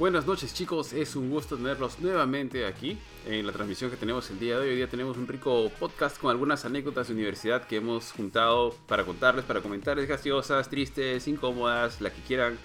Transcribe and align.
Buenas 0.00 0.26
noches 0.26 0.54
chicos, 0.54 0.94
es 0.94 1.14
un 1.14 1.28
gusto 1.28 1.58
tenerlos 1.58 2.00
nuevamente 2.00 2.64
aquí 2.64 2.96
en 3.26 3.46
la 3.46 3.52
transmisión 3.52 3.90
que 3.90 3.98
tenemos 3.98 4.30
el 4.30 4.38
día 4.38 4.56
de 4.56 4.62
hoy. 4.62 4.68
Hoy 4.70 4.76
día 4.76 4.88
tenemos 4.88 5.18
un 5.18 5.28
rico 5.28 5.70
podcast 5.78 6.18
con 6.18 6.30
algunas 6.30 6.64
anécdotas 6.64 7.08
de 7.08 7.12
universidad 7.12 7.66
que 7.66 7.76
hemos 7.76 8.10
juntado 8.12 8.74
para 8.88 9.04
contarles, 9.04 9.44
para 9.44 9.60
comentarles 9.60 10.08
graciosas, 10.08 10.70
tristes, 10.70 11.28
incómodas, 11.28 12.00
las 12.00 12.14
que 12.14 12.22
quieran. 12.22 12.56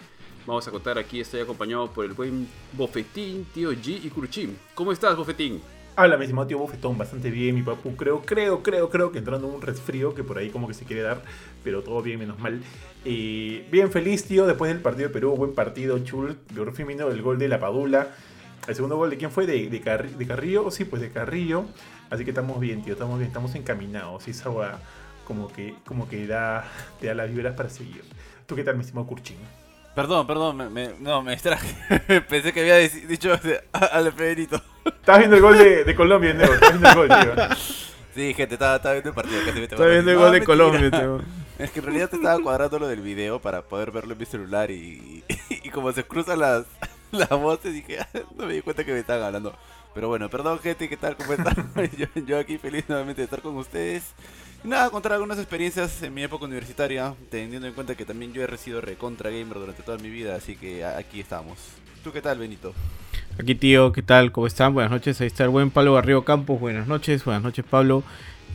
Vamos 0.47 0.65
a 0.69 0.71
contar 0.71 0.97
aquí, 0.97 1.19
estoy 1.19 1.41
acompañado 1.41 1.91
por 1.91 2.05
el 2.05 2.13
buen 2.13 2.47
Bofetín, 2.71 3.43
Tío 3.53 3.73
G 3.73 3.99
y 4.05 4.09
Cruchín. 4.11 4.57
¿Cómo 4.73 4.93
estás, 4.93 5.17
Bofetín? 5.17 5.61
Habla, 5.97 6.17
mi 6.17 6.25
estimado 6.25 6.45
tío 6.45 6.57
Bofetón, 6.57 6.97
bastante 6.97 7.31
bien, 7.31 7.55
mi 7.55 7.61
papu. 7.61 7.95
Creo, 7.95 8.21
creo, 8.21 8.61
creo, 8.61 8.89
creo 8.89 9.13
que 9.13 9.19
entrando 9.19 9.47
un 9.47 9.61
resfrío 9.61 10.13
que 10.13 10.25
por 10.25 10.37
ahí 10.37 10.49
como 10.49 10.67
que 10.67 10.73
se 10.73 10.83
quiere 10.83 11.01
dar, 11.01 11.21
pero 11.63 11.83
todo 11.83 12.01
bien, 12.01 12.19
menos 12.19 12.37
mal. 12.37 12.61
Eh, 13.05 13.65
bien 13.71 13.89
feliz, 13.89 14.25
tío, 14.25 14.45
después 14.45 14.69
del 14.69 14.81
partido 14.81 15.07
de 15.07 15.13
Perú, 15.13 15.37
buen 15.37 15.55
partido, 15.55 15.97
chul. 15.99 16.35
Por 16.53 16.73
fin 16.73 16.89
el 16.89 17.21
gol 17.21 17.39
de 17.39 17.47
la 17.47 17.61
Padula. 17.61 18.09
El 18.67 18.75
segundo 18.75 18.97
gol 18.97 19.09
de 19.09 19.15
quién 19.17 19.31
fue? 19.31 19.45
De, 19.45 19.69
de, 19.69 19.79
Carrillo, 19.79 20.69
sí, 20.69 20.83
pues 20.83 21.01
de 21.01 21.11
Carrillo. 21.11 21.63
Así 22.09 22.25
que 22.25 22.31
estamos 22.31 22.59
bien, 22.59 22.83
tío, 22.83 22.91
estamos 22.91 23.17
bien, 23.17 23.29
estamos 23.29 23.55
encaminados. 23.55 24.27
Y 24.27 24.31
esa 24.31 24.49
agua 24.49 24.79
como 25.25 25.47
que, 25.47 25.75
como 25.85 26.09
que 26.09 26.27
da, 26.27 26.69
te 26.99 27.07
da 27.07 27.13
las 27.13 27.31
vibras 27.31 27.55
para 27.55 27.69
seguir. 27.69 28.03
¿Tú 28.45 28.55
qué 28.55 28.65
tal, 28.65 28.75
mi 28.75 28.81
estimado 28.81 29.07
Curchín? 29.07 29.37
Perdón, 29.95 30.27
perdón, 30.27 30.73
me, 30.73 30.89
no, 30.99 31.23
me 31.23 31.33
extraje. 31.33 31.73
Pensé 32.29 32.51
que 32.51 32.59
había 32.59 32.77
dicho 32.77 33.31
al 33.71 34.11
Federito. 34.11 34.61
Estás 34.83 35.19
viendo 35.19 35.37
el 35.37 35.41
gol 35.41 35.57
de, 35.57 35.85
de 35.85 35.95
Colombia, 35.95 36.33
¿no? 36.33 36.43
Estás 36.43 36.71
viendo 36.71 36.89
el 36.89 36.95
gol, 36.95 37.07
tío. 37.07 37.55
Sí, 38.13 38.33
gente, 38.33 38.55
estaba, 38.55 38.75
estaba 38.75 38.93
viendo 38.93 39.09
el 39.09 39.15
partido. 39.15 39.39
Casi 39.45 39.63
estaba 39.63 39.87
viendo 39.87 40.11
el 40.11 40.17
gol 40.17 40.31
de 40.33 40.43
Colombia, 40.43 40.91
tío. 40.91 41.21
Es 41.57 41.71
que 41.71 41.79
en 41.79 41.85
realidad 41.85 42.09
te 42.09 42.17
estaba 42.17 42.37
cuadrando 42.41 42.79
lo 42.79 42.87
del 42.89 42.99
video 42.99 43.39
para 43.39 43.61
poder 43.61 43.89
verlo 43.89 44.11
en 44.11 44.19
mi 44.19 44.25
celular 44.25 44.69
y, 44.71 45.23
y, 45.49 45.69
como 45.69 45.93
se 45.93 46.03
cruzan 46.03 46.39
las, 46.39 46.65
las 47.13 47.29
voces 47.29 47.73
dije, 47.73 47.99
ah, 48.01 48.09
no 48.37 48.45
me 48.45 48.55
di 48.55 48.61
cuenta 48.61 48.83
que 48.83 48.91
me 48.91 48.99
estaban 48.99 49.23
hablando. 49.23 49.55
Pero 49.93 50.09
bueno, 50.09 50.29
perdón 50.29 50.59
gente, 50.59 50.89
¿qué 50.89 50.97
tal? 50.97 51.15
¿Cómo 51.15 51.31
están? 51.31 51.71
yo, 51.97 52.07
yo 52.25 52.37
aquí 52.37 52.57
feliz 52.57 52.83
nuevamente 52.89 53.21
de 53.21 53.23
estar 53.23 53.41
con 53.41 53.55
ustedes. 53.55 54.03
Nada, 54.65 54.89
contar 54.89 55.13
algunas 55.13 55.37
experiencias 55.37 56.01
en 56.01 56.11
mi 56.11 56.23
época 56.23 56.45
universitaria, 56.45 57.13
teniendo 57.29 57.67
en 57.67 57.73
cuenta 57.73 57.93
que 57.93 58.03
también 58.03 58.33
yo 58.33 58.43
he 58.43 58.57
sido 58.57 58.81
recontra 58.81 59.29
gamer 59.29 59.59
durante 59.59 59.83
toda 59.83 59.99
mi 59.99 60.09
vida, 60.09 60.35
así 60.35 60.55
que 60.55 60.83
aquí 60.83 61.19
estamos. 61.19 61.59
¿Tú 62.03 62.11
qué 62.11 62.19
tal, 62.19 62.39
Benito? 62.39 62.73
Aquí, 63.39 63.53
tío, 63.53 63.91
¿qué 63.91 64.01
tal? 64.01 64.31
¿Cómo 64.31 64.47
están? 64.47 64.73
Buenas 64.73 64.91
noches, 64.91 65.21
ahí 65.21 65.27
está 65.27 65.43
el 65.43 65.49
buen 65.49 65.69
Pablo 65.69 65.93
Barrio 65.93 66.25
Campos. 66.25 66.59
Buenas 66.59 66.87
noches, 66.87 67.23
buenas 67.23 67.43
noches, 67.43 67.63
Pablo. 67.63 68.01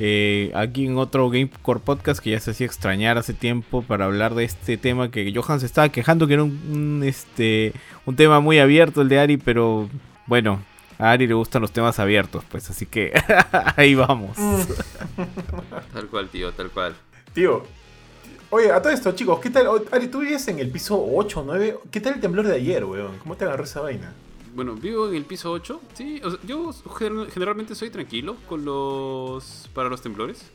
Eh, 0.01 0.51
aquí 0.55 0.87
en 0.87 0.97
otro 0.97 1.31
Gamecore 1.31 1.79
Podcast 1.79 2.21
que 2.21 2.31
ya 2.31 2.41
se 2.41 2.51
hacía 2.51 2.67
extrañar 2.67 3.17
hace 3.17 3.33
tiempo 3.33 3.83
para 3.83 4.07
hablar 4.07 4.35
de 4.35 4.45
este 4.45 4.77
tema 4.77 5.13
que 5.13 5.33
Johan 5.33 5.61
se 5.61 5.67
estaba 5.67 5.91
quejando 5.91 6.27
que 6.27 6.35
era 6.35 6.43
un, 6.43 7.03
este, 7.05 7.73
un 8.05 8.17
tema 8.17 8.41
muy 8.41 8.59
abierto 8.59 9.03
el 9.03 9.09
de 9.09 9.21
Ari, 9.21 9.37
pero 9.37 9.89
bueno, 10.27 10.61
a 11.01 11.13
Ari 11.13 11.27
le 11.27 11.35
gustan 11.35 11.63
los 11.63 11.73
temas 11.73 11.99
abiertos, 11.99 12.45
pues 12.51 12.69
así 12.69 12.85
que 12.85 13.13
ahí 13.77 13.95
vamos. 13.95 14.37
tal 15.95 16.07
cual, 16.09 16.29
tío, 16.29 16.53
tal 16.53 16.71
cual. 16.71 16.95
Tío, 17.33 17.63
oye, 18.51 18.71
a 18.71 18.83
todo 18.83 18.93
esto, 18.93 19.13
chicos, 19.13 19.41
¿qué 19.41 19.49
tal? 19.49 19.67
Ari, 19.91 20.09
tú 20.09 20.21
vives 20.21 20.47
en 20.49 20.59
el 20.59 20.71
piso 20.71 21.03
8 21.03 21.41
o 21.41 21.45
9. 21.45 21.79
¿Qué 21.91 22.01
tal 22.01 22.15
el 22.15 22.21
temblor 22.21 22.47
de 22.47 22.57
ayer, 22.57 22.85
weón? 22.85 23.17
¿Cómo 23.19 23.35
te 23.35 23.45
agarró 23.45 23.65
esa 23.65 23.81
vaina? 23.81 24.13
Bueno, 24.55 24.75
vivo 24.75 25.09
en 25.09 25.15
el 25.15 25.25
piso 25.25 25.51
8. 25.53 25.81
Sí, 25.95 26.21
yo 26.47 26.71
generalmente 27.33 27.75
soy 27.75 27.89
tranquilo 27.89 28.37
con 28.47 28.67
los 28.67 29.71
para 29.73 29.89
los 29.89 30.03
temblores. 30.03 30.51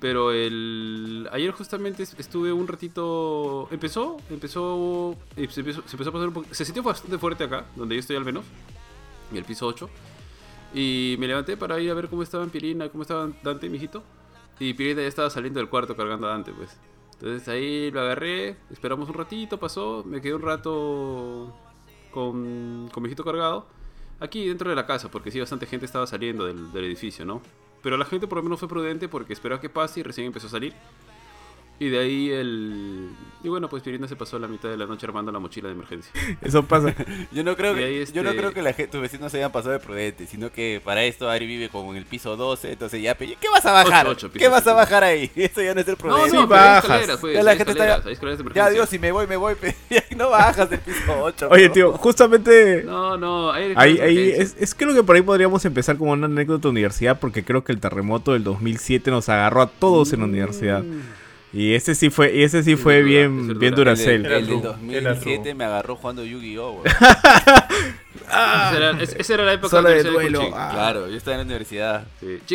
Pero 0.00 0.32
el 0.32 1.28
ayer 1.32 1.52
justamente 1.52 2.02
estuve 2.02 2.52
un 2.52 2.66
ratito. 2.66 3.68
Empezó, 3.70 4.16
empezó. 4.28 5.16
Se 5.36 5.60
empezó, 5.60 5.82
se 5.86 5.92
empezó 5.92 6.10
a 6.10 6.12
pasar 6.12 6.28
un 6.28 6.34
poco. 6.34 6.46
Se 6.50 6.64
sintió 6.64 6.82
bastante 6.82 7.18
fuerte 7.18 7.44
acá, 7.44 7.66
donde 7.76 7.94
yo 7.94 8.00
estoy 8.00 8.16
al 8.16 8.24
menos 8.24 8.44
en 9.30 9.36
el 9.36 9.44
piso 9.44 9.66
8. 9.66 9.88
Y 10.74 11.16
me 11.18 11.28
levanté 11.28 11.56
para 11.56 11.78
ir 11.80 11.90
a 11.90 11.94
ver 11.94 12.08
cómo 12.08 12.22
estaban 12.22 12.50
Pirina, 12.50 12.88
cómo 12.88 13.02
estaban 13.02 13.36
Dante, 13.42 13.68
mi 13.68 13.76
hijito. 13.76 14.02
Y 14.58 14.74
Pirina 14.74 15.02
ya 15.02 15.08
estaba 15.08 15.30
saliendo 15.30 15.60
del 15.60 15.68
cuarto 15.68 15.96
cargando 15.96 16.26
a 16.26 16.30
Dante, 16.30 16.52
pues. 16.52 16.78
Entonces 17.12 17.48
ahí 17.48 17.90
lo 17.90 18.00
agarré, 18.00 18.56
esperamos 18.70 19.08
un 19.08 19.14
ratito, 19.14 19.58
pasó, 19.58 20.02
me 20.04 20.20
quedé 20.20 20.34
un 20.34 20.42
rato 20.42 21.54
con, 22.10 22.88
con 22.92 23.02
mi 23.02 23.08
hijito 23.08 23.24
cargado. 23.24 23.66
Aquí 24.20 24.46
dentro 24.48 24.68
de 24.68 24.76
la 24.76 24.86
casa, 24.86 25.10
porque 25.10 25.30
sí, 25.30 25.40
bastante 25.40 25.66
gente 25.66 25.86
estaba 25.86 26.06
saliendo 26.06 26.46
del, 26.46 26.72
del 26.72 26.84
edificio, 26.84 27.24
¿no? 27.24 27.40
Pero 27.82 27.96
la 27.96 28.04
gente 28.04 28.26
por 28.26 28.38
lo 28.38 28.44
menos 28.44 28.58
fue 28.58 28.68
prudente 28.68 29.08
porque 29.08 29.32
esperó 29.32 29.56
a 29.56 29.60
que 29.60 29.68
pase 29.68 30.00
y 30.00 30.02
recién 30.02 30.26
empezó 30.26 30.46
a 30.46 30.50
salir. 30.50 30.72
Y 31.78 31.88
de 31.88 31.98
ahí 31.98 32.30
el. 32.30 33.10
Y 33.42 33.48
bueno, 33.48 33.68
pues 33.68 33.82
Pirina 33.82 34.08
se 34.08 34.16
pasó 34.16 34.38
la 34.38 34.48
mitad 34.48 34.70
de 34.70 34.76
la 34.76 34.86
noche 34.86 35.06
armando 35.06 35.30
la 35.30 35.38
mochila 35.38 35.68
de 35.68 35.74
emergencia. 35.74 36.10
Eso 36.40 36.62
pasa. 36.62 36.94
yo 37.30 37.44
no 37.44 37.56
creo 37.56 37.74
que, 37.74 38.06
yo 38.06 38.22
no 38.22 38.30
este 38.30 38.40
creo 38.40 38.54
que 38.54 38.62
la 38.62 38.72
gente, 38.72 38.92
tus 38.92 39.02
vecinos 39.02 39.30
se 39.30 39.38
hayan 39.38 39.52
pasado 39.52 39.72
de 39.72 39.80
prudente, 39.80 40.26
sino 40.26 40.50
que 40.50 40.80
para 40.82 41.04
esto 41.04 41.28
Ari 41.28 41.46
vive 41.46 41.68
como 41.68 41.90
en 41.90 41.98
el 41.98 42.06
piso 42.06 42.36
12, 42.36 42.72
entonces 42.72 43.02
ya, 43.02 43.14
¿qué 43.16 43.36
vas 43.52 43.66
a 43.66 43.72
bajar? 43.72 44.06
¿Qué 44.32 44.48
vas 44.48 44.66
a 44.66 44.72
bajar 44.72 45.04
ahí? 45.04 45.30
Eso 45.36 45.60
ya 45.60 45.74
no 45.74 45.80
es 45.80 45.88
el 45.88 45.96
problema. 45.96 46.26
No, 46.26 46.32
no, 46.32 46.46
bajas. 46.46 47.18
Pues, 47.20 47.34
ya 47.34 47.42
la 47.42 47.56
gente 47.56 47.72
está 47.72 48.02
ya, 48.54 48.70
Dios, 48.70 48.88
si 48.88 48.98
me 48.98 49.12
voy, 49.12 49.26
me 49.26 49.36
voy, 49.36 49.54
no 50.16 50.30
bajas 50.30 50.70
del 50.70 50.80
piso 50.80 51.12
8. 51.20 51.48
Oye, 51.50 51.68
tío, 51.68 51.92
justamente 51.94 52.82
No, 52.84 53.18
no, 53.18 53.52
ahí, 53.52 53.74
ahí 53.76 54.30
es, 54.30 54.56
es 54.58 54.74
creo 54.74 54.94
que 54.94 55.02
por 55.02 55.16
ahí 55.16 55.22
podríamos 55.22 55.64
empezar 55.64 55.98
como 55.98 56.12
una 56.12 56.26
anécdota 56.26 56.62
de 56.62 56.68
universidad 56.68 57.18
porque 57.20 57.44
creo 57.44 57.62
que 57.62 57.72
el 57.72 57.80
terremoto 57.80 58.32
del 58.32 58.44
2007 58.44 59.10
nos 59.10 59.28
agarró 59.28 59.60
a 59.60 59.66
todos 59.66 60.12
en 60.12 60.20
la 60.20 60.26
universidad. 60.26 60.82
Y 61.54 61.74
ese 61.74 61.94
sí 61.94 62.10
fue, 62.10 62.34
y 62.34 62.42
ese 62.42 62.64
sí 62.64 62.74
fue 62.74 63.04
bien, 63.04 63.56
bien 63.56 63.76
Duracell. 63.76 64.26
El, 64.26 64.46
del 64.48 64.60
2007 64.60 65.54
me 65.54 65.62
agarró 65.62 65.94
jugando 65.94 66.24
Yu-Gi-Oh! 66.24 66.82
ah, 68.28 68.98
esa, 69.00 69.34
era, 69.34 69.44
la 69.44 69.52
época 69.52 69.80
de 69.80 70.02
duelo. 70.02 70.50
Ah. 70.52 70.70
Claro, 70.72 71.08
yo 71.08 71.16
estaba 71.16 71.36
en 71.36 71.42
la 71.42 71.44
universidad. 71.44 72.08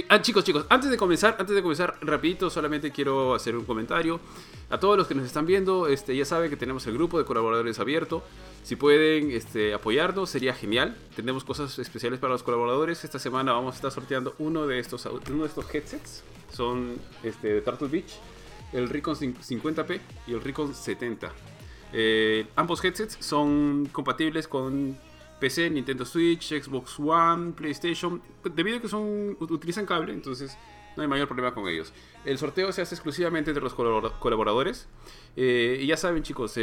Ah, 0.09 0.21
chicos, 0.21 0.43
chicos, 0.43 0.65
antes 0.67 0.89
de 0.89 0.97
comenzar, 0.97 1.37
antes 1.39 1.55
de 1.55 1.61
comenzar, 1.61 1.95
rapidito, 2.01 2.49
solamente 2.49 2.91
quiero 2.91 3.35
hacer 3.35 3.55
un 3.55 3.63
comentario. 3.63 4.19
A 4.69 4.77
todos 4.81 4.97
los 4.97 5.07
que 5.07 5.15
nos 5.15 5.25
están 5.25 5.45
viendo, 5.45 5.87
este, 5.87 6.13
ya 6.13 6.25
saben 6.25 6.49
que 6.49 6.57
tenemos 6.57 6.85
el 6.85 6.93
grupo 6.93 7.17
de 7.17 7.23
colaboradores 7.23 7.79
abierto. 7.79 8.21
Si 8.63 8.75
pueden 8.75 9.31
este, 9.31 9.73
apoyarnos, 9.73 10.29
sería 10.29 10.53
genial. 10.53 10.97
Tenemos 11.15 11.45
cosas 11.45 11.79
especiales 11.79 12.19
para 12.19 12.33
los 12.33 12.43
colaboradores. 12.43 13.05
Esta 13.05 13.17
semana 13.17 13.53
vamos 13.53 13.75
a 13.75 13.77
estar 13.77 13.91
sorteando 13.91 14.35
uno 14.39 14.67
de 14.67 14.79
estos, 14.79 15.05
uno 15.05 15.43
de 15.43 15.47
estos 15.47 15.73
headsets. 15.73 16.21
Son 16.51 16.97
este, 17.23 17.47
de 17.47 17.61
Turtle 17.61 17.87
Beach 17.87 18.19
el 18.73 18.89
Recon 18.89 19.15
50p 19.15 19.99
y 20.27 20.33
el 20.33 20.41
Recon 20.41 20.73
70. 20.73 21.31
Eh, 21.91 22.47
ambos 22.55 22.83
headsets 22.83 23.17
son 23.19 23.87
compatibles 23.91 24.47
con 24.47 24.97
PC, 25.39 25.69
Nintendo 25.69 26.05
Switch, 26.05 26.53
Xbox 26.61 26.99
One, 26.99 27.53
PlayStation, 27.53 28.21
debido 28.43 28.77
a 28.77 28.81
que 28.81 28.87
son 28.87 29.37
utilizan 29.39 29.85
cable, 29.85 30.13
entonces 30.13 30.57
no 30.95 31.03
hay 31.03 31.07
mayor 31.07 31.27
problema 31.27 31.53
con 31.53 31.67
ellos. 31.67 31.93
El 32.25 32.37
sorteo 32.37 32.71
se 32.73 32.81
hace 32.81 32.95
exclusivamente 32.95 33.51
entre 33.51 33.63
los 33.63 33.73
colaboradores. 33.73 34.87
Eh, 35.35 35.79
y 35.81 35.87
ya 35.87 35.95
saben 35.95 36.23
chicos, 36.23 36.55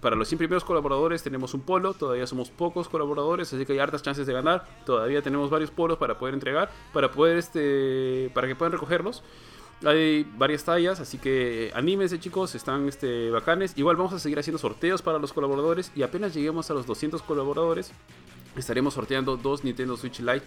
para 0.00 0.16
los 0.16 0.26
100 0.28 0.38
primeros 0.38 0.64
colaboradores 0.64 1.22
tenemos 1.22 1.54
un 1.54 1.60
polo, 1.60 1.94
todavía 1.94 2.26
somos 2.26 2.50
pocos 2.50 2.88
colaboradores, 2.88 3.52
así 3.52 3.64
que 3.64 3.74
hay 3.74 3.78
hartas 3.78 4.02
chances 4.02 4.26
de 4.26 4.32
ganar. 4.32 4.66
Todavía 4.84 5.22
tenemos 5.22 5.50
varios 5.50 5.70
polos 5.70 5.98
para 5.98 6.18
poder 6.18 6.34
entregar, 6.34 6.72
para 6.92 7.12
poder 7.12 7.38
este, 7.38 8.30
para 8.34 8.48
que 8.48 8.56
puedan 8.56 8.72
recogerlos. 8.72 9.22
Hay 9.84 10.24
varias 10.36 10.64
tallas, 10.64 11.00
así 11.00 11.18
que 11.18 11.70
anímense 11.74 12.18
chicos, 12.18 12.54
están 12.54 12.88
este, 12.88 13.30
bacanes. 13.30 13.74
Igual 13.76 13.96
vamos 13.96 14.12
a 14.14 14.18
seguir 14.18 14.38
haciendo 14.38 14.58
sorteos 14.58 15.02
para 15.02 15.18
los 15.18 15.32
colaboradores 15.32 15.92
y 15.94 16.02
apenas 16.02 16.34
lleguemos 16.34 16.70
a 16.70 16.74
los 16.74 16.86
200 16.86 17.22
colaboradores 17.22 17.92
estaremos 18.56 18.94
sorteando 18.94 19.36
dos 19.36 19.64
Nintendo 19.64 19.96
Switch 19.96 20.20
Lite 20.20 20.44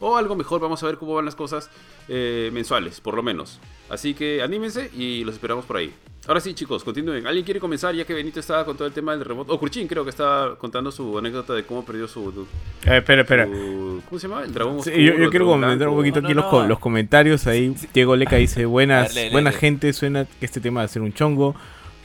o 0.00 0.16
algo 0.16 0.36
mejor, 0.36 0.60
vamos 0.60 0.82
a 0.82 0.86
ver 0.86 0.96
cómo 0.98 1.14
van 1.14 1.24
las 1.24 1.34
cosas 1.34 1.70
eh, 2.08 2.50
mensuales, 2.52 3.00
por 3.00 3.14
lo 3.14 3.22
menos. 3.22 3.60
Así 3.88 4.14
que 4.14 4.42
anímense 4.42 4.90
y 4.94 5.24
los 5.24 5.34
esperamos 5.34 5.64
por 5.64 5.76
ahí. 5.76 5.92
Ahora 6.26 6.40
sí, 6.40 6.54
chicos, 6.54 6.82
continúen. 6.82 7.24
¿Alguien 7.24 7.44
quiere 7.44 7.60
comenzar 7.60 7.94
ya 7.94 8.04
que 8.04 8.12
Benito 8.12 8.40
estaba 8.40 8.64
con 8.64 8.76
todo 8.76 8.88
el 8.88 8.92
tema 8.92 9.12
del 9.12 9.24
remoto? 9.24 9.52
O 9.54 9.60
Kurchin 9.60 9.86
creo 9.86 10.02
que 10.02 10.10
estaba 10.10 10.58
contando 10.58 10.90
su 10.90 11.16
anécdota 11.16 11.54
de 11.54 11.64
cómo 11.64 11.84
perdió 11.84 12.08
su... 12.08 12.46
Eh, 12.84 12.96
espera, 12.96 13.22
espera. 13.22 13.46
¿Cómo 13.46 14.18
se 14.18 14.26
llama? 14.26 14.42
El 14.42 14.52
dragón 14.52 14.82
sí, 14.82 14.90
yo, 15.04 15.30
quiero 15.30 15.46
comentar 15.46 15.88
un 15.88 15.96
poquito 15.96 16.18
aquí 16.18 16.34
los, 16.34 16.68
los, 16.68 16.78
comentarios. 16.80 17.46
Ahí 17.46 17.76
Diego 17.94 18.16
Leca 18.16 18.36
dice, 18.36 18.64
buenas, 18.66 19.16
buena 19.30 19.52
gente, 19.52 19.92
suena 19.92 20.24
que 20.24 20.46
este 20.46 20.60
tema 20.60 20.80
va 20.80 20.86
a 20.86 20.88
ser 20.88 21.02
un 21.02 21.12
chongo. 21.12 21.54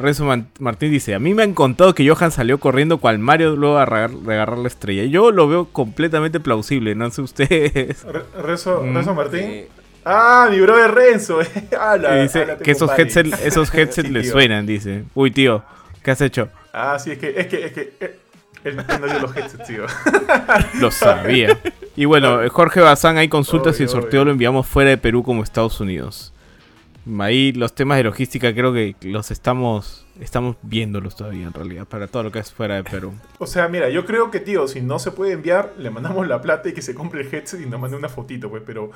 Renzo 0.01 0.25
Martín 0.59 0.91
dice, 0.91 1.15
a 1.15 1.19
mí 1.19 1.33
me 1.33 1.43
han 1.43 1.53
contado 1.53 1.95
que 1.95 2.07
Johan 2.07 2.31
salió 2.31 2.59
corriendo 2.59 2.97
cual 2.97 3.19
Mario 3.19 3.55
luego 3.55 3.77
a 3.77 3.83
agarrar 3.83 4.57
la 4.57 4.67
estrella. 4.67 5.05
Yo 5.05 5.31
lo 5.31 5.47
veo 5.47 5.65
completamente 5.65 6.39
plausible, 6.39 6.95
no 6.95 7.09
sé 7.11 7.21
ustedes. 7.21 8.05
Renzo, 8.43 8.83
mm. 8.83 9.15
Martín. 9.15 9.65
Ah, 10.03 10.47
mi 10.49 10.59
bro 10.59 10.77
de 10.77 10.87
Renzo. 10.87 11.39
dice 12.21 12.57
que 12.63 12.71
esos 12.71 12.91
headsets, 12.97 13.39
esos 13.43 13.73
headsets 13.73 14.09
le 14.09 14.23
suenan, 14.23 14.65
dice. 14.65 15.03
Uy, 15.13 15.31
tío, 15.31 15.63
¿qué 16.03 16.11
has 16.11 16.21
hecho? 16.21 16.49
Ah, 16.73 16.97
sí, 16.99 17.11
es 17.11 17.19
que, 17.19 17.33
es 17.39 17.47
que, 17.47 17.65
es 17.65 17.71
que, 17.71 17.93
eh, 17.99 18.19
él 18.63 18.75
no 18.75 19.07
dio 19.07 19.19
los 19.19 19.35
headsets, 19.35 19.67
tío. 19.67 19.85
lo 20.79 20.91
sabía. 20.91 21.57
Y 21.95 22.05
bueno, 22.05 22.39
Jorge 22.49 22.79
Bazán 22.79 23.17
ahí 23.17 23.27
consulta 23.27 23.73
si 23.73 23.83
el 23.83 23.89
sorteo 23.89 24.25
lo 24.25 24.31
enviamos 24.31 24.65
fuera 24.67 24.89
de 24.89 24.97
Perú 24.97 25.23
como 25.23 25.43
Estados 25.43 25.79
Unidos. 25.79 26.30
Ahí 27.19 27.51
los 27.51 27.73
temas 27.73 27.97
de 27.97 28.03
logística 28.03 28.53
creo 28.53 28.73
que 28.73 28.95
los 29.01 29.31
estamos 29.31 30.05
estamos 30.19 30.55
viéndolos 30.61 31.15
todavía 31.15 31.47
en 31.47 31.53
realidad 31.53 31.85
para 31.85 32.07
todo 32.07 32.23
lo 32.23 32.31
que 32.31 32.39
es 32.39 32.51
fuera 32.51 32.75
de 32.75 32.83
Perú. 32.83 33.13
O 33.39 33.47
sea, 33.47 33.67
mira, 33.67 33.89
yo 33.89 34.05
creo 34.05 34.29
que, 34.29 34.39
tío, 34.39 34.67
si 34.67 34.81
no 34.81 34.99
se 34.99 35.11
puede 35.11 35.33
enviar, 35.33 35.73
le 35.77 35.89
mandamos 35.89 36.27
la 36.27 36.41
plata 36.41 36.69
y 36.69 36.73
que 36.73 36.81
se 36.81 36.93
compre 36.93 37.21
el 37.21 37.33
headset 37.33 37.61
y 37.61 37.65
nos 37.65 37.79
mande 37.79 37.97
una 37.97 38.09
fotito, 38.09 38.49
pues, 38.49 38.61
pero 38.65 38.91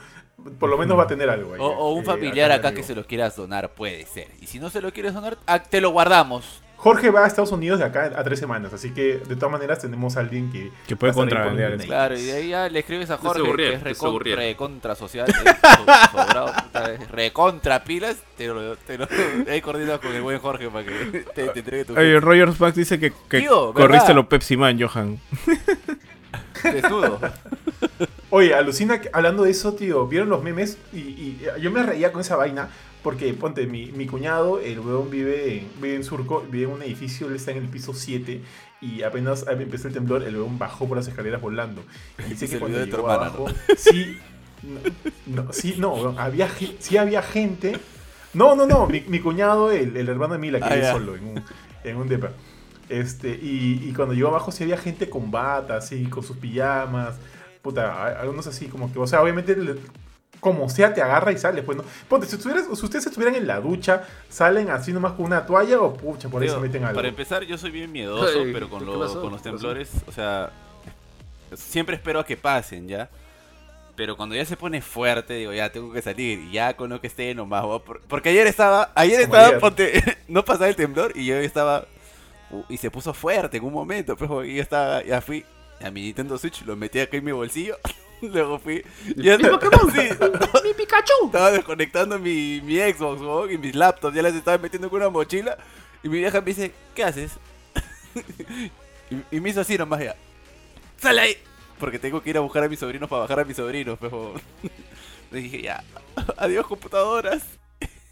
por 0.60 0.69
lo 0.69 0.78
menos 0.78 0.98
va 0.98 1.04
a 1.04 1.07
tener 1.07 1.30
algo 1.30 1.54
ahí. 1.56 1.60
O, 1.60 1.66
o 1.66 1.94
un 1.94 2.04
eh, 2.04 2.06
familiar 2.06 2.52
en 2.52 2.60
acá 2.60 2.74
que 2.74 2.84
se 2.84 2.94
lo 2.94 3.06
quiera 3.06 3.30
donar, 3.30 3.74
puede 3.74 4.06
ser. 4.06 4.28
Y 4.40 4.48
si 4.48 4.60
no 4.60 4.69
se 4.69 4.81
lo 4.81 4.94
quieres 4.94 5.13
donar, 5.13 5.38
ah, 5.48 5.63
te 5.63 5.81
lo 5.81 5.90
guardamos. 5.90 6.62
Jorge 6.86 7.10
va 7.10 7.24
a 7.24 7.28
Estados 7.28 7.52
Unidos 7.52 7.80
de 7.80 7.86
acá 7.86 8.12
a 8.16 8.24
tres 8.24 8.38
semanas, 8.38 8.72
así 8.72 8.92
que 8.92 9.18
de 9.18 9.36
todas 9.36 9.52
maneras 9.52 9.80
tenemos 9.80 10.18
a 10.18 10.20
alguien 10.20 10.52
que... 10.52 10.72
Que 10.86 10.96
puede 10.96 11.14
contrabandear. 11.14 11.78
Claro, 11.78 12.16
y 12.16 12.24
de 12.24 12.32
ahí 12.34 12.50
ya 12.50 12.70
le 12.70 12.78
escribes 12.78 13.10
a 13.10 13.18
Jorge, 13.18 13.42
que 13.56 13.74
es 13.74 13.80
no 13.82 13.90
se 13.90 13.96
recon- 13.96 14.08
aburría. 14.10 14.36
recontra 14.36 14.94
social, 14.94 15.28
eh, 15.28 16.94
es 17.02 17.10
recontra 17.10 17.84
pilas, 17.84 18.18
te 18.38 18.46
lo, 18.46 18.76
te 18.76 19.00
lo 19.00 19.08
ahí 19.50 19.62
coordinas 19.62 20.00
con 20.00 20.14
el 20.14 20.22
buen 20.22 20.38
Jorge 20.38 20.70
para 20.70 20.86
que 20.86 21.26
te, 21.34 21.48
te 21.48 21.60
entregue 21.60 21.86
tu 21.86 21.94
Oye, 21.98 22.20
Roger 22.20 22.50
Max 22.60 22.76
dice 22.76 23.00
que, 23.00 23.12
que 23.30 23.40
Tío, 23.40 23.74
corriste 23.74 24.14
lo 24.14 24.30
Pepsi 24.30 24.56
Man, 24.56 24.80
Johan. 24.80 25.20
desnudo. 26.64 27.20
Oye, 28.30 28.54
alucina 28.54 29.02
que 29.02 29.10
hablando 29.14 29.44
de 29.44 29.50
eso, 29.52 29.74
tío, 29.74 30.08
vieron 30.08 30.30
los 30.30 30.44
memes 30.44 30.78
y, 30.94 31.00
y 31.00 31.42
yo 31.62 31.72
me 31.72 31.82
reía 31.84 32.12
con 32.12 32.22
esa 32.22 32.36
vaina 32.36 32.70
porque, 33.06 33.31
ponte, 33.36 33.68
mi, 33.68 33.92
mi 33.92 34.07
cuñado, 34.07 34.60
el 34.60 34.80
weón 34.80 35.12
vive 35.12 35.60
en, 35.60 35.69
vive 35.80 35.96
en 35.96 36.04
Surco, 36.04 36.44
vive 36.50 36.63
en 36.63 36.72
un 36.72 36.81
edificio, 36.81 37.28
él 37.28 37.36
está 37.36 37.52
en 37.52 37.57
el 37.57 37.69
piso 37.69 37.94
7 37.94 38.42
y 38.81 39.04
apenas 39.04 39.46
empezó 39.48 39.90
el 39.90 39.94
temblor, 39.94 40.24
el 40.24 40.36
weón 40.36 40.57
bajó 40.57 40.88
por 40.88 40.98
las 40.98 41.07
escaleras 41.07 41.40
volando. 41.40 41.84
Y 42.18 42.31
dice 42.31 42.50
que 42.50 42.57
cuando 42.57 42.84
llegó 42.84 42.98
hermana, 42.98 43.28
abajo, 43.28 43.46
sí, 43.78 44.18
no, 45.28 45.44
no, 45.44 45.54
sí, 45.54 45.75
no, 45.78 46.16
había, 46.18 46.50
sí 46.80 46.98
había 46.98 47.22
gente. 47.22 47.78
No, 48.34 48.56
no, 48.56 48.66
no, 48.66 48.88
mi, 48.88 49.02
mi 49.02 49.19
cuñado, 49.19 49.72
el, 49.72 49.96
el 49.96 50.10
hermano 50.10 50.34
de 50.34 50.40
Mila, 50.40 50.58
que 50.58 50.66
Ah, 50.66 50.74
vive 50.74 50.92
solo 50.92 51.16
en 51.16 51.28
un, 51.28 51.44
en 51.84 51.98
un 51.98 52.08
depa. 52.10 52.31
Este, 52.90 53.30
y, 53.30 53.88
y 53.88 53.94
cuando 53.94 54.16
llegó 54.16 54.30
abajo 54.30 54.51
sí 54.51 54.63
había 54.63 54.78
gente 54.78 55.12
con 55.12 55.30
bata, 55.30 55.78
así, 55.78 56.06
con 56.06 56.24
sus 56.24 56.38
pijamas. 56.38 57.18
Puta, 57.62 58.19
algunos 58.19 58.48
así 58.48 58.66
como 58.66 58.92
que, 58.92 58.98
o 58.98 59.06
sea, 59.06 59.22
obviamente 59.22 59.56
como 60.40 60.70
sea 60.70 60.94
te 60.94 61.02
agarra 61.02 61.32
y 61.32 61.38
sales, 61.38 61.64
pues 61.64 61.78
no. 61.78 61.84
Ponte, 62.08 62.28
si, 62.28 62.36
estuvieras, 62.36 62.66
si 62.66 62.86
ustedes 62.86 63.06
estuvieran 63.08 63.36
en 63.36 63.48
la 63.48 63.60
ducha, 63.60 64.04
salen 64.30 64.70
así 64.70 64.94
nomás 64.94 65.14
con 65.14 65.26
una 65.26 65.46
toalla 65.46 65.80
o 65.82 65.94
pucha, 65.94 66.30
por 66.30 66.42
ahí 66.44 66.50
se 66.50 66.58
meten 66.58 66.84
algo. 66.84 66.96
Para 66.96 67.08
empezar, 67.08 67.44
yo 67.44 67.58
soy 67.58 67.72
bien 67.72 67.92
miedoso, 67.92 68.40
Ay, 68.44 68.52
pero 68.54 68.70
con, 68.70 68.80
¿qué 68.80 68.86
lo- 68.86 69.22
con 69.22 69.32
los 69.32 69.42
temblores, 69.42 69.90
o 70.08 70.12
sea, 70.12 70.52
siempre 71.56 71.96
espero 71.96 72.20
a 72.20 72.26
que 72.26 72.38
pasen, 72.38 72.88
¿ya? 72.88 73.10
Pero 73.96 74.18
cuando 74.18 74.36
ya 74.36 74.44
se 74.46 74.58
pone 74.58 74.82
fuerte, 74.82 75.36
digo, 75.36 75.54
ya 75.54 75.72
tengo 75.72 75.94
que 75.94 76.02
salir. 76.02 76.40
Y 76.40 76.52
ya 76.52 76.76
con 76.76 76.90
lo 76.90 77.00
que 77.00 77.08
esté 77.08 77.34
nomás. 77.34 77.64
por- 77.86 78.02
Porque 78.02 78.28
ayer 78.30 78.46
estaba, 78.46 78.92
ayer 78.94 79.22
Como 79.22 79.36
estaba, 79.36 79.48
ayer. 79.48 79.60
ponte, 79.62 80.18
no 80.28 80.44
pasaba 80.44 80.68
el 80.68 80.76
temblor 80.76 81.14
y 81.16 81.26
yo 81.26 81.36
estaba, 81.38 81.86
y 82.68 82.76
se 82.78 82.92
puso 82.92 83.14
fuerte 83.14 83.56
en 83.58 83.64
un 83.64 83.72
momento, 83.74 84.18
pero 84.18 84.44
y 84.44 84.56
yo 84.56 84.62
estaba, 84.62 85.02
ya 85.04 85.22
fui 85.22 85.46
a 85.82 85.90
mi 85.92 86.02
Nintendo 86.02 86.38
Switch, 86.38 86.64
lo 86.66 86.76
metí 86.76 87.00
acá 87.00 87.16
en 87.18 87.24
mi 87.24 87.32
bolsillo. 87.32 87.78
Luego 88.22 88.60
fui, 88.60 88.84
ya 89.16 89.38
¡Mi 89.38 89.46
Pokémon! 89.46 89.92
sí, 89.92 90.02
¡Mi 90.64 90.74
Pikachu! 90.74 91.26
estaba 91.26 91.52
desconectando 91.52 92.20
mi, 92.20 92.62
mi 92.62 92.78
Xbox 92.78 93.22
weón, 93.22 93.52
y 93.52 93.58
mis 93.58 93.76
laptops, 93.76 94.16
ya 94.16 94.22
las 94.22 94.36
estaba 94.36 94.58
metiendo 94.58 94.90
con 94.90 95.02
una 95.02 95.10
mochila. 95.10 95.58
Y 96.04 96.10
mi 96.10 96.20
vieja 96.20 96.40
me 96.40 96.48
dice, 96.48 96.72
¿qué 96.94 97.04
haces? 97.04 97.34
y, 99.10 99.36
y 99.36 99.40
me 99.40 99.50
hizo 99.50 99.62
así 99.62 99.78
nomás 99.78 100.02
ya. 100.02 100.16
¡Sale 100.98 101.22
ahí! 101.22 101.38
Porque 101.80 102.00
tengo 102.00 102.22
que 102.22 102.30
ir 102.30 102.38
a 102.38 102.42
buscar 102.42 102.64
a 102.64 102.70
mis 102.70 102.80
sobrinos 102.80 103.10
para 103.10 103.24
bajar 103.24 103.40
a 103.42 103.46
mis 103.46 103.58
sobrinos, 103.58 103.98
pero. 104.00 104.34
Le 105.32 105.40
dije, 105.40 105.62
ya, 105.62 105.84
adiós 106.38 106.66
computadoras. 106.68 107.44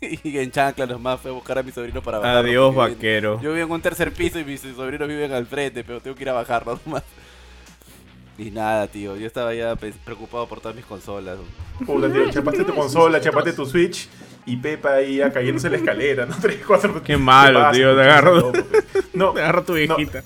y 0.02 0.38
en 0.38 0.52
chancla 0.52 0.86
nomás 0.86 1.22
fue 1.22 1.32
a 1.32 1.34
buscar 1.34 1.58
a 1.58 1.64
mis 1.64 1.74
sobrinos 1.74 2.04
para 2.04 2.20
bajar. 2.20 2.38
Adiós, 2.38 2.76
vaquero. 2.76 3.40
Yo 3.42 3.54
vivo 3.54 3.66
en 3.66 3.72
un 3.72 3.82
tercer 3.82 4.12
piso 4.12 4.40
y 4.40 4.44
mis 4.44 4.62
sobrinos 4.62 5.08
viven 5.08 5.32
al 5.32 5.46
frente, 5.46 5.84
pero 5.84 6.02
tengo 6.02 6.16
que 6.16 6.24
ir 6.24 6.30
a 6.30 6.34
bajarlos 6.34 6.86
nomás. 6.86 7.04
Y 8.38 8.50
nada, 8.50 8.88
tío, 8.88 9.16
yo 9.16 9.28
estaba 9.28 9.54
ya 9.54 9.76
preocupado 9.76 10.48
por 10.48 10.60
todas 10.60 10.76
mis 10.76 10.86
consolas. 10.86 11.38
Puta, 11.86 12.12
tío, 12.12 12.30
chapaste 12.32 12.64
tu 12.64 12.74
consola, 12.74 13.22
chapaste 13.22 13.54
tu 13.54 13.66
Switch 13.66 14.10
y 14.46 14.58
Pepa 14.58 14.94
ahí 14.96 15.18
ya 15.18 15.32
cayéndose 15.32 15.70
la 15.70 15.78
escalera, 15.78 16.26
¿no? 16.26 16.36
Tres, 16.42 16.60
cuatro. 16.66 17.02
Qué 17.04 17.16
malo, 17.18 17.60
¿qué 17.60 17.64
pasa, 17.66 17.72
tío, 17.78 17.96
te 17.96 18.02
agarro. 18.02 18.52
No, 19.14 19.32
Te 19.34 19.42
agarra 19.42 19.64
tu 19.64 19.74
viejita. 19.74 20.24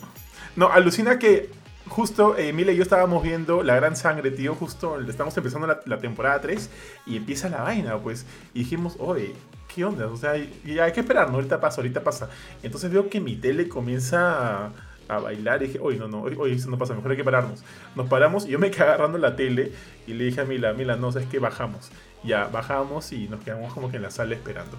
No, 0.56 0.72
alucina 0.72 1.20
que 1.20 1.50
justo 1.88 2.38
eh, 2.38 2.54
Mila 2.54 2.72
y 2.72 2.78
yo 2.78 2.84
estábamos 2.84 3.24
viendo 3.24 3.62
La 3.62 3.76
Gran 3.76 3.96
Sangre, 3.98 4.32
tío. 4.32 4.56
Justo 4.56 5.00
estamos 5.02 5.36
empezando 5.36 5.68
la, 5.68 5.82
la 5.86 6.00
temporada 6.00 6.40
3 6.42 6.70
y 7.08 7.18
empieza 7.18 7.50
la 7.50 7.62
vaina, 7.62 7.98
pues. 7.98 8.26
Y 8.54 8.60
dijimos, 8.60 8.96
oye, 9.00 9.34
¿qué 9.74 9.84
onda? 9.84 10.08
O 10.08 10.16
sea, 10.18 10.38
y- 10.38 10.62
y 10.66 10.80
hay 10.80 10.94
que 10.94 11.02
esperar, 11.02 11.28
¿no? 11.30 11.36
Ahorita 11.36 11.60
pasa, 11.60 11.82
ahorita 11.82 12.04
pasa. 12.04 12.30
Entonces 12.64 12.90
veo 12.90 13.10
que 13.10 13.20
mi 13.20 13.36
tele 13.36 13.68
comienza 13.68 14.66
a, 14.68 14.72
a 15.10 15.20
bailar 15.20 15.64
y 15.64 15.68
dije, 15.68 15.80
oye, 15.82 15.98
no, 15.98 16.08
no, 16.08 16.22
oye, 16.22 16.54
eso 16.54 16.70
no 16.70 16.78
pasa, 16.78 16.94
mejor 16.94 17.12
hay 17.12 17.18
que 17.18 17.24
pararnos. 17.24 17.64
Nos 17.96 18.08
paramos 18.08 18.46
y 18.46 18.50
yo 18.50 18.60
me 18.60 18.72
quedé 18.72 18.84
agarrando 18.84 19.18
la 19.18 19.36
tele 19.36 19.72
y 20.06 20.14
le 20.14 20.26
dije 20.26 20.42
a 20.42 20.46
Mila, 20.46 20.74
Mila, 20.74 20.96
no, 20.96 21.12
sabes 21.12 21.28
que 21.28 21.40
bajamos. 21.40 21.90
Ya, 22.24 22.46
bajamos 22.48 23.12
y 23.14 23.28
nos 23.30 23.42
quedamos 23.42 23.74
como 23.74 23.90
que 23.90 23.98
en 23.98 24.04
la 24.04 24.12
sala 24.12 24.34
esperando. 24.36 24.76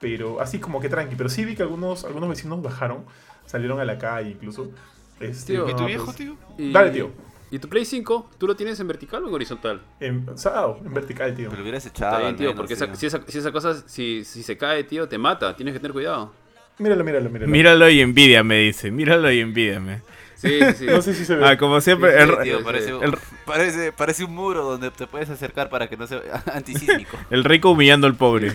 Pero 0.00 0.40
así 0.40 0.58
como 0.58 0.80
que 0.80 0.88
tranqui. 0.88 1.14
Pero 1.16 1.28
sí 1.28 1.44
vi 1.44 1.54
que 1.54 1.62
algunos, 1.62 2.04
algunos 2.04 2.28
vecinos 2.28 2.62
bajaron, 2.62 3.04
salieron 3.46 3.80
a 3.80 3.84
la 3.84 3.98
calle 3.98 4.30
incluso. 4.30 4.70
Este, 5.20 5.52
Tío, 5.54 5.68
¿y 5.68 5.74
tu 5.74 5.84
viejo, 5.84 6.06
pues, 6.06 6.16
tío? 6.16 6.36
Y- 6.58 6.72
Dale, 6.72 6.90
tío. 6.90 7.10
¿Y 7.52 7.58
tu 7.58 7.68
Play 7.68 7.84
5? 7.84 8.30
¿Tú 8.38 8.46
lo 8.46 8.54
tienes 8.56 8.78
en 8.80 8.86
vertical 8.86 9.24
o 9.24 9.28
en 9.28 9.34
horizontal? 9.34 9.82
En, 9.98 10.24
ah, 10.46 10.72
en 10.84 10.94
vertical, 10.94 11.34
tío. 11.34 11.46
Pero 11.50 11.58
lo 11.58 11.62
hubieras 11.64 11.84
Está 11.84 12.08
echado. 12.08 12.22
bien, 12.22 12.36
tío, 12.36 12.48
menos, 12.50 12.60
porque 12.60 12.76
tío. 12.76 12.84
esa- 12.86 12.94
si, 12.94 13.06
esa, 13.06 13.20
si 13.26 13.38
esa 13.38 13.50
cosa, 13.52 13.74
si, 13.88 14.24
si 14.24 14.42
se 14.44 14.56
cae, 14.56 14.84
tío, 14.84 15.08
te 15.08 15.18
mata. 15.18 15.54
Tienes 15.56 15.74
que 15.74 15.80
tener 15.80 15.92
cuidado. 15.92 16.32
Míralo, 16.80 17.04
míralo, 17.04 17.30
míralo. 17.30 17.50
Míralo 17.52 17.88
y 17.90 18.00
envidiame, 18.00 18.56
dice. 18.58 18.90
Míralo 18.90 19.30
y 19.30 19.40
envidiame. 19.40 20.00
Sí, 20.36 20.58
sí, 20.60 20.72
sí. 20.78 20.86
No 20.90 21.02
sé 21.02 21.14
si 21.14 21.24
se 21.24 21.36
ve. 21.36 21.46
Ah, 21.46 21.56
como 21.58 21.80
siempre, 21.80 22.12
Sí, 22.12 22.18
el, 22.22 22.28
sí, 22.30 22.34
Sí, 22.38 22.42
tío, 22.44 22.64
parece, 22.64 22.94
un- 22.94 23.16
parece, 23.44 23.92
parece 23.92 24.24
un 24.24 24.34
muro 24.34 24.64
donde 24.64 24.90
te 24.90 25.06
puedes 25.06 25.28
acercar 25.30 25.68
para 25.68 25.88
que 25.88 25.96
no 25.96 26.06
sea 26.06 26.20
antisísmico. 26.54 27.16
el 27.30 27.44
rico 27.44 27.70
humillando 27.70 28.06
al 28.06 28.16
pobre. 28.16 28.52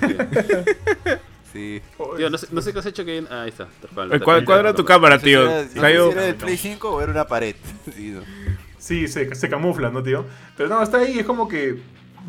Sí. 1.53 1.81
Tío, 2.17 2.29
no 2.29 2.37
sé, 2.37 2.47
no 2.51 2.61
sé 2.61 2.73
qué 2.73 2.79
has 2.79 2.85
hecho 2.85 3.05
que... 3.05 3.23
Ah, 3.29 3.43
ahí 3.43 3.49
está. 3.49 3.67
tal 3.81 3.89
cual, 3.91 4.13
Eh. 4.41 4.43
Cuadra 4.45 4.73
tu 4.73 4.83
cámara, 4.83 5.15
No 5.17 5.21
tío. 5.21 5.41
era- 5.49 5.63
no 5.75 6.11
era 6.11 6.21
del 6.23 6.35
Play 6.35 6.57
5 6.57 6.89
o 6.89 7.01
era 7.01 7.11
una 7.11 7.25
pared. 7.27 7.55
Sí, 7.95 8.09
no. 8.09 8.21
Sí, 8.77 9.07
se, 9.07 9.33
se 9.33 9.49
camufla, 9.49 9.89
¿no, 9.89 10.03
tío? 10.03 10.25
Pero 10.57 10.69
no, 10.69 10.83
está 10.83 10.97
ahí, 10.99 11.17
es 11.19 11.25
como 11.25 11.47
que. 11.47 11.77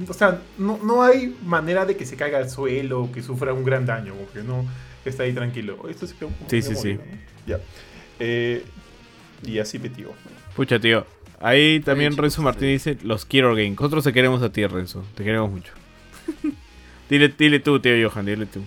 O 0.09 0.13
sea, 0.15 0.41
no, 0.59 0.79
no 0.83 1.03
hay 1.03 1.37
manera 1.45 1.85
de 1.85 1.97
que 1.97 2.07
se 2.07 2.17
caiga 2.17 2.39
al 2.39 2.49
suelo 2.49 3.03
o 3.03 3.13
que 3.13 3.23
sufra 3.23 3.53
un 3.53 3.65
gran 3.65 3.85
daño, 3.85 4.15
como 4.15 4.67
que 5.07 5.11
está 5.11 5.23
ahí 5.23 5.33
tranquilo. 5.33 5.89
Esto 5.89 6.05
sí 6.05 6.17
que 6.19 6.27
Sí, 6.49 6.63
sí, 6.63 6.75
sí. 6.75 6.99
Ya. 7.47 7.61
Eh, 8.19 8.65
y 9.47 9.61
así, 9.61 9.79
tío. 9.79 10.11
Pucha, 10.57 10.81
tío. 10.81 11.07
Ahí 11.39 11.79
también 11.79 12.17
Renzo 12.17 12.39
sí. 12.39 12.43
Martín 12.43 12.69
dice, 12.71 12.99
los 13.05 13.25
quiero 13.25 13.51
game. 13.51 13.71
Nosotros 13.71 14.03
te 14.03 14.13
queremos 14.13 14.43
a 14.43 14.51
ti, 14.51 14.67
Renzo. 14.67 15.05
Te 15.15 15.23
queremos 15.23 15.49
mucho. 15.49 15.73
dile, 17.09 17.33
dile 17.39 17.61
tú, 17.61 17.79
tío 17.79 18.11
Johan, 18.11 18.27
dile 18.27 18.47
tú. 18.47 18.63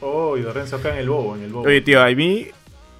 Oh, 0.00 0.36
y 0.36 0.42
Lorenzo 0.42 0.74
acá 0.74 0.92
en 0.92 0.98
el 0.98 1.08
bobo, 1.08 1.36
en 1.36 1.44
el 1.44 1.52
bobo. 1.52 1.68
Oye, 1.68 1.82
tío, 1.82 2.02
a 2.02 2.10
mí... 2.10 2.48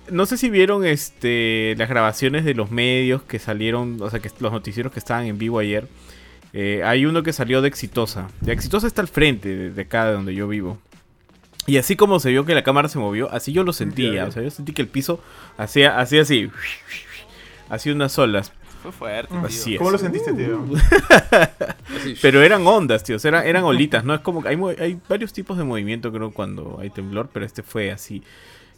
No 0.09 0.27
sé 0.27 0.37
si 0.37 0.49
vieron 0.49 0.85
este 0.85 1.75
las 1.79 1.89
grabaciones 1.89 2.45
de 2.45 2.55
los 2.55 2.71
medios 2.71 3.23
que 3.23 3.39
salieron, 3.39 4.01
o 4.01 4.11
sea, 4.11 4.21
que 4.21 4.31
los 4.39 4.53
noticieros 4.53 4.93
que 4.93 4.99
estaban 5.01 5.27
en 5.27 5.39
vivo 5.39 5.59
ayer. 5.59 5.89
Eh, 6.53 6.83
hay 6.85 7.05
uno 7.07 7.23
que 7.23 7.33
salió 7.33 7.63
de 7.63 7.69
Exitosa. 7.69 8.29
De 8.41 8.53
Exitosa 8.53 8.87
está 8.87 9.01
al 9.01 9.09
frente 9.09 9.49
de, 9.49 9.71
de 9.71 9.83
acá 9.83 10.07
de 10.07 10.13
donde 10.13 10.35
yo 10.35 10.47
vivo. 10.47 10.79
Y 11.67 11.77
así 11.77 11.97
como 11.97 12.19
se 12.19 12.31
vio 12.31 12.45
que 12.45 12.55
la 12.55 12.65
cámara 12.65 12.89
se 12.89 12.99
movió, 12.99 13.31
así 13.31 13.53
yo 13.53 13.63
lo 13.65 13.73
sentía. 13.73 14.27
O 14.27 14.33
sea, 14.33 14.43
yo 14.43 14.51
sentí 14.51 14.73
que 14.73 14.83
el 14.83 14.89
piso 14.89 15.21
hacía, 15.57 15.99
hacía 15.99 16.23
así. 16.23 16.51
Hacía 17.69 17.95
unas 17.95 18.19
olas. 18.19 18.53
Fue 18.83 18.91
fuerte, 18.91 19.33
tío. 19.33 19.47
Así 19.47 19.75
es. 19.75 19.79
¿Cómo 19.79 19.93
lo 19.93 19.99
sentiste, 19.99 20.33
tío? 20.33 20.65
Así, 21.97 22.17
Pero 22.23 22.43
eran 22.43 22.67
ondas, 22.67 23.05
tío. 23.05 23.15
o 23.15 23.19
sea, 23.21 23.29
eran, 23.29 23.47
eran 23.47 23.63
olitas, 23.63 24.05
¿no? 24.05 24.13
Es 24.13 24.21
como 24.21 24.43
que 24.43 24.49
hay, 24.49 24.59
hay 24.81 24.99
varios 25.09 25.33
tipos 25.33 25.57
de 25.57 25.63
movimiento, 25.63 26.13
creo, 26.13 26.33
cuando 26.33 26.79
hay 26.81 26.91
temblor, 26.91 27.31
pero 27.33 27.47
este 27.47 27.63
fue 27.63 27.93
así. 27.93 28.25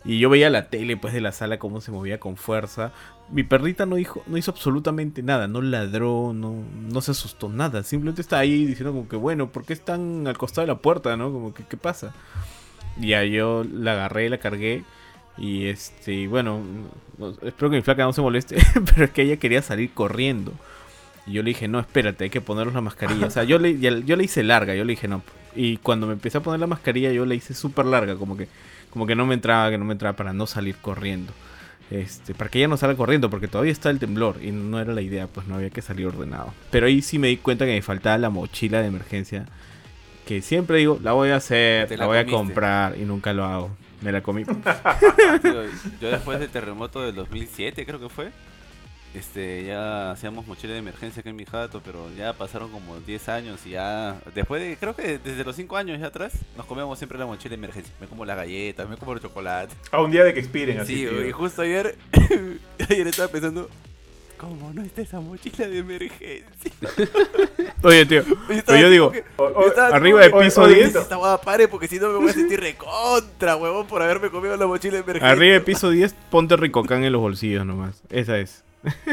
Y 0.05 0.19
yo 0.19 0.29
veía 0.29 0.51
la 0.51 0.69
tele, 0.69 0.99
pues, 0.99 1.15
de 1.15 1.23
la 1.23 1.33
sala, 1.33 1.59
cómo 1.59 1.81
se 1.81 1.91
movía 1.91 2.21
con 2.21 2.37
fuerza. 2.37 2.93
Mi 3.31 3.43
perrita 3.43 3.87
no, 3.87 3.97
dijo, 3.97 4.23
no 4.27 4.37
hizo 4.37 4.51
absolutamente 4.51 5.23
nada, 5.23 5.49
no 5.49 5.63
ladró, 5.63 6.33
no, 6.35 6.63
no 6.91 7.01
se 7.01 7.13
asustó, 7.13 7.49
nada. 7.49 7.83
Simplemente 7.83 8.21
está 8.21 8.39
ahí 8.39 8.67
diciendo 8.67 8.93
como 8.93 9.09
que, 9.09 9.17
bueno, 9.17 9.51
¿por 9.51 9.65
qué 9.65 9.73
están 9.73 10.27
al 10.27 10.37
costado 10.37 10.67
de 10.67 10.73
la 10.75 10.79
puerta, 10.79 11.17
no? 11.17 11.33
Como 11.33 11.55
que, 11.55 11.65
¿qué 11.65 11.79
pasa? 11.79 12.15
Y 13.01 13.09
ya 13.09 13.25
yo 13.25 13.65
la 13.71 13.93
agarré, 13.93 14.29
la 14.29 14.39
cargué. 14.39 14.85
Y 15.37 15.67
este, 15.67 16.29
bueno, 16.29 16.61
no- 17.19 17.31
espero 17.43 17.71
que 17.71 17.77
mi 17.77 17.83
flaca 17.83 18.05
no 18.05 18.13
se 18.13 18.21
moleste, 18.23 18.57
pero 18.95 19.07
es 19.07 19.11
que 19.11 19.23
ella 19.23 19.37
quería 19.37 19.63
salir 19.63 19.91
corriendo. 19.93 20.53
Y 21.27 21.33
yo 21.33 21.43
le 21.43 21.49
dije, 21.51 21.69
no, 21.69 21.81
espérate, 21.81 22.25
hay 22.25 22.31
que 22.31 22.41
ponernos 22.41 22.75
la 22.75 22.81
mascarilla. 22.83 23.27
O 23.27 23.31
sea, 23.31 23.45
yo 23.45 23.59
le, 23.59 23.79
yo 23.79 24.17
le 24.17 24.25
hice 24.25 24.43
larga, 24.43 24.75
yo 24.75 24.85
le 24.85 24.93
dije, 24.93 25.09
no. 25.09 25.23
Y 25.57 25.79
cuando 25.79 26.07
me 26.07 26.13
empecé 26.13 26.39
a 26.39 26.43
poner 26.43 26.61
la 26.61 26.67
mascarilla, 26.67 27.11
yo 27.13 27.25
la 27.27 27.35
hice 27.35 27.55
súper 27.55 27.87
larga, 27.87 28.17
como 28.17 28.37
que, 28.37 28.49
como 28.91 29.07
que 29.07 29.15
no 29.15 29.25
me 29.25 29.35
entraba, 29.35 29.71
que 29.71 29.79
no 29.79 29.85
me 29.85 29.93
entraba 29.93 30.17
para 30.17 30.33
no 30.33 30.47
salir 30.47 30.77
corriendo. 30.77 31.33
Este, 31.91 32.35
para 32.35 32.51
que 32.51 32.59
ella 32.59 32.69
no 32.69 32.77
salga 32.77 32.97
corriendo, 32.97 33.31
porque 33.31 33.47
todavía 33.49 33.73
está 33.73 33.91
el 33.91 33.99
temblor 33.99 34.37
y 34.43 34.51
no 34.53 34.81
era 34.81 34.93
la 34.93 35.01
idea, 35.03 35.27
pues 35.27 35.47
no 35.47 35.55
había 35.57 35.71
que 35.71 35.83
salir 35.83 36.07
ordenado. 36.07 36.53
Pero 36.71 36.87
ahí 36.87 37.03
sí 37.03 37.19
me 37.19 37.29
di 37.29 37.37
cuenta 37.37 37.65
que 37.67 37.73
me 37.73 37.83
faltaba 37.83 38.19
la 38.19 38.31
mochila 38.31 38.81
de 38.81 38.89
emergencia. 38.89 39.47
Que 40.27 40.43
siempre 40.43 40.79
digo, 40.79 40.99
la 41.03 41.13
voy 41.13 41.31
a 41.31 41.37
hacer, 41.37 41.91
la, 41.91 41.97
la 41.99 42.07
voy 42.07 42.19
a 42.19 42.25
comiste. 42.25 42.37
comprar 42.37 42.99
y 42.99 43.03
nunca 43.03 43.33
lo 43.33 43.45
hago. 43.45 43.71
Me 44.01 44.13
la 44.13 44.23
comí. 44.23 44.45
Yo 46.01 46.11
después 46.11 46.39
del 46.41 46.51
terremoto 46.51 47.01
del 47.03 47.15
2007, 47.15 47.87
creo 47.87 47.99
que 48.01 48.09
fue, 48.09 48.33
este, 49.15 49.65
ya 49.65 50.11
hacíamos 50.11 50.47
mochila 50.47 50.73
de 50.73 50.81
emergencia 50.81 51.21
aquí 51.21 51.29
en 51.31 51.37
mi 51.37 51.45
jato, 51.45 51.81
pero 51.85 52.09
ya 52.17 52.33
pasaron 52.33 52.71
como 52.71 52.99
10 53.01 53.29
años 53.29 53.61
y 53.65 53.71
ya, 53.71 54.17
después 54.35 54.61
de, 54.61 54.77
creo 54.77 54.95
que 54.95 55.19
desde 55.19 55.45
los 55.45 55.57
5 55.57 55.77
años 55.77 56.01
ya 56.01 56.09
atrás, 56.09 56.33
nos 56.57 56.67
comemos 56.67 56.99
siempre 56.99 57.19
la 57.19 57.25
mochila 57.27 57.51
de 57.51 57.55
emergencia. 57.57 57.95
Me 58.01 58.07
como 58.07 58.25
las 58.25 58.37
galletas, 58.37 58.89
me 58.89 58.97
como 58.97 59.13
el 59.15 59.21
chocolate. 59.21 59.75
A 59.91 60.01
un 60.03 60.11
día 60.11 60.25
de 60.25 60.35
que 60.35 60.41
expiren 60.41 60.81
así. 60.81 60.95
Sí, 60.97 61.07
tío. 61.07 61.27
y 61.27 61.33
justo 61.33 61.63
ayer, 61.63 61.97
ayer 62.91 63.07
estaba 63.07 63.29
pensando, 63.29 63.71
¿cómo 64.37 64.73
no 64.73 64.83
está 64.83 65.03
esa 65.03 65.21
mochila 65.21 65.67
de 65.69 65.79
emergencia? 65.79 66.73
Oye, 67.83 68.07
tío, 68.07 68.23
pero 68.67 68.79
yo 68.79 68.91
digo, 68.91 69.11
que- 69.13 69.25
O- 69.37 69.45
o- 69.45 69.81
arriba 69.93 70.21
de 70.23 70.31
piso 70.31 70.63
"Oye, 70.63 70.75
10". 70.77 70.95
Esta 70.97 71.17
huevada 71.17 71.41
pare 71.41 71.69
porque 71.69 71.87
si 71.89 71.99
no 71.99 72.09
me 72.09 72.19
voy 72.19 72.31
a 72.31 72.33
sentir 72.33 72.61
recontra, 72.61 73.57
huevón, 73.57 73.87
por 73.87 74.03
haberme 74.03 74.31
comido 74.31 74.57
la 74.57 74.67
mochila 74.67 74.95
de 74.95 75.01
emergencia. 75.01 75.31
arriba 75.31 75.55
de 75.55 75.61
piso 75.61 75.91
10, 75.91 76.15
ponte 76.31 76.57
ricocán 76.57 77.05
en 77.05 77.13
los 77.13 77.21
bolsillos 77.21 77.65
nomás. 77.67 78.03
Esa 78.11 78.39
es. 78.39 78.65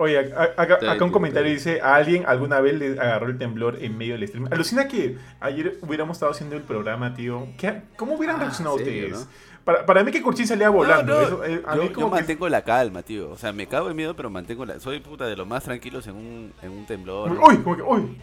Oye, 0.00 0.16
acá, 0.16 0.74
acá 0.92 1.04
un 1.04 1.10
comentario 1.10 1.50
dice, 1.50 1.80
a 1.80 1.96
alguien 1.96 2.22
alguna 2.26 2.60
vez 2.60 2.74
le 2.78 2.92
agarró 3.00 3.26
el 3.26 3.36
temblor 3.36 3.78
en 3.82 3.98
medio 3.98 4.14
del 4.14 4.28
stream. 4.28 4.46
Alucina 4.52 4.86
que 4.86 5.16
ayer 5.40 5.76
hubiéramos 5.82 6.16
estado 6.16 6.30
haciendo 6.30 6.54
el 6.54 6.62
programa, 6.62 7.14
tío. 7.14 7.48
¿Qué- 7.58 7.82
¿Cómo 7.96 8.14
hubieran 8.14 8.36
Ah, 8.36 8.40
reaccionado 8.44 8.78
serio, 8.78 9.06
ustedes? 9.16 9.26
¿no? 9.26 9.30
Para, 9.68 9.84
para 9.84 10.02
mí 10.02 10.10
que 10.10 10.22
Curchín 10.22 10.46
salía 10.46 10.70
volando. 10.70 11.12
No, 11.12 11.20
no, 11.20 11.26
Eso, 11.26 11.44
eh, 11.44 11.62
a 11.66 11.76
yo, 11.76 11.82
mí 11.82 11.88
yo 11.88 11.94
como 11.94 12.06
que- 12.08 12.14
mantengo 12.14 12.48
la 12.48 12.62
calma, 12.62 13.02
tío. 13.02 13.30
O 13.30 13.36
sea, 13.36 13.52
me 13.52 13.66
cago 13.66 13.90
en 13.90 13.96
miedo, 13.96 14.16
pero 14.16 14.30
mantengo 14.30 14.64
la... 14.64 14.80
Soy 14.80 15.00
puta 15.00 15.26
de 15.26 15.36
los 15.36 15.46
más 15.46 15.62
tranquilos 15.64 16.06
en 16.06 16.16
un, 16.16 16.52
en 16.62 16.70
un 16.70 16.86
temblor. 16.86 17.30
¿no? 17.30 17.44
Uy, 17.44 17.58
como 17.58 17.76
que, 17.76 17.82
uy. 17.82 18.16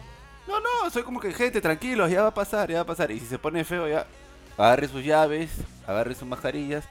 No, 0.48 0.58
no, 0.58 0.90
soy 0.90 1.04
como 1.04 1.20
que 1.20 1.32
gente, 1.32 1.60
tranquilos, 1.60 2.10
ya 2.10 2.22
va 2.22 2.28
a 2.30 2.34
pasar, 2.34 2.68
ya 2.68 2.78
va 2.78 2.80
a 2.82 2.86
pasar. 2.86 3.12
Y 3.12 3.20
si 3.20 3.26
se 3.26 3.38
pone 3.38 3.62
feo, 3.62 3.86
ya 3.86 4.08
agarre 4.58 4.88
sus 4.88 5.04
llaves, 5.04 5.50
agarre 5.86 6.16
sus 6.16 6.26
mascarillas. 6.26 6.84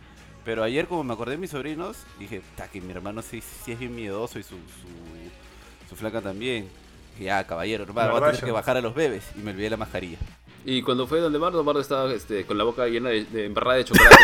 Pero 0.45 0.63
ayer, 0.63 0.87
como 0.87 1.03
me 1.03 1.13
acordé 1.13 1.31
de 1.33 1.37
mis 1.39 1.51
sobrinos, 1.51 1.97
dije, 2.17 2.41
que 2.71 2.79
mi 2.79 2.93
hermano 2.93 3.21
sí, 3.23 3.41
sí 3.41 3.73
es 3.73 3.79
bien 3.79 3.93
miedoso 3.93 4.39
y 4.39 4.43
su, 4.43 4.55
su, 4.55 5.89
su 5.89 5.95
flaca 5.97 6.21
también. 6.21 6.69
Dije, 7.15 7.25
ya, 7.25 7.43
caballero, 7.45 7.83
hermano, 7.83 8.13
voy 8.13 8.21
a 8.23 8.25
tener 8.27 8.41
que 8.45 8.51
bajar 8.51 8.77
a 8.77 8.81
los 8.81 8.95
bebés. 8.95 9.25
Y 9.35 9.39
me 9.39 9.51
olvidé 9.51 9.69
la 9.69 9.75
mascarilla. 9.75 10.17
Y 10.67 10.81
cuando 10.81 11.05
fue 11.05 11.19
donde 11.19 11.37
Bardo, 11.37 11.63
Bardo 11.63 11.79
estaba 11.79 12.11
este, 12.11 12.43
con 12.45 12.57
la 12.57 12.63
boca 12.63 12.87
llena 12.87 13.09
de, 13.09 13.25
de 13.25 13.45
embarrada 13.45 13.77
de 13.77 13.85
chocolate. 13.85 14.15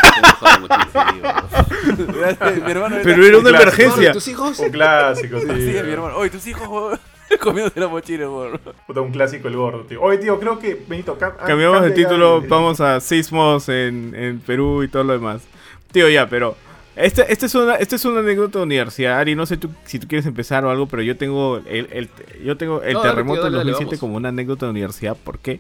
Sí, 0.91 2.61
mi 2.65 2.71
hermano 2.71 2.97
Pero 3.03 3.25
era 3.25 3.37
una 3.37 3.49
clásico. 3.49 3.61
emergencia. 3.83 4.09
¿Y 4.09 4.13
tus 4.13 4.27
hijos? 4.27 4.59
Un 4.59 4.69
clásico, 4.71 5.39
sí. 5.39 5.45
Sí, 5.47 5.53
mi 5.83 5.91
hermano. 5.91 6.15
Oye, 6.17 6.29
tus 6.31 6.47
hijos, 6.47 6.99
comiéndose 7.39 7.79
la 7.79 7.87
mochila, 7.87 8.29
weón. 8.29 8.59
Puta, 8.87 9.01
un 9.01 9.11
clásico 9.11 9.47
el 9.47 9.55
gordo, 9.55 9.81
tío. 9.81 10.01
Oye, 10.01 10.17
tío, 10.17 10.39
creo 10.39 10.57
que 10.57 10.83
Benito 10.87 11.17
ah, 11.21 11.35
Cambiamos 11.45 11.83
de 11.83 11.91
título, 11.91 12.41
vamos 12.47 12.81
a 12.81 12.99
sismos 12.99 13.69
en, 13.69 14.13
en 14.15 14.39
Perú 14.39 14.81
y 14.83 14.87
todo 14.87 15.03
lo 15.03 15.13
demás. 15.13 15.43
Tío, 15.91 16.09
ya, 16.09 16.27
pero. 16.27 16.55
Este, 16.95 17.31
este 17.31 17.45
es 17.45 17.55
una, 17.55 17.75
este 17.75 17.95
es 17.95 18.03
una 18.03 18.19
anécdota 18.19 18.59
de 18.59 18.65
universidad, 18.65 19.17
Ari. 19.19 19.33
No 19.33 19.45
sé 19.45 19.55
tú, 19.57 19.69
si 19.85 19.97
tú 19.97 20.07
quieres 20.07 20.25
empezar 20.25 20.65
o 20.65 20.71
algo, 20.71 20.87
pero 20.87 21.01
yo 21.03 21.15
tengo 21.15 21.57
el, 21.65 21.87
el- 21.91 22.09
yo 22.43 22.57
tengo 22.57 22.81
el 22.81 22.93
No, 22.93 22.99
dale, 22.99 23.11
terremoto 23.11 23.43
del 23.43 23.53
dale, 23.53 23.57
dale, 23.59 23.71
2007 23.71 23.85
vamos. 23.85 23.99
como 23.99 24.17
una 24.17 24.29
anécdota 24.29 24.65
de 24.65 24.71
universidad. 24.71 25.15
porque 25.23 25.59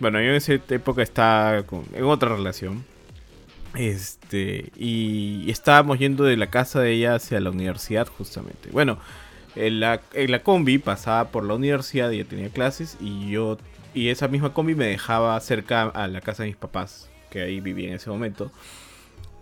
Bueno, 0.00 0.18
yo 0.20 0.30
en 0.30 0.34
esa 0.36 0.54
época 0.54 1.02
estaba 1.02 1.62
con- 1.64 1.84
en 1.94 2.04
otra 2.04 2.34
relación. 2.34 2.84
Este, 3.74 4.72
y 4.76 5.48
estábamos 5.50 5.98
yendo 5.98 6.24
de 6.24 6.36
la 6.36 6.48
casa 6.48 6.80
de 6.80 6.92
ella 6.92 7.14
hacia 7.14 7.40
la 7.40 7.50
universidad, 7.50 8.08
justamente. 8.08 8.70
Bueno, 8.72 8.98
en 9.54 9.78
la, 9.80 10.00
en 10.14 10.30
la 10.32 10.42
combi 10.42 10.78
pasaba 10.78 11.28
por 11.30 11.44
la 11.44 11.54
universidad, 11.54 12.12
ella 12.12 12.24
tenía 12.24 12.48
clases, 12.48 12.96
y 13.00 13.30
yo, 13.30 13.58
y 13.94 14.08
esa 14.08 14.26
misma 14.28 14.52
combi 14.52 14.74
me 14.74 14.86
dejaba 14.86 15.38
cerca 15.40 15.82
a 15.82 16.08
la 16.08 16.20
casa 16.20 16.42
de 16.42 16.48
mis 16.48 16.56
papás, 16.56 17.08
que 17.30 17.42
ahí 17.42 17.60
vivía 17.60 17.88
en 17.90 17.94
ese 17.94 18.10
momento. 18.10 18.50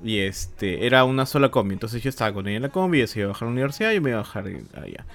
Y 0.04 0.18
este, 0.18 0.86
era 0.86 1.04
una 1.04 1.26
sola 1.26 1.50
combi, 1.50 1.72
entonces 1.74 2.02
yo 2.02 2.10
estaba 2.10 2.32
con 2.32 2.46
ella 2.48 2.56
en 2.56 2.62
la 2.62 2.68
combi, 2.68 2.98
ella 2.98 3.06
se 3.06 3.20
iba 3.20 3.26
a 3.26 3.32
bajar 3.32 3.44
a 3.46 3.50
la 3.50 3.52
universidad 3.52 3.92
yo 3.92 4.02
me 4.02 4.10
iba 4.10 4.18
a 4.18 4.22
bajar 4.22 4.46
allá. 4.74 5.06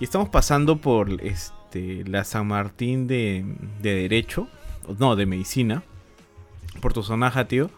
Y 0.00 0.04
estamos 0.04 0.28
pasando 0.28 0.76
por 0.78 1.10
este, 1.22 2.04
la 2.06 2.24
San 2.24 2.48
Martín 2.48 3.06
de, 3.06 3.44
de 3.80 3.94
Derecho, 3.94 4.48
no, 4.98 5.16
de 5.16 5.26
Medicina, 5.26 5.82
por 6.80 6.92
tu 6.92 7.02
zonaja, 7.02 7.48
tío. 7.48 7.70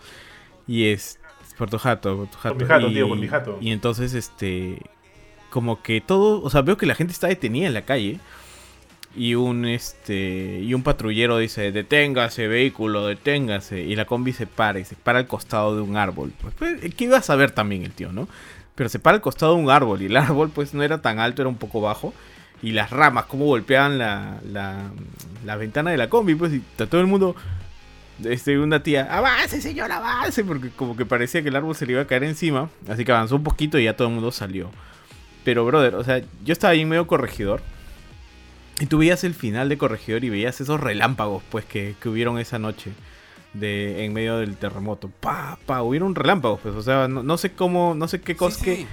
Y 0.66 0.86
es. 0.86 1.18
Por 1.56 1.70
tu 1.70 1.78
jato, 1.78 2.16
por 2.16 2.28
tu 2.28 2.38
jato. 2.38 2.54
mi 2.54 2.64
jato, 2.64 2.88
y, 2.88 2.94
tío, 2.94 3.08
por 3.08 3.18
mi 3.18 3.28
jato. 3.28 3.58
Y 3.60 3.72
entonces, 3.72 4.14
este. 4.14 4.80
Como 5.50 5.82
que 5.82 6.00
todo. 6.00 6.42
O 6.42 6.50
sea, 6.50 6.62
veo 6.62 6.76
que 6.76 6.86
la 6.86 6.94
gente 6.94 7.12
está 7.12 7.26
detenida 7.26 7.66
en 7.66 7.74
la 7.74 7.82
calle. 7.82 8.20
Y 9.16 9.34
un 9.34 9.64
este. 9.64 10.60
Y 10.60 10.74
un 10.74 10.82
patrullero 10.82 11.38
dice, 11.38 11.72
deténgase, 11.72 12.46
vehículo, 12.46 13.06
deténgase. 13.06 13.80
Y 13.80 13.96
la 13.96 14.04
combi 14.04 14.32
se 14.32 14.46
para 14.46 14.78
y 14.78 14.84
se 14.84 14.94
para 14.94 15.18
al 15.18 15.26
costado 15.26 15.74
de 15.74 15.82
un 15.82 15.96
árbol. 15.96 16.32
Pues, 16.40 16.54
pues, 16.54 16.94
¿qué 16.94 17.04
iba 17.04 17.18
a 17.18 17.22
saber 17.22 17.50
también 17.50 17.82
el 17.84 17.92
tío, 17.92 18.12
no? 18.12 18.28
Pero 18.74 18.88
se 18.88 18.98
para 18.98 19.16
al 19.16 19.20
costado 19.22 19.56
de 19.56 19.62
un 19.62 19.70
árbol. 19.70 20.02
Y 20.02 20.06
el 20.06 20.16
árbol, 20.18 20.50
pues, 20.50 20.74
no 20.74 20.82
era 20.82 21.00
tan 21.00 21.18
alto, 21.18 21.42
era 21.42 21.48
un 21.48 21.56
poco 21.56 21.80
bajo. 21.80 22.12
Y 22.62 22.72
las 22.72 22.90
ramas, 22.90 23.26
como 23.26 23.44
golpeaban 23.44 23.98
la, 23.98 24.40
la, 24.50 24.90
la 25.44 25.56
ventana 25.56 25.90
de 25.90 25.96
la 25.96 26.08
combi, 26.08 26.34
pues, 26.34 26.52
y 26.52 26.60
todo 26.76 27.00
el 27.00 27.06
mundo 27.06 27.36
este, 28.24 28.58
una 28.58 28.82
tía, 28.82 29.06
avance 29.10 29.60
señor, 29.60 29.92
avance, 29.92 30.42
porque 30.44 30.70
como 30.70 30.96
que 30.96 31.06
parecía 31.06 31.42
que 31.42 31.50
el 31.50 31.56
árbol 31.56 31.76
se 31.76 31.86
le 31.86 31.92
iba 31.92 32.02
a 32.02 32.06
caer 32.06 32.24
encima, 32.24 32.68
así 32.88 33.04
que 33.04 33.12
avanzó 33.12 33.36
un 33.36 33.44
poquito 33.44 33.78
y 33.78 33.84
ya 33.84 33.96
todo 33.96 34.08
el 34.08 34.14
mundo 34.14 34.32
salió. 34.32 34.70
Pero, 35.44 35.64
brother, 35.64 35.94
o 35.94 36.02
sea, 36.02 36.20
yo 36.44 36.52
estaba 36.52 36.72
ahí 36.72 36.84
medio 36.84 37.06
corregidor, 37.06 37.62
y 38.80 38.86
tú 38.86 38.98
veías 38.98 39.24
el 39.24 39.34
final 39.34 39.68
de 39.68 39.78
corregidor 39.78 40.24
y 40.24 40.30
veías 40.30 40.60
esos 40.60 40.80
relámpagos, 40.80 41.42
pues, 41.50 41.64
que, 41.64 41.94
que 42.00 42.08
hubieron 42.08 42.38
esa 42.38 42.58
noche. 42.58 42.92
De, 43.54 44.04
en 44.04 44.12
medio 44.12 44.36
del 44.36 44.58
terremoto. 44.58 45.10
Pa, 45.20 45.58
pa, 45.64 45.82
hubieron 45.82 46.14
relámpagos, 46.14 46.60
pues, 46.60 46.74
o 46.74 46.82
sea, 46.82 47.08
no, 47.08 47.22
no 47.22 47.38
sé 47.38 47.52
cómo, 47.52 47.94
no 47.94 48.06
sé 48.06 48.20
qué 48.20 48.36
cosa 48.36 48.58
Sí, 48.58 48.64
que... 48.64 48.76
sí. 48.76 48.86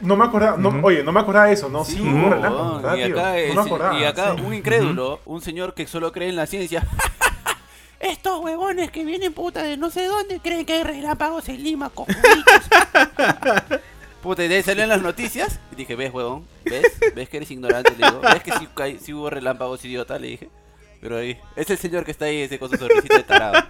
No 0.00 0.16
me 0.16 0.24
acordaba, 0.24 0.56
no, 0.56 0.70
oye, 0.82 1.02
no 1.02 1.12
me 1.12 1.20
acordaba 1.20 1.46
de 1.46 1.52
eso, 1.52 1.68
¿no? 1.68 1.84
Sí, 1.84 1.92
Sí, 1.96 2.00
hubo 2.00 2.10
hubo, 2.26 2.30
relámpagos, 2.30 2.82
¿verdad, 2.82 2.96
y 2.96 3.04
tío? 3.04 3.14
acá, 3.18 3.30
No 3.32 3.36
es- 3.36 3.54
me 3.54 3.60
acordaba. 3.62 4.00
y 4.00 4.04
acá 4.04 4.34
sí. 4.36 4.42
un 4.42 4.54
incrédulo, 4.54 5.20
un 5.26 5.40
señor 5.42 5.74
que 5.74 5.86
solo 5.86 6.10
cree 6.12 6.28
en 6.30 6.36
la 6.36 6.46
ciencia. 6.46 6.86
Estos 8.00 8.40
huevones 8.40 8.90
que 8.90 9.04
vienen 9.04 9.32
puta 9.32 9.62
de 9.62 9.76
no 9.76 9.90
sé 9.90 10.04
dónde 10.06 10.38
creen 10.40 10.66
que 10.66 10.74
hay 10.74 10.82
relámpagos 10.84 11.48
en 11.48 11.62
Lima, 11.62 11.90
cojuditos. 11.90 12.22
puta, 14.22 14.44
y 14.44 14.48
de 14.48 14.56
ahí 14.56 14.62
salieron 14.62 14.88
las 14.90 15.02
noticias. 15.02 15.58
Y 15.72 15.76
dije, 15.76 15.96
¿ves, 15.96 16.12
huevón? 16.12 16.46
¿Ves? 16.64 16.98
¿Ves 17.14 17.28
que 17.28 17.36
eres 17.38 17.50
ignorante? 17.50 17.92
Le 17.98 18.06
digo, 18.06 18.20
¿ves 18.20 18.42
que 18.42 18.98
sí 19.00 19.12
hubo 19.14 19.30
relámpagos, 19.30 19.84
idiota? 19.84 20.18
Le 20.18 20.28
dije. 20.28 20.50
Pero 21.00 21.18
ahí, 21.18 21.38
es 21.56 21.68
el 21.68 21.76
señor 21.78 22.04
que 22.04 22.10
está 22.10 22.24
ahí 22.26 22.38
ese 22.42 22.58
con 22.58 22.70
su 22.70 22.76
sonrisita 22.78 23.16
de 23.18 23.22
tarado. 23.24 23.62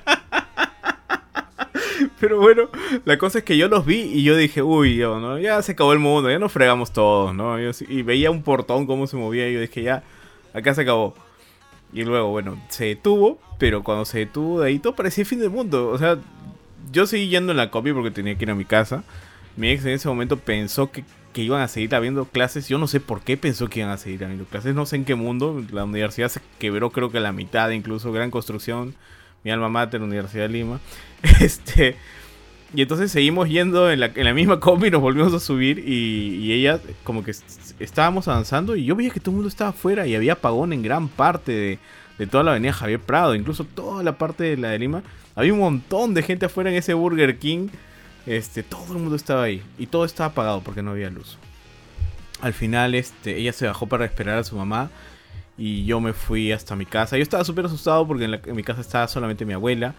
Pero 2.21 2.41
bueno, 2.41 2.69
la 3.05 3.19
cosa 3.19 3.39
es 3.39 3.45
que 3.45 3.57
yo 3.57 3.69
los 3.69 3.85
vi 3.87 4.01
y 4.01 4.23
yo 4.23 4.37
dije, 4.37 4.63
uy, 4.63 4.97
yo, 4.97 5.21
¿no? 5.21 5.39
ya 5.39 5.61
se 5.63 5.73
acabó 5.73 5.93
el 5.93 5.99
mundo, 5.99 6.31
ya 6.31 6.39
nos 6.39 6.53
fregamos 6.53 6.93
todos, 6.93 7.35
¿no? 7.35 7.59
Yo 7.61 7.71
y 7.89 8.03
veía 8.03 8.31
un 8.31 8.43
portón 8.43 8.87
cómo 8.87 9.07
se 9.07 9.17
movía 9.17 9.49
y 9.49 9.55
yo 9.55 9.61
dije, 9.61 9.83
ya, 9.83 10.03
acá 10.53 10.75
se 10.75 10.83
acabó. 10.83 11.15
Y 11.93 12.03
luego, 12.03 12.31
bueno, 12.31 12.61
se 12.69 12.87
detuvo, 12.87 13.39
pero 13.59 13.85
cuando 13.85 14.05
se 14.05 14.19
detuvo 14.19 14.61
de 14.61 14.69
ahí 14.69 14.79
todo 14.79 14.97
parecía 14.97 15.25
fin 15.25 15.39
del 15.39 15.51
mundo. 15.51 15.91
O 15.91 15.99
sea, 15.99 16.19
yo 16.93 17.07
seguí 17.07 17.29
yendo 17.29 17.53
en 17.53 17.59
la 17.59 17.71
copia 17.71 17.95
porque 17.95 18.11
tenía 18.11 18.37
que 18.37 18.45
ir 18.45 18.51
a 18.51 18.55
mi 18.55 18.65
casa. 18.65 19.05
Mi 19.57 19.69
ex 19.69 19.85
en 19.85 19.93
ese 19.93 20.09
momento 20.09 20.37
pensó 20.37 20.91
que, 20.91 21.05
que 21.33 21.43
iban 21.43 21.63
a 21.63 21.69
seguir 21.69 21.95
habiendo 21.95 22.25
clases. 22.25 22.69
Yo 22.69 22.79
no 22.79 22.89
sé 22.89 22.99
por 22.99 23.21
qué 23.21 23.37
pensó 23.37 23.69
que 23.69 23.81
iban 23.81 23.93
a 23.93 23.97
seguir 23.97 24.25
habiendo 24.25 24.45
clases. 24.45 24.75
No 24.75 24.87
sé 24.87 24.97
en 24.97 25.05
qué 25.05 25.15
mundo. 25.15 25.63
La 25.71 25.85
universidad 25.85 26.29
se 26.29 26.41
quebró 26.59 26.91
creo 26.91 27.11
que 27.11 27.21
la 27.21 27.33
mitad, 27.33 27.71
incluso 27.71 28.11
gran 28.13 28.33
construcción. 28.33 28.97
Mi 29.45 29.51
alma 29.51 29.69
mater, 29.69 30.01
la 30.01 30.07
Universidad 30.07 30.45
de 30.45 30.49
Lima. 30.49 30.81
Este... 31.41 31.97
Y 32.77 32.83
entonces 32.83 33.13
seguimos 33.13 33.49
yendo 33.49 33.89
en 33.89 34.01
la, 34.01 34.07
en 34.07 34.25
la 34.25 34.35
misma 34.35 34.59
combi, 34.59 34.91
nos 34.91 35.01
volvimos 35.01 35.33
a 35.33 35.39
subir 35.39 35.79
y, 35.79 36.41
y 36.43 36.53
ella 36.55 36.81
como 37.05 37.23
que 37.23 37.33
estábamos 37.79 38.27
avanzando 38.27 38.75
y 38.75 38.85
yo 38.85 38.97
veía 38.97 39.11
que 39.11 39.21
todo 39.21 39.31
el 39.31 39.37
mundo 39.37 39.49
estaba 39.49 39.71
afuera 39.71 40.09
y 40.09 40.17
había 40.17 40.33
apagón 40.33 40.73
en 40.73 40.83
gran 40.83 41.07
parte 41.07 41.53
de, 41.53 41.79
de 42.19 42.27
toda 42.27 42.45
la 42.45 42.51
avenida 42.53 42.73
Javier 42.73 43.01
Prado, 43.01 43.35
incluso 43.35 43.65
toda 43.65 44.03
la 44.03 44.19
parte 44.19 44.45
de 44.45 44.57
la 44.57 44.71
de 44.71 44.79
Lima. 44.79 45.03
Había 45.35 45.53
un 45.53 45.61
montón 45.61 46.15
de 46.15 46.23
gente 46.23 46.47
afuera 46.47 46.71
en 46.71 46.77
ese 46.77 46.95
Burger 46.95 47.39
King. 47.39 47.69
Este, 48.27 48.63
todo 48.63 48.87
el 48.93 48.99
mundo 48.99 49.17
estaba 49.17 49.45
ahí 49.45 49.63
y 49.79 49.87
todo 49.87 50.05
estaba 50.05 50.31
apagado 50.31 50.61
porque 50.63 50.83
no 50.83 50.93
había 50.93 51.11
luz. 51.11 51.39
Al 52.41 52.55
final 52.55 52.95
este, 52.95 53.37
ella 53.39 53.53
se 53.53 53.67
bajó 53.67 53.87
para 53.87 54.05
esperar 54.05 54.39
a 54.39 54.45
su 54.45 54.57
mamá 54.57 54.91
y 55.57 55.85
yo 55.85 56.01
me 56.01 56.13
fui 56.13 56.53
hasta 56.53 56.77
mi 56.77 56.87
casa. 56.87 57.17
Yo 57.17 57.23
estaba 57.23 57.45
súper 57.45 57.67
asustado 57.67 58.07
porque 58.07 58.25
en, 58.25 58.33
la- 58.33 58.41
en 58.45 58.57
mi 58.57 58.63
casa 58.63 58.81
estaba 58.81 59.09
solamente 59.09 59.45
mi 59.45 59.53
abuela 59.53 59.95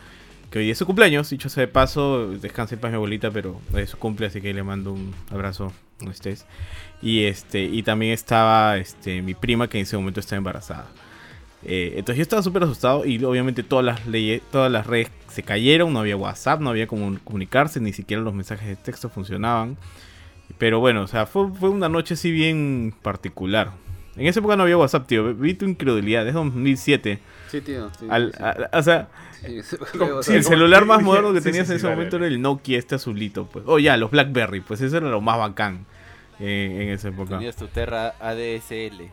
que 0.51 0.59
hoy 0.59 0.69
es 0.69 0.77
su 0.77 0.85
cumpleaños, 0.85 1.29
dicho 1.29 1.49
sea 1.49 1.61
de 1.61 1.67
paso, 1.67 2.27
descanse 2.29 2.75
en 2.75 2.81
paz 2.81 2.91
mi 2.91 2.95
abuelita, 2.95 3.31
pero 3.31 3.59
es 3.75 3.89
su 3.89 3.97
cumple, 3.97 4.27
así 4.27 4.41
que 4.41 4.53
le 4.53 4.63
mando 4.63 4.93
un 4.93 5.13
abrazo 5.31 5.73
donde 5.99 6.13
estés. 6.13 6.45
Y 7.01 7.23
este, 7.25 7.63
y 7.63 7.83
también 7.83 8.13
estaba 8.13 8.77
este, 8.77 9.21
mi 9.21 9.33
prima 9.33 9.67
que 9.67 9.79
en 9.79 9.83
ese 9.83 9.97
momento 9.97 10.19
estaba 10.19 10.37
embarazada. 10.37 10.87
Eh, 11.63 11.93
entonces 11.97 12.17
yo 12.17 12.21
estaba 12.21 12.43
súper 12.43 12.63
asustado 12.63 13.05
y 13.05 13.23
obviamente 13.23 13.63
todas 13.63 13.83
las 13.83 14.05
leyes, 14.05 14.43
todas 14.51 14.71
las 14.71 14.85
redes 14.85 15.09
se 15.29 15.41
cayeron, 15.41 15.91
no 15.91 15.99
había 15.99 16.15
WhatsApp, 16.15 16.61
no 16.61 16.69
había 16.69 16.85
cómo 16.85 17.17
comunicarse, 17.23 17.79
ni 17.79 17.91
siquiera 17.91 18.21
los 18.21 18.33
mensajes 18.35 18.67
de 18.67 18.75
texto 18.75 19.09
funcionaban. 19.09 19.77
Pero 20.59 20.79
bueno, 20.79 21.01
o 21.01 21.07
sea, 21.07 21.25
fue, 21.25 21.51
fue 21.51 21.69
una 21.69 21.89
noche 21.89 22.13
así 22.13 22.31
bien 22.31 22.93
particular. 23.01 23.71
En 24.17 24.27
esa 24.27 24.39
época 24.39 24.55
no 24.55 24.63
había 24.63 24.77
WhatsApp, 24.77 25.07
tío. 25.07 25.33
Vi 25.33 25.53
tu 25.55 25.65
incredulidad, 25.65 26.25
es 26.27 26.33
2007. 26.33 27.19
Sí, 27.49 27.61
tío. 27.61 27.89
sí, 27.99 28.05
Al- 28.09 28.31
sí. 28.35 28.43
a- 28.43 28.77
o 28.77 28.83
sea, 28.83 29.07
Sí, 29.45 29.59
Como- 29.97 30.21
el 30.21 30.43
celular 30.43 30.85
más 30.85 31.01
moderno 31.03 31.31
que 31.33 31.39
sí, 31.41 31.45
tenías 31.45 31.67
sí, 31.67 31.73
en 31.73 31.77
ese 31.77 31.87
momento 31.87 32.15
era 32.17 32.25
el 32.27 32.41
Nokia 32.41 32.79
este 32.79 32.95
azulito, 32.95 33.45
pues. 33.45 33.65
Oh, 33.67 33.77
ya, 33.79 33.95
los 33.97 34.09
BlackBerry, 34.11 34.61
pues 34.61 34.81
eso 34.81 34.97
era 34.97 35.09
lo 35.09 35.21
más 35.21 35.37
bacán 35.37 35.85
eh, 36.39 36.79
en 36.81 36.89
esa 36.89 37.09
época. 37.09 37.37
Tenías 37.37 37.55
tu 37.55 37.67
Terra 37.67 38.15
ADSL. 38.19 39.11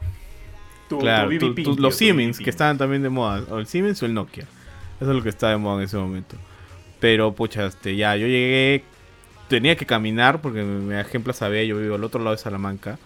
Tu, 0.88 0.98
Claro, 0.98 1.28
tu 1.30 1.38
tu- 1.38 1.46
BB 1.48 1.54
tu- 1.64 1.74
pin, 1.74 1.82
los 1.82 1.94
Siemens 1.96 2.38
que 2.38 2.50
estaban 2.50 2.78
también 2.78 3.02
de 3.02 3.08
moda, 3.10 3.42
o 3.50 3.58
el 3.58 3.66
Siemens 3.66 4.02
o 4.02 4.06
el 4.06 4.14
Nokia. 4.14 4.44
Eso 5.00 5.10
es 5.10 5.16
lo 5.16 5.22
que 5.22 5.28
estaba 5.30 5.52
de 5.52 5.58
moda 5.58 5.78
en 5.78 5.84
ese 5.84 5.96
momento. 5.96 6.36
Pero, 7.00 7.32
pucha, 7.34 7.66
este, 7.66 7.96
ya, 7.96 8.14
yo 8.16 8.26
llegué, 8.26 8.84
tenía 9.48 9.76
que 9.76 9.84
caminar 9.86 10.40
porque 10.40 10.62
me 10.62 10.94
dejé 10.94 11.16
en 11.18 11.24
Plaza 11.24 11.48
B, 11.48 11.66
yo 11.66 11.76
vivo 11.78 11.96
al 11.96 12.04
otro 12.04 12.20
lado 12.22 12.36
de 12.36 12.40
Salamanca. 12.42 12.98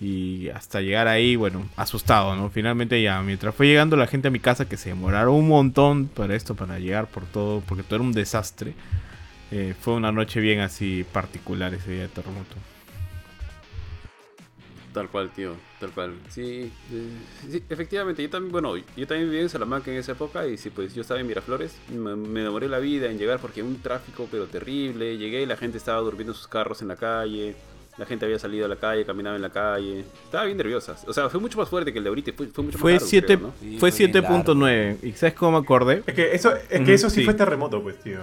Y 0.00 0.48
hasta 0.50 0.80
llegar 0.80 1.08
ahí, 1.08 1.34
bueno, 1.36 1.68
asustado, 1.76 2.36
¿no? 2.36 2.50
Finalmente 2.50 3.02
ya, 3.02 3.20
mientras 3.22 3.54
fue 3.54 3.66
llegando 3.66 3.96
la 3.96 4.06
gente 4.06 4.28
a 4.28 4.30
mi 4.30 4.38
casa, 4.40 4.68
que 4.68 4.76
se 4.76 4.90
demoraron 4.90 5.34
un 5.34 5.48
montón 5.48 6.06
para 6.06 6.36
esto, 6.36 6.54
para 6.54 6.78
llegar 6.78 7.08
por 7.08 7.24
todo, 7.24 7.60
porque 7.66 7.82
todo 7.82 7.96
era 7.96 8.04
un 8.04 8.12
desastre. 8.12 8.74
eh, 9.50 9.74
fue 9.80 9.94
una 9.94 10.12
noche 10.12 10.40
bien 10.40 10.60
así 10.60 11.04
particular 11.12 11.74
ese 11.74 11.92
día 11.92 12.02
de 12.02 12.08
terremoto. 12.08 12.56
Tal 14.92 15.08
cual, 15.10 15.30
tío, 15.30 15.54
tal 15.78 15.90
cual. 15.90 16.14
Sí, 16.28 16.72
eh, 16.92 17.62
efectivamente, 17.68 18.22
yo 18.22 18.30
también, 18.30 18.50
bueno, 18.50 18.76
yo 18.76 19.06
también 19.06 19.30
viví 19.30 19.42
en 19.42 19.48
Salamanca 19.48 19.90
en 19.90 19.98
esa 19.98 20.12
época 20.12 20.46
y 20.46 20.56
sí, 20.56 20.70
pues 20.70 20.94
yo 20.94 21.02
estaba 21.02 21.20
en 21.20 21.26
Miraflores, 21.26 21.76
me, 21.90 22.40
demoré 22.40 22.68
la 22.68 22.78
vida 22.78 23.10
en 23.10 23.18
llegar 23.18 23.38
porque 23.38 23.62
un 23.62 23.80
tráfico 23.80 24.26
pero 24.30 24.46
terrible, 24.46 25.18
llegué 25.18 25.42
y 25.42 25.46
la 25.46 25.56
gente 25.56 25.78
estaba 25.78 26.00
durmiendo 26.00 26.32
en 26.32 26.36
sus 26.36 26.48
carros 26.48 26.80
en 26.80 26.88
la 26.88 26.96
calle, 26.96 27.54
la 27.98 28.06
gente 28.06 28.24
había 28.24 28.38
salido 28.38 28.66
a 28.66 28.68
la 28.68 28.76
calle, 28.76 29.04
caminaba 29.04 29.36
en 29.36 29.42
la 29.42 29.50
calle, 29.50 30.04
estaba 30.24 30.44
bien 30.44 30.56
nerviosa, 30.56 30.96
o 31.06 31.12
sea, 31.12 31.28
fue 31.28 31.40
mucho 31.40 31.58
más 31.58 31.68
fuerte 31.68 31.92
que 31.92 31.98
el 31.98 32.04
de 32.04 32.08
ahorita, 32.08 32.32
fue, 32.36 32.46
fue 32.46 32.64
mucho 32.64 32.78
Fue 32.78 32.92
más 32.94 33.02
largo, 33.02 33.10
7 33.10 33.26
creo, 33.26 33.38
¿no? 33.40 33.52
Sí, 33.60 33.76
fue 33.78 33.90
fue 33.90 34.06
bien 34.06 34.22
7.9. 34.24 34.96
¿Y 35.02 35.12
sabes 35.12 35.34
cómo 35.34 35.52
me 35.58 35.64
acordé? 35.64 36.02
Es 36.06 36.14
que 36.14 36.32
eso, 36.34 36.52
es 36.70 36.80
que 36.80 36.94
eso 36.94 37.10
sí, 37.10 37.16
sí. 37.20 37.24
fue 37.24 37.34
terremoto, 37.34 37.82
pues, 37.82 37.98
tío. 38.00 38.18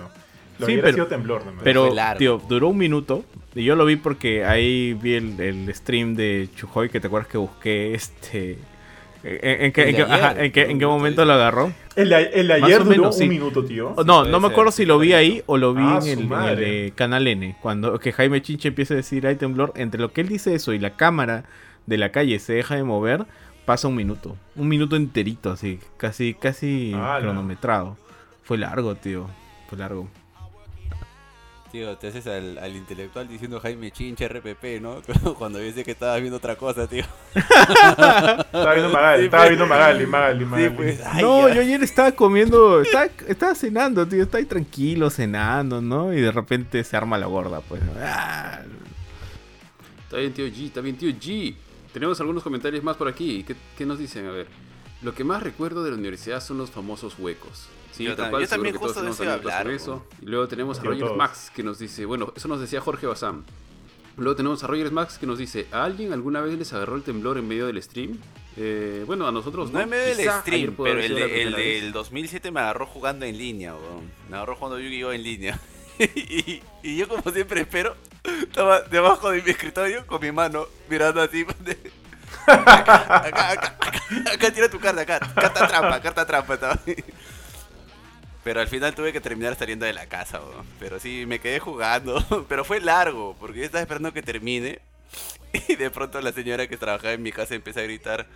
Lo 0.58 0.68
Sí, 0.68 0.78
pero- 0.78 0.94
sido 0.94 1.08
temblor 1.08 1.46
nomás. 1.46 1.64
Pero, 1.64 1.94
tío, 2.18 2.42
duró 2.48 2.70
un 2.70 2.78
minuto. 2.78 3.26
Y 3.54 3.64
yo 3.66 3.76
lo 3.76 3.86
vi 3.86 3.98
porque 3.98 4.46
ahí 4.46 4.94
vi 4.94 5.14
el, 5.16 5.40
el 5.40 5.74
stream 5.76 6.16
de 6.16 6.48
Chujoy, 6.56 6.90
que 6.90 7.00
te 7.00 7.08
acuerdas 7.08 7.30
que 7.30 7.38
busqué 7.38 7.94
este... 7.94 8.58
¿En, 9.28 9.66
en 9.66 9.72
qué, 9.72 9.82
El 9.84 9.90
en 9.90 9.96
de 9.96 10.06
qué- 10.06 10.12
ajá, 10.14 10.30
ayer, 10.30 10.44
en 10.46 10.52
qué- 10.52 10.62
en 10.70 10.80
qué 10.80 10.86
¿no? 10.86 10.92
momento 10.92 11.26
lo 11.26 11.34
agarró? 11.34 11.72
el, 11.96 12.14
el 12.14 12.52
ayer 12.52 12.82
o 12.82 12.84
duró 12.84 12.90
menos, 12.98 13.18
sí. 13.18 13.24
un 13.24 13.30
minuto, 13.30 13.66
tío. 13.66 13.96
No, 14.06 14.24
no 14.24 14.40
me 14.40 14.48
acuerdo 14.48 14.72
si 14.72 14.86
lo 14.86 15.00
vi 15.00 15.14
ahí 15.14 15.42
o 15.48 15.58
lo 15.58 15.74
vi 15.74 15.84
Ah, 15.84 16.00
en, 16.04 16.08
el, 16.08 16.14
en 16.14 16.20
el 16.20 16.28
madre. 16.28 16.56
de 16.84 16.92
Canal 16.92 17.28
N. 17.28 17.56
Cuando 17.62 17.98
que 18.00 18.12
Jaime 18.12 18.42
Chinche 18.42 18.68
empieza 18.68 18.94
a 18.94 18.98
decir 18.98 19.26
hay 19.26 19.36
temblor, 19.36 19.74
entre 19.76 20.00
lo 20.00 20.12
que 20.14 20.22
él 20.22 20.28
dice 20.28 20.54
eso 20.54 20.74
y 20.74 20.80
la 20.80 20.92
cámara 20.96 21.46
de 21.88 21.98
la 21.98 22.12
calle 22.12 22.38
se 22.40 22.54
deja 22.54 22.76
de 22.76 22.84
mover, 22.84 23.26
pasa 23.66 23.88
un 23.88 23.96
minuto. 23.96 24.36
Un 24.56 24.68
minuto 24.68 24.96
enterito, 24.96 25.52
así, 25.52 25.80
casi, 25.98 26.34
casi 26.36 26.94
cronometrado. 27.20 27.98
Fue 28.44 28.58
largo, 28.60 28.94
tío. 28.96 29.28
Fue 29.68 29.78
largo. 29.78 30.08
Tío, 31.76 31.98
te 31.98 32.08
haces 32.08 32.26
al, 32.28 32.58
al 32.58 32.74
intelectual 32.74 33.28
diciendo 33.28 33.60
Jaime 33.60 33.92
Chinche 33.92 34.30
RPP, 34.30 34.80
¿no? 34.82 35.02
Cuando 35.38 35.60
dice 35.60 35.84
que 35.84 35.92
estabas 35.92 36.22
viendo 36.22 36.38
otra 36.38 36.56
cosa, 36.56 36.88
tío. 36.88 37.04
Estaba 37.36 38.74
viendo 38.74 38.90
Magali, 38.94 39.20
Sí, 39.24 39.26
estaba 39.26 39.44
pues. 39.44 39.50
viendo 39.50 39.68
Magali, 39.68 40.06
Magali, 40.06 40.40
Sí, 40.40 40.46
Magali. 40.46 40.70
pues. 40.70 41.02
Ay, 41.06 41.22
no, 41.22 41.50
ya. 41.50 41.56
yo 41.56 41.62
ayer 41.62 41.84
estaba 41.84 42.14
comiendo, 42.14 42.80
estaba, 42.82 43.08
estaba 43.28 43.56
cenando, 43.56 44.08
tío, 44.08 44.24
estaba 44.24 44.40
ahí 44.40 44.46
tranquilo 44.46 45.10
cenando, 45.10 45.82
¿no? 45.82 46.14
Y 46.14 46.22
de 46.22 46.32
repente 46.32 46.82
se 46.86 46.96
arma 46.96 47.18
la 47.18 47.26
gorda, 47.26 47.60
pues. 47.60 47.82
Ah, 48.02 48.62
Está 50.06 50.16
bien, 50.16 50.32
tío 50.32 50.46
G, 50.48 50.68
está 50.68 50.80
bien, 50.80 50.96
tío 50.96 51.10
G. 51.12 51.56
Tenemos 51.92 52.18
algunos 52.22 52.42
comentarios 52.42 52.86
más 52.86 52.96
por 52.96 53.10
aquí. 53.10 53.44
¿Qué, 53.44 53.54
qué 53.78 53.86
nos 53.86 54.00
dicen? 54.00 54.26
A 54.28 54.32
ver. 54.32 54.48
Lo 55.02 55.14
que 55.14 55.26
más 55.26 55.44
recuerdo 55.44 55.84
de 55.84 55.92
la 55.92 55.98
universidad 55.98 56.40
son 56.42 56.58
los 56.58 56.72
famosos 56.72 57.20
huecos. 57.20 57.68
Sí, 57.96 58.04
Yo 58.04 58.16
tal 58.16 58.30
cual, 58.30 58.44
yo 58.44 58.50
también 58.50 58.76
justo 58.76 58.88
de 58.90 58.96
tenemos 59.12 59.16
eso 59.16 59.24
iba 59.24 59.32
a 59.32 59.36
anécdotas 59.36 59.58
con 59.58 59.62
hablar, 59.68 59.76
eso. 59.76 60.06
Y 60.22 60.26
luego 60.26 60.48
tenemos 60.48 60.80
a 60.80 60.84
Yo 60.84 60.90
Roger 60.90 61.06
todos. 61.06 61.18
Max 61.18 61.52
que 61.56 61.64
nos 61.64 61.80
dice, 61.80 62.06
bueno, 62.06 62.34
eso 62.36 62.48
nos 62.48 62.60
decía 62.60 62.82
Jorge 62.82 63.08
Bazán. 63.08 63.44
Luego 64.18 64.36
tenemos 64.36 64.64
a 64.64 64.68
Roger 64.68 64.92
Max 64.92 65.18
que 65.18 65.26
nos 65.28 65.38
dice, 65.38 65.68
¿a 65.72 65.84
alguien 65.84 66.14
alguna 66.14 66.40
vez 66.42 66.58
les 66.58 66.72
agarró 66.74 66.96
el 66.96 67.04
temblor 67.04 67.38
en 67.38 67.48
medio 67.48 67.68
del 67.68 67.82
stream? 67.84 68.18
Eh, 68.58 69.04
bueno, 69.06 69.28
a 69.28 69.32
nosotros 69.34 69.72
No 69.72 69.82
en 69.82 69.90
medio 69.90 70.16
del 70.16 70.30
stream, 70.42 70.74
pero 70.82 71.00
el, 71.02 71.14
de- 71.16 71.42
el 71.44 71.54
del 71.54 71.92
2007 71.92 72.50
me 72.52 72.62
agarró 72.62 72.86
jugando 72.86 73.26
en 73.26 73.38
línea, 73.38 73.76
weón. 73.76 74.10
Me 74.30 74.38
agarró 74.38 74.56
jugando 74.56 74.80
Yu-Gi-Oh! 74.80 75.12
en 75.12 75.24
línea. 75.24 75.60
y, 76.00 76.62
y 76.84 76.98
yo, 76.98 77.08
como 77.10 77.30
siempre 77.32 77.62
espero, 77.62 77.96
estaba 78.24 78.82
debajo 78.82 79.30
de 79.32 79.42
mi 79.42 79.50
escritorio 79.52 80.06
con 80.08 80.22
mi 80.22 80.32
mano 80.32 80.66
mirando 80.90 81.26
de- 81.28 81.78
acá, 82.48 82.86
acá, 82.86 83.16
acá, 83.28 83.68
acá, 83.80 84.32
acá, 84.34 84.52
tira 84.54 84.70
tu 84.70 84.80
carta, 84.80 85.02
acá. 85.02 85.20
Carta 85.20 85.68
trampa, 85.68 86.02
carta 86.02 86.26
trampa. 86.26 86.54
estaba. 86.54 86.80
Pero 88.46 88.62
al 88.62 88.68
final 88.68 88.94
tuve 88.94 89.12
que 89.12 89.20
terminar 89.20 89.56
saliendo 89.56 89.88
de 89.88 89.94
la 89.94 90.06
casa, 90.06 90.40
weón. 90.40 90.68
Pero 90.80 91.00
sí, 91.00 91.26
me 91.26 91.40
quedé 91.40 91.60
jugando. 91.60 92.24
Pero 92.48 92.64
fue 92.64 92.80
largo, 92.80 93.36
porque 93.40 93.58
yo 93.58 93.66
estaba 93.66 93.82
esperando 93.82 94.14
que 94.14 94.22
termine. 94.22 94.80
Y 95.68 95.76
de 95.76 95.90
pronto 95.90 96.22
la 96.22 96.32
señora 96.32 96.68
que 96.68 96.78
trabajaba 96.78 97.14
en 97.14 97.24
mi 97.24 97.32
casa 97.32 97.56
empieza 97.56 97.80
a 97.80 97.84
gritar 97.84 98.28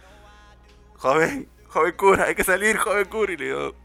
joven, 0.96 1.50
joven 1.68 1.94
cura, 1.98 2.26
hay 2.26 2.34
que 2.34 2.44
salir, 2.44 2.78
joven 2.78 3.06
cura. 3.06 3.34
Y 3.34 3.38
le 3.38 3.46
digo, 3.46 3.76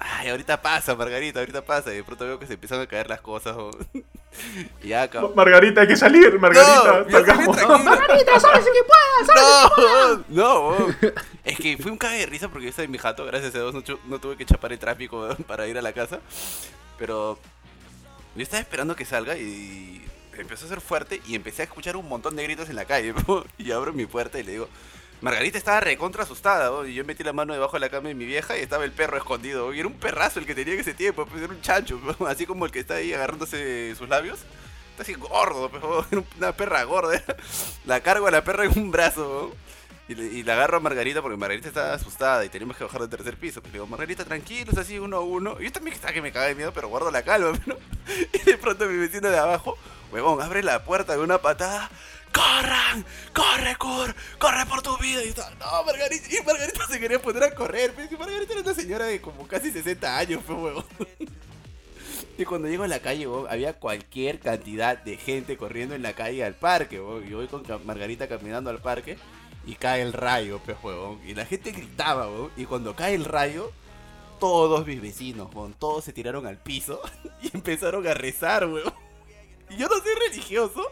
ay, 0.00 0.30
ahorita 0.30 0.60
pasa, 0.62 0.96
Margarita, 0.96 1.38
ahorita 1.38 1.64
pasa. 1.64 1.92
Y 1.92 1.96
de 1.96 2.04
pronto 2.04 2.24
veo 2.24 2.40
que 2.40 2.46
se 2.48 2.54
empiezan 2.54 2.80
a 2.80 2.86
caer 2.88 3.08
las 3.08 3.20
cosas. 3.20 3.56
¿no? 3.56 3.70
y 4.82 4.88
ya, 4.88 5.08
cabrón. 5.08 5.32
Margarita, 5.34 5.80
hay 5.80 5.88
que 5.88 5.96
salir, 5.96 6.38
Margarita. 6.38 7.04
No. 7.08 7.78
Margarita, 7.78 8.40
sabes 8.40 8.64
que 8.66 8.82
puedas. 8.84 9.36
No, 9.36 10.24
no, 10.28 10.68
weón. 10.70 10.96
es 11.44 11.58
que 11.58 11.76
fui 11.78 11.90
un 11.90 11.98
cague 11.98 12.18
de 12.18 12.26
risa 12.26 12.48
porque 12.48 12.64
yo 12.64 12.70
estaba 12.70 12.84
en 12.84 12.90
mi 12.90 12.98
jato, 12.98 13.24
gracias 13.24 13.54
a 13.54 13.58
Dios 13.58 13.74
no, 13.74 13.82
chu- 13.82 13.98
no 14.06 14.18
tuve 14.20 14.36
que 14.36 14.46
chapar 14.46 14.72
el 14.72 14.78
tráfico 14.78 15.28
para 15.46 15.66
ir 15.66 15.76
a 15.78 15.82
la 15.82 15.92
casa. 15.92 16.20
Pero 16.98 17.38
yo 18.34 18.42
estaba 18.42 18.60
esperando 18.60 18.94
que 18.96 19.04
salga 19.04 19.36
y 19.36 20.04
empezó 20.36 20.66
a 20.66 20.68
ser 20.68 20.80
fuerte 20.80 21.20
y 21.26 21.34
empecé 21.34 21.62
a 21.62 21.64
escuchar 21.64 21.96
un 21.96 22.08
montón 22.08 22.36
de 22.36 22.44
gritos 22.44 22.68
en 22.70 22.76
la 22.76 22.84
calle. 22.84 23.14
Y 23.58 23.72
abro 23.72 23.92
mi 23.92 24.06
puerta 24.06 24.38
y 24.38 24.42
le 24.44 24.52
digo, 24.52 24.68
Margarita 25.20 25.58
estaba 25.58 25.80
recontra 25.80 26.22
asustada, 26.22 26.86
y 26.86 26.94
yo 26.94 27.04
metí 27.04 27.24
la 27.24 27.32
mano 27.32 27.52
debajo 27.52 27.74
de 27.74 27.80
la 27.80 27.88
cama 27.88 28.08
de 28.08 28.14
mi 28.14 28.24
vieja 28.24 28.56
y 28.56 28.60
estaba 28.60 28.84
el 28.84 28.92
perro 28.92 29.16
escondido. 29.16 29.74
Y 29.74 29.80
era 29.80 29.88
un 29.88 29.94
perrazo 29.94 30.38
el 30.38 30.46
que 30.46 30.54
tenía 30.54 30.74
en 30.74 30.80
ese 30.80 30.94
tiempo, 30.94 31.26
pues 31.26 31.42
era 31.42 31.52
un 31.52 31.60
chancho, 31.60 32.00
así 32.26 32.46
como 32.46 32.64
el 32.64 32.70
que 32.70 32.80
está 32.80 32.94
ahí 32.94 33.12
agarrándose 33.12 33.94
sus 33.96 34.08
labios. 34.08 34.38
Está 34.90 35.02
así 35.02 35.14
gordo, 35.14 35.70
pues, 35.70 35.82
weón, 35.82 36.06
era 36.12 36.22
una 36.38 36.52
perra 36.52 36.84
gorda. 36.84 37.22
La 37.84 38.00
cargo 38.00 38.26
a 38.26 38.30
la 38.30 38.44
perra 38.44 38.64
en 38.64 38.78
un 38.78 38.90
brazo. 38.90 39.52
Y, 40.08 40.42
la 40.42 40.54
agarro 40.54 40.78
a 40.78 40.80
Margarita 40.80 41.20
porque 41.20 41.36
Margarita 41.36 41.68
estaba 41.68 41.92
asustada 41.92 42.42
y 42.42 42.48
teníamos 42.48 42.78
que 42.78 42.84
bajar 42.84 43.02
del 43.02 43.10
tercer 43.10 43.36
piso. 43.36 43.60
Pues 43.60 43.72
le 43.72 43.78
digo, 43.78 43.86
Margarita, 43.86 44.24
así 44.80 44.98
uno 44.98 45.18
a 45.18 45.20
uno. 45.20 45.60
Yo 45.60 45.70
también 45.70 45.94
estaba 45.94 46.14
que 46.14 46.22
me 46.22 46.32
cagaba 46.32 46.48
de 46.48 46.54
miedo, 46.54 46.72
pero 46.72 46.88
guardo 46.88 47.10
la 47.10 47.22
calma, 47.22 47.52
¿no? 47.66 47.76
Y 48.32 48.38
de 48.38 48.56
pronto 48.56 48.86
mi 48.86 48.96
vecino 48.96 49.28
de 49.28 49.38
abajo, 49.38 49.76
huevón, 50.10 50.40
abre 50.40 50.62
la 50.62 50.82
puerta 50.82 51.12
de 51.12 51.18
una 51.22 51.38
patada. 51.38 51.90
¡Corran! 52.38 53.04
¡Corre, 53.34 53.76
Cur! 53.76 54.14
¡Corre 54.38 54.64
por 54.66 54.80
tu 54.80 54.96
vida! 54.98 55.24
Y 55.24 55.30
estaba, 55.30 55.50
no, 55.56 55.84
Margarita. 55.84 56.28
Y 56.30 56.46
Margarita 56.46 56.86
se 56.86 57.00
quería 57.00 57.20
poner 57.20 57.42
a 57.42 57.50
correr. 57.52 57.90
Pero 57.90 58.04
es 58.04 58.10
que 58.10 58.16
Margarita 58.16 58.52
era 58.52 58.62
una 58.62 58.74
señora 58.74 59.06
de 59.06 59.20
como 59.20 59.48
casi 59.48 59.72
60 59.72 60.16
años, 60.16 60.42
pues, 60.46 60.56
huevón. 60.56 60.84
Y 62.38 62.44
cuando 62.44 62.68
llego 62.68 62.84
a 62.84 62.88
la 62.88 63.00
calle, 63.00 63.26
weón, 63.26 63.48
había 63.50 63.72
cualquier 63.72 64.38
cantidad 64.38 64.96
de 64.96 65.16
gente 65.16 65.56
corriendo 65.56 65.96
en 65.96 66.02
la 66.02 66.12
calle 66.12 66.44
al 66.44 66.54
parque. 66.54 66.96
Y 66.96 67.28
yo 67.28 67.38
voy 67.38 67.48
con 67.48 67.64
Margarita 67.84 68.28
caminando 68.28 68.70
al 68.70 68.78
parque 68.78 69.18
y 69.66 69.74
cae 69.74 70.02
el 70.02 70.12
rayo, 70.12 70.60
pues, 70.64 70.76
huevón. 70.80 71.20
Y 71.26 71.34
la 71.34 71.44
gente 71.44 71.72
gritaba, 71.72 72.28
weón. 72.28 72.52
Y 72.56 72.66
cuando 72.66 72.94
cae 72.94 73.14
el 73.14 73.24
rayo, 73.24 73.72
todos 74.38 74.86
mis 74.86 75.02
vecinos, 75.02 75.52
weón, 75.52 75.74
todos 75.74 76.04
se 76.04 76.12
tiraron 76.12 76.46
al 76.46 76.58
piso 76.58 77.00
y 77.42 77.50
empezaron 77.52 78.06
a 78.06 78.14
rezar, 78.14 78.64
weón. 78.68 78.94
Y 79.70 79.76
yo 79.76 79.88
no 79.88 79.96
soy 79.96 80.14
religioso. 80.28 80.88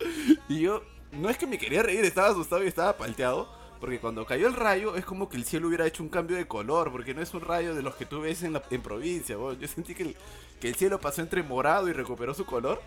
Y 0.48 0.60
yo, 0.60 0.82
no 1.12 1.28
es 1.30 1.38
que 1.38 1.46
me 1.46 1.58
quería 1.58 1.82
reír, 1.82 2.04
estaba 2.04 2.28
asustado 2.28 2.62
y 2.64 2.68
estaba 2.68 2.96
palteado. 2.96 3.56
Porque 3.80 4.00
cuando 4.00 4.26
cayó 4.26 4.48
el 4.48 4.54
rayo 4.54 4.96
es 4.96 5.04
como 5.04 5.28
que 5.28 5.36
el 5.36 5.44
cielo 5.44 5.68
hubiera 5.68 5.86
hecho 5.86 6.02
un 6.02 6.08
cambio 6.08 6.36
de 6.36 6.48
color, 6.48 6.90
porque 6.90 7.14
no 7.14 7.22
es 7.22 7.32
un 7.32 7.42
rayo 7.42 7.76
de 7.76 7.82
los 7.82 7.94
que 7.94 8.06
tú 8.06 8.20
ves 8.20 8.42
en, 8.42 8.52
la- 8.54 8.62
en 8.70 8.82
provincia. 8.82 9.38
weón. 9.38 9.58
Yo 9.60 9.68
sentí 9.68 9.94
que 9.94 10.02
el, 10.02 10.16
que 10.60 10.68
el 10.68 10.74
cielo 10.74 11.00
pasó 11.00 11.20
entre 11.22 11.44
morado 11.44 11.88
y 11.88 11.92
recuperó 11.92 12.34
su 12.34 12.44
color. 12.44 12.82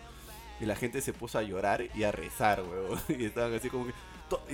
Y 0.60 0.66
la 0.66 0.76
gente 0.76 1.00
se 1.00 1.12
puso 1.14 1.38
a 1.38 1.42
llorar 1.42 1.82
y 1.94 2.02
a 2.04 2.12
rezar, 2.12 2.62
weón. 2.62 3.00
Y 3.08 3.24
estaban 3.24 3.54
así 3.54 3.70
como 3.70 3.86
que... 3.86 3.94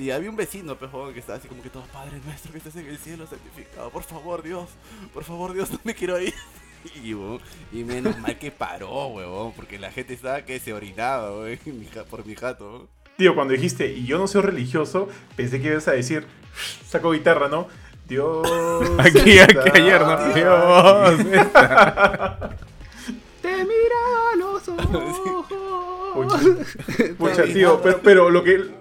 Y 0.00 0.10
había 0.10 0.30
un 0.30 0.36
vecino, 0.36 0.76
pues, 0.78 0.92
weón, 0.92 1.12
que 1.12 1.18
estaba 1.20 1.38
así 1.38 1.48
como 1.48 1.60
que 1.62 1.70
todo, 1.70 1.82
Padre 1.92 2.20
nuestro 2.24 2.52
que 2.52 2.58
estás 2.58 2.76
en 2.76 2.86
el 2.86 2.98
cielo 2.98 3.26
santificado. 3.26 3.90
Por 3.90 4.04
favor, 4.04 4.40
Dios. 4.42 4.68
Por 5.12 5.24
favor, 5.24 5.52
Dios, 5.54 5.70
no 5.72 5.80
me 5.82 5.94
quiero 5.94 6.20
ir. 6.20 6.34
Y, 7.02 7.14
weón, 7.14 7.40
y 7.72 7.84
menos 7.84 8.18
mal 8.18 8.38
que 8.38 8.50
paró, 8.50 9.08
weón. 9.08 9.52
Porque 9.52 9.78
la 9.78 9.90
gente 9.90 10.14
estaba 10.14 10.42
que 10.42 10.58
se 10.60 10.72
orinaba, 10.72 11.32
weón, 11.38 11.58
por 12.10 12.24
mi 12.26 12.34
jato. 12.34 12.88
Tío, 13.16 13.34
cuando 13.34 13.52
dijiste, 13.52 13.92
y 13.92 14.06
yo 14.06 14.16
no 14.18 14.28
soy 14.28 14.42
religioso, 14.42 15.08
pensé 15.36 15.60
que 15.60 15.68
ibas 15.68 15.88
a 15.88 15.92
decir, 15.92 16.24
saco 16.86 17.10
guitarra, 17.10 17.48
¿no? 17.48 17.66
Dios. 18.08 18.48
Aquí, 18.98 19.38
está 19.38 19.60
aquí 19.60 19.80
ayer, 19.80 20.00
¿no? 20.00 20.16
ahí. 20.16 20.32
Dios. 20.34 21.18
Te 23.42 23.52
mira 23.64 23.96
a 24.32 24.36
los 24.36 24.68
ojos. 24.68 25.48
Pucha, 26.14 26.38
pucha, 27.18 27.44
tío, 27.44 27.80
pero, 27.82 28.00
pero 28.02 28.30
lo 28.30 28.42
que 28.42 28.78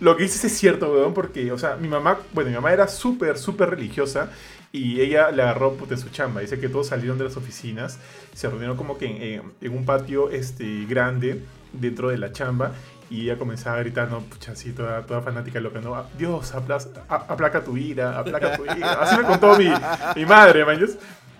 lo 0.00 0.16
que 0.16 0.22
dices 0.24 0.44
es 0.44 0.56
cierto, 0.58 0.92
weón, 0.92 1.14
porque, 1.14 1.52
o 1.52 1.58
sea, 1.58 1.76
mi 1.76 1.88
mamá, 1.88 2.18
bueno, 2.32 2.50
mi 2.50 2.56
mamá 2.56 2.72
era 2.72 2.88
súper, 2.88 3.38
súper 3.38 3.70
religiosa 3.70 4.30
y 4.72 5.00
ella 5.00 5.30
le 5.30 5.42
agarró 5.42 5.74
puta 5.74 5.94
en 5.94 6.00
su 6.00 6.10
chamba. 6.10 6.40
Dice 6.40 6.60
que 6.60 6.68
todos 6.68 6.88
salieron 6.88 7.18
de 7.18 7.24
las 7.24 7.36
oficinas, 7.36 7.98
se 8.34 8.48
reunieron 8.48 8.76
como 8.76 8.98
que 8.98 9.06
en, 9.06 9.22
en- 9.22 9.52
en 9.60 9.76
un 9.76 9.84
patio 9.84 10.30
este, 10.30 10.84
grande 10.86 11.42
dentro 11.72 12.08
de 12.08 12.18
la 12.18 12.32
chamba 12.32 12.72
y 13.10 13.22
ella 13.22 13.36
comenzaba 13.38 13.76
a 13.76 13.80
gritar, 13.80 14.08
no, 14.10 14.20
pucha, 14.20 14.52
toda, 14.76 15.02
toda 15.04 15.20
fanática 15.22 15.58
loca, 15.60 15.80
¿no? 15.80 16.04
Dios, 16.16 16.54
aplas- 16.54 16.88
a- 17.08 17.14
aplaca 17.32 17.64
tu 17.64 17.76
ira, 17.76 18.18
aplaca 18.18 18.56
tu 18.56 18.64
ira. 18.64 18.92
Así 19.02 19.16
me 19.16 19.24
contó 19.24 19.56
mi, 19.58 19.68
mi 20.16 20.24
madre, 20.26 20.64
maños. 20.64 20.90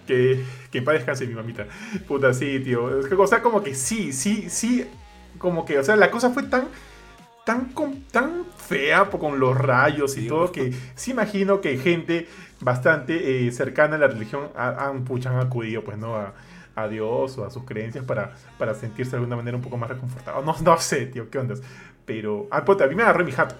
Que, 0.07 0.45
que 0.73 0.79
en 0.79 0.85
paz 0.85 0.95
descanse 0.95 1.25
mi 1.27 1.35
mamita. 1.35 1.66
Puta, 2.09 2.35
sí, 2.35 2.59
tío. 2.59 2.99
Es 2.99 3.07
que, 3.07 3.14
o 3.14 3.27
sea, 3.29 3.40
como 3.43 3.62
que 3.62 3.77
sí, 3.77 4.12
sí, 4.12 4.51
sí. 4.51 4.85
Como 5.38 5.64
que, 5.64 5.79
o 5.79 5.85
sea, 5.85 5.95
la 5.95 6.11
cosa 6.11 6.31
fue 6.31 6.43
tan 6.43 6.64
tan, 7.55 8.05
tan 8.11 8.45
fea 8.57 9.05
con 9.11 9.41
los 9.41 9.57
rayos 9.57 10.17
y 10.17 10.23
Sí, 10.23 10.29
todo 10.29 10.53
que 10.53 10.73
sí 10.95 11.11
imagino 11.13 11.61
que 11.61 11.77
gente 11.79 12.29
bastante 12.61 13.47
eh, 13.47 13.53
cercana 13.53 13.97
a 13.97 13.99
la 13.99 14.07
religión 14.09 14.49
ha- 14.57 14.89
han, 14.89 15.05
acudido 15.41 15.83
pues 15.85 15.99
no 15.99 16.17
a, 16.17 16.35
a 16.77 16.89
Dios 16.89 17.37
o 17.39 17.45
a 17.45 17.51
sus 17.51 17.65
creencias 17.65 18.05
para, 18.05 18.35
para 18.59 18.75
sentirse 18.75 19.13
de 19.13 19.17
alguna 19.19 19.37
manera 19.37 19.57
un 19.57 19.63
poco 19.63 19.77
más 19.77 19.91
reconfortado. 19.91 20.43
No, 20.43 20.55
no 20.63 20.79
sé, 20.79 21.07
tío, 21.07 21.31
qué 21.31 21.39
ondas. 21.39 21.63
Pero, 22.07 22.49
ah, 22.51 22.65
puta, 22.65 22.85
a 22.85 22.87
mí 22.89 22.95
me 22.95 23.03
agarré 23.03 23.25
mi 23.25 23.33
jato. 23.33 23.55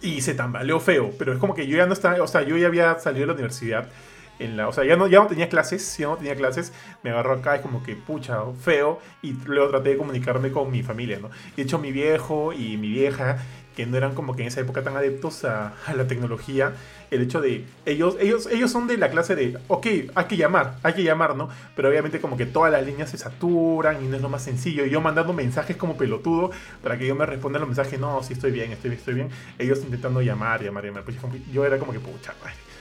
Y 0.00 0.20
se 0.20 0.34
tambaleó 0.34 0.80
feo, 0.80 1.12
pero 1.18 1.32
es 1.32 1.38
como 1.38 1.54
que 1.54 1.66
yo 1.66 1.76
ya 1.78 1.86
no 1.86 1.94
estaba, 1.94 2.22
o 2.22 2.26
sea, 2.26 2.42
yo 2.42 2.56
ya 2.56 2.66
había 2.66 2.98
salido 2.98 3.22
de 3.22 3.26
la 3.28 3.32
universidad. 3.34 3.88
En 4.38 4.56
la, 4.56 4.68
o 4.68 4.72
sea, 4.72 4.84
ya 4.84 4.96
no, 4.96 5.06
ya 5.06 5.20
no 5.20 5.26
tenía 5.26 5.48
clases, 5.48 5.96
ya 5.96 6.06
no 6.08 6.16
tenía 6.16 6.34
clases, 6.34 6.72
me 7.02 7.10
agarró 7.10 7.34
acá, 7.34 7.56
es 7.56 7.60
como 7.60 7.82
que 7.82 7.94
pucha, 7.94 8.38
feo, 8.60 8.98
y 9.22 9.32
luego 9.32 9.70
traté 9.70 9.90
de 9.90 9.96
comunicarme 9.96 10.50
con 10.50 10.70
mi 10.70 10.82
familia, 10.82 11.18
¿no? 11.20 11.30
De 11.56 11.62
hecho, 11.62 11.78
mi 11.78 11.92
viejo 11.92 12.52
y 12.52 12.76
mi 12.76 12.88
vieja, 12.88 13.38
que 13.76 13.86
no 13.86 13.96
eran 13.96 14.14
como 14.14 14.34
que 14.34 14.42
en 14.42 14.48
esa 14.48 14.60
época 14.60 14.82
tan 14.82 14.96
adeptos 14.96 15.44
a, 15.44 15.74
a 15.86 15.94
la 15.94 16.06
tecnología, 16.06 16.72
el 17.10 17.22
hecho 17.22 17.40
de, 17.40 17.64
ellos, 17.86 18.16
ellos, 18.20 18.48
ellos 18.50 18.70
son 18.70 18.86
de 18.86 18.96
la 18.96 19.10
clase 19.10 19.36
de, 19.36 19.58
ok, 19.68 19.86
hay 20.14 20.24
que 20.28 20.36
llamar, 20.36 20.78
hay 20.82 20.94
que 20.94 21.04
llamar, 21.04 21.36
¿no? 21.36 21.48
Pero 21.76 21.88
obviamente 21.88 22.20
como 22.20 22.36
que 22.36 22.46
todas 22.46 22.72
las 22.72 22.84
líneas 22.84 23.10
se 23.10 23.18
saturan 23.18 24.04
y 24.04 24.08
no 24.08 24.16
es 24.16 24.22
lo 24.22 24.28
más 24.28 24.42
sencillo, 24.42 24.84
y 24.84 24.90
yo 24.90 25.00
mandando 25.00 25.32
mensajes 25.32 25.76
como 25.76 25.96
pelotudo 25.96 26.50
para 26.82 26.98
que 26.98 27.06
yo 27.06 27.14
me 27.14 27.26
responda 27.26 27.58
los 27.58 27.68
mensajes, 27.68 28.00
no, 28.00 28.22
sí 28.22 28.32
estoy 28.32 28.50
bien, 28.50 28.72
estoy 28.72 28.90
bien, 28.90 28.98
estoy 28.98 29.14
bien, 29.14 29.28
ellos 29.58 29.78
intentando 29.82 30.22
llamar, 30.22 30.62
llamar, 30.62 30.84
llamar, 30.84 31.04
pues 31.04 31.16
yo 31.52 31.64
era 31.64 31.78
como 31.78 31.92
que, 31.92 32.00
pucha, 32.00 32.34
madre. 32.40 32.73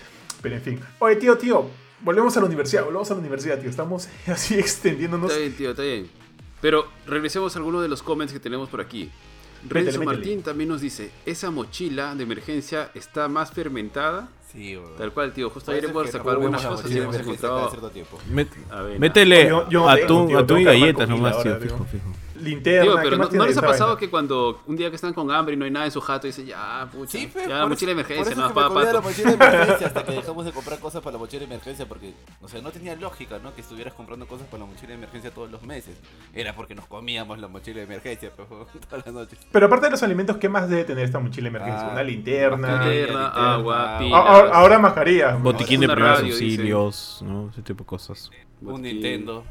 Pero 0.43 0.55
en 0.55 0.61
fin. 0.61 0.79
Oye, 0.99 1.15
tío, 1.15 1.35
tío. 1.37 1.67
Volvemos 2.01 2.35
a 2.35 2.41
la 2.41 2.45
universidad, 2.45 2.83
volvemos 2.83 3.09
a 3.09 3.13
la 3.13 3.21
universidad, 3.21 3.59
tío. 3.59 3.69
Estamos 3.69 4.09
así 4.27 4.59
extendiéndonos. 4.59 5.31
Está 5.31 5.39
bien, 5.39 5.55
tío, 5.55 5.71
está 5.71 5.81
bien. 5.81 6.07
Pero 6.61 6.85
regresemos 7.07 7.55
a 7.55 7.59
alguno 7.59 7.81
de 7.81 7.87
los 7.87 8.03
comments 8.03 8.31
que 8.31 8.39
tenemos 8.39 8.69
por 8.69 8.81
aquí. 8.81 9.09
Renzo 9.67 9.99
métele. 9.99 10.05
Martín 10.05 10.43
también 10.43 10.69
nos 10.69 10.81
dice, 10.81 11.09
esa 11.25 11.49
mochila 11.49 12.13
de 12.15 12.23
emergencia 12.23 12.91
está 12.93 13.29
más 13.29 13.51
fermentada. 13.51 14.29
Sí, 14.51 14.75
weón. 14.77 14.95
Tal 14.97 15.13
cual, 15.13 15.33
tío. 15.33 15.49
Justo 15.49 15.71
ayer 15.71 15.85
hemos 15.85 16.09
sacado 16.11 16.49
la 16.49 16.57
cosas 16.57 16.91
y 16.91 16.97
hemos 16.97 17.15
encontrado... 17.15 17.71
métele 18.99 19.49
atún, 19.49 20.59
y 20.59 20.63
galletas 20.63 21.09
nomás, 21.09 21.41
tío. 21.41 21.57
Fijo, 21.59 21.85
fijo. 21.85 22.13
Linterna. 22.43 22.91
¿qué 23.01 23.09
pero 23.09 23.17
más 23.17 23.31
¿no, 23.31 23.37
¿no 23.37 23.45
les 23.45 23.57
ha 23.57 23.61
pasado 23.61 23.89
vaina? 23.91 23.99
que 23.99 24.09
cuando 24.09 24.61
un 24.67 24.75
día 24.75 24.89
que 24.89 24.95
están 24.95 25.13
con 25.13 25.31
hambre 25.31 25.53
y 25.55 25.57
no 25.57 25.65
hay 25.65 25.71
nada 25.71 25.85
en 25.85 25.91
su 25.91 26.01
jato, 26.01 26.27
dicen, 26.27 26.45
ya, 26.45 26.87
pucha, 26.91 27.11
Sí, 27.11 27.27
fe, 27.27 27.45
ya, 27.47 27.61
por 27.61 27.69
mochila 27.69 27.87
de 27.89 27.93
emergencia, 27.93 28.35
no, 28.35 28.41
eso 28.45 28.53
que 28.53 28.59
me 28.59 28.61
pa, 28.61 28.67
comía 28.69 28.93
la 28.93 29.01
mochila 29.01 29.29
de 29.31 29.35
emergencia 29.35 29.87
hasta 29.87 30.03
que 30.03 30.11
dejamos 30.21 30.45
de 30.45 30.51
comprar 30.51 30.79
cosas 30.79 31.01
para 31.01 31.13
la 31.13 31.19
mochila 31.19 31.39
de 31.39 31.45
emergencia 31.45 31.85
porque, 31.87 32.13
o 32.41 32.47
sea, 32.47 32.61
no 32.61 32.71
tenía 32.71 32.95
lógica, 32.95 33.39
¿no? 33.39 33.53
Que 33.55 33.61
estuvieras 33.61 33.93
comprando 33.93 34.27
cosas 34.27 34.47
para 34.47 34.63
la 34.63 34.69
mochila 34.69 34.89
de 34.89 34.95
emergencia 34.95 35.31
todos 35.31 35.49
los 35.49 35.63
meses. 35.63 35.95
Era 36.33 36.53
porque 36.55 36.75
nos 36.75 36.85
comíamos 36.87 37.39
la 37.39 37.47
mochila 37.47 37.77
de 37.77 37.83
emergencia, 37.83 38.31
pero 38.35 38.47
todas 38.89 39.05
las 39.05 39.13
noches. 39.13 39.39
Pero 39.51 39.65
aparte 39.67 39.85
de 39.87 39.91
los 39.91 40.03
alimentos, 40.03 40.37
¿qué 40.37 40.49
más 40.49 40.69
debe 40.69 40.83
tener 40.83 41.05
esta 41.05 41.19
mochila 41.19 41.49
de 41.49 41.57
emergencia? 41.57 41.87
Ah, 41.87 41.91
Una 41.93 42.03
linterna. 42.03 42.57
mascarilla, 42.57 42.93
Linterna, 42.93 43.21
linterna, 43.23 43.53
agua, 43.53 43.97
pilas. 43.99 44.19
Ah, 44.23 44.33
Ahora, 44.33 44.49
ahora 44.53 44.79
mascarilla. 44.79 45.35
Botiquín 45.35 45.79
de 45.81 45.87
primeros 45.87 46.19
auxilios, 46.21 47.19
¿no? 47.23 47.49
Ese 47.49 47.61
tipo 47.61 47.83
de 47.83 47.87
cosas. 47.87 48.29
Un. 48.61 48.81
Nintendo. 48.81 49.43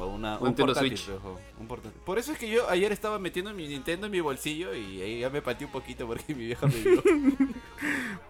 O 0.00 0.06
una, 0.06 0.36
Un 0.36 0.42
un, 0.42 0.46
Nintendo 0.48 0.72
portátil, 0.72 0.96
Switch. 0.96 1.14
pejo, 1.14 1.38
un 1.60 1.66
portátil. 1.68 2.00
Por 2.04 2.18
eso 2.18 2.32
es 2.32 2.38
que 2.38 2.48
yo 2.48 2.68
ayer 2.70 2.90
estaba 2.90 3.18
metiendo 3.18 3.52
mi 3.52 3.68
Nintendo 3.68 4.06
en 4.06 4.12
mi 4.12 4.20
bolsillo 4.20 4.74
y 4.74 5.00
ahí 5.02 5.20
ya 5.20 5.28
me 5.30 5.42
pateé 5.42 5.66
un 5.66 5.72
poquito 5.72 6.06
porque 6.06 6.34
mi 6.34 6.46
vieja 6.46 6.66
me 6.66 6.74
vio. 6.74 7.02
Pero, 7.02 7.22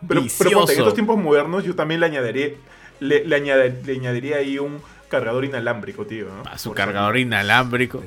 pero 0.08 0.22
Vicioso. 0.22 0.56
ponte, 0.58 0.72
en 0.72 0.78
estos 0.80 0.94
tiempos 0.94 1.16
modernos 1.18 1.64
yo 1.64 1.74
también 1.76 2.00
le 2.00 2.06
añadiré, 2.06 2.56
le, 2.98 3.24
le 3.24 3.36
añade- 3.36 3.82
le 3.84 3.92
añadiría 3.92 4.36
ahí 4.38 4.58
un 4.58 4.80
cargador 5.08 5.44
inalámbrico, 5.44 6.04
tío. 6.06 6.26
¿no? 6.26 6.42
A 6.50 6.58
su 6.58 6.70
Por 6.70 6.76
cargador 6.78 7.16
inalámbrico. 7.18 8.02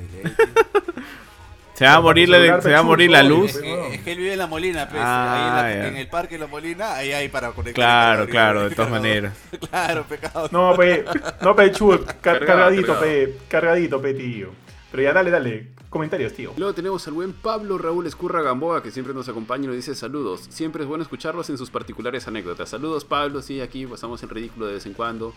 Se 1.73 1.85
va 1.85 1.95
a 1.95 2.01
morir 2.01 2.29
la, 2.29 2.61
se 2.61 2.71
va 2.71 2.79
a 2.79 2.83
morir 2.83 3.09
la 3.09 3.23
luz. 3.23 3.55
Es 3.55 3.61
que, 3.61 3.95
es 3.95 4.01
que 4.01 4.11
él 4.11 4.17
vive 4.19 4.33
en 4.33 4.39
la 4.39 4.47
Molina, 4.47 4.87
pues. 4.87 5.01
Ah, 5.03 5.33
ahí 5.65 5.73
en, 5.73 5.77
la- 5.79 5.83
ya. 5.83 5.87
en 5.89 5.97
el 5.97 6.07
parque 6.07 6.35
de 6.35 6.39
la 6.39 6.47
Molina, 6.47 6.93
ahí 6.95 7.11
hay 7.11 7.29
para 7.29 7.49
conectar. 7.51 7.73
Claro, 7.73 8.27
claro, 8.27 8.69
de 8.69 8.75
todas 8.75 8.91
maneras. 8.91 9.33
Claro, 9.69 10.03
pecado. 10.07 10.49
No, 10.51 10.75
pe, 10.75 11.03
no, 11.41 11.55
pe, 11.55 11.71
car- 12.21 12.45
cargadito, 12.45 12.99
pe, 12.99 13.37
cargadito, 13.47 14.01
pe, 14.01 14.13
tío. 14.13 14.49
Pero 14.91 15.01
ya, 15.01 15.13
dale, 15.13 15.31
dale, 15.31 15.67
comentarios, 15.89 16.33
tío. 16.33 16.53
Luego 16.55 16.73
tenemos 16.75 17.07
al 17.07 17.13
buen 17.15 17.33
Pablo 17.33 17.79
Raúl 17.79 18.05
Escurra 18.05 18.43
Gamboa, 18.43 18.83
que 18.83 18.91
siempre 18.91 19.15
nos 19.15 19.27
acompaña 19.27 19.63
y 19.63 19.67
nos 19.67 19.75
dice 19.75 19.95
saludos. 19.95 20.45
Siempre 20.49 20.83
es 20.83 20.87
bueno 20.87 21.01
escucharlos 21.01 21.49
en 21.49 21.57
sus 21.57 21.71
particulares 21.71 22.27
anécdotas. 22.27 22.69
Saludos, 22.69 23.03
Pablo. 23.03 23.41
Sí, 23.41 23.59
aquí 23.61 23.87
pasamos 23.87 24.21
el 24.21 24.29
ridículo 24.29 24.67
de 24.67 24.73
vez 24.73 24.85
en 24.85 24.93
cuando. 24.93 25.33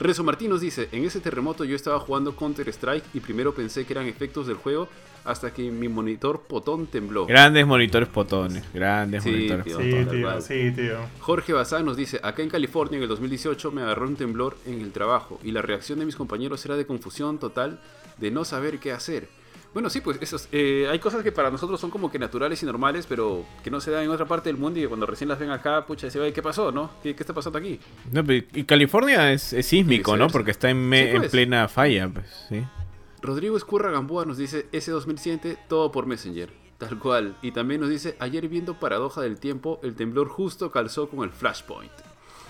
Rezo 0.00 0.24
Martín 0.24 0.50
nos 0.50 0.60
dice, 0.60 0.88
en 0.92 1.04
ese 1.04 1.20
terremoto 1.20 1.64
yo 1.64 1.76
estaba 1.76 2.00
jugando 2.00 2.34
Counter 2.34 2.68
Strike 2.68 3.04
y 3.14 3.20
primero 3.20 3.54
pensé 3.54 3.86
que 3.86 3.92
eran 3.92 4.06
efectos 4.06 4.46
del 4.46 4.56
juego 4.56 4.88
hasta 5.24 5.54
que 5.54 5.70
mi 5.70 5.88
monitor 5.88 6.42
potón 6.42 6.86
tembló. 6.88 7.26
Grandes 7.26 7.66
monitores 7.66 8.08
potones. 8.08 8.64
Grandes 8.74 9.22
Sí, 9.22 9.30
monitores 9.30 9.64
tío. 9.64 9.76
Sí, 9.80 9.90
potones. 9.90 10.06
tal 10.06 10.38
tío, 10.38 10.40
sí, 10.40 10.70
tío. 10.72 10.96
Jorge 11.20 11.52
Bazán 11.52 11.86
nos 11.86 11.96
dice, 11.96 12.20
acá 12.22 12.42
en 12.42 12.50
California 12.50 12.96
en 12.96 13.02
el 13.04 13.08
2018 13.08 13.70
me 13.70 13.82
agarró 13.82 14.06
un 14.08 14.16
temblor 14.16 14.56
en 14.66 14.80
el 14.80 14.90
trabajo 14.92 15.38
y 15.44 15.52
la 15.52 15.62
reacción 15.62 16.00
de 16.00 16.06
mis 16.06 16.16
compañeros 16.16 16.64
era 16.66 16.76
de 16.76 16.86
confusión 16.86 17.38
total 17.38 17.80
de 18.18 18.30
no 18.32 18.44
saber 18.44 18.80
qué 18.80 18.92
hacer. 18.92 19.28
Bueno, 19.74 19.90
sí, 19.90 20.00
pues 20.00 20.18
esos, 20.22 20.48
eh, 20.52 20.86
hay 20.90 20.98
cosas 21.00 21.22
que 21.22 21.32
para 21.32 21.50
nosotros 21.50 21.80
son 21.80 21.90
como 21.90 22.10
que 22.10 22.18
naturales 22.18 22.62
y 22.62 22.66
normales, 22.66 23.06
pero 23.08 23.44
que 23.62 23.70
no 23.70 23.80
se 23.80 23.90
dan 23.90 24.04
en 24.04 24.10
otra 24.10 24.24
parte 24.24 24.48
del 24.48 24.56
mundo 24.56 24.78
y 24.78 24.82
que 24.82 24.88
cuando 24.88 25.04
recién 25.04 25.28
las 25.28 25.38
ven 25.38 25.50
acá, 25.50 25.84
pucha, 25.84 26.08
se 26.10 26.18
ve, 26.20 26.32
¿qué 26.32 26.40
pasó, 26.42 26.70
no? 26.72 26.90
¿Qué, 27.02 27.14
qué 27.16 27.22
está 27.24 27.34
pasando 27.34 27.58
aquí? 27.58 27.80
No, 28.12 28.22
y 28.32 28.64
California 28.64 29.32
es, 29.32 29.52
es 29.52 29.66
sísmico, 29.66 30.16
¿no? 30.16 30.28
Porque 30.28 30.52
está 30.52 30.70
en, 30.70 30.88
me- 30.88 31.02
Sí, 31.06 31.10
pues. 31.12 31.24
en 31.24 31.30
plena 31.30 31.66
falla, 31.68 32.08
pues, 32.08 32.26
sí. 32.48 32.62
Rodrigo 33.20 33.56
Escurra 33.56 33.90
Gamboa 33.90 34.24
nos 34.24 34.38
dice, 34.38 34.66
ese 34.70 34.90
2007, 34.92 35.58
todo 35.68 35.90
por 35.90 36.06
Messenger. 36.06 36.50
Tal 36.78 36.98
cual. 36.98 37.36
Y 37.42 37.52
también 37.52 37.80
nos 37.80 37.88
dice, 37.90 38.16
ayer 38.20 38.48
viendo 38.48 38.74
Paradoja 38.78 39.22
del 39.22 39.38
Tiempo, 39.40 39.80
el 39.82 39.94
temblor 39.94 40.28
justo 40.28 40.70
calzó 40.70 41.08
con 41.08 41.24
el 41.24 41.30
Flashpoint. 41.30 41.90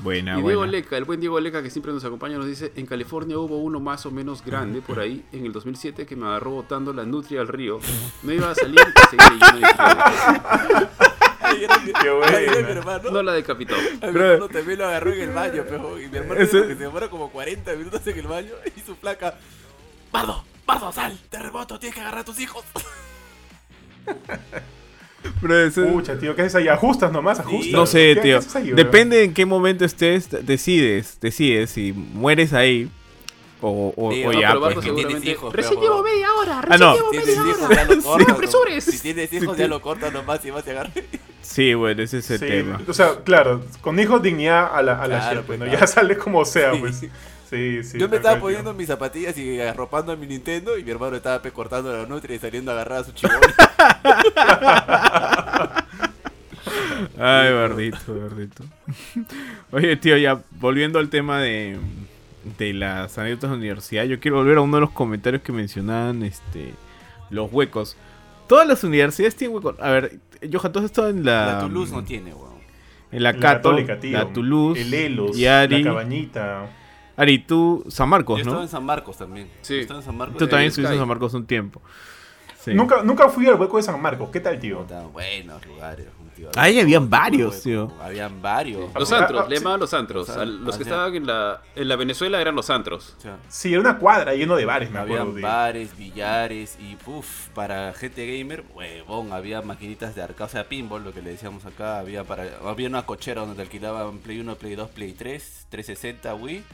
Buena, 0.01 0.33
y 0.39 0.43
Diego 0.43 0.59
buena. 0.59 0.73
Leca, 0.73 0.97
el 0.97 1.05
buen 1.05 1.21
Diego 1.21 1.39
Leca 1.41 1.63
que 1.63 1.71
siempre 1.71 1.93
nos 1.93 2.05
acompaña, 2.05 2.37
nos 2.37 2.47
dice, 2.47 2.73
en 2.77 2.85
California 2.87 3.39
hubo 3.39 3.59
uno 3.59 3.79
más 3.81 4.05
o 4.07 4.11
menos 4.11 4.45
grande 4.45 4.83
por 4.83 4.99
ahí 4.99 5.25
en 5.33 5.47
el 5.47 5.53
2007 5.53 6.05
que 6.05 6.17
me 6.17 6.27
agarró 6.27 6.51
botando 6.51 6.93
la 6.93 7.05
nutria 7.05 7.41
al 7.41 7.49
río. 7.49 7.79
No 8.23 8.33
iba 8.33 8.51
a 8.51 8.55
salir 8.55 8.81
y 9.13 9.17
Qué. 12.01 13.11
No 13.11 13.23
la 13.23 13.33
decapitó. 13.33 13.75
A 13.75 14.07
mi 14.07 14.13
Bro. 14.13 14.25
hermano 14.25 14.49
también 14.49 14.79
lo 14.79 14.87
agarró 14.87 15.13
en 15.13 15.21
el 15.21 15.31
baño, 15.31 15.65
pejo. 15.65 16.01
Y 16.01 16.09
mi 16.09 16.17
hermano 16.19 16.41
que 16.41 16.47
se 16.47 16.75
demora 16.75 17.09
como 17.09 17.31
40 17.31 17.75
minutos 17.75 18.07
en 18.07 18.19
el 18.19 18.27
baño 18.27 18.53
y 18.77 18.81
su 18.81 18.97
placa. 18.97 19.39
Bardo, 20.11 20.45
Bardo, 20.67 20.93
sal, 20.93 21.19
terremoto, 21.31 21.79
tienes 21.79 21.95
que 21.95 22.01
agarrar 22.01 22.21
a 22.21 22.25
tus 22.25 22.41
hijos. 22.41 22.65
Pero 25.41 25.59
eso- 25.61 25.87
Pucha, 25.87 26.19
tío, 26.19 26.35
¿qué 26.35 26.43
haces 26.43 26.55
ahí? 26.57 26.69
Ajustas 26.69 27.13
nomás, 27.13 27.41
ajustas. 27.41 27.73
no 27.73 27.87
sé, 27.87 28.15
¿Qué- 28.15 28.21
tío. 28.21 28.41
qué 28.41 28.59
ahí? 28.59 28.71
Depende 28.73 29.23
en 29.25 29.35
qué 29.35 29.47
momento 29.47 29.85
estés, 29.85 30.29
decides, 30.47 31.19
decides 31.21 31.71
si 31.71 31.93
mueres 31.93 32.53
ahí 32.53 32.89
o, 33.61 33.93
o, 33.97 34.13
Sí, 34.13 34.25
o 34.25 34.33
no, 34.33 34.41
ya, 34.41 34.49
pero 34.53 34.61
pues, 34.81 34.95
tienes 34.95 35.25
hijos, 35.25 35.53
Recién 35.55 35.81
llevo 35.81 36.03
media 36.03 36.27
hora, 36.35 36.59
Ah, 36.59 36.63
recién 36.63 36.81
no. 36.81 36.95
llevo 36.95 37.11
media 37.13 37.43
hora. 37.67 37.85
No 38.29 38.33
apresures. 38.35 38.85
Si 38.85 38.99
tienes 39.01 39.33
hijos, 39.33 39.57
ya 39.57 39.67
lo 39.69 39.81
cortas 39.81 40.13
nomás 40.13 40.45
y 40.45 40.51
vas 40.51 40.67
a 40.67 40.71
agarrar. 40.71 40.93
Sí, 41.41 41.75
bueno, 41.75 42.03
ese 42.03 42.19
es 42.19 42.31
el 42.31 42.39
Sí, 42.41 42.47
tema. 42.47 42.81
o 42.89 42.93
sea, 42.95 43.17
claro, 43.23 43.63
con 43.83 43.99
hijos 44.01 44.23
dignidad 44.23 44.71
a 44.75 44.83
la, 44.83 44.95
a 45.03 45.07
la 45.09 45.19
Claro, 45.19 45.37
shit, 45.41 45.47
pues, 45.47 45.59
¿no? 45.59 45.65
claro. 45.67 45.81
Ya 45.81 45.87
sale 45.87 46.17
como 46.17 46.45
sea, 46.45 46.73
Sí. 46.73 46.79
pues. 46.81 47.05
Sí, 47.55 47.85
sí. 47.85 47.99
Yo 47.99 48.09
me 48.09 48.17
estaba 48.17 48.40
poniendo 48.40 48.71
tío. 48.71 48.79
mis 48.79 48.88
zapatillas 48.88 49.37
y 49.38 49.61
arropando 49.61 50.11
a 50.12 50.17
mi 50.17 50.27
Nintendo 50.27 50.77
y 50.77 50.83
mi 50.85 50.90
hermano 50.90 51.14
estaba 51.17 51.40
pe 51.40 51.53
cortando 51.53 51.97
la 51.97 52.07
nutria 52.07 52.35
y 52.37 52.38
saliendo 52.40 52.71
a 52.73 52.75
agarrar 52.75 52.99
a 53.01 53.05
su 53.05 53.12
chivón. 53.12 53.37
Ay, 57.19 57.53
Bardito, 57.53 58.21
Bardito. 58.21 58.64
Oye, 59.71 59.97
tío, 59.97 60.17
ya 60.17 60.40
volviendo 60.53 60.99
al 60.99 61.09
tema 61.11 61.40
de, 61.40 61.79
de 62.59 62.73
las 62.73 63.19
anécdotas 63.19 63.51
de 63.51 63.57
la 63.57 63.61
universidad, 63.61 64.05
yo 64.05 64.19
quiero 64.21 64.38
volver 64.38 64.59
a 64.59 64.62
uno 64.62 64.77
de 64.77 64.81
los 64.83 64.90
comentarios 64.90 65.43
que 65.43 65.53
mencionaban 65.53 66.23
este, 66.23 66.73
los 67.31 67.53
huecos. 67.53 67.97
Todas 68.49 68.67
las 68.67 68.83
universidades 68.85 69.37
tienen 69.37 69.55
huecos. 69.57 69.77
A 69.81 69.90
ver, 69.90 70.19
Johan, 70.53 70.73
tú 70.73 70.79
has 70.81 70.85
estado 70.87 71.09
en 71.09 71.25
la. 71.25 71.47
La 71.47 71.59
Toulouse 71.61 71.93
no 71.93 72.05
tiene, 72.05 72.35
weón. 72.35 72.55
En 73.12 73.23
la 73.23 73.33
La 73.33 73.38
Cato, 73.38 73.71
Católica, 73.71 74.01
tío. 74.01 74.12
la 74.19 74.33
Toulouse, 74.33 74.81
El 74.81 74.93
Elos, 74.95 75.38
y 75.38 75.47
Ari. 75.47 75.83
la 75.83 75.90
Cabañita. 75.90 76.67
Ari, 77.16 77.38
tú, 77.38 77.85
San 77.88 78.07
Yo 78.07 78.11
Marcos, 78.11 78.38
estaba 78.40 78.57
¿no? 78.57 78.62
en 78.62 78.68
San 78.68 78.85
Marcos 78.85 79.16
también. 79.18 79.48
Sí. 79.62 79.74
Yo 79.77 79.81
estaba 79.83 80.00
en 80.00 80.07
San 80.07 80.16
Marcos. 80.16 80.38
Tú 80.38 80.46
también 80.46 80.62
el 80.64 80.68
estuviste 80.68 80.92
en. 80.94 80.98
San 81.00 81.09
Marcos 81.09 81.35
un 81.35 81.46
tiempo. 81.46 81.81
Sí. 82.61 82.72
Nunca, 82.72 83.03
nunca 83.03 83.29
fui 83.29 83.46
al 83.46 83.57
hueco 83.61 83.77
de 83.77 83.83
San 83.83 84.00
Marcos. 84.00 84.31
¿Qué 84.31 84.40
tal, 84.40 84.59
tío? 84.59 84.79
Puta, 84.81 85.03
buenos 85.03 85.66
lugares, 85.66 86.07
tío. 86.35 86.48
Ahí 86.57 86.81
habían 86.81 87.11
varios, 87.11 87.62
tío. 87.62 87.92
Habían 88.00 88.40
varios. 88.40 88.90
Los 88.94 89.12
Ah, 89.12 89.18
antros, 89.18 89.42
ah, 89.44 89.48
le 89.50 89.57
sí. 89.57 89.61
llamaban 89.61 89.81
los 89.81 89.92
antros. 89.92 90.29
Los 90.29 90.37
A 90.38 90.40
antros, 90.42 90.61
los 90.62 90.77
que 90.79 90.83
ah, 90.85 90.87
estaban 90.87 91.14
en 91.14 91.27
la, 91.27 91.61
en 91.77 91.88
la 91.88 91.96
Venezuela 91.96 92.40
eran 92.40 92.55
los 92.57 92.70
antros. 92.70 93.16
Sí, 93.50 93.70
era 93.72 93.81
una 93.83 93.98
cuadra 93.98 94.35
lleno 94.35 94.57
de 94.57 94.64
bares, 94.64 94.90
me 94.90 94.98
acuerdo. 94.98 95.24
Habían 95.24 95.42
bares, 95.42 95.94
billares 95.98 96.79
y 96.81 96.96
puff, 96.96 97.48
para 97.50 97.92
gente 97.92 98.27
gamer, 98.38 98.64
huevón, 98.74 99.35
había 99.35 99.61
maquinitas 99.61 100.14
de 100.14 100.22
arcade, 100.22 100.44
o 100.44 100.48
sea, 100.48 100.66
pinball, 100.66 101.05
lo 101.05 101.12
que 101.12 101.20
le 101.20 101.33
decíamos 101.33 101.66
acá, 101.66 101.98
había 101.98 102.24
para 102.24 102.46
había 102.64 102.88
una 102.88 103.05
cochera 103.05 103.42
donde 103.42 103.57
te 103.57 103.62
alquilaban 103.62 104.20
Play 104.20 104.40
1, 104.40 104.55
Play 104.57 104.74
2, 104.74 104.88
Play 104.88 105.12
3, 105.12 105.66
360, 105.68 106.35
Wii. 106.35 106.64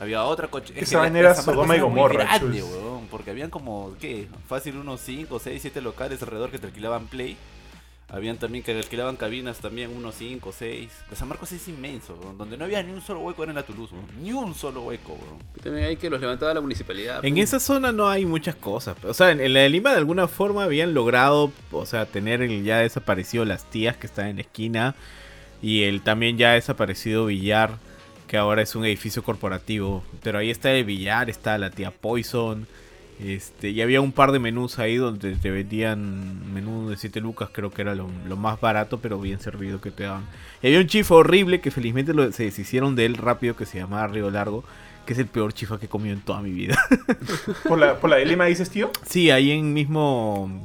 Había 0.00 0.24
otra 0.24 0.48
cochera. 0.48 0.80
Esa 0.80 0.98
vaina 0.98 1.18
era 1.18 1.34
Sodoma 1.34 1.76
y 1.76 1.80
Gomorra, 1.80 2.24
grande, 2.24 2.62
huevón, 2.62 3.06
porque 3.10 3.30
habían 3.30 3.50
como, 3.50 3.94
¿qué? 4.00 4.28
Fácil 4.48 4.78
unos 4.78 5.02
5, 5.02 5.38
6, 5.38 5.60
7 5.60 5.82
locales 5.82 6.22
alrededor 6.22 6.50
que 6.50 6.58
te 6.58 6.66
alquilaban 6.68 7.06
Play. 7.06 7.36
Habían 8.08 8.38
también 8.38 8.64
que 8.64 8.72
alquilaban 8.72 9.16
cabinas 9.16 9.58
también, 9.58 9.94
unos 9.94 10.14
5, 10.14 10.52
6. 10.58 10.90
De 11.10 11.16
San 11.16 11.28
Marcos 11.28 11.52
es 11.52 11.68
inmenso, 11.68 12.14
huevón, 12.14 12.38
donde 12.38 12.56
no 12.56 12.64
había 12.64 12.82
ni 12.82 12.92
un 12.92 13.02
solo 13.02 13.20
hueco 13.20 13.42
era 13.42 13.52
en 13.52 13.56
la 13.56 13.62
Toulouse, 13.62 13.92
huevón, 13.92 14.08
ni 14.22 14.32
un 14.32 14.54
solo 14.54 14.80
hueco. 14.84 15.18
Y 15.58 15.60
también 15.60 15.84
hay 15.84 15.96
que 15.98 16.08
los 16.08 16.18
levantaba 16.18 16.54
la 16.54 16.62
municipalidad. 16.62 17.22
En 17.22 17.34
pues. 17.34 17.44
esa 17.44 17.60
zona 17.60 17.92
no 17.92 18.08
hay 18.08 18.24
muchas 18.24 18.54
cosas. 18.54 18.96
O 19.04 19.12
sea, 19.12 19.32
en, 19.32 19.40
en 19.42 19.52
la 19.52 19.60
de 19.60 19.68
Lima 19.68 19.90
de 19.90 19.98
alguna 19.98 20.28
forma 20.28 20.64
habían 20.64 20.94
logrado, 20.94 21.52
o 21.70 21.84
sea, 21.84 22.06
tener 22.06 22.40
el 22.40 22.64
ya 22.64 22.78
desaparecido 22.78 23.44
las 23.44 23.66
tías 23.66 23.98
que 23.98 24.06
están 24.06 24.28
en 24.28 24.36
la 24.36 24.42
esquina 24.42 24.94
y 25.60 25.82
el 25.82 26.00
también 26.00 26.38
ya 26.38 26.52
desaparecido 26.52 27.26
billar 27.26 27.78
que 28.30 28.36
ahora 28.36 28.62
es 28.62 28.76
un 28.76 28.84
edificio 28.84 29.24
corporativo. 29.24 30.04
Pero 30.22 30.38
ahí 30.38 30.50
está 30.50 30.70
el 30.70 30.84
billar, 30.84 31.28
está 31.28 31.58
la 31.58 31.70
tía 31.70 31.90
Poison. 31.90 32.68
Este, 33.18 33.70
y 33.70 33.82
había 33.82 34.00
un 34.00 34.12
par 34.12 34.30
de 34.30 34.38
menús 34.38 34.78
ahí 34.78 34.96
donde 34.96 35.34
te 35.34 35.50
vendían 35.50 36.54
menú 36.54 36.88
de 36.88 36.96
7 36.96 37.20
lucas, 37.20 37.50
creo 37.52 37.70
que 37.72 37.82
era 37.82 37.96
lo, 37.96 38.08
lo 38.28 38.36
más 38.36 38.60
barato, 38.60 39.00
pero 39.00 39.18
bien 39.18 39.40
servido 39.40 39.80
que 39.80 39.90
te 39.90 40.04
daban. 40.04 40.26
Y 40.62 40.68
había 40.68 40.78
un 40.78 40.86
chifa 40.86 41.16
horrible 41.16 41.60
que 41.60 41.72
felizmente 41.72 42.14
lo- 42.14 42.30
se 42.30 42.44
deshicieron 42.44 42.94
de 42.94 43.06
él 43.06 43.16
rápido, 43.16 43.56
que 43.56 43.66
se 43.66 43.78
llamaba 43.78 44.06
Río 44.06 44.30
Largo, 44.30 44.62
que 45.06 45.12
es 45.14 45.18
el 45.18 45.26
peor 45.26 45.52
chifa 45.52 45.78
que 45.80 45.86
he 45.86 45.88
comido 45.88 46.14
en 46.14 46.20
toda 46.22 46.40
mi 46.40 46.50
vida. 46.52 46.78
¿Por 47.68 47.78
la, 47.80 47.98
¿Por 48.00 48.10
la 48.10 48.16
de 48.16 48.26
Lima 48.26 48.44
dices, 48.46 48.70
tío? 48.70 48.90
Sí, 49.04 49.30
ahí 49.30 49.50
en 49.50 49.74
mismo. 49.74 50.64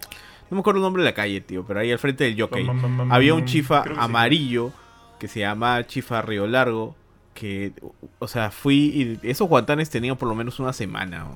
No 0.49 0.55
me 0.55 0.59
acuerdo 0.59 0.77
el 0.79 0.83
nombre 0.83 1.01
de 1.03 1.09
la 1.09 1.15
calle, 1.15 1.41
tío, 1.41 1.65
pero 1.67 1.79
ahí 1.79 1.91
al 1.91 1.97
frente 1.99 2.23
del 2.25 2.39
jockey. 2.39 2.63
Había 3.11 3.33
un 3.33 3.45
chifa 3.45 3.83
amarillo 4.03 4.71
que 5.19 5.27
se 5.27 5.39
llama 5.41 5.85
Chifa 5.87 6.21
Río 6.21 6.45
Largo. 6.47 6.95
Que, 7.35 7.73
o 8.17 8.27
sea, 8.27 8.49
fui 8.49 9.19
y 9.21 9.29
esos 9.29 9.47
guantanes 9.47 9.91
tenían 9.91 10.17
por 10.17 10.27
lo 10.27 10.33
menos 10.33 10.59
una 10.59 10.73
semana. 10.73 11.27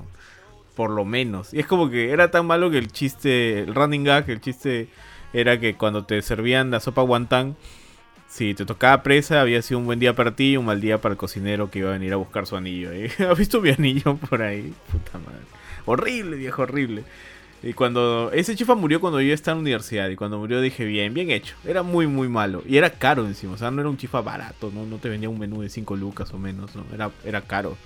Por 0.74 0.90
lo 0.90 1.04
menos. 1.04 1.54
Y 1.54 1.60
es 1.60 1.66
como 1.66 1.90
que 1.90 2.10
era 2.10 2.32
tan 2.32 2.46
malo 2.46 2.70
que 2.70 2.78
el 2.78 2.90
chiste, 2.90 3.60
el 3.60 3.74
running 3.74 4.02
gag, 4.02 4.28
el 4.28 4.40
chiste 4.40 4.88
era 5.32 5.60
que 5.60 5.76
cuando 5.76 6.04
te 6.04 6.20
servían 6.22 6.72
la 6.72 6.80
sopa 6.80 7.02
guantán, 7.02 7.56
si 8.28 8.54
te 8.54 8.64
tocaba 8.64 9.02
presa, 9.02 9.40
había 9.40 9.60
sido 9.60 9.78
un 9.80 9.86
buen 9.86 9.98
día 9.98 10.14
para 10.14 10.36
ti 10.36 10.52
y 10.52 10.56
un 10.56 10.64
mal 10.64 10.80
día 10.80 11.00
para 11.00 11.12
el 11.12 11.18
cocinero 11.18 11.70
que 11.70 11.80
iba 11.80 11.90
a 11.90 11.92
venir 11.92 12.12
a 12.12 12.16
buscar 12.16 12.46
su 12.46 12.56
anillo. 12.56 12.92
¿eh? 12.92 13.10
¿Has 13.30 13.38
visto 13.38 13.60
mi 13.60 13.70
anillo 13.70 14.16
por 14.16 14.42
ahí? 14.42 14.72
Puta 14.90 15.18
madre. 15.18 15.44
Horrible, 15.84 16.36
viejo, 16.36 16.62
horrible. 16.62 17.04
Y 17.62 17.74
cuando. 17.74 18.30
Ese 18.32 18.56
chifa 18.56 18.74
murió 18.74 19.00
cuando 19.00 19.20
yo 19.20 19.34
estaba 19.34 19.52
en 19.52 19.58
la 19.58 19.62
universidad. 19.62 20.08
Y 20.08 20.16
cuando 20.16 20.38
murió 20.38 20.60
dije, 20.60 20.84
bien, 20.84 21.12
bien 21.12 21.30
hecho. 21.30 21.56
Era 21.64 21.82
muy, 21.82 22.06
muy 22.06 22.28
malo. 22.28 22.62
Y 22.66 22.76
era 22.76 22.90
caro 22.90 23.26
encima. 23.26 23.54
O 23.54 23.58
sea, 23.58 23.70
no 23.70 23.80
era 23.80 23.90
un 23.90 23.96
chifa 23.96 24.20
barato. 24.20 24.70
No, 24.74 24.86
no 24.86 24.98
te 24.98 25.08
vendía 25.08 25.28
un 25.28 25.38
menú 25.38 25.60
de 25.62 25.68
5 25.68 25.96
lucas 25.96 26.32
o 26.32 26.38
menos. 26.38 26.74
¿no? 26.74 26.84
Era, 26.92 27.10
era 27.24 27.42
caro. 27.42 27.76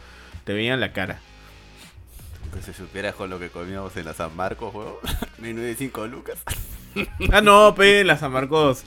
Te 0.44 0.52
veían 0.52 0.80
la 0.80 0.92
cara. 0.92 1.20
Que 2.52 2.62
se 2.62 2.72
supieras 2.72 3.14
con 3.14 3.30
lo 3.30 3.40
que 3.40 3.48
comíamos 3.48 3.96
en 3.96 4.04
la 4.04 4.14
San 4.14 4.36
Marcos, 4.36 4.72
huevón. 4.72 4.94
Menú 5.38 5.60
de 5.60 5.74
5 5.74 6.06
lucas. 6.06 6.38
Ah, 7.32 7.40
no, 7.40 7.74
pe, 7.74 8.04
la 8.04 8.16
San 8.16 8.30
Marcos. 8.30 8.84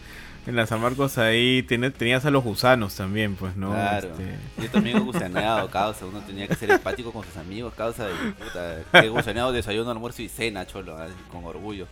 En 0.47 0.55
la 0.55 0.65
San 0.65 0.79
Marcos 0.81 1.17
ahí 1.17 1.61
tiene- 1.63 1.91
tenías 1.91 2.25
a 2.25 2.31
los 2.31 2.43
gusanos 2.43 2.95
también, 2.95 3.35
pues, 3.35 3.55
¿no? 3.57 3.71
Claro. 3.71 4.07
Este, 4.09 4.37
Yo 4.63 4.69
también 4.71 4.97
he 4.97 4.99
gusaneado, 5.01 5.69
causa. 5.69 6.05
Uno 6.05 6.21
tenía 6.21 6.47
que 6.47 6.55
ser 6.55 6.71
empático 6.71 7.11
con 7.11 7.25
sus 7.25 7.35
amigos, 7.37 7.73
causa. 7.75 8.07
Y 8.09 8.31
puta, 8.31 8.77
he 9.03 9.09
gusaneado 9.09 9.51
desayuno, 9.51 9.91
almuerzo 9.91 10.21
y 10.21 10.29
cena, 10.29 10.65
cholo, 10.65 10.95
así, 10.97 11.13
con 11.31 11.43
orgullo. 11.43 11.85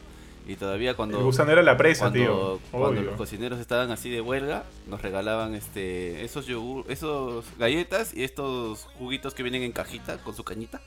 Y 0.47 0.55
todavía 0.55 0.93
cuando. 0.95 1.17
El 1.17 1.23
gusano 1.25 1.51
era 1.51 1.63
la 1.63 1.75
presa, 1.75 2.05
cuando, 2.11 2.19
tío. 2.19 2.59
cuando 2.71 2.89
Obvio. 2.91 3.01
los 3.01 3.15
cocineros 3.17 3.59
estaban 3.59 3.91
así 3.91 4.09
de 4.09 4.21
huelga, 4.21 4.63
nos 4.87 5.01
regalaban 5.01 5.53
este 5.55 6.23
esos 6.23 6.45
yogur, 6.45 6.85
esos 6.87 7.45
galletas 7.57 8.13
y 8.13 8.23
estos 8.23 8.85
juguitos 8.97 9.33
que 9.33 9.43
vienen 9.43 9.63
en 9.63 9.71
cajita 9.73 10.17
con 10.19 10.33
su 10.35 10.43
cañita. 10.43 10.79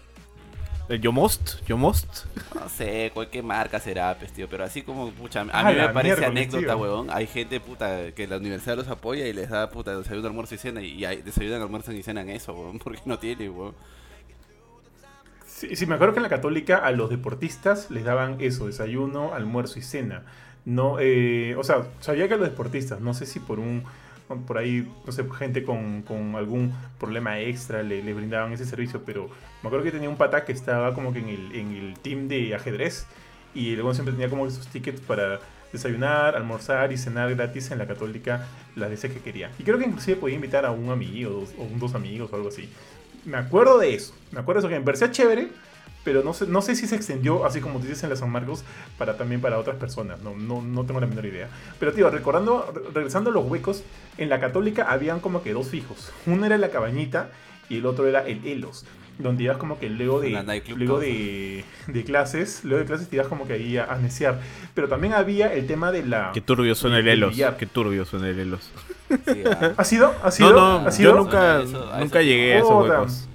El 0.88 1.00
Yomost, 1.00 1.64
Yomost. 1.66 2.24
No 2.54 2.68
sé, 2.68 3.10
cualquier 3.14 3.44
marca 3.44 3.78
será, 3.78 4.16
pues, 4.18 4.32
tío, 4.32 4.48
pero 4.48 4.64
así 4.64 4.82
como, 4.82 5.10
pucha, 5.10 5.42
a 5.42 5.46
Ah, 5.52 5.70
mí 5.70 5.76
me 5.76 5.88
parece 5.90 6.24
anécdota, 6.24 6.66
tío. 6.66 6.76
huevón. 6.78 7.08
Hay 7.10 7.26
gente, 7.26 7.60
puta, 7.60 8.12
que 8.12 8.26
la 8.26 8.36
universidad 8.38 8.76
los 8.76 8.88
apoya 8.88 9.26
y 9.26 9.32
les 9.32 9.50
da, 9.50 9.68
puta, 9.70 9.96
desayuno, 9.96 10.26
almuerzo 10.28 10.54
y 10.54 10.58
cena. 10.58 10.80
Y 10.82 11.04
hay, 11.04 11.22
desayunan, 11.22 11.62
almuerzan 11.62 11.96
y 11.96 12.02
cenan 12.02 12.28
eso, 12.30 12.52
huevón, 12.54 12.78
porque 12.82 13.00
no 13.04 13.18
tiene, 13.18 13.48
huevón. 13.48 13.74
Sí, 15.46 15.74
sí, 15.74 15.86
me 15.86 15.94
acuerdo 15.96 16.14
que 16.14 16.18
en 16.20 16.22
la 16.24 16.28
católica 16.28 16.76
a 16.78 16.92
los 16.92 17.10
deportistas 17.10 17.90
les 17.90 18.04
daban 18.04 18.36
eso, 18.40 18.66
desayuno, 18.66 19.34
almuerzo 19.34 19.78
y 19.78 19.82
cena. 19.82 20.22
No, 20.64 20.98
eh, 21.00 21.56
o 21.56 21.64
sea, 21.64 21.86
sabía 22.00 22.28
que 22.28 22.34
a 22.34 22.36
los 22.36 22.48
deportistas, 22.48 23.00
no 23.00 23.14
sé 23.14 23.26
si 23.26 23.40
por 23.40 23.58
un 23.58 23.82
por 24.46 24.58
ahí, 24.58 24.86
no 25.06 25.12
sé, 25.12 25.24
gente 25.38 25.64
con, 25.64 26.02
con 26.02 26.34
algún 26.36 26.72
problema 26.98 27.40
extra 27.40 27.82
le, 27.82 28.02
le 28.02 28.14
brindaban 28.14 28.52
ese 28.52 28.64
servicio, 28.66 29.02
pero 29.04 29.28
me 29.62 29.68
acuerdo 29.68 29.84
que 29.84 29.92
tenía 29.92 30.08
un 30.08 30.16
pata 30.16 30.44
que 30.44 30.52
estaba 30.52 30.94
como 30.94 31.12
que 31.12 31.20
en 31.20 31.28
el, 31.28 31.54
en 31.54 31.72
el 31.76 31.94
team 31.98 32.28
de 32.28 32.54
ajedrez 32.54 33.06
y 33.54 33.74
luego 33.74 33.94
siempre 33.94 34.12
tenía 34.12 34.28
como 34.28 34.46
esos 34.46 34.66
tickets 34.68 35.00
para 35.00 35.40
desayunar, 35.72 36.34
almorzar 36.36 36.92
y 36.92 36.96
cenar 36.98 37.34
gratis 37.34 37.70
en 37.70 37.78
la 37.78 37.86
católica 37.86 38.46
las 38.76 38.88
veces 38.90 39.12
que 39.12 39.20
quería. 39.20 39.50
Y 39.58 39.64
creo 39.64 39.78
que 39.78 39.84
inclusive 39.84 40.16
podía 40.16 40.34
invitar 40.36 40.64
a 40.64 40.70
un 40.70 40.90
amigo 40.90 41.30
dos- 41.30 41.54
o 41.58 41.62
un 41.64 41.78
dos 41.78 41.94
amigos 41.94 42.30
o 42.32 42.36
algo 42.36 42.48
así. 42.48 42.68
Me 43.24 43.36
acuerdo 43.36 43.78
de 43.78 43.94
eso, 43.94 44.14
me 44.32 44.40
acuerdo 44.40 44.62
de 44.62 44.66
eso 44.66 44.72
que 44.74 44.78
me 44.78 44.84
parecía 44.84 45.10
chévere, 45.10 45.48
pero 46.08 46.22
no 46.24 46.32
sé, 46.32 46.46
no 46.46 46.62
sé 46.62 46.74
si 46.74 46.86
se 46.86 46.96
extendió, 46.96 47.44
así 47.44 47.60
como 47.60 47.78
dices 47.80 48.02
en 48.02 48.08
la 48.08 48.16
San 48.16 48.30
Marcos, 48.32 48.64
para 48.96 49.18
también 49.18 49.42
para 49.42 49.58
otras 49.58 49.76
personas. 49.76 50.22
No, 50.22 50.34
no, 50.34 50.62
no 50.62 50.84
tengo 50.86 51.00
la 51.00 51.06
menor 51.06 51.26
idea. 51.26 51.50
Pero, 51.78 51.92
tío, 51.92 52.08
recordando, 52.08 52.64
re- 52.74 52.80
regresando 52.94 53.28
a 53.28 53.32
los 53.34 53.44
huecos, 53.44 53.82
en 54.16 54.30
la 54.30 54.40
católica 54.40 54.90
habían 54.90 55.20
como 55.20 55.42
que 55.42 55.52
dos 55.52 55.68
fijos. 55.68 56.10
Uno 56.24 56.46
era 56.46 56.56
la 56.56 56.70
cabañita 56.70 57.28
y 57.68 57.76
el 57.76 57.84
otro 57.84 58.06
era 58.06 58.26
el 58.26 58.46
Elos. 58.46 58.86
Donde 59.18 59.42
ibas 59.44 59.58
como 59.58 59.78
que 59.78 59.90
luego 59.90 60.18
de, 60.20 60.30
luego 60.76 60.98
de, 60.98 61.64
de 61.88 62.04
clases, 62.04 62.64
luego 62.64 62.78
de 62.78 62.86
clases 62.86 63.08
te 63.10 63.16
ibas 63.16 63.28
como 63.28 63.46
que 63.46 63.52
ahí 63.52 63.76
a, 63.76 63.84
a 63.92 63.98
neciar. 63.98 64.40
Pero 64.72 64.88
también 64.88 65.12
había 65.12 65.52
el 65.52 65.66
tema 65.66 65.92
de 65.92 66.06
la... 66.06 66.30
Qué 66.32 66.40
turbio 66.40 66.74
suena 66.74 67.00
el 67.00 67.08
Elos. 67.08 67.36
Qué 67.58 67.66
turbio 67.66 68.06
suena 68.06 68.30
el 68.30 68.38
Elos. 68.38 68.70
Sí, 69.10 69.42
ah. 69.44 69.74
¿Ha 69.76 69.84
sido? 69.84 70.14
¿Ha 70.22 70.30
sido? 70.30 70.52
No, 70.52 70.80
no, 70.80 70.88
¿Ha 70.88 70.90
sido? 70.92 71.10
yo 71.12 71.18
nunca, 71.18 71.60
Eso- 71.62 71.92
a 71.92 72.00
nunca 72.00 72.20
eso- 72.20 72.28
llegué 72.30 72.54
a 72.54 72.58
esos 72.60 72.70
huecos. 72.88 73.27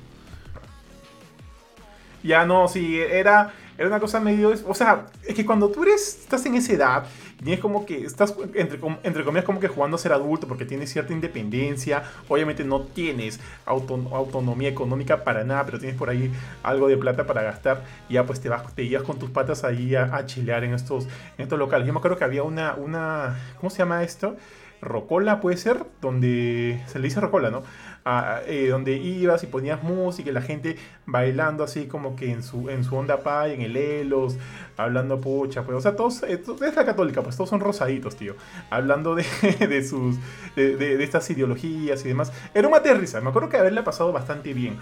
Ya 2.23 2.45
no, 2.45 2.67
sí, 2.67 2.99
era, 2.99 3.51
era 3.77 3.88
una 3.88 3.99
cosa 3.99 4.19
medio... 4.19 4.53
O 4.67 4.73
sea, 4.73 5.07
es 5.27 5.36
que 5.36 5.45
cuando 5.45 5.69
tú 5.69 5.83
eres, 5.83 6.19
estás 6.21 6.45
en 6.45 6.55
esa 6.55 6.73
edad, 6.73 7.05
y 7.45 7.51
es 7.51 7.59
como 7.59 7.86
que 7.86 8.05
estás, 8.05 8.33
entre, 8.53 8.79
entre 9.03 9.23
comillas, 9.25 9.43
como 9.45 9.59
que 9.59 9.67
jugando 9.67 9.95
a 9.95 9.99
ser 9.99 10.13
adulto, 10.13 10.47
porque 10.47 10.63
tienes 10.65 10.89
cierta 10.91 11.12
independencia, 11.12 12.03
obviamente 12.29 12.63
no 12.63 12.81
tienes 12.83 13.39
auto- 13.65 14.09
autonomía 14.13 14.69
económica 14.69 15.23
para 15.25 15.43
nada, 15.43 15.65
pero 15.65 15.79
tienes 15.79 15.97
por 15.97 16.09
ahí 16.09 16.31
algo 16.63 16.88
de 16.88 16.95
plata 16.97 17.25
para 17.27 17.41
gastar, 17.43 17.83
y 18.07 18.13
ya 18.13 18.25
pues 18.25 18.39
te 18.39 18.47
vas, 18.47 18.73
te 18.73 18.83
ibas 18.83 19.03
con 19.03 19.19
tus 19.19 19.29
patas 19.29 19.65
ahí 19.65 19.95
a, 19.95 20.15
a 20.15 20.25
chilear 20.25 20.63
en 20.63 20.73
estos, 20.73 21.05
en 21.38 21.43
estos 21.43 21.59
locales. 21.59 21.86
Yo 21.86 21.91
me 21.93 21.99
acuerdo 21.99 22.17
que 22.17 22.23
había 22.23 22.43
una, 22.43 22.75
una, 22.75 23.38
¿cómo 23.59 23.69
se 23.69 23.79
llama 23.79 24.03
esto? 24.03 24.38
Rocola 24.84 25.41
puede 25.41 25.58
ser, 25.58 25.86
donde 26.02 26.82
se 26.88 27.00
le 27.00 27.06
dice 27.08 27.19
Rocola, 27.22 27.50
¿no? 27.50 27.63
Ah, 28.06 28.41
eh, 28.48 28.67
donde 28.69 28.98
ibas 28.98 29.43
y 29.43 29.48
ponías 29.48 29.82
música 29.82 30.30
y 30.30 30.34
la 30.34 30.41
gente 30.41 30.76
bailando 31.06 31.63
así 31.63 31.86
como 31.88 32.15
que 32.17 32.32
en 32.32 32.43
su, 32.43 32.69
en 32.69 32.84
su 32.84 32.96
onda 32.98 33.24
pay, 33.24 33.54
en 33.54 33.62
el 33.62 33.78
Elos, 33.78 34.36
hablando 34.76 35.22
pucha, 35.22 35.63
pues, 35.63 35.78
o 35.78 35.82
sea, 35.82 35.96
todos, 35.96 36.22
eh, 36.24 36.41
es 36.65 36.76
la 36.76 36.86
católica, 36.86 37.22
pues 37.22 37.38
todos 37.38 37.50
son 37.50 37.62
rosaditos, 37.62 38.17
tío, 38.17 38.36
hablando 38.69 39.15
de, 39.15 39.24
de 39.67 39.84
sus, 39.88 40.17
de, 40.56 40.76
de- 40.76 40.98
de 40.98 41.04
estas 41.04 41.30
ideologías 41.30 42.04
y 42.04 42.10
demás. 42.10 42.34
Era 42.54 42.67
un 42.67 42.74
mate 42.74 42.89
de 42.89 42.96
risa, 42.96 43.22
me 43.22 43.30
acuerdo 43.30 43.48
que 43.50 43.58
haberla 43.58 43.84
pasado 43.86 44.12
bastante 44.12 44.54
bien. 44.54 44.78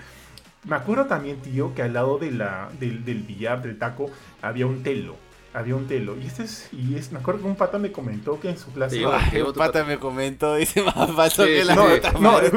Me 0.64 0.76
acuerdo 0.76 1.06
también, 1.06 1.38
tío, 1.42 1.74
que 1.74 1.82
al 1.84 1.94
lado 1.94 2.18
de 2.20 2.32
la, 2.32 2.70
del, 2.80 3.04
del 3.06 3.24
billar, 3.24 3.62
del 3.64 3.78
taco, 3.80 4.10
había 4.42 4.68
un 4.68 4.84
telo. 4.84 5.16
Había 5.54 5.76
un 5.76 5.86
telo. 5.88 6.16
Y 6.18 6.28
este 6.28 6.44
es, 6.44 6.70
y 6.72 6.96
es, 6.96 7.12
me 7.12 7.20
acuerdo 7.20 7.42
que 7.42 7.48
un 7.48 7.56
pata 7.58 7.78
me 7.78 7.92
comentó 7.92 8.40
que 8.40 8.50
en 8.50 8.58
su 8.58 8.72
clase... 8.72 8.96
Sí, 8.98 9.04
Ay, 9.06 9.30
Qué 9.32 9.44
un 9.44 9.54
pata 9.54 9.84
me 9.84 9.98
comentó, 9.98 10.56
dice 10.58 10.82
más 10.82 11.12
falso 11.12 11.44
Sí, 11.44 11.50
que 11.50 11.66
la 11.66 11.76
No, 11.76 11.90
este 11.90 12.08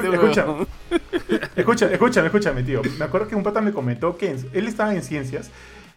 escucha. 0.09 0.45
huevón. 0.47 0.69
Escucha, 1.57 1.91
escúchame, 1.91 2.27
escúchame, 2.27 2.63
tío. 2.63 2.83
Me 2.99 3.05
acuerdo 3.05 3.27
que 3.29 3.35
un 3.35 3.43
pata 3.43 3.61
me 3.61 3.73
comentó 3.73 4.17
que 4.17 4.31
en- 4.31 4.49
él 4.53 4.69
estaba 4.69 4.95
en 4.95 5.03
ciencias 5.03 5.51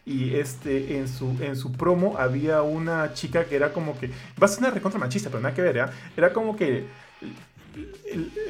y 0.06 0.36
este 0.36 0.98
en 0.98 1.08
su 1.10 1.36
en 1.42 1.56
su 1.58 1.72
promo 1.74 2.16
había 2.18 2.62
una 2.62 3.14
chica 3.14 3.44
que 3.46 3.56
era 3.58 3.74
como 3.74 4.00
que 4.00 4.08
va 4.42 4.46
a 4.46 4.48
ser 4.48 4.60
una 4.60 4.72
recontra 4.72 5.00
machista, 5.00 5.30
pero 5.30 5.42
nada 5.42 5.54
que 5.54 5.62
ver, 5.62 5.76
¿ya? 5.76 5.92
Era 6.16 6.32
como 6.34 6.56
que 6.56 6.86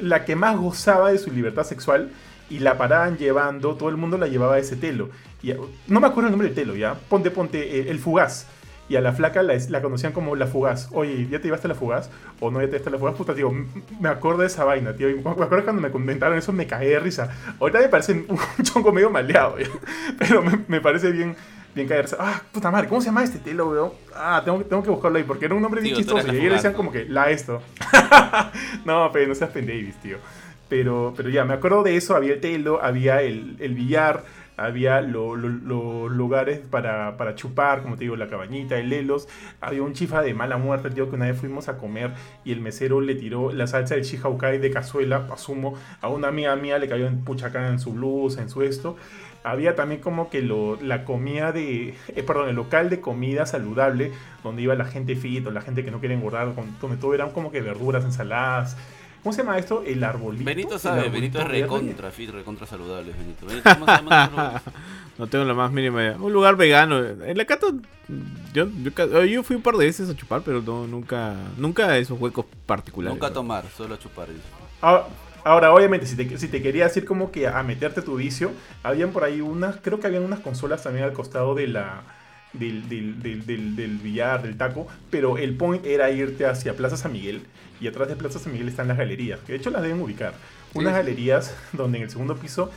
la 0.00 0.24
que 0.24 0.36
más 0.36 0.56
gozaba 0.56 1.10
de 1.12 1.18
su 1.18 1.30
libertad 1.30 1.64
sexual 1.64 2.10
y 2.50 2.60
la 2.60 2.78
paraban 2.78 3.16
llevando, 3.18 3.74
todo 3.76 3.88
el 3.88 3.96
mundo 3.96 4.16
la 4.18 4.26
llevaba 4.26 4.54
a 4.54 4.58
ese 4.58 4.76
telo. 4.76 5.10
Y, 5.42 5.52
no 5.86 6.00
me 6.00 6.06
acuerdo 6.06 6.28
el 6.28 6.32
nombre 6.32 6.48
del 6.48 6.54
telo, 6.54 6.74
¿ya? 6.76 6.94
Ponte, 6.94 7.30
ponte, 7.30 7.78
eh, 7.80 7.90
el 7.90 7.98
fugaz. 7.98 8.46
y 8.88 8.96
a 8.96 9.02
la 9.02 9.12
flaca 9.12 9.42
la, 9.42 9.54
la 9.68 9.82
conocían 9.82 10.12
como 10.12 10.34
la 10.34 10.46
fugaz. 10.46 10.88
Oye, 10.92 11.28
¿ya 11.30 11.38
te 11.38 11.44
llevaste 11.44 11.68
la 11.68 11.74
fugaz? 11.74 12.08
O 12.40 12.50
no, 12.50 12.58
ya 12.60 12.66
te 12.66 12.72
llevaste 12.72 12.90
la 12.90 12.98
fugaz. 12.98 13.14
Puta, 13.16 13.34
tío, 13.34 13.52
me 14.00 14.08
acuerdo 14.08 14.40
de 14.40 14.46
esa 14.46 14.64
vaina, 14.64 14.94
tío. 14.94 15.10
Y 15.10 15.14
Me 15.16 15.30
acuerdo 15.30 15.62
cuando 15.64 15.82
me 15.82 15.90
comentaron 15.90 16.38
eso, 16.38 16.52
me 16.54 16.66
caí 16.66 16.88
de 16.88 16.98
risa. 16.98 17.28
Ahorita 17.60 17.80
me 17.80 17.88
parece 17.88 18.12
un 18.12 18.38
chongo 18.62 18.90
medio 18.92 19.10
maleado, 19.10 19.58
ya. 19.58 19.66
pero 20.18 20.42
me, 20.42 20.58
me 20.68 20.80
parece 20.80 21.12
bien, 21.12 21.36
bien 21.74 21.86
caerse. 21.86 22.16
Ah, 22.18 22.40
puta 22.50 22.70
madre, 22.70 22.88
¿cómo 22.88 23.02
se 23.02 23.08
llama 23.08 23.22
este 23.22 23.38
telo, 23.38 23.68
weón? 23.68 23.90
Ah, 24.16 24.40
tengo, 24.42 24.56
que- 24.58 24.64
tengo 24.64 24.82
que 24.82 24.90
buscarlo 24.90 25.18
ahí, 25.18 25.24
porque 25.24 25.44
era 25.44 25.54
un 25.54 25.60
nombre 25.60 25.82
bien 25.82 25.94
Tío, 25.94 26.02
chistoso. 26.04 26.26
Y 26.32 26.36
ahí 26.36 26.48
le 26.48 26.54
decían 26.54 26.72
como 26.72 26.90
que, 26.90 27.04
la 27.04 27.30
esto. 27.30 27.60
no, 28.84 29.10
pero 29.12 29.28
no 29.28 29.34
seas 29.34 29.50
pendavis, 29.50 29.96
tío. 30.00 30.16
Pero, 30.68 31.14
pero 31.16 31.30
ya, 31.30 31.44
me 31.44 31.54
acuerdo 31.54 31.82
de 31.82 31.96
eso, 31.96 32.14
había 32.14 32.34
el 32.34 32.40
telo, 32.40 32.82
había 32.82 33.22
el, 33.22 33.56
el 33.58 33.74
billar, 33.74 34.24
había 34.58 35.00
lo- 35.00 35.34
lo- 35.36 35.48
los 35.48 36.10
lugares 36.10 36.58
para, 36.58 37.16
para 37.16 37.34
chupar, 37.36 37.82
como 37.82 37.96
te 37.96 38.04
digo, 38.04 38.16
la 38.16 38.28
cabañita, 38.28 38.76
el 38.78 38.90
Lelos, 38.90 39.28
había 39.62 39.82
un 39.82 39.94
chifa 39.94 40.20
de 40.20 40.34
mala 40.34 40.58
muerte, 40.58 40.90
tío, 40.90 41.08
que 41.08 41.16
una 41.16 41.26
vez 41.26 41.38
fuimos 41.38 41.68
a 41.68 41.78
comer 41.78 42.10
y 42.44 42.52
el 42.52 42.60
mesero 42.60 43.00
le 43.00 43.14
tiró 43.14 43.50
la 43.52 43.66
salsa 43.66 43.94
del 43.94 44.04
chihaukai 44.04 44.58
de 44.58 44.70
cazuela, 44.70 45.26
asumo, 45.32 45.74
a 46.02 46.08
una 46.08 46.28
amiga 46.28 46.54
mía 46.56 46.78
le 46.78 46.88
cayó 46.88 47.06
en 47.06 47.24
puchacán 47.24 47.64
en 47.72 47.78
su 47.78 47.92
blusa, 47.94 48.42
en 48.42 48.50
su 48.50 48.62
esto. 48.62 48.96
Había 49.44 49.74
también 49.76 50.00
como 50.02 50.28
que 50.28 50.42
lo, 50.42 50.76
la 50.82 51.04
comida 51.04 51.52
de, 51.52 51.94
eh, 52.14 52.22
perdón, 52.26 52.48
el 52.50 52.56
local 52.56 52.90
de 52.90 53.00
comida 53.00 53.46
saludable, 53.46 54.10
donde 54.42 54.62
iba 54.62 54.74
la 54.74 54.84
gente 54.84 55.14
fit 55.16 55.46
o 55.46 55.50
la 55.50 55.60
gente 55.62 55.84
que 55.84 55.90
no 55.92 56.00
quiere 56.00 56.16
engordar, 56.16 56.52
donde 56.80 56.96
todo 56.98 57.14
eran 57.14 57.30
como 57.30 57.50
que 57.52 57.62
verduras, 57.62 58.04
ensaladas. 58.04 58.76
¿Cómo 59.28 59.36
se 59.36 59.42
llama 59.42 59.58
esto? 59.58 59.82
El 59.84 60.02
arbolito. 60.02 60.42
Benito 60.42 60.78
sabe, 60.78 61.00
arbolito 61.00 61.36
Benito 61.36 61.40
es 61.40 61.48
recontra 61.48 62.10
fit, 62.10 62.30
recontra 62.30 62.66
saludable, 62.66 63.12
Benito. 63.12 63.44
Benito, 63.44 63.68
¿cómo 63.74 63.84
se 63.84 63.92
llama? 63.92 64.62
No 65.18 65.26
tengo 65.26 65.44
la 65.44 65.52
más 65.52 65.70
mínima 65.70 66.02
idea. 66.02 66.16
Un 66.18 66.32
lugar 66.32 66.56
vegano. 66.56 67.04
En 67.04 67.36
la 67.36 67.44
Cato, 67.44 67.74
yo, 68.54 68.68
yo, 69.26 69.42
fui 69.42 69.56
un 69.56 69.60
par 69.60 69.74
de 69.74 69.84
veces 69.84 70.08
a 70.08 70.16
chupar, 70.16 70.40
pero 70.40 70.62
no, 70.62 70.86
nunca, 70.86 71.34
nunca 71.58 71.88
a 71.88 71.98
esos 71.98 72.18
huecos 72.18 72.46
particulares. 72.64 73.14
Nunca 73.14 73.28
¿no? 73.28 73.34
tomar, 73.34 73.66
solo 73.76 73.96
chupar. 73.96 74.28
dice. 74.28 74.40
Ahora, 74.80 75.08
ahora, 75.44 75.74
obviamente, 75.74 76.06
si 76.06 76.16
te, 76.16 76.38
si 76.38 76.48
te 76.48 76.62
querías 76.62 76.96
ir 76.96 77.04
como 77.04 77.30
que 77.30 77.48
a 77.48 77.62
meterte 77.62 78.00
tu 78.00 78.16
vicio, 78.16 78.52
habían 78.82 79.10
por 79.10 79.24
ahí 79.24 79.42
unas, 79.42 79.76
creo 79.76 80.00
que 80.00 80.06
habían 80.06 80.22
unas 80.22 80.40
consolas 80.40 80.82
también 80.84 81.04
al 81.04 81.12
costado 81.12 81.54
de 81.54 81.66
la, 81.66 82.00
del, 82.58 82.88
del, 82.88 83.22
del, 83.22 83.46
del, 83.46 83.76
del 83.76 83.98
billar, 83.98 84.42
del 84.42 84.56
taco, 84.56 84.86
pero 85.10 85.38
el 85.38 85.54
point 85.54 85.84
era 85.86 86.10
irte 86.10 86.46
hacia 86.46 86.76
Plaza 86.76 86.96
San 86.96 87.12
Miguel 87.12 87.42
y 87.80 87.86
atrás 87.86 88.08
de 88.08 88.16
Plaza 88.16 88.38
San 88.38 88.52
Miguel 88.52 88.68
están 88.68 88.88
las 88.88 88.98
galerías, 88.98 89.40
que 89.40 89.52
de 89.52 89.58
hecho 89.58 89.70
las 89.70 89.82
deben 89.82 90.00
ubicar. 90.00 90.34
Unas 90.74 90.92
sí. 90.92 90.98
galerías 90.98 91.54
donde 91.72 91.98
en 91.98 92.04
el 92.04 92.10
segundo 92.10 92.36
piso 92.36 92.70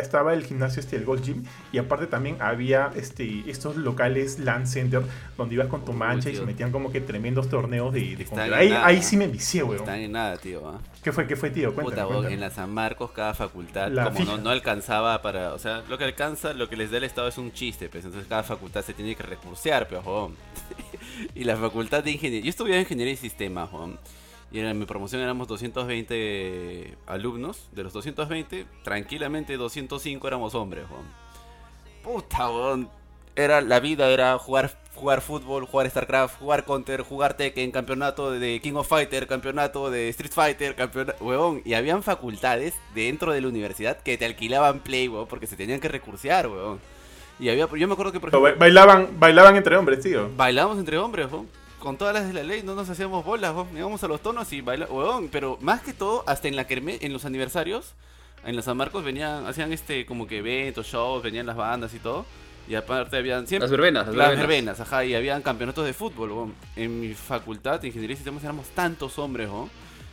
estaba 0.00 0.34
el 0.34 0.44
gimnasio 0.44 0.80
este, 0.80 0.96
el 0.96 1.04
Gold 1.04 1.22
Gym, 1.24 1.44
y 1.72 1.78
aparte 1.78 2.06
también 2.06 2.36
había 2.40 2.90
este, 2.94 3.44
estos 3.46 3.76
locales 3.76 4.38
Land 4.38 4.66
Center 4.66 5.02
donde 5.36 5.54
ibas 5.54 5.68
con 5.68 5.84
tu 5.84 5.92
Uy, 5.92 5.98
mancha 5.98 6.30
y 6.30 6.36
se 6.36 6.42
metían 6.42 6.70
como 6.72 6.90
que 6.92 7.00
tremendos 7.00 7.48
torneos 7.48 7.92
de, 7.92 8.16
de 8.16 8.26
Ahí, 8.54 8.70
nada. 8.70 8.86
ahí 8.86 9.02
sí 9.02 9.16
me 9.16 9.24
envicié, 9.24 9.62
weón. 9.62 9.80
Están 9.80 10.00
en 10.00 10.12
nada, 10.12 10.36
tío. 10.36 10.68
¿ah? 10.68 10.78
¿Qué 11.02 11.12
fue, 11.12 11.26
qué 11.26 11.36
fue, 11.36 11.50
tío? 11.50 11.74
Cuéntame, 11.74 11.90
Puta, 11.90 12.02
weón, 12.06 12.16
cuéntame. 12.22 12.34
en 12.34 12.40
la 12.40 12.50
San 12.50 12.70
Marcos 12.70 13.10
cada 13.12 13.34
facultad, 13.34 13.90
La 13.90 14.04
como 14.04 14.24
no, 14.24 14.38
no 14.38 14.50
alcanzaba 14.50 15.20
para, 15.22 15.54
o 15.54 15.58
sea, 15.58 15.82
lo 15.88 15.98
que 15.98 16.04
alcanza, 16.04 16.52
lo 16.52 16.68
que 16.68 16.76
les 16.76 16.90
da 16.90 16.98
el 16.98 17.04
Estado 17.04 17.28
es 17.28 17.38
un 17.38 17.52
chiste, 17.52 17.88
pues 17.88 18.04
entonces 18.04 18.28
cada 18.28 18.42
facultad 18.42 18.82
se 18.82 18.94
tiene 18.94 19.14
que 19.14 19.22
recursear, 19.22 19.88
weón. 20.04 20.34
y 21.34 21.44
la 21.44 21.56
facultad 21.56 22.02
de 22.04 22.12
ingeniería, 22.12 22.44
yo 22.44 22.50
estudiaba 22.50 22.80
ingeniería 22.80 23.14
y 23.14 23.16
sistemas, 23.16 23.72
weón. 23.72 23.98
Y 24.52 24.60
en 24.60 24.78
mi 24.78 24.86
promoción 24.86 25.20
éramos 25.22 25.48
220 25.48 26.96
alumnos, 27.06 27.68
de 27.72 27.82
los 27.84 27.92
220, 27.92 28.66
tranquilamente 28.84 29.56
205 29.56 30.26
éramos 30.26 30.54
hombres, 30.54 30.84
weón. 30.90 31.04
Puta, 32.02 32.48
weón. 32.50 32.88
Era, 33.34 33.60
la 33.60 33.80
vida 33.80 34.08
era 34.08 34.38
jugar, 34.38 34.74
jugar 34.94 35.20
fútbol, 35.20 35.66
jugar 35.66 35.90
StarCraft, 35.90 36.38
jugar 36.38 36.64
Counter, 36.64 37.02
jugar 37.02 37.34
Tekken, 37.34 37.70
campeonato 37.70 38.30
de 38.30 38.60
King 38.62 38.74
of 38.76 38.88
Fighter, 38.88 39.26
campeonato 39.26 39.90
de 39.90 40.08
Street 40.08 40.32
Fighter, 40.32 40.74
campeonato, 40.74 41.22
weón. 41.22 41.60
Y 41.66 41.74
habían 41.74 42.02
facultades 42.02 42.72
dentro 42.94 43.32
de 43.32 43.42
la 43.42 43.48
universidad 43.48 43.98
que 44.00 44.16
te 44.16 44.24
alquilaban 44.24 44.80
Play, 44.80 45.08
weón, 45.08 45.26
porque 45.26 45.46
se 45.46 45.56
tenían 45.56 45.80
que 45.80 45.88
recursear, 45.88 46.48
weón. 46.48 46.80
Y 47.38 47.50
había, 47.50 47.68
yo 47.76 47.86
me 47.86 47.92
acuerdo 47.92 48.12
que, 48.12 48.20
por 48.20 48.30
ejemplo, 48.30 48.50
ba- 48.50 48.56
Bailaban, 48.58 49.08
bailaban 49.18 49.56
entre 49.56 49.76
hombres, 49.76 50.00
tío. 50.00 50.30
bailábamos 50.34 50.78
entre 50.78 50.96
hombres, 50.96 51.30
weón. 51.30 51.46
Con 51.78 51.98
todas 51.98 52.14
las 52.14 52.26
de 52.26 52.32
la 52.32 52.42
ley, 52.42 52.62
no 52.62 52.74
nos 52.74 52.88
hacíamos 52.88 53.24
bolas, 53.24 53.54
weón. 53.54 53.68
Íbamos 53.76 54.02
a 54.02 54.08
los 54.08 54.20
tonos 54.22 54.52
y 54.52 54.60
weón. 54.60 55.28
Pero 55.28 55.58
más 55.60 55.82
que 55.82 55.92
todo, 55.92 56.24
hasta 56.26 56.48
en 56.48 56.56
la 56.56 56.66
kermés, 56.66 56.98
en 57.02 57.12
los 57.12 57.24
aniversarios, 57.24 57.94
en 58.44 58.56
los 58.56 58.64
San 58.64 58.76
Marcos 58.76 59.04
venían, 59.04 59.46
hacían 59.46 59.72
este 59.72 60.06
como 60.06 60.26
que 60.26 60.38
eventos, 60.38 60.86
shows, 60.86 61.22
venían 61.22 61.46
las 61.46 61.56
bandas 61.56 61.94
y 61.94 61.98
todo. 61.98 62.24
Y 62.68 62.74
aparte 62.74 63.16
habían 63.16 63.46
siempre... 63.46 63.68
Las 63.68 63.70
verbenas, 63.70 64.06
las 64.08 64.16
Las 64.16 64.36
verbenas. 64.36 64.80
ajá, 64.80 65.04
y 65.04 65.14
habían 65.14 65.40
campeonatos 65.42 65.84
de 65.84 65.92
fútbol, 65.92 66.32
weón. 66.32 66.54
En 66.74 67.00
mi 67.00 67.14
facultad 67.14 67.80
de 67.80 67.88
Ingeniería 67.88 68.14
y 68.14 68.16
Sistemas 68.16 68.42
éramos 68.42 68.66
tantos 68.70 69.18
hombres, 69.20 69.48
weón, 69.48 69.70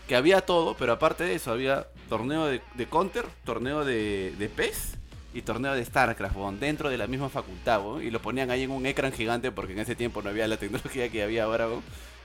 que 0.08 0.16
había 0.16 0.42
todo, 0.42 0.76
pero 0.76 0.92
aparte 0.94 1.24
de 1.24 1.36
eso, 1.36 1.52
había 1.52 1.88
torneo 2.10 2.46
de, 2.46 2.62
de 2.76 2.86
Counter, 2.86 3.26
torneo 3.44 3.84
de, 3.86 4.36
de 4.38 4.50
PES 4.50 4.98
y 5.34 5.42
torneo 5.42 5.74
de 5.74 5.84
StarCraft, 5.84 6.36
dentro 6.60 6.90
de 6.90 6.98
la 6.98 7.08
misma 7.08 7.30
facultad, 7.30 7.82
y 8.02 8.12
lo 8.12 8.22
ponían 8.22 8.52
ahí 8.52 8.64
en 8.64 8.72
un 8.72 8.86
ecran 8.86 9.12
gigante 9.12 9.52
porque 9.52 9.74
en 9.74 9.80
ese 9.80 9.96
tiempo 9.96 10.22
no 10.22 10.30
había 10.30 10.48
la 10.48 10.58
tecnología 10.58 11.10
que 11.10 11.24
había 11.24 11.46
ahora. 11.46 11.68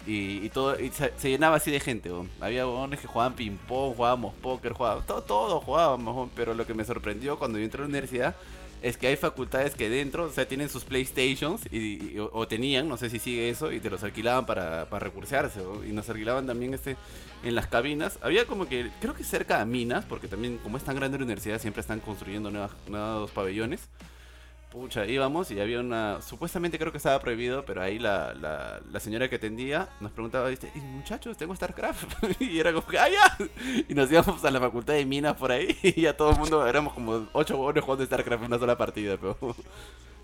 Y, 0.07 0.49
todo 0.51 0.77
se, 0.77 1.29
llenaba 1.29 1.57
así 1.57 1.71
de 1.71 1.81
gente. 1.81 2.11
Había 2.41 2.67
weones 2.67 3.01
que 3.01 3.07
jugaban 3.07 3.35
ping-pong, 3.35 3.95
jugábamos 3.97 4.35
póker, 4.35 4.73
jugábamos, 4.73 5.07
todo, 5.07 5.23
todo 5.23 5.61
jugábamos. 5.61 6.31
Pero 6.35 6.55
lo 6.55 6.67
que 6.67 6.75
me 6.75 6.85
sorprendió 6.85 7.39
cuando 7.39 7.59
yo 7.59 7.65
entré 7.65 7.81
a 7.81 7.83
la 7.83 7.89
universidad 7.89 8.37
es 8.83 8.97
que 8.97 9.09
hay 9.09 9.17
facultades 9.17 9.75
que 9.75 9.89
dentro, 9.89 10.25
o 10.25 10.31
sea, 10.31 10.47
tienen 10.47 10.69
sus 10.69 10.85
PlayStations 10.85 11.63
y, 11.73 12.17
o, 12.19 12.47
tenían, 12.47 12.89
no 12.89 12.97
sé 12.97 13.11
si 13.11 13.19
sigue 13.19 13.51
eso, 13.51 13.73
y 13.73 13.81
te 13.81 13.91
los 13.91 14.03
alquilaban 14.03 14.47
para, 14.47 14.89
para 14.89 15.05
recursearse, 15.07 15.61
y 15.89 15.93
nos 15.93 16.09
alquilaban 16.09 16.47
también 16.47 16.75
este 16.75 16.97
en 17.43 17.55
las 17.55 17.67
cabinas. 17.67 18.19
Había 18.23 18.47
como 18.47 18.69
que, 18.69 18.91
creo 19.01 19.15
que 19.15 19.25
cerca 19.25 19.61
a 19.61 19.65
minas, 19.65 20.05
porque 20.05 20.29
también 20.29 20.59
como 20.59 20.77
es 20.77 20.85
tan 20.85 20.97
grande 20.97 21.19
la 21.19 21.25
universidad, 21.25 21.61
siempre 21.61 21.81
están 21.81 22.01
construyendo 22.01 22.51
nuevas- 22.51 22.73
nuevos 22.89 23.31
pabellones. 23.31 23.89
Pucha, 24.71 25.07
íbamos 25.07 25.51
y 25.51 25.59
había 25.61 25.81
una. 25.81 26.21
Supuestamente 26.21 26.79
creo 26.79 26.93
que 26.93 26.99
estaba 26.99 27.19
prohibido, 27.21 27.65
pero 27.65 27.81
ahí 27.81 27.99
la, 27.99 28.35
la, 28.35 29.01
señora 29.01 29.29
que 29.31 29.37
atendía 29.37 29.89
nos 29.99 30.13
preguntaba: 30.13 30.51
dice, 30.51 30.71
"Eh, 30.75 30.81
muchachos, 30.81 31.39
tengo 31.39 31.57
StarCraft. 31.57 32.23
y 32.41 32.59
era 32.61 32.75
como 32.75 32.87
¡ah, 32.99 33.09
ya! 33.09 33.39
Y 33.89 33.95
nos 33.95 34.13
íbamos 34.13 34.45
a 34.45 34.51
la 34.51 34.61
facultad 34.61 34.93
de 34.93 35.07
minas 35.07 35.37
por 35.37 35.53
ahí 35.53 35.75
y 35.83 36.03
ya 36.03 36.15
todo 36.15 36.33
el 36.33 36.39
mundo 36.39 36.67
éramos 36.67 36.93
como 36.93 37.29
ocho 37.33 37.57
buenos 37.57 37.83
jugando 37.83 38.05
StarCraft 38.05 38.43
en 38.43 38.47
una 38.49 38.59
sola 38.59 38.77
partida, 38.77 39.17
pero. 39.17 39.39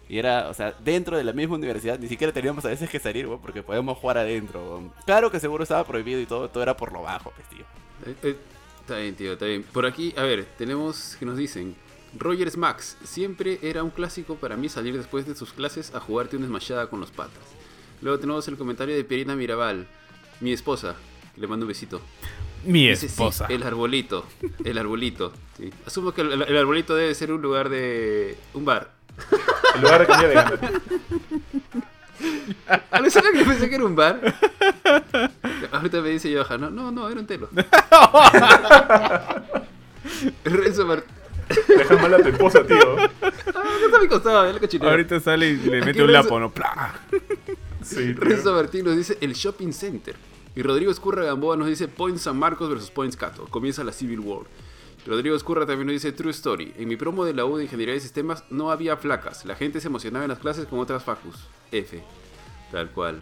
Y 0.06 0.18
era, 0.18 0.50
o 0.50 0.54
sea, 0.54 0.74
dentro 0.84 1.16
de 1.16 1.24
la 1.24 1.32
misma 1.32 1.54
universidad, 1.54 1.98
ni 1.98 2.08
siquiera 2.08 2.30
teníamos 2.30 2.62
a 2.66 2.68
veces 2.68 2.90
que 2.90 3.00
salir, 3.00 3.26
porque 3.40 3.62
podíamos 3.62 3.96
jugar 3.96 4.18
adentro. 4.18 4.92
Claro 5.06 5.30
que 5.30 5.40
seguro 5.40 5.62
estaba 5.62 5.82
prohibido 5.84 6.20
y 6.20 6.26
todo, 6.26 6.50
todo 6.50 6.62
era 6.62 6.76
por 6.76 6.92
lo 6.92 7.00
bajo, 7.00 7.32
pues, 7.34 7.48
tío. 7.48 7.64
Eh, 8.04 8.14
eh, 8.22 8.36
está 8.80 8.98
bien, 8.98 9.14
tío, 9.14 9.32
está 9.32 9.46
bien. 9.46 9.62
Por 9.62 9.86
aquí, 9.86 10.12
a 10.18 10.22
ver, 10.24 10.44
tenemos 10.58 11.16
que 11.18 11.24
nos 11.24 11.38
dicen. 11.38 11.74
Rogers 12.18 12.56
Max, 12.56 12.96
siempre 13.04 13.58
era 13.62 13.82
un 13.82 13.90
clásico 13.90 14.36
para 14.36 14.56
mí 14.56 14.68
salir 14.68 14.96
después 14.96 15.26
de 15.26 15.34
sus 15.34 15.52
clases 15.52 15.94
a 15.94 16.00
jugarte 16.00 16.36
una 16.36 16.46
smashada 16.46 16.86
con 16.88 17.00
los 17.00 17.10
patas. 17.10 17.42
Luego 18.02 18.18
tenemos 18.18 18.46
el 18.48 18.56
comentario 18.56 18.94
de 18.94 19.04
Pierina 19.04 19.34
Mirabal, 19.34 19.86
mi 20.40 20.52
esposa, 20.52 20.94
le 21.36 21.46
mando 21.46 21.64
un 21.64 21.68
besito. 21.68 22.00
Mi 22.64 22.88
Dice, 22.88 23.00
sí, 23.02 23.06
esposa. 23.06 23.46
el 23.48 23.62
arbolito, 23.62 24.24
el 24.64 24.78
arbolito. 24.78 25.32
sí. 25.56 25.70
Asumo 25.86 26.12
que 26.12 26.22
el, 26.22 26.42
el 26.42 26.56
arbolito 26.56 26.94
debe 26.94 27.14
ser 27.14 27.32
un 27.32 27.42
lugar 27.42 27.68
de... 27.68 28.38
un 28.54 28.64
bar. 28.64 28.92
En 29.74 29.82
lugar 29.82 30.00
de 30.00 30.06
cambiar 30.06 30.28
de 30.30 30.34
gana. 30.34 30.58
A 32.90 33.00
lo 33.00 33.08
que 33.10 33.44
pensé 33.44 33.68
que 33.68 33.74
era 33.74 33.84
un 33.84 33.96
bar. 33.96 34.20
Ahorita 35.72 36.00
me 36.00 36.10
dice 36.10 36.34
Johan, 36.34 36.60
no, 36.60 36.70
no, 36.70 36.90
no, 36.90 37.08
era 37.08 37.20
un 37.20 37.26
telo. 37.26 37.48
Renzo 40.44 40.86
Dejas 41.68 42.02
mal 42.02 42.14
a 42.14 42.18
tu 42.18 42.28
esposa, 42.28 42.66
tío. 42.66 42.96
Ah, 42.98 43.62
no 43.64 43.86
está 43.86 43.98
a 43.98 44.00
mi 44.00 44.08
costado, 44.08 44.60
cochineo. 44.60 44.90
Ahorita 44.90 45.20
sale 45.20 45.48
y 45.48 45.56
le 45.56 45.82
mete 45.82 46.02
un 46.02 46.12
lapo, 46.12 46.38
¿no? 46.38 46.50
¡Plah! 46.52 47.00
Sí. 47.82 48.12
Renzo 48.14 48.52
Martín 48.54 48.84
nos 48.84 48.96
dice 48.96 49.18
el 49.20 49.34
Shopping 49.34 49.72
Center. 49.72 50.14
Y 50.56 50.62
Rodrigo 50.62 50.90
Escurra 50.90 51.24
Gamboa 51.24 51.56
nos 51.56 51.68
dice 51.68 51.88
Points 51.88 52.22
San 52.22 52.38
Marcos 52.38 52.70
versus 52.70 52.90
Points 52.90 53.16
Cato. 53.16 53.44
Comienza 53.46 53.82
la 53.84 53.92
Civil 53.92 54.20
War. 54.20 54.46
Rodrigo 55.06 55.36
Escurra 55.36 55.66
también 55.66 55.88
nos 55.88 55.94
dice 55.94 56.12
True 56.12 56.30
Story. 56.30 56.72
En 56.78 56.88
mi 56.88 56.96
promo 56.96 57.24
de 57.24 57.34
la 57.34 57.44
U 57.44 57.56
de 57.56 57.64
Ingeniería 57.64 57.94
de 57.94 58.00
Sistemas 58.00 58.44
no 58.50 58.70
había 58.70 58.98
placas. 59.00 59.44
La 59.44 59.54
gente 59.54 59.80
se 59.80 59.88
emocionaba 59.88 60.24
en 60.24 60.30
las 60.30 60.38
clases 60.38 60.66
con 60.66 60.78
otras 60.78 61.04
facus. 61.04 61.36
F. 61.72 62.02
Tal 62.72 62.90
cual. 62.90 63.20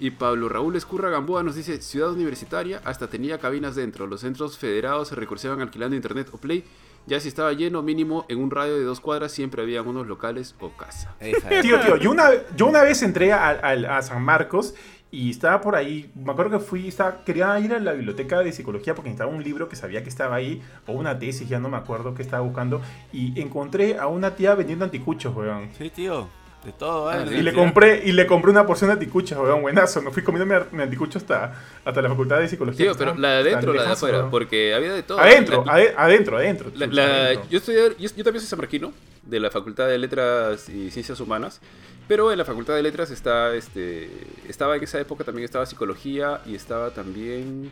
Y 0.00 0.10
Pablo 0.12 0.48
Raúl 0.48 0.76
Escurra 0.76 1.10
Gamboa 1.10 1.42
nos 1.42 1.56
dice 1.56 1.82
Ciudad 1.82 2.12
Universitaria 2.12 2.80
hasta 2.84 3.08
tenía 3.08 3.38
cabinas 3.38 3.74
dentro. 3.74 4.06
Los 4.06 4.20
centros 4.20 4.56
federados 4.56 5.08
se 5.08 5.16
recursaban 5.16 5.60
alquilando 5.60 5.96
internet 5.96 6.28
o 6.32 6.38
play. 6.38 6.64
Ya 7.08 7.18
si 7.20 7.28
estaba 7.28 7.52
lleno 7.54 7.82
mínimo 7.82 8.24
en 8.28 8.38
un 8.38 8.50
radio 8.50 8.76
de 8.76 8.84
dos 8.84 9.00
cuadras 9.00 9.32
siempre 9.32 9.62
había 9.62 9.82
unos 9.82 10.06
locales 10.06 10.54
o 10.60 10.70
casa. 10.76 11.14
Esa 11.18 11.48
Tío, 11.62 11.80
tío, 11.80 11.96
yo 11.96 12.10
una, 12.10 12.28
yo 12.54 12.66
una 12.66 12.82
vez 12.82 13.02
entré 13.02 13.32
a, 13.32 13.48
a- 13.48 13.96
a 13.98 14.02
San 14.02 14.22
Marcos 14.22 14.74
y 15.10 15.30
estaba 15.30 15.60
por 15.62 15.74
ahí, 15.74 16.12
me 16.14 16.32
acuerdo 16.32 16.58
que 16.58 16.64
fui, 16.64 16.86
estaba, 16.88 17.24
quería 17.24 17.58
ir 17.60 17.72
a 17.72 17.78
la 17.80 17.92
biblioteca 17.92 18.40
de 18.40 18.52
psicología 18.52 18.94
porque 18.94 19.08
necesitaba 19.08 19.34
un 19.34 19.42
libro 19.42 19.66
que 19.70 19.74
sabía 19.74 20.02
que 20.02 20.10
estaba 20.10 20.36
ahí, 20.36 20.60
o 20.86 20.92
una 20.92 21.18
tesis, 21.18 21.48
ya 21.48 21.58
no 21.58 21.70
me 21.70 21.78
acuerdo 21.78 22.14
qué 22.14 22.20
estaba 22.20 22.42
buscando, 22.42 22.82
y 23.10 23.40
encontré 23.40 23.98
a 23.98 24.06
una 24.06 24.36
tía 24.36 24.54
vendiendo 24.54 24.84
anticuchos, 24.84 25.34
weón. 25.34 25.70
Sí, 25.78 25.88
tío. 25.88 26.28
De 26.64 26.72
todo, 26.72 27.08
Ah, 27.08 27.22
¿eh? 27.22 27.26
sí. 27.28 27.34
Y 27.36 27.42
le 27.42 27.52
compré, 27.54 28.02
y 28.04 28.12
le 28.12 28.26
compré 28.26 28.50
una 28.50 28.66
porción 28.66 28.88
de 28.88 28.94
anticuchas, 28.94 29.38
weón, 29.38 29.62
buenazo. 29.62 30.02
Me 30.02 30.10
fui 30.10 30.22
comiendo 30.24 30.44
mi, 30.70 30.76
mi 30.76 30.82
anticucho 30.82 31.18
hasta, 31.18 31.54
hasta 31.84 32.02
la 32.02 32.08
facultad 32.08 32.40
de 32.40 32.48
psicología. 32.48 32.86
Tío, 32.86 32.96
pero 32.98 33.14
la 33.14 33.30
de 33.42 33.50
adentro 33.52 33.70
o 33.70 33.74
la 33.74 33.84
de 33.84 33.92
afuera, 33.92 34.18
weón. 34.18 34.30
porque 34.30 34.74
había 34.74 34.92
de 34.92 35.02
todo. 35.04 35.20
Adentro, 35.20 35.64
La- 35.64 35.72
ade- 35.74 35.94
adentro, 35.96 36.36
adentro. 36.36 36.70
La- 36.74 36.86
chucha, 36.86 36.96
la- 37.06 37.14
adentro. 37.26 37.46
yo, 37.48 37.58
estudié, 37.58 37.88
yo, 37.98 38.08
yo 38.16 38.24
también 38.24 38.40
soy 38.40 38.48
samarquino, 38.48 38.92
de 39.22 39.40
la 39.40 39.50
Facultad 39.50 39.86
de 39.86 39.98
Letras 39.98 40.68
y 40.68 40.90
Ciencias 40.90 41.20
Humanas, 41.20 41.60
pero 42.08 42.32
en 42.32 42.38
la 42.38 42.44
Facultad 42.44 42.74
de 42.74 42.82
Letras 42.82 43.10
está, 43.10 43.54
este, 43.54 44.10
estaba 44.48 44.74
en 44.76 44.82
esa 44.82 44.98
época 44.98 45.22
también 45.22 45.44
estaba 45.44 45.64
psicología 45.66 46.40
y 46.46 46.54
estaba 46.54 46.90
también 46.90 47.70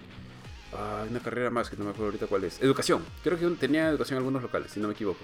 ah, 0.75 1.05
una 1.11 1.19
carrera 1.21 1.49
más 1.51 1.71
que 1.71 1.77
no 1.77 1.85
me 1.85 1.91
acuerdo 1.91 2.07
ahorita 2.07 2.27
cuál 2.27 2.45
es, 2.45 2.61
educación, 2.63 3.03
creo 3.25 3.39
que 3.39 3.47
tenía 3.59 3.89
educación 3.89 4.17
en 4.17 4.19
algunos 4.19 4.43
locales, 4.43 4.71
si 4.71 4.79
no 4.81 4.87
me 4.89 4.95
equivoco. 4.95 5.21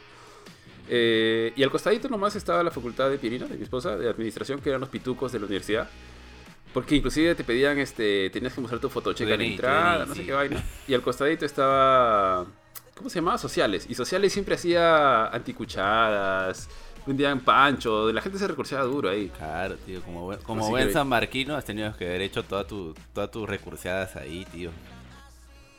Eh, 0.88 1.52
y 1.56 1.62
al 1.62 1.70
costadito 1.70 2.08
nomás 2.08 2.36
estaba 2.36 2.62
la 2.62 2.70
Facultad 2.70 3.08
de 3.10 3.18
Pirina, 3.18 3.46
de 3.46 3.56
mi 3.56 3.62
esposa, 3.62 3.96
de 3.96 4.08
administración, 4.08 4.60
que 4.60 4.68
eran 4.68 4.80
los 4.80 4.90
pitucos 4.90 5.32
de 5.32 5.38
la 5.38 5.46
universidad. 5.46 5.88
Porque 6.74 6.96
inclusive 6.96 7.34
te 7.34 7.44
pedían, 7.44 7.78
este, 7.78 8.30
tenías 8.30 8.54
que 8.54 8.60
mostrar 8.60 8.80
tu 8.80 8.88
fotocheca 8.88 9.24
en 9.24 9.30
la 9.30 9.36
Vení, 9.36 9.52
entrada, 9.52 10.06
no 10.06 10.14
sé 10.14 10.20
sí. 10.20 10.26
qué 10.26 10.32
vaina. 10.32 10.62
Y 10.88 10.94
al 10.94 11.02
costadito 11.02 11.44
estaba, 11.44 12.46
¿cómo 12.96 13.10
se 13.10 13.16
llamaba? 13.20 13.36
Sociales. 13.38 13.86
Y 13.90 13.94
Sociales 13.94 14.32
siempre 14.32 14.54
hacía 14.54 15.26
anticuchadas, 15.26 16.68
vendían 17.06 17.40
pancho, 17.40 18.10
la 18.12 18.22
gente 18.22 18.38
se 18.38 18.48
recurseaba 18.48 18.84
duro 18.84 19.10
ahí. 19.10 19.30
Claro, 19.36 19.76
tío, 19.84 20.00
como 20.02 20.32
como 20.44 20.62
Así 20.62 20.70
buen 20.70 20.86
que- 20.88 20.92
San 20.94 21.08
Marquino 21.08 21.54
has 21.56 21.64
tenido 21.64 21.94
que 21.96 22.06
haber 22.06 22.22
hecho 22.22 22.42
toda 22.42 22.66
tu, 22.66 22.94
todas 23.12 23.30
tus 23.30 23.46
recurseadas 23.48 24.16
ahí, 24.16 24.46
tío. 24.50 24.70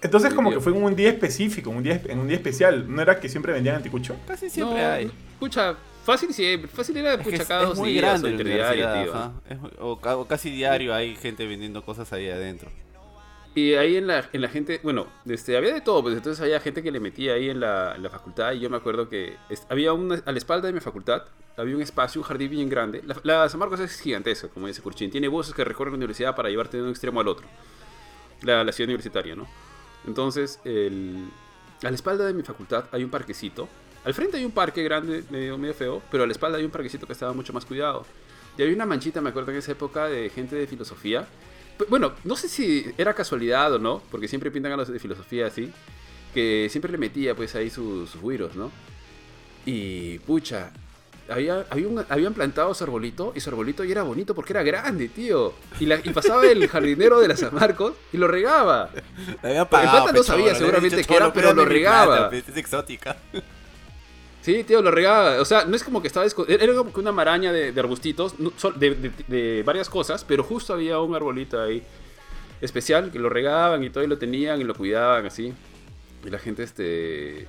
Entonces, 0.04 0.34
como 0.34 0.52
que 0.52 0.60
fue 0.60 0.72
en 0.74 0.84
un 0.84 0.96
día 0.96 1.10
específico, 1.10 1.70
un 1.70 1.82
día, 1.84 2.02
en 2.06 2.20
un 2.20 2.28
día 2.28 2.38
especial. 2.38 2.86
¿No 2.94 3.02
era 3.02 3.20
que 3.20 3.30
siempre 3.30 3.54
vendían 3.54 3.78
anticucho? 3.78 4.16
Casi 4.28 4.50
siempre 4.50 4.82
no, 4.82 4.92
hay. 4.92 5.12
Pucha, 5.40 5.76
fácil 6.04 6.34
siempre, 6.34 6.70
fácil 6.70 6.98
era 6.98 7.14
Es 7.14 7.18
que 7.20 7.24
pucha 7.24 7.42
es, 7.44 7.48
cada 7.48 7.62
es 7.64 7.70
dos 7.70 7.78
muy 7.78 7.92
días 7.94 8.04
grande 8.22 8.30
o 8.30 8.34
universidad, 8.42 9.04
tío. 9.04 9.32
Es 9.50 9.58
o, 9.80 9.92
o 9.94 10.28
casi 10.28 10.50
diario 10.52 10.94
hay 10.94 11.16
gente 11.16 11.48
vendiendo 11.48 11.84
cosas 11.84 12.12
ahí 12.14 12.30
adentro. 12.30 12.70
Y 13.56 13.76
ahí 13.76 13.98
en 13.98 14.08
la, 14.08 14.28
en 14.34 14.42
la 14.42 14.50
gente, 14.50 14.80
bueno, 14.82 15.06
este, 15.28 15.56
había 15.56 15.76
de 15.76 15.82
todo, 15.82 16.02
pues 16.02 16.16
entonces 16.16 16.42
había 16.42 16.60
gente 16.60 16.82
que 16.82 16.90
le 16.90 17.00
metía 17.00 17.34
ahí 17.34 17.52
en 17.52 17.60
la, 17.60 17.94
en 17.96 18.02
la 18.02 18.10
facultad 18.10 18.52
y 18.54 18.60
yo 18.60 18.68
me 18.72 18.78
acuerdo 18.78 19.10
que 19.10 19.36
es- 19.48 19.68
había 19.70 19.94
una, 19.94 20.16
a 20.26 20.32
la 20.32 20.38
espalda 20.40 20.66
de 20.66 20.74
mi 20.74 20.80
facultad, 20.80 21.22
había 21.56 21.76
un 21.76 21.82
espacio, 21.84 22.20
un 22.20 22.26
jardín 22.28 22.50
bien 22.50 22.68
grande. 22.68 23.04
La, 23.06 23.16
la 23.22 23.48
San 23.50 23.60
Marcos 23.60 23.80
es 23.80 24.02
gigantesca, 24.02 24.48
como 24.48 24.66
dice 24.66 24.82
Curchín, 24.82 25.12
tiene 25.12 25.28
buses 25.28 25.54
que 25.54 25.64
recorren 25.64 25.92
la 25.94 25.98
universidad 25.98 26.36
para 26.36 26.50
llevarte 26.50 26.78
de 26.78 26.84
un 26.84 26.90
extremo 26.90 27.22
al 27.22 27.28
otro, 27.28 27.46
la, 28.42 28.64
la 28.64 28.72
ciudad 28.72 28.88
universitaria, 28.90 29.36
¿no? 29.36 29.46
Entonces, 30.06 30.60
el, 30.64 31.30
a 31.84 31.90
la 31.90 31.96
espalda 31.96 32.26
de 32.26 32.34
mi 32.34 32.44
facultad 32.44 32.86
hay 32.92 33.04
un 33.04 33.10
parquecito, 33.10 33.68
al 34.06 34.14
frente 34.14 34.38
hay 34.38 34.46
un 34.46 34.52
parque 34.52 34.84
grande, 34.84 35.24
medio, 35.30 35.74
feo, 35.74 36.02
pero 36.12 36.24
a 36.24 36.28
la 36.28 36.34
espalda 36.34 36.58
hay 36.58 36.66
un 36.66 36.72
parquecito 36.72 37.08
que 37.08 37.14
estaba 37.14 37.34
mucho 37.34 37.54
más 37.54 37.66
cuidado. 37.66 38.06
Y 38.58 38.62
había 38.62 38.76
una 38.76 38.86
manchita, 38.86 39.22
me 39.22 39.30
acuerdo 39.30 39.52
en 39.52 39.58
esa 39.58 39.72
época, 39.72 40.08
de 40.08 40.30
gente 40.30 40.56
de 40.56 40.68
filosofía. 40.68 41.28
Bueno, 41.90 42.14
no 42.24 42.36
sé 42.36 42.50
si 42.50 42.86
era 42.98 43.14
casualidad 43.14 43.74
o 43.74 43.80
no, 43.80 44.02
porque 44.12 44.28
siempre 44.28 44.52
pintan 44.52 44.74
a 44.74 44.78
los 44.78 44.90
de 44.90 45.00
filosofía 45.00 45.48
así, 45.48 45.72
que 46.34 46.68
siempre 46.70 46.92
le 46.92 46.98
metía 46.98 47.34
pues 47.36 47.56
ahí 47.56 47.70
sus, 47.70 48.10
sus 48.10 48.56
¿no? 48.56 48.72
Y 49.66 50.20
pucha, 50.20 50.74
había, 51.30 51.66
había 51.70 51.88
un- 51.88 52.06
habían 52.10 52.34
plantado 52.34 52.74
su 52.74 52.84
arbolito 52.84 53.32
y 53.36 53.40
su 53.40 53.50
arbolito 53.50 53.84
ya 53.84 53.92
era 53.94 54.04
bonito 54.04 54.36
porque 54.36 54.54
era 54.54 54.64
grande, 54.64 55.08
tío. 55.10 55.54
Y, 55.80 55.86
la- 55.86 56.00
y 56.04 56.10
pasaba 56.10 56.46
el 56.46 56.68
jardinero 56.68 57.20
de 57.20 57.28
la 57.28 57.38
San 57.38 57.54
Marcos 57.56 57.94
y 58.12 58.18
lo 58.18 58.28
regaba. 58.28 58.90
Le 59.42 59.50
habían 59.50 59.68
pata 59.68 60.12
no 60.12 60.24
sabía 60.24 60.54
seguramente 60.56 61.04
qué 61.04 61.14
era, 61.16 61.26
"Cholo, 61.26 61.34
pero 61.34 61.48
lo 61.50 61.54
plata, 61.64 61.70
regaba". 61.70 62.30
Es 62.34 62.58
exótica. 62.58 63.18
Sí, 64.42 64.64
tío, 64.66 64.82
lo 64.82 64.92
regaba. 64.92 65.40
O 65.42 65.46
sea, 65.46 65.64
no 65.66 65.76
es 65.76 65.84
como 65.84 66.02
que 66.02 66.08
estaba 66.08 66.26
Era 66.48 66.74
como 66.74 66.92
que 66.92 67.00
una 67.00 67.12
maraña 67.14 67.54
de, 67.54 67.72
de 67.72 67.80
arbustitos, 67.80 68.36
de 69.28 69.64
varias 69.66 69.90
cosas, 69.90 70.26
pero 70.26 70.44
justo 70.44 70.74
había 70.74 71.00
un 71.00 71.16
arbolito 71.16 71.62
ahí 71.62 71.82
especial 72.60 73.12
que 73.12 73.20
lo 73.20 73.30
regaban 73.30 73.84
y 73.84 73.90
todo 73.90 74.04
y 74.04 74.08
lo 74.08 74.18
tenían 74.18 74.60
y 74.60 74.64
lo 74.66 74.76
cuidaban 74.76 75.26
así. 75.26 75.54
Y 76.26 76.30
la 76.30 76.40
gente, 76.40 76.64
este. 76.64 77.48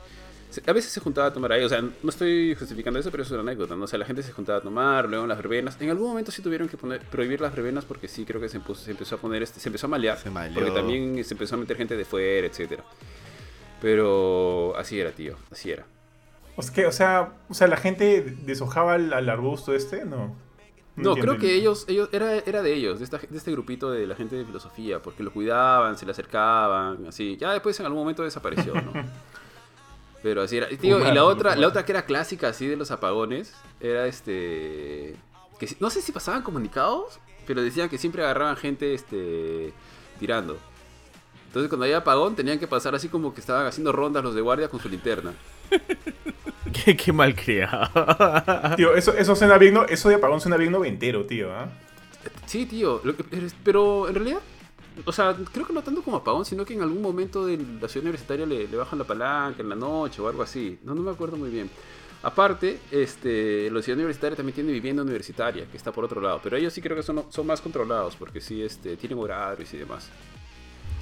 A 0.66 0.72
veces 0.72 0.92
se 0.92 1.00
juntaba 1.00 1.28
a 1.28 1.32
tomar 1.32 1.52
ahí, 1.52 1.64
o 1.64 1.68
sea, 1.68 1.80
no 1.80 2.11
estoy 2.11 2.55
justificando 2.55 2.98
eso, 3.00 3.11
pero 3.11 3.22
es 3.22 3.30
una 3.30 3.40
anécdota, 3.40 3.76
¿no? 3.76 3.84
O 3.84 3.86
sea, 3.86 3.98
la 3.98 4.05
gente 4.05 4.22
se 4.22 4.32
juntaba 4.32 4.59
a 4.59 4.62
tomar, 4.62 5.09
luego 5.09 5.26
las 5.26 5.36
verbenas. 5.38 5.76
En 5.80 5.90
algún 5.90 6.09
momento 6.09 6.30
sí 6.32 6.42
tuvieron 6.42 6.68
que 6.68 6.76
poner, 6.76 7.00
prohibir 7.02 7.40
las 7.40 7.55
verbenas 7.55 7.84
porque 7.84 8.09
sí 8.09 8.24
creo 8.24 8.40
que 8.40 8.48
se, 8.48 8.59
impuso- 8.61 8.76
se 8.84 8.90
empezó 8.92 9.14
a 9.16 9.18
poner, 9.18 9.42
este, 9.42 9.61
se 9.61 9.68
empezó 9.68 9.86
a 9.86 9.90
malear. 9.90 10.18
Se 10.18 10.30
maleó. 10.30 10.55
porque 10.55 10.70
también 10.70 11.24
se 11.24 11.34
empezó 11.34 11.55
a 11.55 11.59
meter 11.59 11.76
gente 11.76 11.96
de 11.96 12.05
fuera, 12.05 12.46
etcétera. 12.46 12.84
Pero 13.80 14.74
así 14.76 14.98
era, 14.98 15.11
tío, 15.11 15.36
así 15.50 15.70
era. 15.70 15.84
O 16.57 16.62
sea, 16.62 16.72
que, 16.74 16.86
o 16.86 16.92
sea, 16.92 17.32
o 17.48 17.55
sea, 17.55 17.66
la 17.66 17.76
gente 17.76 18.22
deshojaba 18.44 18.94
al, 18.94 19.12
al 19.12 19.28
arbusto 19.28 19.74
este, 19.74 20.05
¿no. 20.05 20.36
No, 20.96 21.11
entiendo 21.11 21.32
creo 21.32 21.38
que 21.38 21.55
ellos, 21.57 21.84
ellos 21.88 22.09
era, 22.12 22.36
era 22.36 22.62
de 22.62 22.72
ellos, 22.72 23.00
de, 23.00 23.05
esta, 23.05 23.18
de 23.18 23.36
este 23.36 23.50
grupito 23.50 23.90
de 23.90 24.07
la 24.07 24.14
gente 24.14 24.36
de 24.36 24.44
filosofía, 24.44 25.02
porque 25.02 25.24
lo 25.24 25.32
cuidaban, 25.32 25.98
se 25.98 26.07
le 26.07 26.12
acercaban, 26.12 27.07
así. 27.09 27.36
Ya 27.36 27.52
después 27.52 27.78
en 27.80 27.86
algún 27.86 28.00
momento 28.00 28.22
desapareció, 28.22 28.74
¿no? 28.74 28.92
Pero 30.24 30.40
así 30.40 30.56
era. 30.56 30.72
Y, 30.72 30.78
tío, 30.78 31.06
y 31.06 31.12
la 31.12 31.22
otra, 31.24 31.54
la 31.54 31.68
otra 31.68 31.84
que 31.84 31.92
era 31.92 32.06
clásica, 32.06 32.48
así 32.48 32.66
de 32.66 32.76
los 32.76 32.90
apagones, 32.90 33.52
era 33.78 34.06
este. 34.06 35.16
Que, 35.58 35.68
no 35.80 35.90
sé 35.90 36.00
si 36.00 36.12
pasaban 36.12 36.40
comunicados, 36.40 37.20
pero 37.46 37.60
decían 37.62 37.90
que 37.90 37.98
siempre 37.98 38.24
agarraban 38.24 38.56
gente 38.56 38.94
este 38.94 39.74
tirando. 40.18 40.56
Entonces 41.48 41.68
cuando 41.68 41.84
había 41.84 41.98
apagón 41.98 42.34
tenían 42.36 42.58
que 42.58 42.66
pasar 42.66 42.94
así 42.94 43.08
como 43.10 43.34
que 43.34 43.40
estaban 43.40 43.66
haciendo 43.66 43.92
rondas 43.92 44.24
los 44.24 44.34
de 44.34 44.40
guardia 44.40 44.68
con 44.68 44.80
su 44.80 44.88
linterna. 44.88 45.34
qué, 46.84 46.96
qué 46.96 47.12
malcriado. 47.12 47.90
Tío, 48.76 48.94
eso, 48.96 49.12
eso 49.12 49.36
suena 49.36 49.58
bien, 49.58 49.74
no- 49.74 49.84
eso 49.84 50.08
de 50.08 50.14
apagón 50.14 50.40
suena 50.40 50.56
bien 50.56 50.72
noventero, 50.72 51.26
tío, 51.26 51.52
¿ah? 51.52 51.68
Sí, 52.46 52.64
tío, 52.66 53.00
lo 53.04 53.14
que- 53.14 53.24
pero- 53.24 53.46
pero 53.62 54.08
en 54.08 54.14
realidad, 54.14 54.40
o 55.05 55.12
sea, 55.12 55.36
creo 55.53 55.66
que 55.66 55.72
no 55.72 55.82
tanto 55.82 56.03
como 56.03 56.18
apagón, 56.18 56.45
sino 56.45 56.64
que 56.64 56.74
en 56.74 56.82
algún 56.82 57.03
momento 57.03 57.45
de 57.47 57.57
la 57.80 57.88
ciudad 57.88 58.05
universitaria 58.05 58.47
le, 58.47 58.68
le 58.68 58.76
bajan 58.76 58.99
la 58.99 59.05
palanca 59.05 59.62
en 59.62 59.68
la 59.68 59.74
noche 59.76 60.20
o 60.22 60.28
algo 60.28 60.42
así. 60.42 60.78
No, 60.84 60.95
no 60.95 61.03
me 61.03 61.11
acuerdo 61.11 61.36
muy 61.36 61.51
bien. 61.51 61.68
Aparte, 62.22 62.78
este, 62.90 63.70
la 63.70 63.82
ciudad 63.82 63.99
universitaria 63.99 64.34
también 64.36 64.55
tiene 64.55 64.72
vivienda 64.72 65.03
universitaria, 65.03 65.66
que 65.70 65.76
está 65.76 65.92
por 65.92 66.05
otro 66.05 66.20
lado. 66.22 66.40
Pero 66.42 66.57
ellos 66.57 66.72
sí 66.72 66.80
creo 66.80 66.97
que 66.97 67.03
son, 67.03 67.24
son 67.28 67.47
más 67.47 67.61
controlados, 67.61 68.16
porque 68.16 68.40
sí 68.40 68.62
este, 68.62 68.97
tienen 68.97 69.18
horarios 69.18 69.72
y 69.74 69.76
demás. 69.76 70.09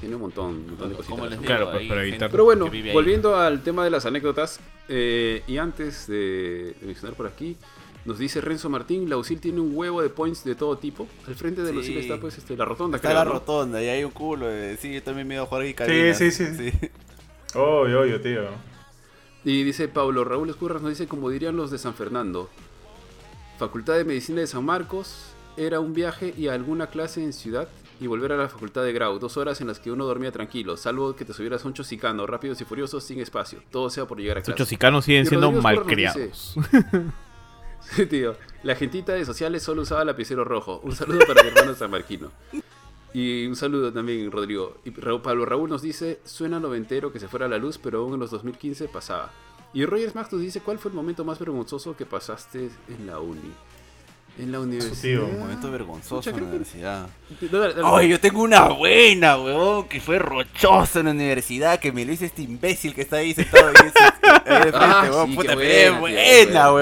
Tiene 0.00 0.16
un 0.16 0.22
montón, 0.22 0.46
un 0.56 0.66
montón 0.66 0.88
de 0.90 0.96
cositas. 0.96 1.30
Digo, 1.30 1.42
Claro, 1.42 1.70
hay 1.70 1.88
para 1.88 2.02
evitar- 2.02 2.28
Pero 2.30 2.44
bueno, 2.44 2.68
volviendo 2.92 3.36
al 3.36 3.62
tema 3.62 3.84
de 3.84 3.90
las 3.90 4.04
anécdotas, 4.04 4.58
eh, 4.88 5.44
y 5.46 5.58
antes 5.58 6.08
de, 6.08 6.74
de 6.80 6.86
mencionar 6.86 7.14
por 7.16 7.28
aquí, 7.28 7.56
nos 8.04 8.18
dice 8.18 8.40
Renzo 8.40 8.68
Martín, 8.68 9.08
la 9.08 9.16
UCIL 9.16 9.40
tiene 9.40 9.60
un 9.60 9.72
huevo 9.76 10.02
de 10.02 10.08
points 10.08 10.44
de 10.44 10.54
todo 10.54 10.76
tipo. 10.78 11.06
Al 11.26 11.34
frente 11.34 11.62
de 11.62 11.72
la 11.72 11.82
Sí. 11.82 11.90
UCIL 11.90 11.98
está 11.98 12.18
pues 12.20 12.36
este, 12.38 12.56
la 12.56 12.64
rotonda, 12.64 12.96
Está 12.96 13.08
creo, 13.10 13.18
la 13.20 13.24
¿no? 13.24 13.32
rotonda 13.32 13.82
y 13.82 13.88
hay 13.88 14.04
un 14.04 14.10
culo. 14.10 14.46
de- 14.48 14.76
Sí, 14.76 14.92
yo 14.92 15.02
también 15.02 15.26
me 15.28 15.34
iba 15.34 15.44
a 15.44 15.46
jugar 15.46 15.62
ahí 15.62 15.74
cabinas. 15.74 16.18
sí, 16.18 16.30
sí. 16.30 16.72
Obvio, 17.54 18.00
obvio, 18.00 18.20
tío. 18.20 18.42
Y 19.44 19.62
dice 19.64 19.88
Pablo 19.88 20.24
Raúl 20.24 20.48
Escurras, 20.50 20.82
nos 20.82 20.90
dice 20.90 21.06
como 21.08 21.28
dirían 21.30 21.56
los 21.56 21.70
de 21.70 21.78
San 21.78 21.94
Fernando. 21.94 22.48
Facultad 23.58 23.94
de 23.96 24.04
Medicina 24.04 24.40
de 24.40 24.46
San 24.46 24.64
Marcos 24.64 25.26
era 25.56 25.80
un 25.80 25.92
viaje 25.92 26.32
y 26.36 26.48
alguna 26.48 26.86
clase 26.88 27.22
en 27.22 27.32
ciudad 27.32 27.68
y 28.00 28.06
volver 28.08 28.32
a 28.32 28.36
la 28.36 28.48
facultad 28.48 28.82
de 28.82 28.92
Grau. 28.92 29.18
Dos 29.18 29.36
horas 29.36 29.60
en 29.60 29.66
las 29.68 29.78
que 29.78 29.92
uno 29.92 30.06
dormía 30.06 30.32
tranquilo, 30.32 30.76
salvo 30.76 31.14
que 31.14 31.24
te 31.24 31.32
subieras 31.32 31.64
a 31.64 31.68
un 31.68 31.74
chosicano, 31.74 32.26
rápidos 32.26 32.60
y 32.60 32.64
furiosos, 32.64 33.04
sin 33.04 33.20
espacio. 33.20 33.60
Todo 33.70 33.90
sea 33.90 34.06
por 34.06 34.18
llegar 34.18 34.38
a 34.38 34.40
Estos 34.40 34.54
clase. 34.54 34.64
chosicanos 34.70 35.04
siguen 35.04 35.24
Y 35.24 35.26
siendo 35.26 35.52
malcriados. 35.52 36.54
Tío. 38.10 38.36
La 38.62 38.74
gentita 38.74 39.12
de 39.12 39.24
sociales 39.24 39.62
solo 39.62 39.82
usaba 39.82 40.04
lapicero 40.04 40.44
rojo. 40.44 40.80
Un 40.84 40.92
saludo 40.92 41.20
para 41.26 41.42
mi 41.42 41.48
hermano 41.48 41.74
San 41.74 41.90
Marquino. 41.90 42.30
Y 43.14 43.46
un 43.46 43.56
saludo 43.56 43.92
también, 43.92 44.30
Rodrigo. 44.30 44.78
Y 44.84 44.90
Pablo 44.90 45.44
Raúl 45.44 45.68
nos 45.68 45.82
dice, 45.82 46.20
suena 46.24 46.58
noventero 46.58 47.12
que 47.12 47.20
se 47.20 47.28
fuera 47.28 47.48
la 47.48 47.58
luz, 47.58 47.78
pero 47.78 48.00
aún 48.00 48.14
en 48.14 48.20
los 48.20 48.30
2015 48.30 48.88
pasaba. 48.88 49.30
Y 49.74 49.84
Rogers 49.84 50.14
Max 50.14 50.32
nos 50.32 50.40
dice, 50.40 50.60
¿cuál 50.60 50.78
fue 50.78 50.90
el 50.90 50.94
momento 50.94 51.24
más 51.24 51.38
vergonzoso 51.38 51.96
que 51.96 52.06
pasaste 52.06 52.70
en 52.88 53.06
la 53.06 53.18
uni? 53.18 53.52
En 54.38 54.50
la 54.50 54.60
universidad. 54.60 55.22
Un 55.24 55.38
momento 55.40 55.70
vergonzoso 55.70 56.30
en 56.30 56.36
la 56.36 56.42
universidad. 56.42 57.06
Ay, 57.84 58.08
yo 58.08 58.18
tengo 58.18 58.42
una 58.42 58.68
buena, 58.68 59.36
weón, 59.36 59.86
que 59.88 60.00
fue 60.00 60.18
rochosa 60.18 61.00
en 61.00 61.06
la 61.06 61.12
universidad, 61.12 61.78
que 61.78 61.92
me 61.92 62.04
lo 62.04 62.12
hizo 62.12 62.24
este 62.24 62.42
imbécil 62.42 62.94
que 62.94 63.02
está 63.02 63.16
ahí 63.16 63.34
sentado 63.34 63.68
ahí, 63.68 63.74
de 63.74 63.90
frente, 63.92 64.70
Ah, 64.74 65.06
weón, 65.10 65.34
puta, 65.34 65.54
buena, 65.54 66.72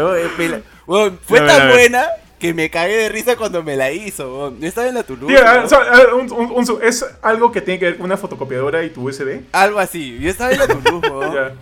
weón, 0.87 1.19
fue 1.23 1.41
tan 1.41 1.71
buena 1.71 2.07
que 2.39 2.55
me 2.55 2.71
cagué 2.71 2.97
de 2.97 3.09
risa 3.11 3.37
cuando 3.37 3.63
me 3.63 3.77
la 3.77 3.91
hizo, 3.93 4.33
weón. 4.33 4.61
Yo 4.61 4.69
estaba 4.69 4.87
en 4.89 4.95
la 4.95 5.03
Toulouse, 5.03 5.35
Tío, 5.35 5.45
weón. 5.45 5.65
o 5.65 5.69
sea, 5.69 5.79
un- 6.15 6.33
un- 6.33 6.53
un- 6.53 6.79
es 6.83 7.05
algo 7.21 7.51
que 7.53 7.61
tiene 7.61 7.79
que 7.81 7.87
ver 7.87 7.97
con 7.97 8.07
una 8.07 8.17
fotocopiadora 8.17 8.83
y 8.85 8.91
tu 8.91 9.09
USB. 9.09 9.41
algo 9.53 9.79
así, 9.81 10.19
yo 10.21 10.31
estaba 10.31 10.53
en 10.53 10.59
la 10.61 10.69
Toulouse, 10.69 11.09
weón. 11.11 11.35
Ya. 11.35 11.53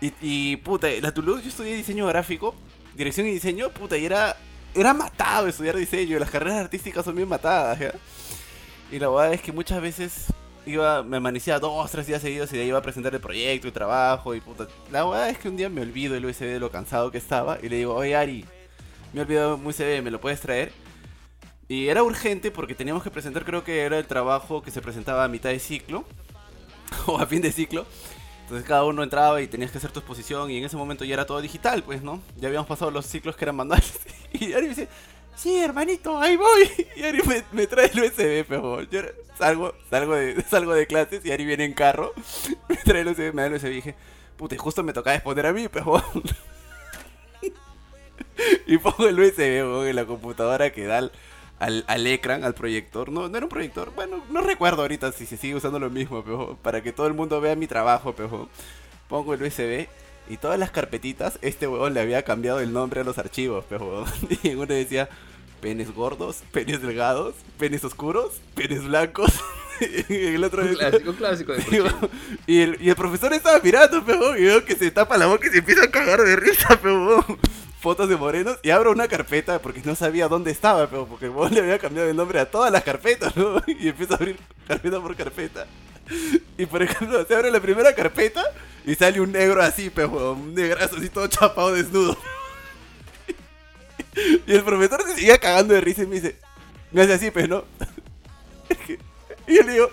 Y, 0.00 0.12
y, 0.22 0.56
puta, 0.56 0.88
la 1.02 1.12
Toulouse, 1.12 1.42
yo 1.42 1.50
estudié 1.50 1.76
diseño 1.76 2.06
gráfico, 2.06 2.54
dirección 2.96 3.26
y 3.26 3.32
diseño, 3.32 3.68
puta, 3.68 3.98
y 3.98 4.06
era, 4.06 4.34
era 4.74 4.94
matado 4.94 5.46
estudiar 5.48 5.76
diseño. 5.76 6.18
Las 6.18 6.30
carreras 6.30 6.58
artísticas 6.58 7.04
son 7.04 7.16
bien 7.16 7.28
matadas, 7.28 7.78
¿ya? 7.78 7.92
Y 8.90 8.98
la 8.98 9.08
verdad 9.08 9.34
es 9.34 9.40
que 9.40 9.52
muchas 9.52 9.80
veces 9.80 10.26
iba, 10.66 11.02
me 11.02 11.18
amanecía 11.18 11.58
dos, 11.58 11.90
tres 11.90 12.06
días 12.06 12.22
seguidos 12.22 12.52
y 12.52 12.56
de 12.56 12.62
ahí 12.62 12.68
iba 12.68 12.78
a 12.78 12.82
presentar 12.82 13.14
el 13.14 13.20
proyecto 13.20 13.68
y 13.68 13.72
trabajo 13.72 14.34
y 14.34 14.40
puta. 14.40 14.66
La 14.90 15.04
verdad 15.04 15.30
es 15.30 15.38
que 15.38 15.48
un 15.48 15.56
día 15.56 15.68
me 15.68 15.80
olvido 15.80 16.16
el 16.16 16.26
USB 16.26 16.46
de 16.46 16.60
lo 16.60 16.70
cansado 16.70 17.10
que 17.10 17.18
estaba 17.18 17.58
y 17.62 17.68
le 17.68 17.76
digo, 17.76 17.94
oye 17.94 18.16
Ari, 18.16 18.44
me 19.12 19.20
he 19.20 19.22
olvidado 19.22 19.58
muy 19.58 19.72
CV, 19.72 20.02
¿me 20.02 20.10
lo 20.10 20.20
puedes 20.20 20.40
traer? 20.40 20.72
Y 21.68 21.88
era 21.88 22.02
urgente 22.02 22.50
porque 22.50 22.74
teníamos 22.74 23.02
que 23.02 23.10
presentar, 23.10 23.44
creo 23.44 23.62
que 23.62 23.82
era 23.82 23.98
el 23.98 24.06
trabajo 24.06 24.60
que 24.60 24.72
se 24.72 24.82
presentaba 24.82 25.24
a 25.24 25.28
mitad 25.28 25.50
de 25.50 25.60
ciclo, 25.60 26.04
o 27.06 27.18
a 27.18 27.26
fin 27.26 27.42
de 27.42 27.52
ciclo. 27.52 27.86
Entonces 28.50 28.66
cada 28.66 28.84
uno 28.84 29.04
entraba 29.04 29.40
y 29.40 29.46
tenías 29.46 29.70
que 29.70 29.78
hacer 29.78 29.92
tu 29.92 30.00
exposición 30.00 30.50
y 30.50 30.58
en 30.58 30.64
ese 30.64 30.76
momento 30.76 31.04
ya 31.04 31.14
era 31.14 31.24
todo 31.24 31.40
digital, 31.40 31.84
pues, 31.84 32.02
¿no? 32.02 32.20
Ya 32.36 32.48
habíamos 32.48 32.66
pasado 32.66 32.90
los 32.90 33.06
ciclos 33.06 33.36
que 33.36 33.44
eran 33.44 33.54
manuales. 33.54 34.00
Y 34.32 34.54
Ari 34.54 34.62
me 34.62 34.68
dice, 34.70 34.88
sí, 35.36 35.56
hermanito, 35.56 36.18
ahí 36.18 36.36
voy. 36.36 36.68
Y 36.96 37.04
Ari 37.04 37.20
me, 37.52 37.68
trae 37.68 37.92
el 37.94 38.00
USB, 38.00 38.44
pero 38.48 38.82
yo 38.82 39.02
salgo, 39.38 39.72
salgo, 39.88 40.16
de, 40.16 40.42
salgo 40.50 40.74
de 40.74 40.88
clases 40.88 41.24
y 41.24 41.30
Ari 41.30 41.44
viene 41.44 41.64
en 41.64 41.74
carro, 41.74 42.12
me 42.68 42.74
trae 42.74 43.02
el 43.02 43.08
USB, 43.10 43.32
me 43.32 43.42
da 43.42 43.46
el 43.46 43.54
USB 43.54 43.66
y 43.66 43.74
dije, 43.74 43.94
puta, 44.36 44.58
justo 44.58 44.82
me 44.82 44.92
tocaba 44.92 45.14
exponer 45.14 45.46
a 45.46 45.52
mí, 45.52 45.68
pero... 45.68 46.02
y 48.66 48.78
pongo 48.78 49.06
el 49.06 49.20
USB 49.20 49.86
en 49.88 49.94
la 49.94 50.06
computadora 50.06 50.72
que 50.72 50.86
da 50.86 50.98
al, 50.98 51.12
al, 51.60 51.84
al 51.86 52.06
ecran, 52.06 52.42
al 52.42 52.54
proyector. 52.54 53.12
No, 53.12 53.28
no 53.28 53.36
era 53.36 53.46
un 53.46 53.50
proyector. 53.50 53.92
Bueno, 53.94 54.24
no 54.30 54.40
recuerdo 54.40 54.82
ahorita 54.82 55.12
si 55.12 55.26
se 55.26 55.36
sigue 55.36 55.54
usando 55.54 55.78
lo 55.78 55.90
mismo, 55.90 56.24
pero 56.24 56.58
para 56.62 56.82
que 56.82 56.92
todo 56.92 57.06
el 57.06 57.14
mundo 57.14 57.40
vea 57.40 57.54
mi 57.54 57.68
trabajo, 57.68 58.14
pero 58.16 58.48
pongo 59.08 59.34
el 59.34 59.42
USB 59.42 59.86
y 60.28 60.36
todas 60.36 60.58
las 60.58 60.70
carpetitas, 60.70 61.38
este 61.42 61.66
huevón 61.66 61.94
le 61.94 62.00
había 62.00 62.22
cambiado 62.22 62.60
el 62.60 62.72
nombre 62.72 63.00
a 63.00 63.04
los 63.04 63.18
archivos, 63.18 63.64
pero 63.68 64.04
y 64.42 64.54
uno 64.54 64.66
decía 64.66 65.08
penes 65.60 65.92
gordos, 65.92 66.42
penes 66.52 66.80
delgados, 66.80 67.34
penes 67.58 67.84
oscuros, 67.84 68.40
penes 68.54 68.84
blancos. 68.84 69.30
y 70.08 70.34
el 70.34 70.44
otro 70.44 70.62
Un 70.62 70.74
clásico, 70.74 71.10
un 71.10 71.16
clásico 71.16 71.52
de 71.52 71.62
Digo, 71.70 71.88
Cuchín. 71.88 72.10
y, 72.46 72.60
el, 72.60 72.78
y 72.80 72.90
el 72.90 72.96
profesor 72.96 73.32
estaba 73.32 73.58
mirando, 73.60 74.02
pero 74.04 74.36
y 74.36 74.44
veo 74.44 74.64
que 74.64 74.76
se 74.76 74.90
tapa 74.90 75.18
la 75.18 75.26
boca 75.26 75.46
y 75.48 75.50
se 75.50 75.58
empieza 75.58 75.84
a 75.84 75.90
cagar 75.90 76.22
de 76.22 76.36
risa, 76.36 76.78
pero 76.82 77.24
fotos 77.80 78.08
de 78.08 78.16
morenos 78.16 78.58
y 78.62 78.70
abro 78.70 78.92
una 78.92 79.08
carpeta 79.08 79.60
porque 79.60 79.80
no 79.84 79.94
sabía 79.94 80.28
dónde 80.28 80.50
estaba, 80.50 80.86
pero 80.88 81.06
porque 81.06 81.26
el 81.26 81.54
le 81.54 81.60
había 81.60 81.78
cambiado 81.78 82.08
el 82.08 82.16
nombre 82.16 82.38
a 82.38 82.50
todas 82.50 82.70
las 82.70 82.84
carpetas, 82.84 83.34
¿no? 83.36 83.62
Y 83.66 83.88
empiezo 83.88 84.14
a 84.14 84.16
abrir 84.16 84.38
carpeta 84.68 85.00
por 85.00 85.16
carpeta. 85.16 85.66
Y 86.58 86.66
por 86.66 86.82
ejemplo, 86.82 87.24
se 87.24 87.34
abre 87.34 87.50
la 87.50 87.60
primera 87.60 87.94
carpeta 87.94 88.44
y 88.84 88.94
sale 88.94 89.20
un 89.20 89.32
negro 89.32 89.62
así, 89.62 89.90
pero 89.90 90.32
un 90.32 90.54
negrazo 90.54 90.96
así 90.96 91.08
todo 91.08 91.26
chapado 91.26 91.72
desnudo. 91.72 92.16
Y 94.46 94.52
el 94.52 94.64
profesor 94.64 95.02
se 95.06 95.14
seguía 95.14 95.38
cagando 95.38 95.72
de 95.72 95.80
risa 95.80 96.02
y 96.02 96.06
me 96.06 96.16
dice, 96.16 96.36
me 96.90 97.02
hace 97.02 97.14
así, 97.14 97.30
pues, 97.30 97.48
¿no? 97.48 97.64
Y 99.46 99.56
yo 99.56 99.62
le 99.62 99.72
digo, 99.72 99.88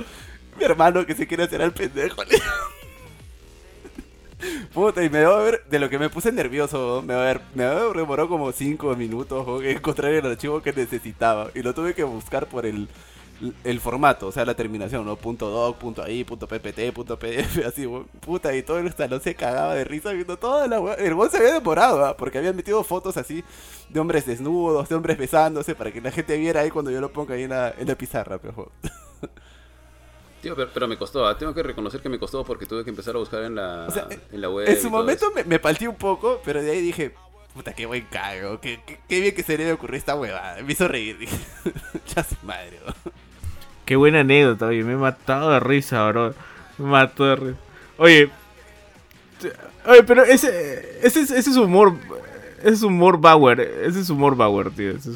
mi 0.58 0.64
hermano 0.66 1.06
que 1.06 1.16
se 1.16 1.28
quiere 1.28 1.44
hacer 1.44 1.62
al 1.62 1.74
pendejo. 1.74 2.24
le. 2.24 2.38
Puta, 4.74 5.04
y 5.04 5.10
me 5.10 5.20
debo 5.20 5.38
ver, 5.38 5.64
de 5.70 5.80
lo 5.80 5.90
que 5.90 5.98
me 5.98 6.10
puse 6.10 6.32
nervioso, 6.32 7.04
me 7.06 7.16
ver, 7.16 7.42
me 7.56 7.64
haber 7.64 7.98
demorado 7.98 8.30
como 8.30 8.52
5 8.52 8.96
minutos 8.96 9.64
encontrar 9.64 10.14
el 10.14 10.26
archivo 10.26 10.62
que 10.62 10.74
necesitaba. 10.74 11.50
Y 11.56 11.64
lo 11.64 11.74
tuve 11.74 11.96
que 11.96 12.04
buscar 12.04 12.48
por 12.48 12.66
el, 12.66 12.88
el 13.64 13.80
formato, 13.80 14.28
o 14.28 14.32
sea, 14.32 14.46
la 14.46 14.56
terminación, 14.56 15.06
¿no? 15.06 15.16
Punto 15.16 15.50
doc, 15.50 15.78
punto 15.78 16.04
ppt, 16.48 16.92
punto 16.94 17.18
pdf, 17.18 17.66
así, 17.68 17.86
weón. 17.88 18.06
puta, 18.20 18.56
y 18.56 18.64
todo 18.64 18.80
el 18.80 18.94
salón 18.94 19.22
se 19.22 19.36
cagaba 19.36 19.74
de 19.76 19.84
risa 19.84 20.12
viendo 20.12 20.38
toda 20.38 20.68
la. 20.68 20.78
El 20.96 21.14
weón 21.16 21.32
se 21.32 21.38
había 21.38 21.54
demorado, 21.54 22.06
¿ah? 22.06 22.16
porque 22.18 22.38
habían 22.38 22.56
metido 22.56 22.84
fotos 22.84 23.18
así 23.18 23.44
de 23.90 24.00
hombres 24.00 24.26
desnudos, 24.26 24.90
de 24.90 24.96
hombres 24.96 25.18
besándose, 25.18 25.76
para 25.76 25.92
que 25.92 26.02
la 26.02 26.12
gente 26.12 26.38
viera 26.38 26.62
ahí 26.62 26.70
cuando 26.70 26.92
yo 26.92 27.02
lo 27.02 27.12
ponga 27.12 27.36
ahí 27.36 27.44
en 27.44 27.52
la, 27.52 27.74
en 27.78 27.88
la 27.88 27.96
pizarra, 27.96 28.38
pero. 28.40 28.72
Tío, 30.42 30.56
pero, 30.56 30.70
pero 30.74 30.88
me 30.88 30.98
costó, 30.98 31.26
ah, 31.28 31.38
tengo 31.38 31.54
que 31.54 31.64
reconocer 31.64 32.00
que 32.02 32.10
me 32.10 32.20
costó 32.20 32.44
porque 32.46 32.66
tuve 32.66 32.84
que 32.84 32.90
empezar 32.92 33.16
a 33.16 33.20
buscar 33.20 33.44
en 33.44 33.56
la, 33.56 33.86
O 33.88 33.92
sea, 33.92 34.08
en 34.32 34.40
la 34.42 34.50
web. 34.50 34.70
En 34.70 34.80
su 34.80 34.90
momento 34.90 35.32
me, 35.36 35.44
me 35.44 35.58
palteé 35.60 35.88
un 35.88 35.96
poco, 35.96 36.42
pero 36.46 36.62
de 36.62 36.72
ahí 36.72 36.82
dije, 36.82 37.14
puta, 37.56 37.74
qué 37.74 37.86
buen 37.88 38.06
cago, 38.12 38.60
qué, 38.62 38.80
qué, 38.86 39.00
qué 39.10 39.20
bien 39.22 39.34
que 39.36 39.42
se 39.44 39.58
le 39.58 39.72
ocurrir 39.74 39.96
esta 39.96 40.16
huevada. 40.16 40.62
Me 40.62 40.74
hizo 40.74 40.88
reír, 40.88 41.18
dije, 41.20 41.36
ya 42.16 42.24
su 42.24 42.36
madre. 42.44 42.80
Qué 43.86 43.96
buena 43.96 44.20
anécdota, 44.20 44.68
oye, 44.68 44.84
me 44.84 44.94
he 44.94 44.98
matado 44.98 45.50
de 45.52 45.60
risa, 45.60 46.08
bro. 46.10 46.34
Me 46.78 46.86
mató 46.86 47.26
de 47.26 47.36
risa. 47.36 47.58
Oye, 47.98 48.30
oye, 49.88 50.04
pero 50.04 50.24
ese, 50.24 51.00
ese, 51.02 51.22
es- 51.22 51.32
ese 51.32 51.50
es 51.50 51.58
humor, 51.58 51.96
ese 52.60 52.70
es 52.74 52.84
humor 52.84 53.20
Bauer, 53.20 53.60
ese 53.62 54.02
es 54.02 54.10
humor 54.12 54.36
Bauer, 54.36 54.70
tío. 54.70 54.92
Es- 54.92 55.08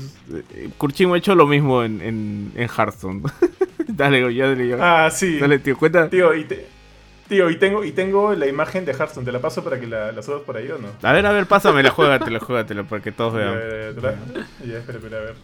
eh, 0.56 0.70
Kurchin 0.80 1.12
ha 1.14 1.18
hecho 1.18 1.36
lo 1.36 1.46
mismo 1.46 1.84
en, 1.84 2.02
en, 2.02 2.52
en 2.56 2.68
Hearthstone. 2.70 3.22
dale, 3.98 4.34
ya 4.34 4.48
dale, 4.50 4.68
ya. 4.68 5.06
Ah, 5.06 5.12
sí. 5.12 5.40
Dale, 5.40 5.60
tío, 5.60 5.78
cuenta. 5.78 6.10
Tío, 6.10 6.34
y, 6.36 6.46
te- 6.46 6.68
tío, 7.28 7.50
y 7.50 7.56
tengo, 7.58 7.84
y 7.84 7.92
tengo 7.92 8.34
la 8.34 8.48
imagen 8.48 8.86
de 8.86 8.92
Hearthstone. 8.94 9.26
¿Te 9.26 9.32
la 9.32 9.40
paso 9.40 9.64
para 9.64 9.80
que 9.80 9.88
la, 9.88 10.12
la 10.12 10.22
subas 10.22 10.42
por 10.42 10.58
ahí 10.58 10.70
o 10.70 10.78
no? 10.78 10.90
A 11.02 11.14
ver, 11.14 11.26
a 11.26 11.32
ver, 11.32 11.46
pásamela, 11.46 11.90
juégatela, 11.92 12.40
juégatela, 12.40 12.84
para 12.84 13.02
que 13.02 13.12
todos 13.12 13.34
vean. 13.34 13.54
ya, 14.66 14.78
espera, 14.78 14.98
espera, 14.98 15.18
a 15.18 15.22
ver. 15.22 15.36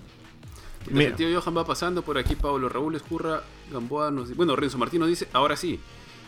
Mira. 0.89 1.09
el 1.09 1.15
tío 1.15 1.27
Johan 1.41 1.57
va 1.57 1.65
pasando 1.65 2.01
por 2.01 2.17
aquí, 2.17 2.35
Pablo 2.35 2.69
Raúl 2.69 2.95
Escurra, 2.95 3.41
Gamboa 3.71 4.09
nos 4.09 4.29
dice, 4.29 4.37
bueno, 4.37 4.55
Renzo 4.55 4.77
Martín 4.77 5.01
nos 5.01 5.09
dice, 5.09 5.27
ahora 5.33 5.57
sí. 5.57 5.79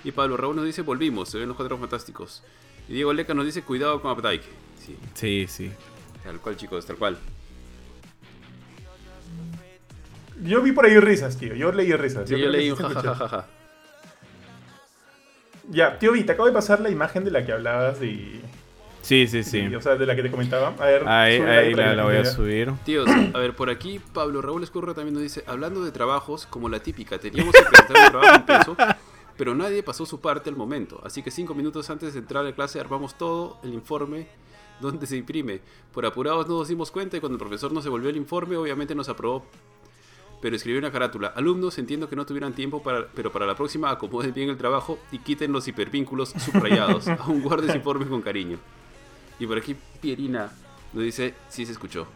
Y 0.03 0.11
Pablo 0.11 0.35
Raúl 0.37 0.55
nos 0.55 0.65
dice, 0.65 0.81
volvimos, 0.81 1.29
se 1.29 1.37
ven 1.37 1.47
los 1.47 1.55
cuatro 1.55 1.77
fantásticos. 1.77 2.43
Y 2.89 2.93
Diego 2.93 3.13
Leca 3.13 3.33
nos 3.33 3.45
dice, 3.45 3.61
cuidado 3.61 4.01
con 4.01 4.11
Updike. 4.11 4.43
Sí, 4.85 4.97
Sí, 5.13 5.45
sí. 5.47 5.71
tal 6.23 6.39
cual, 6.41 6.57
chicos, 6.57 6.85
tal 6.85 6.97
cual. 6.97 7.17
Yo 10.43 10.61
vi 10.61 10.71
por 10.71 10.85
ahí 10.85 10.99
risas, 10.99 11.37
tío. 11.37 11.53
Yo 11.53 11.71
leí 11.71 11.93
risas. 11.93 12.27
Sí, 12.27 12.35
yo 12.35 12.45
que 12.45 12.49
leí 12.49 12.71
un. 12.71 12.77
Ya, 15.71 15.99
tío 15.99 16.13
Vi, 16.13 16.23
te 16.23 16.31
acabo 16.31 16.47
de 16.47 16.53
pasar 16.53 16.79
la 16.79 16.89
imagen 16.89 17.23
de 17.23 17.31
la 17.31 17.45
que 17.45 17.51
hablabas 17.51 18.01
y... 18.01 18.41
Sí, 19.01 19.27
sí, 19.27 19.43
sí. 19.43 19.59
y, 19.59 19.75
o 19.75 19.81
sea, 19.81 19.95
de 19.95 20.05
la 20.05 20.15
que 20.15 20.23
te 20.23 20.31
comentaba. 20.31 20.73
A 20.79 20.85
ver, 20.85 21.07
Ahí, 21.07 21.39
la, 21.39 21.61
que 21.63 21.95
la 21.95 22.03
voy 22.03 22.17
a 22.17 22.25
subir. 22.25 22.73
Tíos, 22.83 23.07
a 23.07 23.39
ver, 23.39 23.55
por 23.55 23.69
aquí 23.69 23.99
Pablo 24.13 24.41
Raúl 24.41 24.63
Escurra 24.63 24.93
también 24.93 25.13
nos 25.13 25.23
dice, 25.23 25.43
hablando 25.47 25.83
de 25.85 25.91
trabajos, 25.91 26.45
como 26.47 26.67
la 26.69 26.79
típica, 26.79 27.17
teníamos 27.17 27.53
que 27.53 27.61
presentar 27.61 28.05
un 28.05 28.11
trabajo 28.11 28.35
impreso, 28.35 28.77
pero 29.37 29.55
nadie 29.55 29.83
pasó 29.83 30.05
su 30.05 30.19
parte 30.19 30.49
al 30.49 30.57
momento. 30.57 31.01
Así 31.05 31.23
que 31.23 31.31
cinco 31.31 31.53
minutos 31.53 31.89
antes 31.89 32.13
de 32.13 32.19
entrar 32.19 32.45
a 32.45 32.53
clase 32.53 32.79
armamos 32.79 33.17
todo 33.17 33.59
el 33.63 33.73
informe 33.73 34.27
donde 34.81 35.07
se 35.07 35.17
imprime. 35.17 35.61
Por 35.93 36.05
apurados 36.05 36.47
no 36.47 36.57
nos 36.59 36.67
dimos 36.67 36.91
cuenta 36.91 37.15
y 37.15 37.19
cuando 37.19 37.35
el 37.35 37.39
profesor 37.39 37.71
nos 37.71 37.83
devolvió 37.85 38.09
el 38.09 38.17
informe, 38.17 38.57
obviamente 38.57 38.95
nos 38.95 39.07
aprobó. 39.07 39.45
Pero 40.41 40.55
escribió 40.55 40.79
una 40.79 40.91
carátula. 40.91 41.27
Alumnos, 41.35 41.77
entiendo 41.79 42.07
que 42.07 42.15
no 42.15 42.25
tuvieran 42.25 42.53
tiempo, 42.53 42.81
para, 42.81 43.05
pero 43.13 43.31
para 43.31 43.45
la 43.45 43.55
próxima 43.55 43.89
acomoden 43.91 44.33
bien 44.33 44.49
el 44.49 44.57
trabajo 44.57 44.97
y 45.11 45.19
quiten 45.19 45.51
los 45.51 45.67
hipervínculos 45.67 46.29
subrayados. 46.29 47.07
Aún 47.19 47.41
guardes 47.41 47.75
informes 47.75 48.07
con 48.07 48.21
cariño. 48.21 48.57
Y 49.39 49.45
por 49.47 49.57
aquí 49.57 49.75
Pierina 50.01 50.49
nos 50.93 51.03
dice, 51.03 51.33
sí 51.49 51.65
se 51.65 51.73
escuchó. 51.73 52.07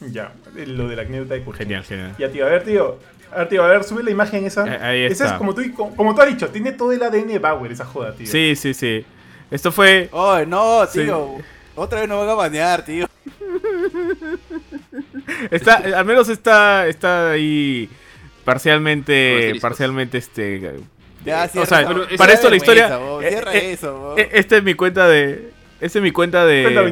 Ya, 0.00 0.32
lo 0.54 0.86
de 0.86 0.94
la 0.94 1.02
anécdota 1.02 1.34
de 1.34 1.42
Kurchin. 1.42 1.64
Genial, 1.66 1.84
genial. 1.84 2.14
Ya, 2.18 2.30
tío, 2.30 2.46
a 2.46 2.50
ver, 2.50 2.64
tío. 2.64 2.98
A 3.32 3.38
ver, 3.38 3.48
tío, 3.48 3.64
a 3.64 3.66
ver, 3.68 3.82
sube 3.84 4.02
la 4.04 4.10
imagen 4.12 4.44
esa. 4.46 4.64
Eh, 4.66 4.78
ahí 4.80 5.02
Esa 5.02 5.24
está. 5.24 5.26
es 5.34 5.38
como 5.38 5.54
tú, 5.54 5.62
como, 5.74 5.96
como 5.96 6.14
tú 6.14 6.22
has 6.22 6.28
dicho, 6.28 6.48
tiene 6.48 6.70
todo 6.72 6.92
el 6.92 7.02
ADN 7.02 7.40
Bauer, 7.40 7.72
esa 7.72 7.84
joda, 7.84 8.14
tío. 8.14 8.26
Sí, 8.28 8.54
sí, 8.54 8.72
sí. 8.74 9.04
Esto 9.50 9.72
fue. 9.72 10.08
¡Oh, 10.12 10.38
no, 10.46 10.86
Sí. 10.86 11.00
tío! 11.02 11.34
Otra 11.74 12.00
vez 12.00 12.08
nos 12.08 12.20
van 12.20 12.28
a 12.28 12.34
banear, 12.34 12.84
tío. 12.84 13.06
Está, 15.50 15.74
al 15.98 16.04
menos 16.04 16.28
está, 16.28 16.86
está 16.88 17.30
ahí 17.32 17.88
parcialmente, 18.44 19.54
parcialmente 19.60 20.18
este. 20.18 20.74
Ya, 21.24 21.44
o 21.54 21.66
sea, 21.66 21.78
cierra 21.86 22.06
para 22.16 22.32
esto 22.32 22.48
la 22.50 22.56
historia. 22.56 22.98
eh, 23.22 23.28
Cierra 23.28 23.54
eh, 23.54 23.72
eso, 23.72 24.14
eh, 24.16 24.28
Esta 24.32 24.56
es 24.56 24.62
mi 24.62 24.74
cuenta 24.74 25.06
de. 25.08 25.50
Esta 25.80 25.98
es 25.98 26.02
mi 26.02 26.10
cuenta 26.10 26.44
de, 26.44 26.62
Cuenta, 26.64 26.82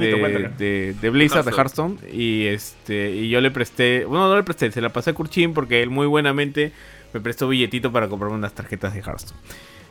de- 0.59 0.95
de 0.95 1.11
Blizzard, 1.11 1.45
de 1.45 1.51
Hearthstone. 1.51 1.97
Y 2.12 2.47
este. 2.47 3.11
Y 3.11 3.28
yo 3.28 3.41
le 3.41 3.51
presté. 3.51 4.05
Bueno, 4.05 4.28
no 4.28 4.37
le 4.37 4.43
presté, 4.45 4.70
se 4.70 4.80
la 4.80 4.91
pasé 4.91 5.11
a 5.11 5.14
Kurchin 5.14 5.55
porque 5.55 5.82
él 5.82 5.91
muy 5.91 6.07
buenamente 6.07 6.72
me 7.12 7.20
prestó 7.20 7.49
billetito 7.49 7.91
para 7.91 8.09
comprarme 8.09 8.37
unas 8.37 8.53
tarjetas 8.55 8.95
de 8.95 9.01
Hearthstone. 9.01 9.41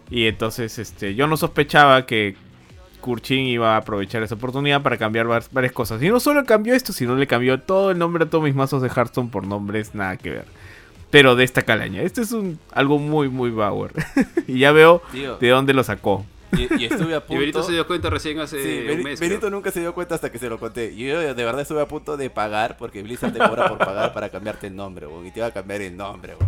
Y 0.10 0.28
entonces, 0.28 0.78
este, 0.80 1.16
yo 1.16 1.28
no 1.28 1.36
sospechaba 1.36 2.06
que 2.06 2.36
Kurchin 3.06 3.46
iba 3.46 3.76
a 3.76 3.78
aprovechar 3.78 4.24
esa 4.24 4.34
oportunidad 4.34 4.82
para 4.82 4.98
cambiar 4.98 5.28
var- 5.28 5.44
varias 5.52 5.72
cosas. 5.74 6.02
Y 6.02 6.10
no 6.10 6.20
solo 6.20 6.44
cambió 6.44 6.74
esto, 6.74 6.92
sino 6.92 7.16
le 7.16 7.28
cambió 7.28 7.60
todo 7.62 7.92
el 7.92 8.00
nombre 8.00 8.24
a 8.26 8.30
todos 8.30 8.44
mis 8.44 8.56
mazos 8.56 8.82
de 8.82 8.90
Hearthstone 8.90 9.30
por 9.30 9.46
nombres 9.46 9.94
nada 9.94 10.18
que 10.18 10.32
ver. 10.32 10.46
Pero 11.12 11.36
de 11.36 11.44
esta 11.44 11.62
calaña. 11.62 12.02
Este 12.02 12.22
es 12.22 12.32
un 12.32 12.58
algo 12.72 12.98
muy, 12.98 13.30
muy 13.30 13.52
Bauer. 13.52 13.92
y 14.48 14.58
ya 14.60 14.72
veo 14.72 15.04
Tío, 15.12 15.38
de 15.38 15.50
dónde 15.50 15.74
lo 15.76 15.84
sacó. 15.84 16.26
y, 16.52 16.64
y 16.82 16.86
estuve 16.86 17.14
a 17.16 17.24
Y 17.30 17.38
Benito 17.38 17.60
punto... 17.60 17.64
se 17.64 17.74
dio 17.74 17.86
cuenta 17.88 18.10
recién 18.10 18.40
hace 18.40 18.62
Sí, 18.62 18.92
un 18.92 19.04
mes. 19.04 19.20
Benito 19.20 19.42
creo. 19.42 19.52
nunca 19.52 19.70
se 19.72 19.80
dio 19.82 19.94
cuenta 19.94 20.16
hasta 20.16 20.32
que 20.32 20.40
se 20.40 20.50
lo 20.50 20.58
conté. 20.60 20.96
Yo 20.96 21.20
de 21.20 21.44
verdad 21.46 21.62
estuve 21.62 21.82
a 21.82 21.88
punto 21.88 22.18
de 22.18 22.30
pagar 22.32 22.76
porque 22.78 23.04
Blizzard 23.04 23.32
te 23.34 23.40
cobra 23.40 23.70
por 23.70 23.78
pagar 23.78 24.14
para 24.14 24.30
cambiarte 24.30 24.68
el 24.68 24.76
nombre, 24.76 25.06
weón. 25.06 25.26
Y 25.28 25.32
te 25.32 25.40
iba 25.40 25.48
a 25.48 25.52
cambiar 25.52 25.82
el 25.82 25.96
nombre, 25.96 26.34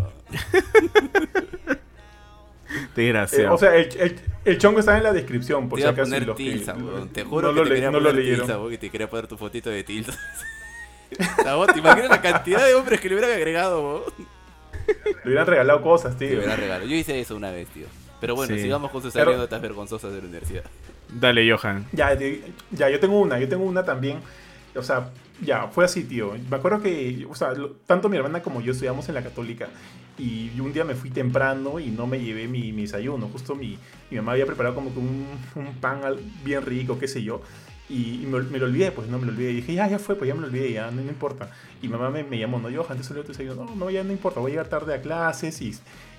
weón. 2.70 2.84
Eh, 2.86 2.90
Desgraciado. 2.96 3.56
o 3.56 3.58
sea, 3.58 3.76
el, 3.76 3.90
el, 4.00 4.20
el 4.46 4.58
chongo 4.58 4.80
está 4.80 4.98
en 4.98 5.04
la 5.04 5.14
descripción, 5.14 5.70
por 5.70 5.78
Te 5.80 5.84
si 5.84 5.90
acaso. 5.90 6.04
poner 6.12 6.28
los 6.28 6.36
que- 6.38 6.44
Tilsa, 6.44 6.74
weón. 6.74 7.10
Te 7.10 7.24
juro 7.24 7.48
no 7.50 7.54
que 7.54 7.60
lo 7.60 7.64
te 7.64 7.70
le- 7.70 7.76
quería 7.76 7.92
no 7.92 8.00
lo 8.00 8.10
poner 8.10 8.24
leyeron. 8.24 8.46
Tilsa, 8.48 8.60
weón. 8.60 8.74
Y 8.74 8.78
te 8.78 8.90
quería 8.90 9.10
poner 9.10 9.28
tu 9.28 9.38
fotito 9.38 9.70
de 9.70 9.84
Tilsa. 9.84 10.14
¿Te 11.10 11.80
imaginas 11.80 12.10
la 12.10 12.22
cantidad 12.22 12.66
de 12.66 12.74
hombres 12.76 13.00
que 13.00 13.08
le 13.10 13.16
hubieran 13.16 13.34
agregado, 13.36 13.82
weón? 13.82 14.04
Le 15.24 15.30
hubieran 15.30 15.48
regalado 15.48 15.82
cosas, 15.82 16.18
tío. 16.18 16.30
hubiera 16.38 16.56
regalo. 16.56 16.86
Yo 16.86 16.96
hice 16.96 17.20
eso 17.20 17.36
una 17.36 17.52
vez, 17.52 17.68
tío. 17.70 17.86
Pero 18.20 18.36
bueno, 18.36 18.56
Sí. 18.56 18.62
sigamos 18.64 18.92
con 18.92 19.02
sus 19.02 19.14
Pero- 19.14 19.30
anécdotas 19.32 19.62
vergonzosas 19.62 20.12
de 20.12 20.20
la 20.22 20.26
universidad. 20.28 20.64
Dale, 21.10 21.50
Johan. 21.50 21.86
Ya, 21.94 22.18
ya, 22.72 22.90
yo 22.90 23.00
tengo 23.00 23.20
una, 23.22 23.40
yo 23.40 23.48
tengo 23.48 23.64
una 23.64 23.84
también. 23.86 24.20
o 24.76 24.84
sea, 24.84 25.10
ya, 25.42 25.68
fue 25.70 25.86
así, 25.86 26.04
tío. 26.04 26.34
Me 26.50 26.58
acuerdo 26.58 26.82
que, 26.82 27.26
o 27.30 27.34
sea, 27.36 27.52
lo- 27.54 27.72
tanto 27.88 28.10
mi 28.10 28.18
hermana 28.18 28.42
como 28.44 28.62
yo 28.62 28.74
estudiamos 28.74 29.08
en 29.10 29.16
la 29.16 29.24
católica 29.24 29.68
y 30.18 30.60
un 30.60 30.74
día 30.74 30.84
me 30.84 30.96
fui 30.96 31.12
temprano 31.12 31.80
y 31.80 31.88
no 31.88 32.08
me 32.08 32.20
llevé 32.20 32.48
mi, 32.48 32.72
mi 32.74 32.84
desayuno. 32.84 33.28
Justo 33.28 33.56
mi, 33.56 33.78
mi 34.10 34.18
mamá 34.18 34.32
había 34.34 34.46
preparado 34.46 34.76
como 34.76 34.94
que 34.94 35.00
un, 35.00 35.28
un 35.56 35.74
pan 35.76 36.02
bien 36.44 36.66
rico, 36.66 36.98
qué 36.98 37.08
sé 37.08 37.24
yo. 37.24 37.42
Y, 37.90 38.26
me, 38.28 38.60
lo 38.60 38.66
olvidé, 38.66 38.92
pues 38.92 39.08
no 39.08 39.18
me 39.18 39.26
lo 39.26 39.32
olvidé. 39.32 39.50
Dije, 39.54 39.74
ya, 39.74 39.88
ya 39.88 40.00
fue, 40.00 40.16
pues 40.16 40.28
ya 40.28 40.34
me 40.34 40.42
lo 40.42 40.48
olvidé, 40.48 40.74
ya, 40.74 40.92
no, 40.92 41.02
no 41.02 41.10
importa. 41.10 41.52
Y 41.82 41.88
mamá 41.88 42.10
me, 42.10 42.38
llamó, 42.38 42.60
no, 42.60 42.70
yo, 42.70 42.86
antes 42.90 43.06
salió 43.06 43.24
tu 43.24 43.30
desayuno. 43.30 43.64
No, 43.64 43.76
no, 43.76 43.90
ya 43.90 44.04
no 44.04 44.12
importa, 44.12 44.40
voy 44.40 44.52
a 44.52 44.54
llegar 44.54 44.68
tarde 44.68 44.94
a 44.94 45.02
clases 45.02 45.62
y, 45.62 45.74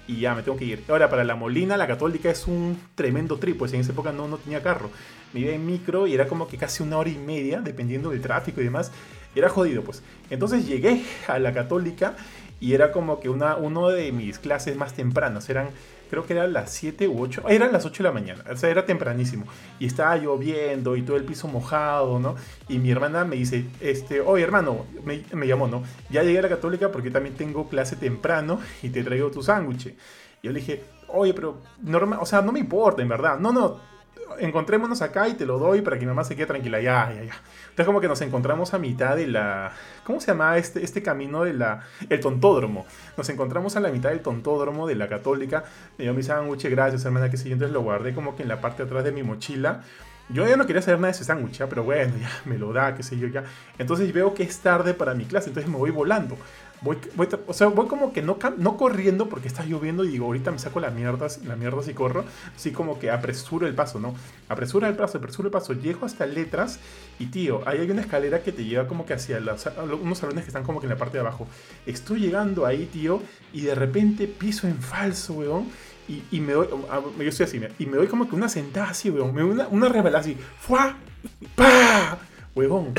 y 0.06 0.20
ya 0.20 0.34
me 0.34 0.42
tengo 0.42 0.56
que 0.56 0.64
ir. 0.64 0.84
Ahora, 0.88 1.10
para 1.10 1.24
la 1.24 1.34
Molina, 1.34 1.76
la 1.76 1.86
católica 1.86 2.30
es 2.30 2.46
un 2.46 2.78
tremendo 2.94 3.36
trip, 3.36 3.58
pues 3.58 3.72
en 3.74 3.80
esa 3.80 3.92
época 3.92 4.12
no, 4.12 4.28
no 4.28 4.38
tenía 4.38 4.62
carro. 4.62 4.90
Me 5.34 5.40
iba 5.40 5.52
en 5.52 5.66
micro 5.66 6.06
y 6.06 6.14
era 6.14 6.26
como 6.26 6.48
que 6.48 6.56
casi 6.56 6.82
una 6.82 6.96
hora 6.96 7.10
y 7.10 7.18
media, 7.18 7.60
dependiendo 7.60 8.10
del 8.10 8.22
tráfico 8.22 8.62
y 8.62 8.64
demás. 8.64 8.90
Era 9.34 9.50
jodido, 9.50 9.82
pues. 9.82 10.02
Entonces 10.30 10.66
llegué 10.66 11.04
a 11.28 11.38
la 11.38 11.52
católica 11.52 12.16
y 12.60 12.74
era 12.74 12.92
como 12.92 13.20
que 13.20 13.28
una, 13.28 13.56
uno 13.56 13.88
de 13.88 14.10
mis 14.12 14.38
clases 14.38 14.76
más 14.76 14.94
tempranas. 14.94 15.48
Eran, 15.48 15.68
creo 16.10 16.26
que 16.26 16.32
eran 16.32 16.52
las 16.52 16.70
7 16.70 17.08
u 17.08 17.22
8. 17.22 17.44
Eran 17.48 17.72
las 17.72 17.86
8 17.86 18.02
de 18.02 18.08
la 18.08 18.12
mañana. 18.12 18.44
O 18.50 18.56
sea, 18.56 18.70
era 18.70 18.84
tempranísimo. 18.84 19.46
Y 19.78 19.86
estaba 19.86 20.16
lloviendo 20.16 20.96
y 20.96 21.02
todo 21.02 21.16
el 21.16 21.24
piso 21.24 21.48
mojado, 21.48 22.18
¿no? 22.18 22.36
Y 22.68 22.78
mi 22.78 22.90
hermana 22.90 23.24
me 23.24 23.36
dice, 23.36 23.66
este, 23.80 24.20
oye 24.20 24.42
hermano, 24.42 24.86
me, 25.04 25.22
me 25.32 25.46
llamó, 25.46 25.68
¿no? 25.68 25.82
Ya 26.10 26.22
llegué 26.22 26.40
a 26.40 26.42
la 26.42 26.48
católica 26.48 26.90
porque 26.90 27.10
también 27.10 27.36
tengo 27.36 27.68
clase 27.68 27.96
temprano 27.96 28.60
y 28.82 28.90
te 28.90 29.04
traigo 29.04 29.30
tu 29.30 29.42
sándwich. 29.42 29.94
Yo 30.42 30.52
le 30.52 30.60
dije, 30.60 30.84
oye, 31.08 31.34
pero 31.34 31.58
normal, 31.82 32.18
o 32.22 32.26
sea, 32.26 32.42
no 32.42 32.52
me 32.52 32.60
importa, 32.60 33.02
en 33.02 33.08
verdad. 33.08 33.38
No, 33.38 33.52
no, 33.52 33.80
encontrémonos 34.38 35.02
acá 35.02 35.28
y 35.28 35.34
te 35.34 35.46
lo 35.46 35.58
doy 35.58 35.82
para 35.82 35.96
que 35.98 36.04
mi 36.04 36.08
mamá 36.08 36.24
se 36.24 36.36
quede 36.36 36.46
tranquila. 36.46 36.80
Ya, 36.80 37.10
ya, 37.14 37.24
ya. 37.24 37.34
Entonces 37.70 37.86
como 37.86 38.00
que 38.00 38.08
nos 38.08 38.20
encontramos 38.20 38.74
a 38.74 38.78
mitad 38.78 39.16
de 39.16 39.26
la... 39.26 39.72
¿Cómo 40.04 40.20
se 40.20 40.28
llama 40.28 40.56
este, 40.58 40.82
este 40.84 41.02
camino 41.02 41.44
de 41.44 41.54
la... 41.54 41.84
El 42.08 42.20
tontódromo. 42.20 42.86
Nos 43.16 43.28
encontramos 43.28 43.76
a 43.76 43.80
la 43.80 43.90
mitad 43.90 44.10
del 44.10 44.20
tontódromo 44.20 44.86
de 44.86 44.94
la 44.94 45.08
católica. 45.08 45.64
Me 45.96 46.04
dio 46.04 46.14
mi 46.14 46.22
sándwich, 46.22 46.64
gracias 46.64 47.04
hermana, 47.04 47.30
que 47.30 47.36
sí. 47.36 47.52
Entonces 47.52 47.72
lo 47.72 47.82
guardé 47.82 48.14
como 48.14 48.36
que 48.36 48.42
en 48.42 48.48
la 48.48 48.60
parte 48.60 48.82
de 48.82 48.88
atrás 48.88 49.04
de 49.04 49.12
mi 49.12 49.22
mochila. 49.22 49.82
Yo 50.30 50.46
ya 50.46 50.56
no 50.56 50.66
quería 50.66 50.82
saber 50.82 51.00
nada 51.00 51.08
de 51.08 51.16
ese 51.16 51.24
sándwich, 51.24 51.62
pero 51.70 51.84
bueno, 51.84 52.12
ya 52.20 52.30
me 52.44 52.58
lo 52.58 52.72
da, 52.72 52.94
qué 52.94 53.02
sé 53.02 53.18
yo, 53.18 53.28
ya. 53.28 53.44
Entonces 53.78 54.12
veo 54.12 54.34
que 54.34 54.42
es 54.42 54.58
tarde 54.58 54.92
para 54.92 55.14
mi 55.14 55.24
clase, 55.24 55.48
entonces 55.48 55.70
me 55.70 55.78
voy 55.78 55.90
volando. 55.90 56.36
Voy, 56.80 56.96
voy, 57.16 57.26
o 57.46 57.52
sea, 57.52 57.68
voy 57.68 57.88
como 57.88 58.12
que 58.12 58.22
no, 58.22 58.38
no 58.58 58.76
corriendo 58.76 59.28
porque 59.28 59.48
está 59.48 59.64
lloviendo 59.64 60.04
y 60.04 60.08
digo, 60.10 60.26
ahorita 60.26 60.52
me 60.52 60.58
saco 60.60 60.78
la 60.78 60.90
mierda, 60.90 61.26
la 61.44 61.56
mierda 61.56 61.82
si 61.82 61.94
corro. 61.94 62.24
Así 62.54 62.72
como 62.72 62.98
que 62.98 63.10
apresuro 63.10 63.66
el 63.66 63.74
paso, 63.74 63.98
¿no? 63.98 64.14
Apresura 64.48 64.86
el 64.88 64.94
paso, 64.94 65.18
apresuro 65.18 65.48
el 65.48 65.52
paso. 65.52 65.72
Llego 65.72 66.04
hasta 66.04 66.26
letras 66.26 66.78
y, 67.18 67.26
tío, 67.26 67.66
ahí 67.66 67.78
hay 67.78 67.90
una 67.90 68.02
escalera 68.02 68.42
que 68.42 68.52
te 68.52 68.64
lleva 68.64 68.86
como 68.86 69.06
que 69.06 69.14
hacia 69.14 69.40
unos 70.00 70.18
salones 70.18 70.44
que 70.44 70.48
están 70.48 70.62
como 70.62 70.78
que 70.78 70.86
en 70.86 70.90
la 70.90 70.98
parte 70.98 71.16
de 71.16 71.20
abajo. 71.22 71.48
Estoy 71.86 72.20
llegando 72.20 72.66
ahí, 72.66 72.86
tío, 72.86 73.22
y 73.52 73.62
de 73.62 73.74
repente 73.74 74.28
piso 74.28 74.68
en 74.68 74.78
falso, 74.78 75.32
weón. 75.32 75.68
Y, 76.08 76.22
y 76.30 76.40
me 76.40 76.54
doy, 76.54 76.68
ah, 76.90 77.00
yo 77.18 77.28
estoy 77.28 77.44
así, 77.44 77.60
y 77.78 77.86
me 77.86 77.96
doy 77.98 78.06
como 78.06 78.28
que 78.28 78.34
una 78.34 78.48
sentada 78.48 78.90
así, 78.90 79.10
weón. 79.10 79.34
Me 79.34 79.42
doy 79.42 79.50
una, 79.50 79.68
una 79.68 79.88
resbalada 79.88 80.20
así, 80.20 80.36
¡fua! 80.60 80.96
¡pa! 81.54 82.18
Huevón, 82.54 82.92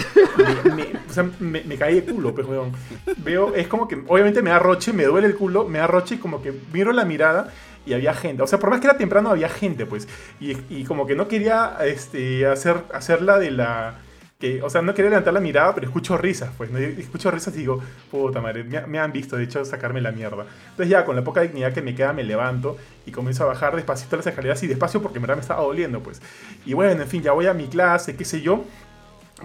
me, 0.76 0.84
o 0.84 1.12
sea, 1.12 1.30
me, 1.40 1.76
caí 1.76 1.96
de 1.96 2.14
culo, 2.14 2.34
pues, 2.34 2.48
huevón. 2.48 2.72
Veo, 3.18 3.54
es 3.56 3.68
como 3.68 3.90
que, 3.90 4.02
obviamente 4.08 4.42
me 4.42 4.52
da 4.52 4.60
roche, 4.60 4.94
me 4.94 5.04
duele 5.04 5.28
el 5.28 5.36
culo, 5.36 5.68
me 5.68 5.80
da 5.80 5.88
roche 5.88 6.16
y 6.16 6.18
como 6.18 6.42
que 6.42 6.54
miro 6.72 6.94
la 6.94 7.04
mirada 7.04 7.52
y 7.86 7.94
había 7.94 8.14
gente. 8.14 8.42
O 8.42 8.48
sea, 8.48 8.60
por 8.60 8.70
más 8.70 8.80
que 8.80 8.88
era 8.88 8.98
temprano, 8.98 9.30
había 9.30 9.50
gente, 9.50 9.86
pues. 9.86 10.08
Y, 10.40 10.56
y 10.70 10.86
como 10.86 11.06
que 11.06 11.16
no 11.16 11.28
quería 11.28 11.78
este, 11.84 12.46
hacer, 12.46 12.84
hacerla 12.94 13.38
de 13.38 13.52
la... 13.52 14.00
Que, 14.40 14.62
o 14.62 14.70
sea, 14.70 14.82
no 14.82 14.94
quería 14.94 15.10
levantar 15.10 15.34
la 15.34 15.42
mirada, 15.42 15.76
pero 15.76 15.86
escucho 15.86 16.18
risas, 16.18 16.50
pues. 16.58 16.72
¿no? 16.72 16.80
Escucho 16.80 17.30
risas 17.30 17.54
y 17.56 17.60
digo, 17.60 17.82
puta 18.10 18.40
madre, 18.40 18.64
me, 18.64 18.80
me 18.88 18.98
han 18.98 19.12
visto, 19.12 19.36
de 19.36 19.44
hecho, 19.44 19.66
sacarme 19.66 20.00
la 20.00 20.14
mierda. 20.14 20.46
Entonces 20.70 20.90
ya, 20.90 21.04
con 21.04 21.18
la 21.18 21.24
poca 21.26 21.42
dignidad 21.42 21.74
que 21.74 21.82
me 21.82 21.94
queda, 21.94 22.14
me 22.14 22.24
levanto 22.24 22.78
y 23.06 23.12
comienzo 23.12 23.44
a 23.44 23.48
bajar 23.48 23.76
despacito 23.76 24.16
las 24.16 24.28
escaleras 24.28 24.64
y 24.64 24.68
despacio 24.68 25.02
porque 25.02 25.18
en 25.18 25.24
verdad 25.24 25.36
me 25.36 25.42
estaba 25.42 25.62
doliendo, 25.62 26.02
pues. 26.02 26.22
Y 26.66 26.74
bueno, 26.74 27.02
en 27.02 27.08
fin, 27.10 27.22
ya 27.22 27.34
voy 27.34 27.48
a 27.48 27.54
mi 27.54 27.68
clase, 27.68 28.16
qué 28.16 28.24
sé 28.24 28.42
yo 28.42 28.64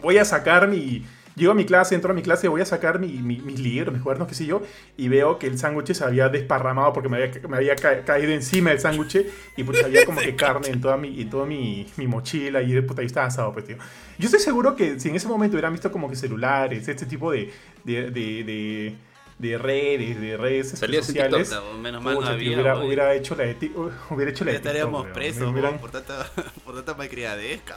voy 0.01 0.18
a 0.18 0.24
sacar 0.24 0.68
mi... 0.68 1.05
Llego 1.37 1.51
a 1.51 1.55
mi 1.55 1.64
clase, 1.64 1.97
entro 1.97 2.12
a 2.12 2.14
mi 2.14 2.22
clase, 2.22 2.47
voy 2.47 2.61
a 2.61 2.64
sacar 2.64 3.01
mi, 3.01 3.09
mi- 3.09 3.39
mis 3.41 3.59
libros, 3.59 3.93
mis 3.93 4.03
cuadernos, 4.03 4.28
qué 4.28 4.35
sé 4.35 4.47
yo, 4.47 4.62
y 4.97 5.09
veo 5.09 5.37
que 5.39 5.49
el 5.49 5.59
sándwich 5.59 5.93
se 5.93 6.05
había 6.05 6.28
desparramado 6.28 6.93
porque 6.93 7.09
me 7.09 7.16
había, 7.22 7.41
me 7.49 7.57
había 7.57 7.74
ca- 7.74 8.05
caído 8.05 8.32
encima 8.32 8.70
del 8.70 8.78
sándwich 8.78 9.26
y 9.57 9.64
pues 9.64 9.82
había 9.82 10.05
como 10.07 10.20
que 10.20 10.37
carne 10.37 10.68
en 10.68 10.80
toda 10.80 10.97
mi, 10.97 11.20
en 11.20 11.30
toda 11.30 11.45
mi, 11.45 11.87
mi 11.97 12.07
mochila 12.07 12.62
y 12.62 12.80
puta, 12.82 13.01
ahí 13.01 13.07
estaba 13.07 13.26
asado, 13.26 13.53
pues, 13.53 13.64
tío. 13.64 13.76
Yo 14.18 14.26
estoy 14.26 14.41
seguro 14.41 14.76
que 14.76 15.01
si 15.01 15.09
en 15.09 15.16
ese 15.16 15.26
momento 15.26 15.57
hubieran 15.57 15.72
visto 15.72 15.91
como 15.91 16.09
que 16.09 16.14
celulares, 16.14 16.87
este 16.87 17.07
tipo 17.07 17.32
de, 17.32 17.53
de, 17.82 18.11
de, 18.12 18.45
de, 18.45 18.95
de 19.37 19.59
redes, 19.59 20.20
de 20.20 20.37
redes 20.37 20.72
este, 20.74 21.03
sociales, 21.03 21.49
Puta, 21.49 21.62
menos 21.80 22.01
mal 22.01 22.14
no 22.14 22.20
pucha, 22.20 22.28
tío, 22.30 22.37
había, 22.37 22.53
hubiera, 22.55 22.74
weón. 22.74 22.87
hubiera 22.87 23.12
hecho 23.14 23.35
la 23.35 23.43
de, 23.45 23.55
ti- 23.55 23.72
hubiera 24.11 24.30
hecho 24.30 24.45
la 24.45 24.53
de 24.53 24.59
TikTok, 24.59 24.70
estaríamos 24.72 25.03
weón. 25.03 25.12
presos, 25.14 25.53
hubieran- 25.53 25.78
por 25.80 25.91
tanta, 25.91 26.30
por 26.64 26.76
tanta 26.76 26.95
malcriadez. 26.95 27.61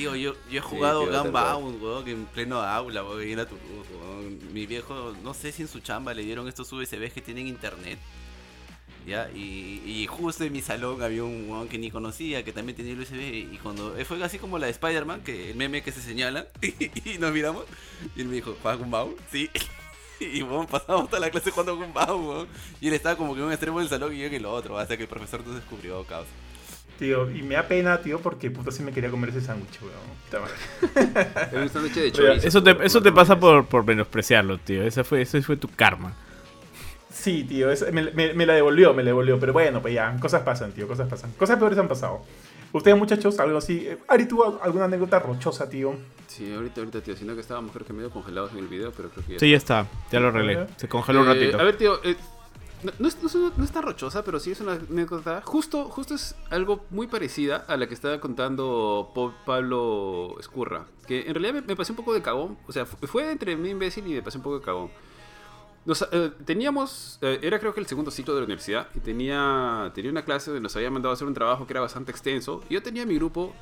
Tío, 0.00 0.16
yo, 0.16 0.34
yo 0.50 0.60
he 0.60 0.62
jugado 0.62 1.02
tío, 1.02 1.12
tal 1.12 1.24
Gunbound, 1.24 1.82
weón, 1.82 2.08
en 2.08 2.24
pleno 2.24 2.62
aula, 2.62 3.04
weón, 3.04 3.46
tu 3.46 3.54
weón. 3.54 4.38
Mi 4.50 4.64
viejo, 4.64 5.14
no 5.22 5.34
sé 5.34 5.52
si 5.52 5.60
en 5.60 5.68
su 5.68 5.80
chamba 5.80 6.14
le 6.14 6.22
dieron 6.22 6.48
estos 6.48 6.72
USBs 6.72 7.12
que 7.12 7.20
tienen 7.20 7.46
internet. 7.46 7.98
Ya, 9.06 9.30
y, 9.34 9.82
y 9.84 10.06
justo 10.06 10.42
en 10.44 10.54
mi 10.54 10.62
salón 10.62 11.02
había 11.02 11.22
un 11.22 11.50
weón 11.50 11.68
que 11.68 11.76
ni 11.76 11.90
conocía, 11.90 12.42
que 12.42 12.50
también 12.50 12.76
tenía 12.76 12.94
el 12.94 13.00
USB, 13.00 13.52
y 13.52 13.58
cuando 13.62 13.94
eh, 13.98 14.06
fue 14.06 14.24
así 14.24 14.38
como 14.38 14.58
la 14.58 14.68
de 14.68 14.72
Spider-Man, 14.72 15.20
que 15.20 15.50
el 15.50 15.56
meme 15.58 15.82
que 15.82 15.92
se 15.92 16.00
señala, 16.00 16.46
y, 16.62 17.18
nos 17.18 17.30
miramos, 17.30 17.66
y 18.16 18.22
él 18.22 18.28
me 18.28 18.36
dijo, 18.36 18.56
¿juegas 18.62 18.80
Gunbound? 18.80 19.16
Sí. 19.30 19.50
Y 20.22 20.42
weón, 20.42 20.66
pasamos 20.66 21.08
toda 21.08 21.20
la 21.20 21.30
clase 21.30 21.50
jugando 21.50 21.76
Gunbound, 21.76 22.28
weón. 22.28 22.48
Y 22.80 22.88
él 22.88 22.94
estaba 22.94 23.16
como 23.16 23.34
que 23.34 23.40
en 23.40 23.46
un 23.46 23.52
extremo 23.52 23.80
del 23.80 23.88
salón 23.90 24.14
y 24.14 24.18
yo 24.18 24.26
en 24.26 24.34
el 24.34 24.46
otro, 24.46 24.78
hasta 24.78 24.96
que 24.96 25.04
el 25.04 25.08
profesor 25.10 25.46
nos 25.46 25.56
descubrió, 25.56 26.04
caos. 26.04 26.26
Tío, 27.00 27.28
y 27.30 27.42
me 27.42 27.54
da 27.54 27.66
pena, 27.66 27.98
tío, 28.02 28.20
porque 28.20 28.50
puta 28.50 28.70
sí 28.70 28.82
me 28.82 28.92
quería 28.92 29.10
comer 29.10 29.30
ese 29.30 29.40
sándwich, 29.40 29.80
weón. 29.80 29.94
Puta 30.26 30.40
madre. 30.40 31.48
Es 31.56 31.62
un 31.62 31.68
sándwich 31.70 31.94
de 31.94 32.12
Pero 32.12 32.26
chorizo. 32.28 32.46
Eso 32.46 32.62
te, 32.62 32.76
eso 32.84 33.02
te 33.02 33.10
pasa 33.10 33.40
por, 33.40 33.64
por 33.66 33.84
menospreciarlo, 33.86 34.58
tío. 34.58 34.82
Ese 34.84 35.02
fue, 35.02 35.22
ese 35.22 35.40
fue 35.42 35.56
tu 35.56 35.68
karma. 35.68 36.12
Sí, 37.12 37.42
tío, 37.44 37.70
es- 37.70 37.90
me, 37.92 38.02
me- 38.12 38.34
me 38.34 38.46
la 38.46 38.52
devolvió, 38.54 38.92
me 38.94 39.02
la 39.02 39.08
devolvió. 39.08 39.40
Pero 39.40 39.52
bueno, 39.54 39.80
pues 39.82 39.94
ya, 39.94 40.14
cosas 40.20 40.42
pasan, 40.42 40.72
tío, 40.72 40.86
cosas 40.86 41.08
pasan. 41.08 41.32
Cosas 41.38 41.58
peores 41.58 41.78
han 41.78 41.88
pasado. 41.88 42.20
Ustedes, 42.72 42.96
muchachos, 42.96 43.40
algo 43.40 43.58
así. 43.58 43.88
Ari, 44.06 44.26
¿tuvo 44.26 44.60
alguna 44.62 44.84
anécdota 44.84 45.18
rochosa, 45.18 45.68
tío? 45.68 45.94
Sí, 46.28 46.52
ahorita, 46.54 46.82
ahorita, 46.82 47.00
tío. 47.00 47.16
Sino 47.16 47.34
que 47.34 47.40
estábamos 47.40 47.72
creo 47.72 47.84
que 47.86 47.92
medio 47.94 48.10
congelados 48.10 48.52
en 48.52 48.58
el 48.58 48.68
video, 48.68 48.92
pero 48.92 49.08
creo 49.08 49.24
que 49.26 49.32
ya 49.32 49.38
Sí, 49.40 49.50
ya 49.50 49.56
está. 49.56 49.86
Ya 50.12 50.20
lo 50.20 50.28
arreglé. 50.28 50.66
Se 50.76 50.86
congeló 50.86 51.22
un 51.22 51.30
Eh, 51.30 51.34
ratito. 51.34 51.58
A 51.58 51.64
ver, 51.64 51.76
tío, 51.76 51.98
eh, 52.04 52.14
no, 52.82 52.92
no 52.98 53.08
es, 53.08 53.34
no, 53.34 53.52
no 53.56 53.66
tan 53.66 53.82
rochosa, 53.82 54.24
pero 54.24 54.38
sí 54.40 54.50
es 54.52 54.60
una 54.60 54.72
anécdota. 54.72 55.42
Justo, 55.44 55.84
justo 55.86 56.14
es 56.14 56.34
algo 56.50 56.84
muy 56.90 57.06
parecida 57.06 57.64
a 57.68 57.76
la 57.76 57.86
que 57.88 57.94
estaba 57.94 58.20
contando 58.20 59.12
Pablo 59.46 60.36
Escurra. 60.40 60.86
Que 61.06 61.22
en 61.26 61.34
realidad 61.34 61.54
me, 61.54 61.62
me 61.62 61.76
pasé 61.76 61.92
un 61.92 61.96
poco 61.96 62.12
de 62.14 62.22
cagón. 62.22 62.56
O 62.66 62.72
sea, 62.72 62.86
fu- 62.86 62.96
fue 63.06 63.30
entre 63.30 63.56
mí 63.56 63.70
imbécil 63.70 64.06
y 64.06 64.14
me 64.14 64.22
pasé 64.22 64.38
un 64.38 64.44
poco 64.44 64.58
de 64.58 64.64
cagón. 64.64 64.90
Eh, 66.12 66.30
teníamos, 66.44 67.18
eh, 67.22 67.38
era 67.42 67.58
creo 67.58 67.72
que 67.74 67.80
el 67.80 67.86
segundo 67.86 68.10
ciclo 68.10 68.34
de 68.34 68.40
la 68.40 68.44
universidad 68.44 68.88
y 68.94 69.00
tenía, 69.00 69.90
tenía 69.94 70.10
una 70.10 70.24
clase 70.24 70.50
donde 70.50 70.60
nos 70.62 70.76
había 70.76 70.90
mandado 70.90 71.10
a 71.10 71.14
hacer 71.14 71.26
un 71.26 71.34
trabajo 71.34 71.66
que 71.66 71.72
era 71.72 71.80
bastante 71.80 72.10
extenso. 72.12 72.62
Y 72.68 72.74
yo 72.74 72.82
tenía 72.82 73.06
mi 73.06 73.14
grupo, 73.16 73.54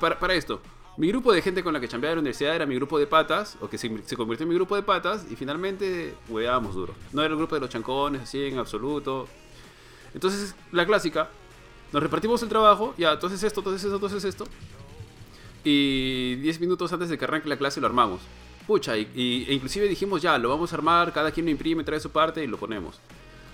para, 0.00 0.18
para 0.18 0.34
esto, 0.34 0.60
mi 0.98 1.08
grupo 1.08 1.32
de 1.32 1.42
gente 1.42 1.62
con 1.62 1.72
la 1.74 1.80
que 1.80 1.88
chambeaba 1.88 2.12
en 2.12 2.16
la 2.18 2.20
universidad 2.20 2.54
era 2.54 2.64
mi 2.66 2.74
grupo 2.74 2.98
de 2.98 3.06
patas, 3.06 3.56
o 3.60 3.68
que 3.68 3.76
se, 3.78 3.90
se 4.04 4.16
convirtió 4.16 4.44
en 4.44 4.48
mi 4.50 4.54
grupo 4.54 4.76
de 4.76 4.82
patas, 4.82 5.26
y 5.30 5.36
finalmente 5.36 6.14
hueábamos 6.28 6.74
duro. 6.74 6.94
No 7.12 7.22
era 7.22 7.32
el 7.32 7.36
grupo 7.38 7.54
de 7.54 7.60
los 7.60 7.70
chancones, 7.70 8.22
así 8.22 8.42
en 8.44 8.58
absoluto. 8.58 9.28
Entonces, 10.14 10.54
la 10.72 10.86
clásica, 10.86 11.28
nos 11.92 12.02
repartimos 12.02 12.42
el 12.42 12.48
trabajo, 12.48 12.94
ya, 12.96 13.12
entonces 13.12 13.42
esto, 13.42 13.60
entonces 13.60 13.84
esto, 13.84 13.94
entonces 13.96 14.24
esto. 14.24 14.46
Y 15.64 16.36
10 16.36 16.60
minutos 16.60 16.92
antes 16.92 17.08
de 17.08 17.18
que 17.18 17.24
arranque 17.24 17.48
la 17.48 17.56
clase 17.56 17.80
lo 17.80 17.86
armamos. 17.86 18.20
Pucha, 18.66 18.96
e 18.96 19.06
inclusive 19.50 19.88
dijimos 19.88 20.22
ya, 20.22 20.38
lo 20.38 20.48
vamos 20.48 20.72
a 20.72 20.76
armar, 20.76 21.12
cada 21.12 21.30
quien 21.30 21.46
lo 21.46 21.52
imprime, 21.52 21.84
trae 21.84 22.00
su 22.00 22.10
parte 22.10 22.42
y 22.42 22.46
lo 22.46 22.56
ponemos. 22.56 22.98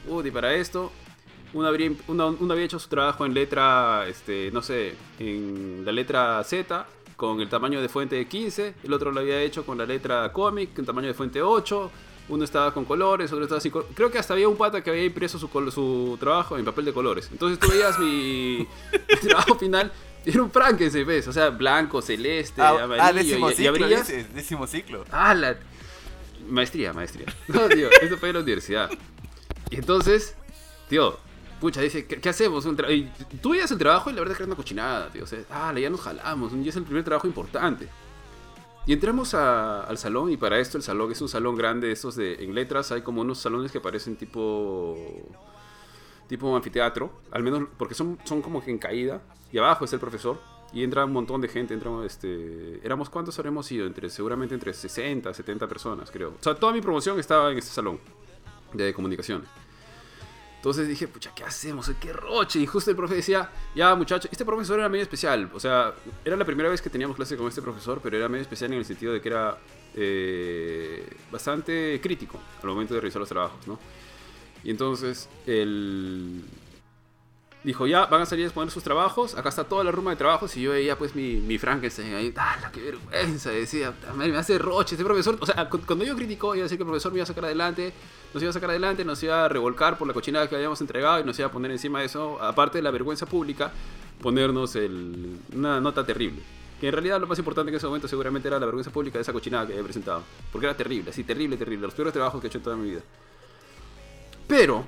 Uy, 0.08 0.30
para 0.30 0.54
esto, 0.54 0.90
uno 1.52 1.66
habría, 1.68 1.92
uno- 2.08 2.36
uno 2.38 2.52
había 2.52 2.64
hecho 2.64 2.78
su 2.78 2.88
trabajo 2.88 3.24
en 3.26 3.34
letra, 3.34 4.06
este, 4.08 4.50
no 4.52 4.62
sé, 4.62 4.94
en 5.18 5.82
la 5.84 5.92
letra 5.92 6.42
Z, 6.44 6.86
con 7.22 7.40
el 7.40 7.48
tamaño 7.48 7.80
de 7.80 7.88
fuente 7.88 8.16
de 8.16 8.26
15, 8.26 8.74
el 8.82 8.92
otro 8.92 9.12
lo 9.12 9.20
había 9.20 9.40
hecho 9.40 9.64
con 9.64 9.78
la 9.78 9.86
letra 9.86 10.32
cómic, 10.32 10.74
con 10.74 10.84
tamaño 10.84 11.06
de 11.06 11.14
fuente 11.14 11.40
8, 11.40 11.90
uno 12.30 12.42
estaba 12.42 12.74
con 12.74 12.84
colores, 12.84 13.30
otro 13.32 13.44
estaba 13.44 13.60
sin 13.60 13.70
colores. 13.70 13.94
Creo 13.94 14.10
que 14.10 14.18
hasta 14.18 14.34
había 14.34 14.48
un 14.48 14.56
pata 14.56 14.82
que 14.82 14.90
había 14.90 15.04
impreso 15.04 15.38
su, 15.38 16.16
trabajo 16.18 16.58
en 16.58 16.64
papel 16.64 16.84
de 16.84 16.92
colores. 16.92 17.28
Entonces 17.30 17.60
tú 17.60 17.70
veías 17.70 17.96
mi, 18.00 18.66
mi 18.90 19.16
trabajo 19.28 19.54
final, 19.54 19.92
era 20.26 20.42
un 20.42 20.50
Frankenstein, 20.50 21.06
¿ves? 21.06 21.28
O 21.28 21.32
sea, 21.32 21.50
blanco, 21.50 22.02
celeste, 22.02 22.60
Ah, 22.60 22.70
amarillo, 22.70 23.04
ah, 23.04 23.12
décimo 23.12 23.50
y, 23.52 23.54
ciclo, 23.54 23.70
abrías... 23.70 24.08
dices, 24.08 24.34
décimo 24.34 24.66
ciclo. 24.66 25.04
Ah, 25.12 25.32
la... 25.32 25.56
Maestría, 26.48 26.92
maestría. 26.92 27.26
No, 27.46 27.68
tío, 27.68 27.88
esto 28.00 28.18
fue 28.18 28.30
en 28.30 28.34
la 28.34 28.40
universidad. 28.40 28.90
Y 29.70 29.76
entonces, 29.76 30.34
tío, 30.88 31.16
pucha, 31.62 31.80
dice, 31.80 32.06
¿qué, 32.06 32.20
qué 32.20 32.28
hacemos? 32.28 32.66
Un 32.66 32.76
y 32.90 33.04
tú 33.40 33.50
veías 33.50 33.70
el 33.70 33.78
trabajo 33.78 34.10
y 34.10 34.12
la 34.12 34.18
verdad 34.20 34.32
es 34.32 34.36
que 34.38 34.42
era 34.42 34.48
una 34.50 34.56
cochinada, 34.56 35.08
tío. 35.10 35.22
O 35.24 35.26
sea, 35.26 35.38
ah, 35.50 35.72
ya 35.78 35.88
nos 35.88 36.00
jalamos, 36.00 36.52
ya 36.62 36.68
es 36.70 36.76
el 36.76 36.82
primer 36.82 37.04
trabajo 37.04 37.26
importante. 37.28 37.88
Y 38.84 38.92
entramos 38.92 39.32
a- 39.34 39.84
al 39.84 39.96
salón 39.96 40.30
y 40.32 40.36
para 40.36 40.58
esto 40.58 40.76
el 40.76 40.82
salón 40.82 41.12
es 41.12 41.20
un 41.22 41.28
salón 41.28 41.54
grande, 41.56 41.92
estos 41.92 42.16
de 42.16 42.42
en 42.44 42.52
letras 42.54 42.90
hay 42.90 43.02
como 43.02 43.20
unos 43.20 43.38
salones 43.38 43.70
que 43.70 43.80
parecen 43.80 44.16
tipo 44.16 44.96
tipo 46.28 46.56
anfiteatro, 46.56 47.12
al 47.30 47.42
menos 47.42 47.68
porque 47.78 47.94
son, 47.94 48.18
son 48.24 48.42
como 48.42 48.62
que 48.64 48.70
en 48.70 48.78
caída 48.78 49.20
y 49.52 49.58
abajo 49.58 49.84
está 49.84 49.96
el 49.96 50.00
profesor 50.00 50.40
y 50.72 50.82
entra 50.82 51.04
un 51.04 51.12
montón 51.12 51.40
de 51.40 51.48
gente, 51.48 51.74
entra 51.74 51.90
este 52.04 52.80
éramos 52.84 53.08
cuántos 53.10 53.38
habremos 53.38 53.70
ido, 53.70 53.86
entre 53.86 54.08
seguramente 54.10 54.54
entre 54.54 54.72
60, 54.74 55.32
70 55.32 55.68
personas, 55.68 56.10
creo. 56.10 56.30
O 56.30 56.42
sea, 56.42 56.54
toda 56.54 56.72
mi 56.72 56.80
promoción 56.80 57.20
estaba 57.20 57.52
en 57.52 57.58
este 57.58 57.70
salón 57.70 58.00
de 58.72 58.92
comunicaciones. 58.94 59.48
Entonces 60.62 60.86
dije, 60.86 61.08
pucha, 61.08 61.32
¿qué 61.34 61.42
hacemos? 61.42 61.90
¡Qué 62.00 62.12
roche! 62.12 62.60
Y 62.60 62.66
justo 62.68 62.88
el 62.88 62.96
profe 62.96 63.16
decía, 63.16 63.50
ya 63.74 63.96
muchachos, 63.96 64.30
este 64.30 64.44
profesor 64.44 64.78
era 64.78 64.88
medio 64.88 65.02
especial. 65.02 65.50
O 65.52 65.58
sea, 65.58 65.92
era 66.24 66.36
la 66.36 66.44
primera 66.44 66.68
vez 66.68 66.80
que 66.80 66.88
teníamos 66.88 67.16
clase 67.16 67.36
con 67.36 67.48
este 67.48 67.60
profesor, 67.60 67.98
pero 68.00 68.16
era 68.16 68.28
medio 68.28 68.42
especial 68.42 68.72
en 68.72 68.78
el 68.78 68.84
sentido 68.84 69.12
de 69.12 69.20
que 69.20 69.28
era 69.28 69.58
eh, 69.96 71.04
bastante 71.32 71.98
crítico 72.00 72.38
al 72.62 72.68
momento 72.68 72.94
de 72.94 73.00
realizar 73.00 73.18
los 73.18 73.28
trabajos, 73.28 73.66
¿no? 73.66 73.76
Y 74.62 74.70
entonces 74.70 75.28
él 75.48 76.44
dijo, 77.64 77.88
ya, 77.88 78.06
van 78.06 78.22
a 78.22 78.26
salir 78.26 78.44
a 78.44 78.46
exponer 78.48 78.70
sus 78.70 78.84
trabajos, 78.84 79.34
acá 79.36 79.48
está 79.48 79.64
toda 79.64 79.82
la 79.82 79.90
ruma 79.90 80.10
de 80.12 80.16
trabajos, 80.16 80.56
y 80.56 80.62
yo 80.62 80.70
veía 80.70 80.96
pues 80.96 81.16
mi, 81.16 81.36
mi 81.36 81.58
Frankenstein 81.58 82.14
ahí, 82.14 82.32
¡ah, 82.36 82.70
qué 82.72 82.80
vergüenza! 82.82 83.50
Decía, 83.50 83.90
"Puta 83.90 84.12
madre, 84.14 84.30
me 84.32 84.38
hace 84.38 84.58
roche 84.58 84.94
este 84.94 85.04
profesor. 85.04 85.36
O 85.40 85.46
sea, 85.46 85.68
cu- 85.68 85.80
cuando 85.86 86.04
yo 86.04 86.14
criticó, 86.14 86.54
iba 86.54 86.62
a 86.62 86.66
decir 86.66 86.78
que 86.78 86.82
el 86.82 86.88
profesor 86.88 87.10
me 87.12 87.18
iba 87.18 87.24
a 87.24 87.26
sacar 87.26 87.44
adelante, 87.46 87.92
nos 88.32 88.42
iba 88.42 88.50
a 88.50 88.52
sacar 88.52 88.70
adelante, 88.70 89.04
nos 89.04 89.22
iba 89.22 89.44
a 89.44 89.48
revolcar 89.48 89.98
por 89.98 90.06
la 90.08 90.14
cochinada 90.14 90.48
que 90.48 90.56
habíamos 90.56 90.80
entregado 90.80 91.20
y 91.20 91.24
nos 91.24 91.38
iba 91.38 91.48
a 91.48 91.52
poner 91.52 91.70
encima 91.70 92.00
de 92.00 92.06
eso, 92.06 92.42
aparte 92.42 92.78
de 92.78 92.82
la 92.82 92.90
vergüenza 92.90 93.26
pública, 93.26 93.72
ponernos 94.20 94.74
el, 94.76 95.38
una 95.54 95.80
nota 95.80 96.04
terrible. 96.04 96.40
Que 96.80 96.88
en 96.88 96.94
realidad 96.94 97.20
lo 97.20 97.26
más 97.26 97.38
importante 97.38 97.70
en 97.70 97.76
ese 97.76 97.86
momento 97.86 98.08
seguramente 98.08 98.48
era 98.48 98.58
la 98.58 98.66
vergüenza 98.66 98.90
pública 98.90 99.18
de 99.18 99.22
esa 99.22 99.32
cochinada 99.32 99.66
que 99.66 99.72
había 99.72 99.84
presentado. 99.84 100.22
Porque 100.50 100.66
era 100.66 100.76
terrible, 100.76 101.10
así, 101.10 101.22
terrible, 101.22 101.56
terrible. 101.56 101.86
Los 101.86 101.94
peores 101.94 102.12
trabajos 102.12 102.40
que 102.40 102.46
he 102.46 102.48
hecho 102.48 102.58
en 102.58 102.64
toda 102.64 102.76
mi 102.76 102.90
vida. 102.90 103.02
Pero 104.48 104.84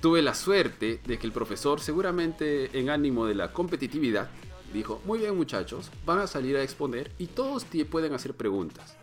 tuve 0.00 0.20
la 0.20 0.34
suerte 0.34 1.00
de 1.06 1.18
que 1.18 1.26
el 1.26 1.32
profesor, 1.32 1.80
seguramente 1.80 2.78
en 2.78 2.90
ánimo 2.90 3.26
de 3.26 3.34
la 3.34 3.52
competitividad, 3.52 4.28
dijo, 4.72 5.00
muy 5.04 5.20
bien 5.20 5.36
muchachos, 5.36 5.90
van 6.04 6.18
a 6.18 6.26
salir 6.26 6.56
a 6.56 6.62
exponer 6.62 7.10
y 7.18 7.28
todos 7.28 7.64
pueden 7.90 8.12
hacer 8.12 8.34
preguntas. 8.34 8.96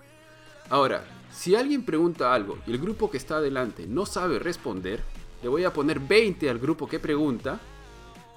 Ahora, 0.70 1.06
si 1.36 1.56
alguien 1.56 1.84
pregunta 1.84 2.34
algo 2.34 2.58
y 2.66 2.72
el 2.72 2.78
grupo 2.80 3.12
que 3.12 3.18
está 3.18 3.38
adelante 3.38 3.86
no 3.88 4.06
sabe 4.06 4.40
responder, 4.40 5.04
le 5.44 5.50
voy 5.50 5.64
a 5.64 5.74
poner 5.74 6.00
20 6.00 6.50
al 6.50 6.60
grupo 6.60 6.88
que 6.88 7.00
pregunta 7.00 7.60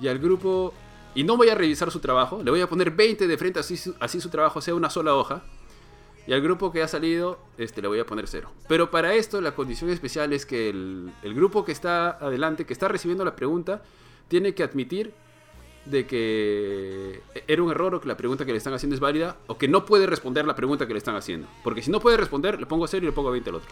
y 0.01 0.09
al 0.09 0.18
grupo... 0.18 0.74
Y 1.14 1.24
no 1.24 1.36
voy 1.36 1.49
a 1.49 1.55
revisar 1.55 1.90
su 1.90 2.01
trabajo, 2.01 2.42
le 2.44 2.51
voy 2.51 2.61
a 2.61 2.68
poner 2.68 2.90
20 2.90 3.26
de 3.26 3.38
frente 3.38 3.59
así, 3.61 3.76
su- 3.76 3.94
así 3.99 4.20
su 4.20 4.28
trabajo 4.28 4.61
sea 4.61 4.74
una 4.74 4.90
sola 4.90 5.14
hoja. 5.14 5.42
Y 6.26 6.32
al 6.34 6.42
grupo 6.42 6.70
que 6.70 6.82
ha 6.82 6.86
salido, 6.88 7.38
este, 7.57 7.80
le 7.80 7.88
voy 7.88 7.99
a 7.99 8.05
poner 8.05 8.28
cero. 8.28 8.51
Pero 8.68 8.90
para 8.90 9.14
esto 9.14 9.40
la 9.40 9.55
condición 9.55 9.88
especial 9.90 10.32
es 10.34 10.44
que 10.44 10.68
el, 10.68 11.11
el 11.22 11.34
grupo 11.34 11.64
que 11.64 11.72
está 11.72 12.11
adelante, 12.11 12.66
que 12.66 12.74
está 12.74 12.86
recibiendo 12.88 13.24
la 13.24 13.34
pregunta, 13.34 13.82
tiene 14.28 14.55
que 14.55 14.62
admitir 14.62 15.12
de 15.84 16.06
que 16.06 17.22
era 17.46 17.62
un 17.62 17.70
error 17.70 17.94
o 17.94 18.00
que 18.00 18.08
la 18.08 18.16
pregunta 18.16 18.44
que 18.44 18.52
le 18.52 18.58
están 18.58 18.74
haciendo 18.74 18.94
es 18.94 19.00
válida 19.00 19.36
o 19.46 19.56
que 19.56 19.68
no 19.68 19.84
puede 19.86 20.06
responder 20.06 20.46
la 20.46 20.54
pregunta 20.54 20.86
que 20.86 20.92
le 20.92 20.98
están 20.98 21.16
haciendo. 21.16 21.48
Porque 21.64 21.82
si 21.82 21.90
no 21.90 22.00
puede 22.00 22.16
responder, 22.16 22.58
le 22.60 22.66
pongo 22.66 22.86
cero 22.86 23.04
y 23.04 23.06
le 23.06 23.12
pongo 23.12 23.30
20 23.30 23.50
al 23.50 23.56
otro. 23.56 23.70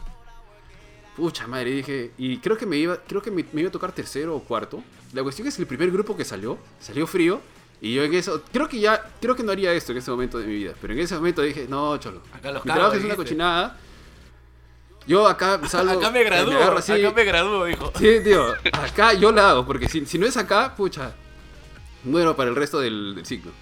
Pucha 1.17 1.47
madre, 1.47 1.71
dije, 1.71 2.13
y 2.19 2.39
creo 2.39 2.57
que 2.57 2.67
me 2.67 2.77
iba, 2.77 2.99
creo 2.99 3.23
que 3.23 3.31
me, 3.31 3.45
me 3.53 3.63
iba 3.63 3.69
a 3.69 3.73
tocar 3.73 3.93
tercero 3.93 4.37
o 4.37 4.41
cuarto. 4.41 4.83
La 5.13 5.23
cuestión 5.23 5.49
es 5.49 5.57
que 5.57 5.63
el 5.63 5.69
primer 5.69 5.91
grupo 5.91 6.17
que 6.17 6.25
salió, 6.25 6.59
salió 6.81 7.07
frío. 7.07 7.41
Y 7.81 7.95
yo 7.95 8.05
en 8.05 8.15
eso, 8.15 8.43
creo 8.53 8.69
que 8.69 8.81
ya, 8.81 9.03
creo 9.21 9.37
que 9.37 9.43
no 9.43 9.53
haría 9.53 9.73
esto 9.73 9.93
en 9.93 9.99
ese 9.99 10.11
momento 10.11 10.39
de 10.39 10.47
mi 10.47 10.55
vida. 10.55 10.75
Pero 10.81 10.95
en 10.95 11.01
ese 11.01 11.15
momento 11.15 11.43
dije, 11.43 11.67
no, 11.69 11.97
cholo. 11.99 12.23
Acá 12.33 12.51
los 12.51 12.65
mi 12.65 12.73
trabajo 12.73 12.97
es 12.97 13.05
una 13.05 13.17
cochinada. 13.17 13.79
Yo 15.07 15.27
acá 15.27 15.61
salgo. 15.69 15.99
Acá 15.99 16.11
me 16.11 16.25
gradúo, 16.25 16.77
así. 16.77 16.93
acá 16.93 17.15
me 17.15 17.25
gradúo, 17.25 17.65
dijo. 17.65 17.93
Sí, 17.99 18.21
tío, 18.25 18.55
acá 18.73 19.13
yo 19.15 19.31
la 19.31 19.51
hago, 19.51 19.67
porque 19.67 19.89
si, 19.89 20.05
si 20.05 20.19
no 20.19 20.27
es 20.27 20.37
acá, 20.37 20.75
pucha, 20.75 21.15
muero 22.07 22.37
para 22.37 22.51
el 22.51 22.57
resto 22.57 22.81
del, 22.81 23.15
del 23.15 23.27
ciclo. 23.27 23.53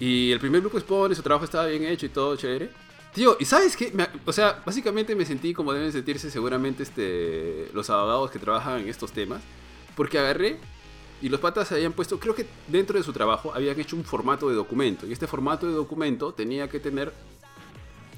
Y 0.00 0.32
el 0.32 0.40
primer 0.40 0.60
grupo 0.60 0.78
expone, 0.78 1.14
su 1.14 1.22
trabajo 1.22 1.44
estaba 1.44 1.66
bien 1.66 1.84
hecho 1.84 2.06
y 2.06 2.08
todo 2.08 2.36
chévere. 2.36 2.70
Tío, 3.14 3.36
¿y 3.38 3.44
sabes 3.44 3.76
qué? 3.76 3.92
O 4.24 4.32
sea, 4.32 4.62
básicamente 4.64 5.14
me 5.14 5.26
sentí 5.26 5.52
como 5.52 5.72
deben 5.74 5.92
sentirse 5.92 6.30
seguramente 6.30 6.82
este, 6.82 7.68
los 7.74 7.90
abogados 7.90 8.30
que 8.30 8.38
trabajan 8.38 8.80
en 8.80 8.88
estos 8.88 9.12
temas. 9.12 9.42
Porque 9.94 10.18
agarré 10.18 10.58
y 11.20 11.28
los 11.28 11.38
patas 11.38 11.70
habían 11.70 11.92
puesto, 11.92 12.18
creo 12.18 12.34
que 12.34 12.46
dentro 12.66 12.98
de 12.98 13.04
su 13.04 13.12
trabajo 13.12 13.52
habían 13.54 13.78
hecho 13.78 13.94
un 13.94 14.02
formato 14.02 14.48
de 14.48 14.56
documento. 14.56 15.06
Y 15.06 15.12
este 15.12 15.26
formato 15.26 15.66
de 15.66 15.72
documento 15.74 16.32
tenía 16.32 16.68
que 16.68 16.80
tener, 16.80 17.12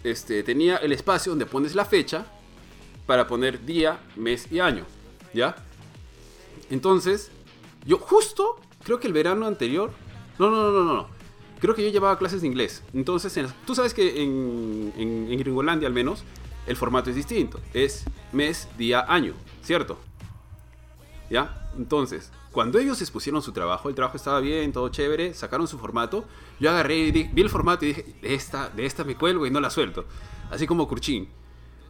este, 0.05 0.43
tenía 0.43 0.77
el 0.77 0.93
espacio 0.93 1.33
donde 1.33 1.45
pones 1.45 1.75
la 1.75 1.85
fecha 1.85 2.25
para 3.05 3.27
poner 3.27 3.65
día, 3.67 4.01
mes 4.17 4.47
y 4.51 4.61
año. 4.61 4.87
¿Ya? 5.35 5.57
Entonces, 6.71 7.31
yo 7.85 7.99
justo, 7.99 8.61
creo 8.85 9.01
que 9.01 9.07
el 9.07 9.13
verano 9.13 9.47
anterior, 9.47 9.91
no, 10.39 10.51
no, 10.51 10.71
no, 10.71 10.85
no, 10.85 10.95
no. 10.95 11.07
Creo 11.61 11.75
que 11.75 11.83
yo 11.83 11.89
llevaba 11.91 12.19
clases 12.19 12.43
de 12.43 12.47
inglés. 12.47 12.83
Entonces, 12.93 13.37
en- 13.37 13.47
tú 13.67 13.75
sabes 13.75 13.95
que 13.95 14.23
en, 14.23 14.93
en, 14.97 15.39
Gringolandia 15.39 15.89
al 15.89 15.95
menos, 15.95 16.25
el 16.67 16.77
formato 16.77 17.11
es 17.11 17.17
distinto. 17.17 17.61
Es 17.73 18.05
mes, 18.33 18.69
día, 18.77 19.05
año, 19.09 19.33
¿cierto? 19.63 19.99
¿Ya? 21.31 21.71
Entonces, 21.77 22.31
cuando 22.53 22.79
ellos 22.79 23.01
expusieron 23.01 23.41
su 23.43 23.53
trabajo, 23.53 23.89
el 23.89 23.95
trabajo 23.95 24.17
estaba 24.17 24.41
bien, 24.41 24.73
todo 24.73 24.89
chévere, 24.91 25.35
sacaron 25.35 25.67
su 25.67 25.79
formato, 25.79 26.25
yo 26.61 26.71
agarré 26.71 26.99
y 26.99 27.11
vi 27.11 27.41
el 27.43 27.49
formato 27.51 27.85
y 27.85 27.89
dije, 27.89 28.15
de 28.21 28.35
esta, 28.35 28.69
de 28.69 28.87
esta 28.87 29.05
me 29.05 29.17
cuelgo 29.17 29.47
y 29.47 29.51
no 29.51 29.61
la 29.61 29.71
suelto. 29.71 30.05
Así 30.51 30.67
como 30.67 30.87
Curchín. 30.87 31.29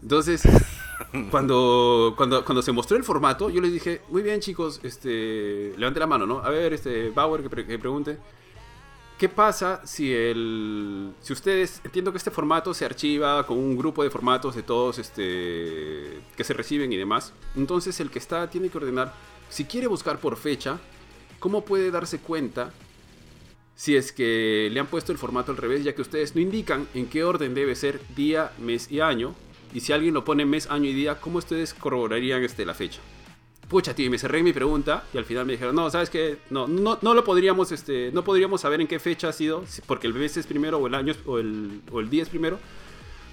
Entonces, 0.05 0.43
cuando, 1.31 2.13
cuando, 2.17 2.45
cuando 2.45 2.61
se 2.61 2.73
mostró 2.73 2.97
el 2.97 3.05
formato, 3.05 3.49
yo 3.49 3.61
les 3.63 3.73
dije, 3.73 4.03
muy 4.11 4.23
bien 4.23 4.39
chicos, 4.41 4.81
este, 4.83 5.73
levante 5.79 5.99
la 5.99 6.07
mano, 6.07 6.27
¿no? 6.27 6.39
A 6.41 6.51
ver, 6.51 6.75
este, 6.75 7.09
Bauer, 7.09 7.43
que, 7.43 7.49
pre- 7.51 7.67
que 7.67 7.79
pregunte. 7.79 8.19
¿Qué 9.19 9.29
pasa 9.31 9.81
si 9.87 10.13
el. 10.13 11.13
Si 11.21 11.33
ustedes. 11.33 11.81
Entiendo 11.85 12.11
que 12.13 12.19
este 12.19 12.31
formato 12.31 12.75
se 12.75 12.85
archiva 12.85 13.47
con 13.47 13.57
un 13.57 13.79
grupo 13.79 14.03
de 14.03 14.11
formatos 14.11 14.55
de 14.57 14.63
todos 14.63 14.99
este. 14.99 16.21
que 16.37 16.45
se 16.45 16.53
reciben 16.53 16.93
y 16.93 16.97
demás. 16.97 17.33
Entonces 17.57 17.99
el 18.01 18.11
que 18.11 18.19
está 18.19 18.51
tiene 18.51 18.69
que 18.69 18.77
ordenar. 18.77 19.15
Si 19.49 19.65
quiere 19.65 19.87
buscar 19.87 20.19
por 20.19 20.37
fecha, 20.37 20.79
¿cómo 21.39 21.65
puede 21.65 21.91
darse 21.93 22.19
cuenta 22.19 22.73
si 23.77 23.97
es 23.97 24.13
que 24.13 24.69
le 24.71 24.81
han 24.81 24.89
puesto 24.89 25.13
el 25.13 25.19
formato 25.19 25.53
al 25.53 25.59
revés, 25.59 25.85
ya 25.85 25.95
que 25.95 26.03
ustedes 26.03 26.35
no 26.35 26.41
indican 26.41 26.87
en 26.93 27.07
qué 27.07 27.23
orden 27.25 27.55
debe 27.55 27.77
ser 27.77 28.01
día, 28.17 28.53
mes 28.59 28.91
y 28.91 28.99
año? 29.01 29.35
Y 29.75 29.81
si 29.81 29.93
alguien 29.93 30.15
lo 30.15 30.25
pone 30.25 30.47
mes, 30.47 30.71
año 30.71 30.89
y 30.89 30.95
día, 30.95 31.21
¿cómo 31.21 31.39
ustedes 31.39 31.75
corroborarían 31.75 32.43
este, 32.45 32.65
la 32.65 32.73
fecha? 32.75 33.01
Pucha, 33.69 33.95
tío, 33.95 34.07
y 34.07 34.11
me 34.11 34.19
cerré 34.19 34.43
mi 34.43 34.53
pregunta 34.53 35.05
y 35.13 35.19
al 35.19 35.25
final 35.25 35.47
me 35.47 35.53
dijeron, 35.53 35.75
no, 35.75 35.91
¿sabes 35.91 36.11
qué? 36.11 36.39
No, 36.51 36.69
no, 36.69 36.99
no 37.03 37.13
lo 37.15 37.25
podríamos, 37.25 37.73
este, 37.73 38.11
no 38.13 38.23
podríamos 38.23 38.61
saber 38.61 38.81
en 38.81 38.87
qué 38.87 38.99
fecha 39.01 39.29
ha 39.29 39.33
sido, 39.33 39.65
si- 39.67 39.83
porque 39.83 40.07
el 40.07 40.15
mes 40.15 40.37
es 40.37 40.47
primero 40.47 40.79
o 40.79 40.87
el 40.87 40.95
año 40.95 41.13
o 41.27 41.39
el, 41.39 41.81
o 41.91 41.99
el 42.01 42.09
día 42.09 42.23
es 42.23 42.29
primero. 42.29 42.59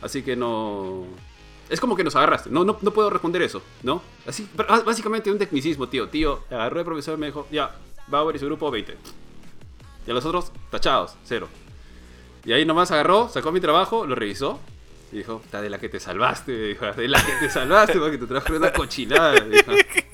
Así 0.01 0.23
que 0.23 0.35
no... 0.35 1.05
Es 1.69 1.79
como 1.79 1.95
que 1.95 2.03
nos 2.03 2.15
agarraste. 2.15 2.49
No, 2.49 2.63
no, 2.65 2.77
no 2.81 2.91
puedo 2.91 3.09
responder 3.09 3.41
eso, 3.43 3.61
¿no? 3.83 4.01
Así, 4.25 4.47
ah, 4.67 4.81
básicamente 4.85 5.31
un 5.31 5.37
tecnicismo, 5.37 5.87
tío. 5.89 6.09
Tío, 6.09 6.43
agarró 6.49 6.79
el 6.79 6.85
profesor 6.85 7.17
y 7.17 7.21
me 7.21 7.27
dijo, 7.27 7.47
ya, 7.51 7.75
Bauer 8.07 8.35
y 8.35 8.39
su 8.39 8.45
grupo 8.47 8.71
20. 8.71 8.97
Y 10.07 10.11
a 10.11 10.13
los 10.13 10.25
otros, 10.25 10.51
tachados, 10.71 11.15
cero. 11.23 11.47
Y 12.45 12.51
ahí 12.53 12.65
nomás 12.65 12.89
agarró, 12.91 13.29
sacó 13.29 13.51
mi 13.51 13.61
trabajo, 13.61 14.05
lo 14.07 14.15
revisó. 14.15 14.59
Y 15.12 15.18
dijo, 15.18 15.41
está 15.43 15.62
de 15.62 15.70
la 15.70 15.78
que 15.78 15.89
te 15.89 15.99
salvaste, 15.99 16.51
dijo, 16.51 16.86
de 16.86 17.07
la 17.07 17.24
que 17.24 17.34
te 17.34 17.49
salvaste, 17.49 17.99
porque 17.99 18.18
tu 18.18 18.28
trabajo 18.28 18.47
era 18.49 18.57
una 18.57 18.74
cochinada. 18.74 19.39
dijo. 19.41 19.72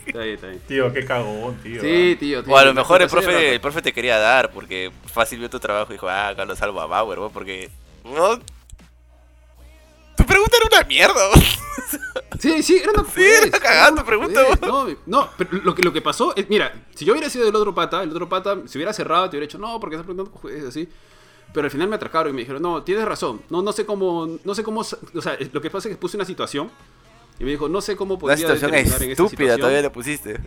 Está 0.07 0.19
bien, 0.19 0.35
está 0.35 0.47
bien. 0.47 0.61
Tío, 0.67 0.93
qué 0.93 1.05
cagón, 1.05 1.55
tío. 1.61 1.81
Sí, 1.81 2.15
tío, 2.19 2.43
tío. 2.43 2.53
O 2.53 2.57
a 2.57 2.65
lo 2.65 2.73
mejor 2.73 3.01
el 3.01 3.09
profe, 3.09 3.29
el 3.29 3.45
rara. 3.47 3.61
profe 3.61 3.81
te 3.81 3.93
quería 3.93 4.17
dar 4.17 4.51
porque 4.51 4.91
fácil 5.13 5.39
vio 5.39 5.49
tu 5.49 5.59
trabajo 5.59 5.91
y 5.91 5.95
dijo, 5.95 6.07
ah, 6.07 6.29
acá 6.29 6.45
lo 6.45 6.55
salvo 6.55 6.81
a 6.81 6.87
Bauer, 6.87 7.19
¿no? 7.19 7.29
porque... 7.29 7.69
¿no? 8.05 8.39
Tu 10.17 10.25
pregunta 10.25 10.57
era 10.57 10.77
una 10.77 10.87
mierda. 10.87 11.29
Sí, 12.39 12.61
sí, 12.61 12.77
era 12.77 12.91
una 12.91 13.09
Sí, 13.09 13.23
era 13.23 13.49
pues, 13.49 13.61
cagando, 13.61 14.05
pregunta, 14.05 14.41
pues. 14.45 14.59
vos. 14.59 14.89
No, 15.05 15.21
no, 15.21 15.29
pero 15.37 15.49
lo 15.63 15.73
que, 15.73 15.81
lo 15.81 15.91
que 15.93 16.01
pasó 16.01 16.35
es, 16.35 16.49
mira, 16.49 16.73
si 16.95 17.05
yo 17.05 17.13
hubiera 17.13 17.29
sido 17.29 17.45
del 17.45 17.55
otro 17.55 17.73
pata, 17.73 18.03
el 18.03 18.11
otro 18.11 18.29
pata 18.29 18.57
se 18.65 18.77
hubiera 18.77 18.93
cerrado, 18.93 19.29
te 19.29 19.37
hubiera 19.37 19.47
dicho, 19.47 19.57
no, 19.57 19.79
porque 19.79 19.95
estás 19.95 20.05
preguntando 20.05 20.31
cojudes, 20.31 20.65
así. 20.65 20.87
Pero 21.53 21.65
al 21.65 21.71
final 21.71 21.87
me 21.87 21.95
atracaron 21.95 22.31
y 22.31 22.35
me 22.35 22.41
dijeron, 22.41 22.61
no, 22.61 22.83
tienes 22.83 23.05
razón. 23.05 23.41
No, 23.49 23.61
no 23.61 23.71
sé 23.71 23.85
cómo, 23.85 24.37
no 24.43 24.55
sé 24.55 24.63
cómo, 24.63 24.81
o 24.81 25.21
sea, 25.21 25.37
lo 25.51 25.61
que 25.61 25.69
pasa 25.69 25.87
es 25.89 25.95
que 25.95 25.99
puse 25.99 26.17
una 26.17 26.25
situación 26.25 26.69
y 27.39 27.43
me 27.43 27.51
dijo, 27.51 27.67
no 27.69 27.81
sé 27.81 27.95
cómo 27.95 28.13
Una 28.15 28.19
podría 28.21 28.37
situación 28.37 28.71
determinar 28.71 29.01
en 29.03 29.11
esta 29.11 29.23
estúpida, 29.23 29.37
situación. 29.53 29.59
todavía 29.59 29.81
le 29.81 29.89
pusiste. 29.89 30.39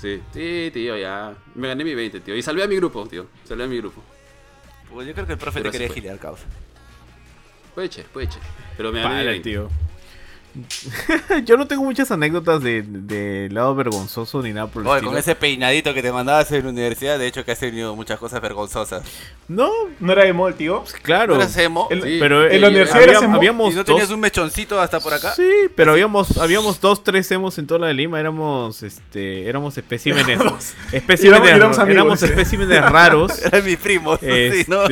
Sí, 0.00 0.20
sí, 0.32 0.70
tío, 0.72 0.96
ya. 0.96 1.34
Me 1.54 1.68
gané 1.68 1.84
mi 1.84 1.94
20, 1.94 2.20
tío. 2.20 2.34
Y 2.34 2.42
salvé 2.42 2.64
a 2.64 2.66
mi 2.66 2.74
grupo, 2.76 3.06
tío. 3.06 3.26
Salvé 3.44 3.64
a 3.64 3.66
mi 3.68 3.76
grupo. 3.78 4.02
Pues 4.92 5.06
yo 5.06 5.14
creo 5.14 5.26
que 5.26 5.32
el 5.34 5.38
profe 5.38 5.60
Pero 5.60 5.70
te 5.70 5.78
quería 5.78 5.94
gilear, 5.94 6.18
causa. 6.18 6.44
Puede 7.74 7.88
che, 7.88 8.02
puede 8.04 8.28
che. 8.28 8.38
Pero 8.76 8.90
me 8.92 9.00
gané 9.00 9.14
mi 9.14 9.20
Pala, 9.20 9.30
20. 9.30 9.48
tío. 9.50 9.68
Yo 11.46 11.56
no 11.56 11.66
tengo 11.66 11.82
muchas 11.84 12.10
anécdotas 12.10 12.62
de, 12.62 12.82
de 12.82 13.48
lado 13.50 13.74
vergonzoso 13.74 14.42
ni 14.42 14.52
nada 14.52 14.66
por 14.66 14.82
el 14.82 14.88
Oye, 14.88 14.96
estilo. 14.96 15.10
con 15.12 15.18
ese 15.18 15.34
peinadito 15.34 15.94
que 15.94 16.02
te 16.02 16.12
mandabas 16.12 16.50
en 16.52 16.64
la 16.64 16.70
universidad, 16.70 17.18
de 17.18 17.26
hecho 17.26 17.44
que 17.44 17.52
has 17.52 17.58
tenido 17.58 17.96
muchas 17.96 18.18
cosas 18.18 18.40
vergonzosas. 18.40 19.02
No, 19.48 19.70
¿No 20.00 20.12
era 20.12 20.26
emo 20.26 20.48
el 20.48 20.54
tío? 20.54 20.84
claro. 21.02 21.34
¿No 21.34 21.40
eras 21.40 21.56
emo? 21.56 21.88
El- 21.90 22.02
Sí. 22.02 22.16
Pero 22.20 22.50
en 22.50 22.60
la 22.60 22.68
universidad 22.68 23.02
había- 23.02 23.18
emo. 23.18 23.36
habíamos 23.36 23.72
¿Y 23.72 23.76
no 23.76 23.84
dos- 23.84 23.86
tenías 23.86 24.10
un 24.10 24.20
mechoncito 24.20 24.80
hasta 24.80 25.00
por 25.00 25.14
acá? 25.14 25.32
Sí, 25.34 25.48
pero 25.74 25.92
habíamos, 25.92 26.36
habíamos 26.38 26.80
dos, 26.80 27.02
tres 27.04 27.30
emos 27.30 27.56
en 27.58 27.66
toda 27.66 27.80
la 27.80 27.86
de 27.88 27.94
Lima, 27.94 28.20
éramos 28.20 28.82
este, 28.82 29.48
éramos 29.48 29.76
especímenes, 29.78 30.38
especímenes, 30.92 31.48
Éramos- 31.48 31.56
éramos 31.56 31.78
amigos, 31.78 31.94
éramos 32.02 32.20
sí. 32.20 32.26
especímenes 32.26 32.82
raros. 32.90 33.38
Eran 33.44 33.64
mis 33.64 33.76
primos. 33.78 34.20
sí, 34.20 34.64
¿no? 34.68 34.82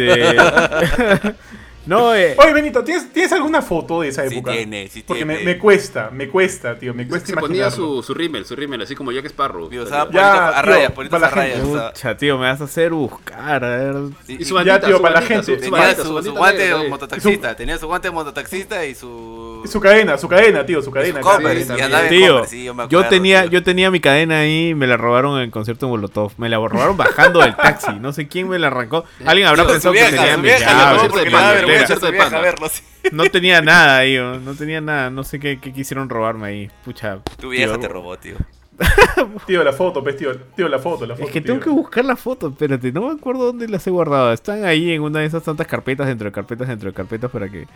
No, 1.91 2.15
eh, 2.15 2.37
Oye, 2.39 2.53
Benito, 2.53 2.85
¿tienes, 2.85 3.13
¿tienes 3.13 3.33
alguna 3.33 3.61
foto 3.63 4.01
de 4.03 4.09
esa 4.09 4.27
Sí 4.29 4.37
época? 4.37 4.53
tiene, 4.53 4.89
sí 4.89 5.03
Porque 5.07 5.25
me, 5.25 5.35
tiene. 5.37 5.53
me 5.55 5.59
cuesta, 5.59 6.09
me 6.13 6.29
cuesta, 6.29 6.79
tío, 6.79 6.95
me 6.95 7.07
cuesta 7.09 7.27
Se 7.27 7.35
ponía 7.37 7.63
imaginarlo. 7.65 7.97
su, 7.97 8.03
su 8.05 8.15
rímel, 8.15 8.45
su 8.47 8.55
rímel, 8.57 8.81
así 8.83 8.95
como 8.95 9.11
Jack 9.13 9.27
Sparrow. 9.27 9.69
Tío, 9.69 9.83
usaba 9.83 10.05
Salía. 10.07 10.21
Ya, 10.21 10.49
a 10.59 10.63
tío, 10.63 10.73
rayas, 10.73 10.93
para 10.93 11.17
a 11.17 11.19
la 11.21 11.29
gente. 11.31 11.61
rayas. 11.65 11.91
pucha, 11.93 12.17
tío, 12.17 12.39
me 12.39 12.45
vas 12.47 12.61
a 12.61 12.65
hacer 12.65 12.91
buscar, 12.93 13.65
a 13.65 13.69
ver. 13.77 13.97
Y 14.29 14.43
y 14.43 14.45
su 14.45 14.51
Ya, 14.55 14.55
bandita, 14.75 14.87
tío, 14.87 14.97
su 14.97 15.03
para 15.03 15.15
la 15.15 15.21
bandita, 15.21 15.35
gente. 15.43 15.47
su- 15.47 15.53
su 15.55 15.61
Tenía 15.61 15.79
bandita, 15.81 16.03
su, 16.03 16.03
su 16.03 16.09
su 16.09 16.15
bandita 16.15 16.39
guante 16.39 16.59
negra, 16.63 16.77
de 16.79 16.83
ahí. 16.85 16.91
mototaxista, 16.91 17.57
tenía 17.57 17.79
su 17.79 17.87
guante 17.89 18.09
de 18.09 18.13
mototaxista 18.15 18.87
y 18.87 18.95
su... 18.95 19.63
Su 19.67 19.81
cadena, 19.81 20.17
su 20.17 20.29
cadena, 20.29 20.65
tío, 20.65 20.81
su 20.83 20.91
cadena. 20.91 21.21
Converse, 21.21 21.75
y 21.77 21.81
andaba 21.81 22.05
en 22.05 22.09
Tío, 22.11 22.29
Converse, 22.35 22.57
sí, 22.57 22.65
yo 22.65 22.73
me 22.75 22.83
yo 22.85 23.01
acuerdo, 23.01 23.09
tenía, 23.09 23.43
tío. 23.43 23.51
yo 23.51 23.63
tenía 23.63 23.91
mi 23.91 24.01
cadena 24.01 24.39
ahí, 24.41 24.75
me 24.75 24.87
la 24.87 24.97
robaron 24.97 25.37
en 25.39 25.43
el 25.45 25.51
concierto 25.51 25.87
de 25.87 25.91
Molotov, 25.91 26.33
me 26.39 26.49
la 26.49 26.57
robaron 26.57 26.97
bajando 26.97 27.41
del 27.41 27.55
taxi, 27.57 27.93
no 28.01 28.13
sé 28.13 28.27
quién 28.29 28.49
me 28.49 28.59
la 28.59 28.69
arrancó. 28.69 29.05
Alguien 29.27 29.49
habrá 29.49 29.65
Su 29.65 29.71
pensado 29.71 29.93
vieja, 29.93 30.11
que 30.11 30.17
tenía 30.17 30.35
su 30.35 30.41
mi 30.41 30.47
vieja, 30.47 30.71
llave, 30.71 31.09
porque 31.11 31.25
le 31.31 31.31
daba 31.37 31.55
de 31.87 32.11
verlo, 32.11 32.69
sí. 32.69 32.83
No 33.13 33.25
tenía 33.27 33.61
nada 33.61 33.99
ahí, 33.99 34.17
no 34.17 34.55
tenía 34.55 34.81
nada, 34.81 35.11
no 35.11 35.25
sé 35.25 35.39
qué, 35.41 35.59
qué 35.61 35.73
quisieron 35.73 36.09
robarme 36.09 36.47
ahí. 36.47 36.71
Pucha. 36.85 37.21
Tu 37.41 37.51
vieja 37.51 37.73
tío, 37.73 37.81
te 37.81 37.89
robó, 37.89 38.19
tío. 38.19 38.37
Tío, 39.47 39.63
la 39.63 39.73
foto, 39.73 40.03
pues, 40.03 40.17
tío, 40.17 40.35
tío, 40.57 40.67
la 40.69 40.79
foto, 40.79 41.05
la 41.05 41.15
foto. 41.15 41.27
Es 41.27 41.33
que 41.33 41.41
tío. 41.41 41.53
tengo 41.53 41.65
que 41.65 41.71
buscar 41.71 42.05
la 42.05 42.17
foto, 42.17 42.49
espérate, 42.49 42.91
no 42.93 43.09
me 43.09 43.13
acuerdo 43.15 43.45
dónde 43.47 43.69
las 43.69 43.87
he 43.87 43.91
guardado. 43.91 44.33
Están 44.33 44.65
ahí 44.65 44.93
en 44.93 45.03
una 45.03 45.21
de 45.21 45.27
esas 45.27 45.43
tantas 45.43 45.67
carpetas 45.67 46.07
dentro 46.07 46.25
de 46.27 46.33
carpetas 46.33 46.67
dentro 46.67 46.89
de 46.89 46.95
carpetas 46.95 47.31
para 47.31 47.49
que. 47.51 47.67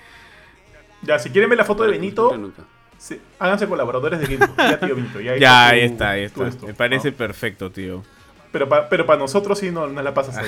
Ya, 1.02 1.18
si 1.18 1.28
quieren 1.28 1.50
ver 1.50 1.58
la 1.58 1.64
foto 1.64 1.84
de 1.84 1.90
Benito, 1.90 2.52
sí, 2.96 3.20
háganse 3.38 3.66
colaboradores 3.68 4.18
de 4.20 4.36
Game. 4.36 4.52
Ya, 4.56 4.80
tío, 4.80 4.96
Benito. 4.96 5.20
Ya, 5.20 5.36
Ya, 5.38 5.68
ahí 5.68 5.80
está, 5.80 6.10
ahí 6.10 6.24
está. 6.24 6.50
Me 6.66 6.72
parece 6.72 7.10
¿no? 7.10 7.16
perfecto, 7.18 7.70
tío. 7.70 8.02
Pero 8.54 8.68
para 8.68 8.88
pero 8.88 9.04
pa 9.04 9.16
nosotros 9.16 9.58
sí 9.58 9.72
no, 9.72 9.88
no 9.88 10.00
la 10.00 10.14
pasas 10.14 10.36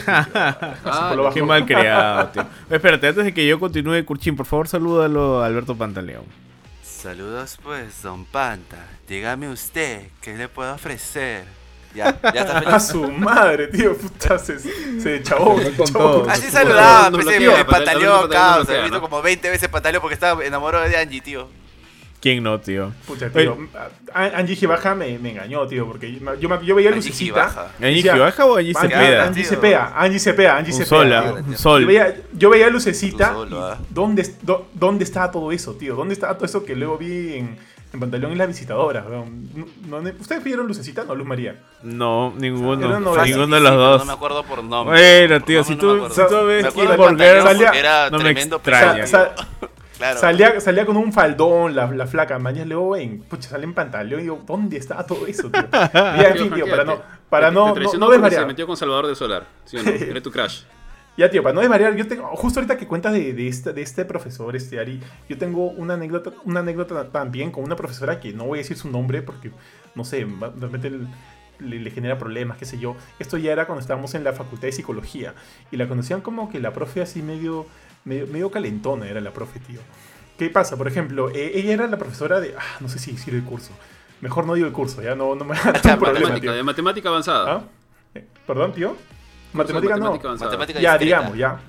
por 1.09 1.17
lo 1.17 1.25
bajo. 1.25 1.35
Qué 1.35 1.43
mal 1.43 1.67
creado, 1.67 2.29
tío. 2.29 2.47
Espérate, 2.71 3.09
antes 3.09 3.25
de 3.25 3.35
que 3.35 3.45
yo 3.45 3.59
continúe, 3.59 4.05
Curchín, 4.05 4.37
por 4.37 4.47
favor, 4.47 4.69
salúdalo 4.69 5.43
a 5.43 5.47
Alberto 5.47 5.75
Pantaleón. 5.77 6.23
Saludos 6.85 7.59
pues, 7.65 8.03
don 8.03 8.25
Panta. 8.25 8.77
Dígame 9.09 9.49
usted, 9.49 10.03
¿qué 10.21 10.37
le 10.37 10.47
puedo 10.49 10.73
ofrecer? 10.73 11.47
Ya, 11.97 12.17
ya 12.33 12.43
está 12.43 12.59
A 12.77 12.79
su 12.79 13.11
madre, 13.11 13.67
tío. 13.67 13.97
Puta, 13.97 14.39
se, 14.39 14.61
se 14.61 15.23
chavó. 15.25 15.59
se 15.59 15.73
con 15.75 15.87
chavó. 15.89 15.99
todo. 16.23 16.31
Así 16.31 16.49
saludaba, 16.49 17.11
No 17.11 17.19
pues, 17.19 17.65
Pantaleón 17.65 18.29
causa. 18.29 18.63
bloquea, 18.63 18.79
He 18.79 18.83
visto 18.83 18.97
¿no? 18.99 19.01
como 19.01 19.21
20 19.21 19.51
veces 19.51 19.69
pantaleón 19.69 20.01
porque 20.01 20.15
estaba 20.15 20.45
enamorado 20.45 20.89
de 20.89 20.97
Angie, 20.97 21.21
tío. 21.23 21.49
¿Quién 22.27 22.43
no, 22.43 22.59
tío? 22.59 22.91
Pucha, 23.07 23.31
tío. 23.31 23.57
A- 24.13 24.25
Angie 24.39 24.57
Gibaja 24.57 24.97
me, 24.97 25.17
me 25.21 25.31
engañó, 25.31 25.65
tío. 25.69 25.87
Porque 25.87 26.13
yo, 26.13 26.49
me- 26.49 26.67
yo 26.67 26.75
veía 26.75 26.89
Angie 26.89 26.97
lucecita. 27.11 27.71
¿Angie 27.81 28.03
Gibaja 28.03 28.47
o 28.47 28.57
Angie 28.57 28.73
"Man, 28.73 28.83
Cepeda? 28.83 29.25
Angie. 29.27 29.45
Cepeda, 29.45 29.93
Angie 29.97 30.19
Cepeda, 30.19 30.57
Angie 30.57 30.73
Cepeda. 30.73 30.87
sol, 30.89 31.07
tío. 31.07 31.17
ah, 31.19 31.33
un 31.47 31.53
Yo 31.53 31.57
sol. 31.59 31.81
Yo 31.83 31.87
veía, 31.87 32.17
yo 32.33 32.51
veía 32.51 32.69
lucecita. 32.69 33.33
Solo, 33.33 33.65
ah. 33.65 33.79
¿dónde, 33.91 34.29
dó- 34.43 34.67
¿Dónde 34.75 35.05
estaba 35.05 35.31
todo 35.31 35.53
eso, 35.53 35.75
tío? 35.75 35.95
¿Dónde 35.95 36.15
estaba 36.15 36.35
todo 36.35 36.47
eso 36.47 36.65
que 36.65 36.75
luego 36.75 36.99
vi 36.99 37.35
en, 37.35 37.57
en 37.93 38.01
Pantaleón 38.01 38.33
y 38.33 38.35
la 38.35 38.47
visitadora? 38.47 39.05
weón? 39.09 39.49
No- 39.89 40.01
no- 40.01 40.11
¿Ustedes 40.19 40.43
vieron 40.43 40.67
lucecita? 40.67 41.05
No, 41.05 41.15
Luz 41.15 41.29
María. 41.29 41.55
No, 41.85 42.35
ninguno. 42.37 42.99
Novela. 42.99 43.25
Ninguno 43.25 43.55
de 43.55 43.61
los 43.63 43.73
dos. 43.77 43.99
No 44.01 44.07
me 44.07 44.13
acuerdo 44.15 44.43
por 44.43 44.65
nombre. 44.65 44.97
Bueno, 45.29 45.45
tío, 45.45 45.61
Por 45.63 45.67
si 45.73 45.77
tú, 45.79 45.95
no 45.97 46.09
me 46.09 46.11
si 46.11 46.23
tú 46.27 46.45
ves 46.45 46.67
porque 46.97 47.25
era 47.79 48.11
no 48.11 48.19
me 48.19 48.31
extraña. 48.33 49.05
Claro. 49.99 50.21
Salía, 50.21 50.61
salía 50.61 50.85
con 50.85 50.97
un 50.97 51.13
faldón, 51.13 51.75
la, 51.75 51.91
la 51.91 52.07
flaca 52.07 52.39
mañas 52.39 52.67
luego 52.67 52.97
en, 52.97 53.21
pucha, 53.21 53.49
sale 53.49 53.65
en 53.65 53.73
pantaleón 53.73 54.21
y 54.21 54.25
digo, 54.25 54.43
¿dónde 54.47 54.77
estaba 54.77 55.07
todo 55.07 55.27
eso, 55.27 55.51
tío? 55.51 55.69
Ya, 55.73 56.29
en 56.29 56.37
fin, 56.39 56.53
tío, 56.53 56.69
para 56.69 56.85
no, 56.85 57.01
para 57.31 57.51
no, 57.51 57.73
te. 57.73 58.31
Se 58.31 58.47
metió 58.47 58.67
con 58.67 58.77
Salvador 58.77 59.07
del 59.07 59.17
Solar, 59.17 59.47
¿sí 59.65 59.79
o 59.79 59.83
no? 59.83 59.91
Era 59.91 60.21
tu 60.21 60.31
crush. 60.31 60.63
Ya, 61.17 61.31
tío, 61.31 61.43
para 61.43 61.55
no 61.55 61.63
desvariar, 61.63 61.97
yo 61.97 62.07
tengo, 62.07 62.27
justo 62.37 62.61
ahorita 62.61 62.77
que 62.77 62.87
cuentas 62.87 63.15
de, 63.15 63.33
de, 63.33 63.49
este, 63.49 63.73
de 63.73 63.81
este 63.81 64.05
profesor, 64.05 64.55
este 64.55 64.79
Ari, 64.79 65.01
yo 65.31 65.39
tengo 65.39 65.71
una 65.71 65.95
anécdota, 65.95 66.33
una 66.45 66.61
anécdota 66.61 67.09
también 67.09 67.51
con 67.51 67.65
una 67.65 67.75
profesora 67.75 68.21
que 68.21 68.35
no 68.35 68.45
voy 68.45 68.59
a 68.59 68.63
decir 68.63 68.77
su 68.77 68.91
nombre 68.91 69.23
porque, 69.23 69.51
no 69.95 70.05
sé, 70.05 70.27
le, 71.59 71.81
le 71.81 71.91
genera 71.91 72.19
problemas, 72.19 72.59
qué 72.59 72.67
sé 72.67 72.79
yo. 72.79 72.97
Esto 73.19 73.39
ya 73.39 73.51
era 73.53 73.65
cuando 73.65 73.81
estábamos 73.81 74.15
en 74.15 74.25
la 74.25 74.35
facultad 74.35 74.67
de 74.67 74.73
psicología 74.73 75.35
y 75.71 75.79
la 75.79 75.89
conocían 75.89 76.21
como 76.21 76.51
que 76.51 76.61
la 76.61 76.75
profe 76.75 77.01
así 77.01 77.23
medio, 77.23 77.65
medio, 78.07 78.27
medio 78.29 78.51
calentona 78.51 79.07
era 79.07 79.21
la 79.21 79.33
profe, 79.33 79.61
tío. 79.61 79.81
¿Qué 80.39 80.49
pasa? 80.49 80.77
Por 80.79 80.89
ejemplo, 80.89 81.29
eh, 81.31 81.53
ella 81.55 81.75
era 81.75 81.87
la 81.87 81.99
profesora 81.99 82.41
de, 82.41 82.55
ah, 82.59 82.77
no 82.81 82.89
sé 82.89 82.99
si 82.99 83.13
decir 83.13 83.35
el 83.35 83.43
curso. 83.45 83.73
Mejor 84.23 84.47
no 84.47 84.55
digo 84.55 84.67
el 84.67 84.73
curso, 84.73 85.03
ya 85.03 85.15
no, 85.15 85.35
no 85.35 85.45
me 85.45 85.55
da 85.57 85.63
un 85.65 85.73
problema, 85.81 85.99
Matemática, 86.13 86.41
tío. 86.41 86.53
de 86.53 86.63
matemática 86.63 87.09
avanzada. 87.11 87.53
¿Ah? 87.53 87.63
Eh, 88.15 88.25
Perdón, 88.47 88.73
tío. 88.73 88.97
De 89.53 89.59
Matemática 89.59 89.97
no. 89.99 90.07
avanzada. 90.07 90.39
Matemática 90.47 90.81
Ya, 90.81 90.93
discreta. 90.99 91.05
digamos, 91.21 91.37
ya. 91.39 91.61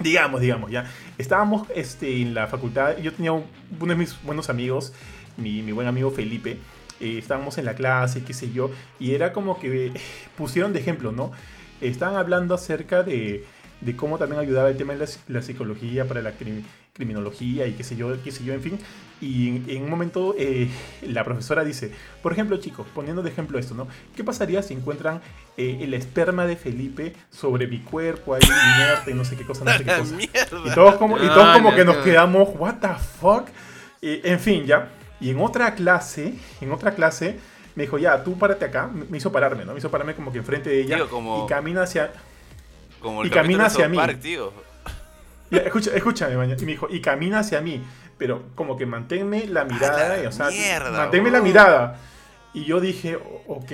Digamos, 0.00 0.40
digamos, 0.40 0.70
ya. 0.70 0.90
Estábamos 1.18 1.68
este, 1.74 2.20
en 2.20 2.34
la 2.34 2.46
facultad. 2.48 2.96
Yo 2.98 3.12
tenía 3.12 3.32
un- 3.32 3.44
uno 3.80 3.92
de 3.92 3.96
mis 3.98 4.20
buenos 4.24 4.50
amigos, 4.50 4.92
mi, 5.36 5.62
mi 5.62 5.72
buen 5.72 5.86
amigo 5.86 6.10
Felipe. 6.10 6.58
eh, 7.00 7.18
estábamos 7.18 7.58
en 7.58 7.64
la 7.64 7.74
clase, 7.74 8.22
qué 8.24 8.32
sé 8.34 8.50
yo. 8.52 8.70
Y 8.98 9.14
era 9.14 9.32
como 9.32 9.58
que 9.60 9.86
eh, 9.86 9.92
pusieron 10.36 10.72
de 10.72 10.80
ejemplo, 10.80 11.12
¿no? 11.12 11.32
Estaban 11.80 12.16
hablando 12.16 12.54
acerca 12.54 13.02
de, 13.02 13.44
de 13.80 13.96
cómo 13.96 14.18
también 14.18 14.40
ayudaba 14.40 14.68
el 14.70 14.76
tema 14.76 14.92
de 14.94 15.00
la, 15.00 15.06
la 15.28 15.42
psicología 15.42 16.06
para 16.06 16.22
la 16.22 16.32
crim- 16.32 16.62
criminología 16.94 17.66
y 17.66 17.72
qué 17.72 17.82
sé 17.84 17.96
yo, 17.96 18.16
qué 18.22 18.30
sé 18.30 18.44
yo, 18.44 18.54
en 18.54 18.60
fin. 18.62 18.78
Y 19.20 19.48
en, 19.48 19.64
en 19.68 19.82
un 19.84 19.90
momento 19.90 20.34
eh, 20.38 20.68
la 21.02 21.24
profesora 21.24 21.64
dice, 21.64 21.90
por 22.22 22.32
ejemplo, 22.32 22.56
chicos, 22.58 22.86
poniendo 22.94 23.22
de 23.22 23.30
ejemplo 23.30 23.58
esto, 23.58 23.74
¿no? 23.74 23.88
¿Qué 24.16 24.22
pasaría 24.24 24.62
si 24.62 24.74
encuentran 24.74 25.20
eh, 25.56 25.78
el 25.82 25.92
esperma 25.94 26.46
de 26.46 26.56
Felipe 26.56 27.14
sobre 27.30 27.66
mi 27.66 27.80
cuerpo 27.80 28.34
ahí 28.34 28.40
inerte 28.76 29.10
y 29.10 29.14
no 29.14 29.24
sé 29.24 29.36
qué 29.36 29.44
cosa, 29.44 29.64
no 29.64 29.72
sé 29.76 29.84
qué 29.84 29.96
cosa? 29.98 30.16
Y 30.20 30.74
todos 30.74 30.94
como, 30.96 31.16
y 31.18 31.26
todos 31.26 31.56
como 31.56 31.74
que 31.74 31.84
nos 31.84 31.96
quedamos, 31.98 32.48
what 32.58 32.76
the 32.80 32.88
fuck? 33.20 33.48
En 34.02 34.38
fin, 34.40 34.64
ya. 34.66 34.90
Y 35.20 35.30
en 35.30 35.40
otra 35.40 35.74
clase, 35.74 36.34
en 36.60 36.70
otra 36.72 36.94
clase, 36.94 37.38
me 37.74 37.84
dijo, 37.84 37.98
ya, 37.98 38.22
tú 38.22 38.38
párate 38.38 38.66
acá. 38.66 38.88
Me 39.10 39.16
hizo 39.18 39.32
pararme, 39.32 39.64
¿no? 39.64 39.72
Me 39.72 39.78
hizo 39.78 39.90
pararme 39.90 40.14
como 40.14 40.30
que 40.30 40.38
enfrente 40.38 40.70
de 40.70 40.80
ella. 40.82 40.96
Tío, 40.96 41.08
como- 41.08 41.44
Y 41.44 41.48
camina 41.48 41.82
hacia... 41.82 42.12
Como 43.04 43.20
el 43.20 43.28
y 43.28 43.30
camina 43.30 43.66
hacia 43.66 43.86
mí. 43.86 43.98
Park, 43.98 44.18
tío. 44.18 44.50
Ya, 45.50 45.58
escucha, 45.58 45.90
escúchame, 45.94 46.38
maña. 46.38 46.56
Y 46.58 46.64
me 46.64 46.72
dijo, 46.72 46.88
y 46.90 47.02
camina 47.02 47.40
hacia 47.40 47.60
mí. 47.60 47.84
Pero 48.16 48.44
como 48.54 48.78
que 48.78 48.86
manténme 48.86 49.46
la 49.46 49.66
mirada. 49.66 50.08
la 50.16 50.22
y, 50.22 50.26
o 50.26 50.32
sea, 50.32 50.48
mierda, 50.48 50.90
manténme 50.90 51.30
la 51.30 51.40
bro. 51.40 51.46
mirada. 51.46 52.00
Y 52.54 52.64
yo 52.64 52.80
dije, 52.80 53.16
"O- 53.16 53.54
ok. 53.56 53.72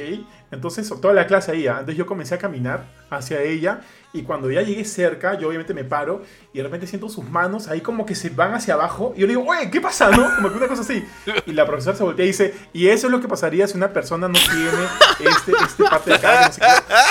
Entonces, 0.50 0.88
toda 1.00 1.12
la 1.14 1.26
clase 1.26 1.52
ahí. 1.52 1.66
¿ah? 1.66 1.72
Entonces 1.80 1.96
yo 1.96 2.06
comencé 2.06 2.34
a 2.34 2.38
caminar 2.38 2.86
hacia 3.10 3.40
ella. 3.42 3.82
Y 4.12 4.22
cuando 4.22 4.50
ya 4.50 4.62
llegué 4.62 4.84
cerca, 4.84 5.38
yo 5.38 5.46
obviamente 5.48 5.74
me 5.74 5.84
paro. 5.84 6.22
Y 6.52 6.58
de 6.58 6.64
repente 6.64 6.86
siento 6.86 7.08
sus 7.08 7.24
manos 7.28 7.68
ahí 7.68 7.80
como 7.82 8.04
que 8.06 8.14
se 8.14 8.30
van 8.30 8.54
hacia 8.54 8.74
abajo. 8.74 9.12
Y 9.16 9.20
yo 9.20 9.26
le 9.26 9.34
digo, 9.34 9.46
oye, 9.46 9.70
¿qué 9.70 9.80
pasa? 9.80 10.10
¿No? 10.10 10.34
Como 10.36 10.48
que 10.50 10.56
una 10.56 10.66
cosa 10.66 10.80
así. 10.82 11.04
Y 11.46 11.52
la 11.52 11.66
profesora 11.66 11.96
se 11.96 12.02
voltea 12.02 12.24
y 12.24 12.28
dice, 12.28 12.54
y 12.72 12.88
eso 12.88 13.06
es 13.06 13.12
lo 13.12 13.20
que 13.20 13.28
pasaría 13.28 13.68
si 13.68 13.76
una 13.76 13.92
persona 13.92 14.26
no 14.26 14.38
tiene 14.38 15.30
este, 15.30 15.52
este 15.62 15.84
parte 15.84 16.10
de 16.10 16.16
acá. 16.16 16.46
no 16.46 16.52
sé 16.52 16.60
qué". 16.60 16.66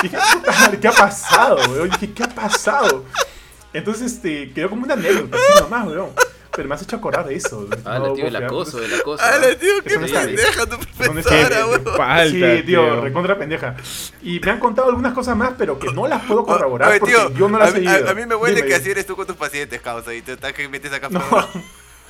Y 0.06 0.08
dije, 0.10 0.18
"Puta 0.34 0.52
madre, 0.52 0.78
¿qué 0.80 0.88
ha 0.88 0.92
pasado, 0.92 1.56
weón? 1.70 1.86
Y 1.86 1.90
dije, 1.92 2.12
¿qué 2.12 2.24
ha 2.24 2.28
pasado? 2.28 3.04
Entonces, 3.72 4.12
este, 4.14 4.52
quedó 4.52 4.68
como 4.70 4.82
una 4.84 4.94
anécdota, 4.94 5.36
así 5.36 5.62
nomás, 5.62 5.86
weón. 5.86 6.10
Pero 6.60 6.68
me 6.68 6.74
has 6.74 6.82
hecho 6.82 6.96
acordar 6.96 7.26
de 7.26 7.36
eso. 7.36 7.66
Ah, 7.86 7.98
No 7.98 8.12
tío, 8.12 8.26
el 8.26 8.36
acoso, 8.36 8.82
el 8.84 8.92
acoso. 8.92 9.24
¡Hala, 9.24 9.46
Ah, 9.50 9.56
tío! 9.58 9.82
¡Qué 9.82 9.98
pendeja 9.98 10.66
tu 10.66 10.78
profesora, 10.98 11.66
weón! 11.66 12.28
Sí, 12.30 12.62
tío, 12.66 13.00
recontra 13.00 13.38
pendeja. 13.38 13.76
Y 14.22 14.38
me 14.40 14.50
han 14.50 14.58
contado 14.60 14.88
algunas 14.90 15.14
cosas 15.14 15.34
más, 15.38 15.52
pero 15.56 15.78
que 15.78 15.90
no 15.94 16.06
las 16.06 16.22
puedo 16.26 16.44
corroborar 16.44 16.98
porque 16.98 17.14
tío, 17.14 17.32
yo 17.34 17.48
no 17.48 17.58
las 17.58 17.68
a, 17.72 17.78
he 17.78 17.80
mí- 17.80 17.86
vivido. 17.86 18.06
a- 18.06 18.10
a 18.10 18.14
mí 18.14 18.26
me 18.26 18.34
huele 18.34 18.56
Dime, 18.56 18.68
que 18.68 18.74
así 18.74 18.90
eres 18.90 19.06
tú 19.06 19.16
con 19.16 19.26
tus 19.26 19.36
pacientes, 19.36 19.80
causa, 19.80 20.12
y 20.12 20.20
te 20.20 20.32
estás 20.34 20.52
que 20.52 20.68
metes 20.68 20.92
acá 20.92 21.08
No. 21.10 21.20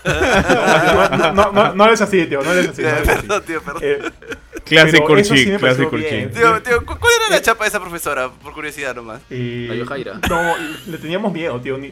No, 0.05 1.33
no, 1.33 1.53
no, 1.53 1.75
no 1.75 1.85
eres 1.87 2.01
así, 2.01 2.27
tío, 2.27 2.43
no 2.43 2.53
eres 2.53 2.71
así. 2.71 2.83
No 2.83 2.89
eres 2.89 3.09
así. 3.09 3.21
Perdón, 3.21 3.43
tío, 3.47 3.63
perdón. 3.63 3.83
Eh, 3.85 3.99
eso 4.03 4.97
sí 5.35 5.97
bien. 5.97 6.31
Tío, 6.33 6.63
tío, 6.63 6.79
¿cu- 6.87 6.99
¿cuál 6.99 7.13
era 7.27 7.37
la 7.37 7.43
chapa 7.43 7.65
de 7.65 7.69
esa 7.69 7.81
profesora? 7.81 8.29
Por 8.31 8.53
curiosidad 8.53 8.95
nomás. 8.97 9.21
eh, 9.31 9.67
La 9.69 9.75
Yojaira. 9.77 10.21
No, 10.29 10.55
le 10.87 10.99
teníamos 10.99 11.33
miedo, 11.33 11.61
tío. 11.61 11.77
Ni, 11.79 11.91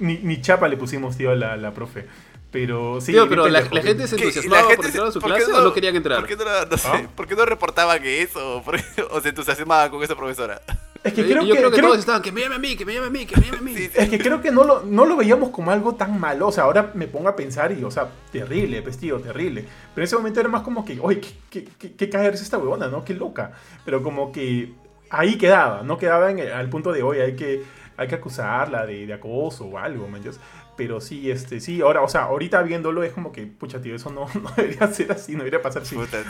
ni, 0.00 0.18
ni, 0.18 0.40
chapa 0.40 0.66
le 0.68 0.76
pusimos, 0.76 1.16
tío, 1.16 1.30
a 1.30 1.34
la, 1.36 1.56
la 1.56 1.72
profe. 1.72 2.06
Pero 2.50 3.00
sí. 3.00 3.12
Tío, 3.12 3.28
pero 3.28 3.46
la, 3.48 3.60
la 3.60 3.82
gente 3.82 4.08
se 4.08 4.16
entusiasmaba 4.16 4.70
La 4.70 4.76
por 4.76 4.84
entrar 4.86 5.06
a 5.06 5.12
su 5.12 5.20
se- 5.20 5.20
¿por 5.20 5.30
qué 5.36 5.44
clase 5.44 5.52
o 5.60 5.62
no 5.64 5.72
querían 5.72 5.94
entrar. 5.94 6.18
¿Por 6.18 6.28
qué 6.28 6.36
no, 6.36 6.44
no 6.68 6.76
sé, 6.76 6.88
¿Ah? 6.88 7.08
¿por 7.14 7.28
qué 7.28 7.36
no 7.36 7.44
reportaban 7.44 8.04
eso? 8.04 8.56
¿O, 8.56 8.62
por 8.64 8.76
qué- 8.76 9.02
o 9.08 9.20
se 9.20 9.28
entusiasmaba 9.28 9.88
con 9.90 10.02
esa 10.02 10.16
profesora? 10.16 10.60
Es 11.04 11.14
que 11.14 11.24
creo 11.24 11.42
y 11.44 11.46
yo 11.46 11.54
que, 11.54 11.58
creo 11.60 11.70
que 11.70 11.76
creo- 11.76 11.86
todos 11.90 12.00
estaban, 12.00 12.20
que 12.20 12.32
me 12.32 12.40
llame 12.42 12.56
a 12.56 12.58
mí, 12.58 12.76
que 12.76 12.84
me 12.84 12.92
llame 12.92 13.06
a 13.06 13.10
mí, 13.10 13.24
que 13.24 13.36
me 13.40 13.46
llame 13.46 13.58
a 13.58 13.60
mí. 13.62 13.74
Sí, 13.74 13.84
sí. 13.84 13.92
Es 13.94 14.08
que 14.10 14.18
creo 14.18 14.42
que 14.42 14.50
no 14.50 14.64
lo, 14.64 14.82
no 14.82 15.06
lo 15.06 15.16
veíamos 15.16 15.50
como 15.50 15.70
algo 15.70 15.94
tan 15.94 16.18
malo. 16.18 16.48
O 16.48 16.52
sea, 16.52 16.64
ahora 16.64 16.90
me 16.94 17.06
pongo 17.06 17.28
a 17.28 17.36
pensar 17.36 17.70
y, 17.72 17.82
o 17.84 17.90
sea, 17.90 18.08
terrible, 18.32 18.82
pues 18.82 18.98
tío, 18.98 19.18
terrible. 19.20 19.62
Pero 19.94 20.02
en 20.02 20.04
ese 20.04 20.16
momento 20.16 20.40
era 20.40 20.48
más 20.48 20.62
como 20.62 20.84
que, 20.84 20.98
oye, 21.00 21.20
¿qué, 21.20 21.30
qué, 21.50 21.68
qué, 21.78 21.92
qué 21.94 22.10
caerse 22.10 22.42
esta 22.42 22.58
huevona, 22.58 22.88
no? 22.88 23.04
Qué 23.04 23.14
loca. 23.14 23.52
Pero 23.84 24.02
como 24.02 24.30
que 24.32 24.72
ahí 25.08 25.38
quedaba, 25.38 25.82
no 25.84 25.96
quedaba 25.98 26.30
en 26.32 26.40
el- 26.40 26.52
al 26.52 26.68
punto 26.68 26.92
de, 26.92 27.02
oye, 27.02 27.22
hay 27.22 27.36
que, 27.36 27.62
hay 28.00 28.08
que 28.08 28.14
acusarla 28.14 28.86
de, 28.86 29.06
de 29.06 29.12
acoso 29.12 29.66
o 29.66 29.76
algo, 29.76 30.08
¿me 30.08 30.16
entiendes? 30.16 30.40
Pero 30.74 31.02
sí, 31.02 31.30
este, 31.30 31.60
sí, 31.60 31.82
ahora, 31.82 32.00
o 32.00 32.08
sea, 32.08 32.22
ahorita 32.22 32.62
viéndolo 32.62 33.02
es 33.02 33.12
como 33.12 33.30
que, 33.30 33.46
pucha, 33.46 33.82
tío, 33.82 33.94
eso 33.94 34.10
no, 34.10 34.26
no 34.42 34.50
debería 34.56 34.86
ser 34.88 35.12
así, 35.12 35.32
no 35.32 35.40
debería 35.40 35.60
pasar 35.60 35.82
así. 35.82 35.94
Puta, 35.94 36.24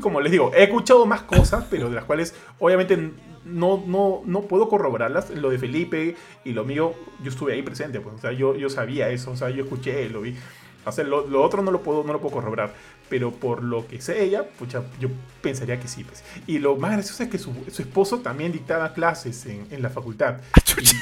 como 0.00 0.20
les 0.20 0.30
digo, 0.30 0.52
he 0.54 0.62
escuchado 0.62 1.04
más 1.04 1.22
cosas, 1.22 1.66
pero 1.68 1.88
de 1.88 1.96
las 1.96 2.04
cuales 2.04 2.32
obviamente 2.60 2.96
no, 3.44 3.82
no, 3.84 4.22
no 4.24 4.42
puedo 4.42 4.68
corroborarlas. 4.68 5.30
Lo 5.30 5.50
de 5.50 5.58
Felipe 5.58 6.14
y 6.44 6.52
lo 6.52 6.64
mío, 6.64 6.94
yo 7.24 7.30
estuve 7.30 7.54
ahí 7.54 7.62
presente, 7.62 7.98
pues, 7.98 8.14
o 8.14 8.18
sea, 8.18 8.30
yo, 8.30 8.54
yo 8.54 8.70
sabía 8.70 9.08
eso, 9.08 9.32
o 9.32 9.36
sea, 9.36 9.50
yo 9.50 9.64
escuché, 9.64 10.08
lo 10.08 10.20
vi. 10.20 10.36
O 10.84 10.92
sea, 10.92 11.02
lo, 11.02 11.26
lo 11.26 11.42
otro 11.42 11.62
no 11.62 11.72
lo, 11.72 11.82
puedo, 11.82 12.04
no 12.04 12.12
lo 12.12 12.20
puedo 12.20 12.34
corroborar, 12.34 12.72
pero 13.08 13.30
por 13.30 13.62
lo 13.62 13.86
que 13.86 14.00
sé 14.00 14.22
ella, 14.24 14.44
pucha, 14.58 14.82
yo 15.00 15.08
pensaría 15.42 15.78
que 15.78 15.86
sí. 15.88 16.02
Pues. 16.04 16.24
Y 16.46 16.58
lo 16.58 16.76
más 16.76 16.92
gracioso 16.92 17.22
es 17.22 17.28
que 17.28 17.38
su, 17.38 17.54
su 17.72 17.82
esposo 17.82 18.18
también 18.18 18.50
dictaba 18.52 18.92
clases 18.92 19.46
en, 19.46 19.66
en 19.70 19.80
la 19.82 19.90
facultad 19.90 20.36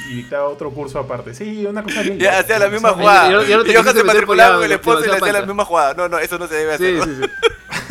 y, 0.09 0.13
y 0.13 0.15
dictaba 0.17 0.47
otro 0.47 0.69
curso 0.71 0.99
aparte. 0.99 1.33
Sí, 1.33 1.65
una 1.65 1.81
cosa 1.83 2.01
bien. 2.03 2.19
Ya 2.25 2.39
hacía 2.39 2.59
la 2.59 2.69
misma 2.69 2.89
jugada. 2.91 3.29
ya 3.29 3.35
no- 3.37 3.43
ya 3.43 3.57
no 3.57 3.63
te 3.63 3.71
Y 3.71 3.75
quisiste 3.75 3.99
se 3.99 4.03
matriculaba 4.03 4.55
con 4.55 4.65
el 4.65 4.71
esposo 4.71 5.03
y 5.05 5.07
le 5.07 5.15
hacía 5.17 5.33
la 5.33 5.41
misma 5.45 5.65
jugada. 5.65 5.93
No, 5.95 6.07
no, 6.09 6.19
eso 6.19 6.37
no 6.37 6.47
se 6.47 6.55
debe 6.55 6.73
hacer. 6.75 6.93
Sí, 6.93 6.97
¿no? 6.99 7.05
sí, 7.05 7.21
sí. 7.21 7.29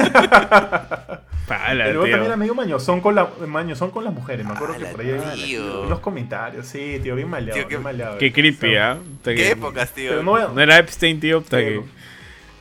Pala, 1.47 1.85
Pero 1.85 2.05
tío. 2.05 2.11
también 2.13 2.23
era 2.25 2.37
medio 2.39 2.55
mañosón 2.55 3.03
con, 3.03 3.15
la, 3.15 3.29
mañosón 3.47 3.91
con 3.91 4.03
las 4.03 4.15
mujeres. 4.15 4.47
Me 4.47 4.53
acuerdo 4.53 4.77
que 4.77 4.81
Ala, 4.85 4.91
por 4.93 5.01
ahí 5.03 5.11
había 5.11 5.33
tío. 5.35 5.83
unos 5.83 6.01
comentarios. 6.01 6.67
Sí, 6.67 6.99
tío, 7.03 7.15
bien 7.15 7.29
maleado. 7.29 7.55
Tío, 7.59 7.65
qué- 7.69 7.75
bien 7.75 7.83
maleado. 7.83 8.17
Qué 8.17 8.33
creepy, 8.33 8.77
¿ah? 8.77 8.97
Puta 8.97 9.31
¿Qué 9.33 9.37
que- 9.37 9.51
épocas, 9.51 9.91
tío? 9.93 10.11
Pero 10.11 10.23
no 10.23 10.49
No 10.49 10.61
era 10.61 10.79
Epstein, 10.79 11.21
tío. 11.21 11.45
que- 11.45 11.77
no. 11.77 11.85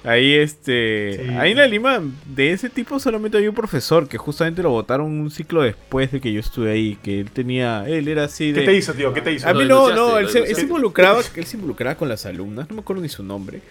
Ahí 0.05 0.33
este. 0.33 1.23
Sí. 1.25 1.29
Ahí 1.35 1.51
en 1.51 1.57
la 1.57 1.67
Lima, 1.67 2.01
de 2.25 2.51
ese 2.51 2.69
tipo 2.69 2.99
solamente 2.99 3.37
había 3.37 3.49
un 3.49 3.55
profesor 3.55 4.07
que 4.09 4.17
justamente 4.17 4.61
lo 4.61 4.69
votaron 4.69 5.07
un 5.07 5.31
ciclo 5.31 5.61
después 5.61 6.11
de 6.11 6.19
que 6.19 6.33
yo 6.33 6.39
estuve 6.41 6.71
ahí. 6.71 6.97
Que 7.01 7.21
él 7.21 7.31
tenía. 7.31 7.87
Él 7.87 8.07
era 8.09 8.25
así 8.25 8.51
de. 8.51 8.61
¿Qué 8.61 8.65
te 8.65 8.75
hizo, 8.75 8.93
tío? 8.93 9.13
¿Qué 9.13 9.21
te 9.21 9.31
hizo? 9.33 9.47
A 9.47 9.53
mí 9.53 9.65
no, 9.65 9.93
no, 9.95 10.17
él 10.17 10.25
se, 10.27 10.27
él 10.27 10.27
se 10.27 10.33
denunciaste. 10.39 10.61
involucraba, 10.63 11.21
él 11.35 11.45
se 11.45 11.55
involucraba 11.55 11.95
con 11.95 12.09
las 12.09 12.25
alumnas, 12.25 12.67
no 12.69 12.75
me 12.75 12.81
acuerdo 12.81 13.01
ni 13.01 13.09
su 13.09 13.23
nombre. 13.23 13.61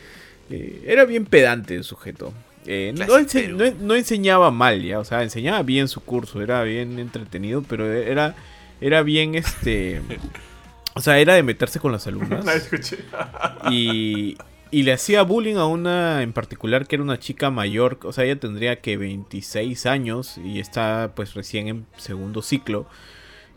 Eh, 0.50 0.82
era 0.86 1.04
bien 1.04 1.26
pedante 1.26 1.74
el 1.74 1.84
sujeto. 1.84 2.32
Eh, 2.64 2.94
no, 2.96 3.04
ense- 3.04 3.42
Clasipero. 3.42 3.56
no- 3.58 3.74
no 3.88 3.94
enseñaba 3.94 4.50
mal, 4.50 4.82
ya, 4.82 5.00
o 5.00 5.04
sea, 5.04 5.22
enseñaba 5.22 5.62
bien 5.62 5.88
su 5.88 6.00
curso, 6.00 6.40
era 6.40 6.62
bien 6.62 6.98
entretenido, 6.98 7.62
pero 7.68 7.92
era, 7.92 8.34
era 8.80 9.02
bien 9.02 9.34
este. 9.34 10.00
O 10.94 11.00
sea, 11.00 11.18
era 11.18 11.32
de 11.34 11.42
meterse 11.42 11.80
con 11.80 11.90
las 11.90 12.06
alumnas. 12.06 12.44
No 12.44 12.52
escuché. 12.52 12.98
y, 13.70 14.36
y 14.72 14.84
le 14.84 14.92
hacía 14.94 15.22
bullying 15.22 15.56
a 15.56 15.66
una 15.66 16.22
en 16.22 16.32
particular 16.32 16.86
que 16.86 16.96
era 16.96 17.04
una 17.04 17.18
chica 17.18 17.50
mayor, 17.50 17.98
o 18.04 18.12
sea, 18.12 18.24
ella 18.24 18.40
tendría 18.40 18.80
que 18.80 18.96
26 18.96 19.86
años 19.86 20.38
y 20.38 20.60
está 20.60 21.12
pues 21.14 21.34
recién 21.34 21.68
en 21.68 21.86
segundo 21.98 22.40
ciclo. 22.40 22.86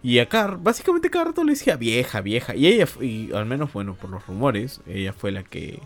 Y 0.03 0.19
acá, 0.19 0.57
básicamente 0.61 1.09
cada 1.09 1.25
rato 1.25 1.43
le 1.43 1.53
decía 1.53 1.77
vieja, 1.77 2.21
vieja. 2.21 2.55
Y 2.55 2.67
ella, 2.67 2.87
y 3.01 3.31
al 3.33 3.45
menos, 3.45 3.73
bueno, 3.73 3.95
por 3.95 4.09
los 4.09 4.27
rumores, 4.27 4.81
ella 4.87 5.13
fue 5.13 5.31
la 5.31 5.43
que 5.43 5.79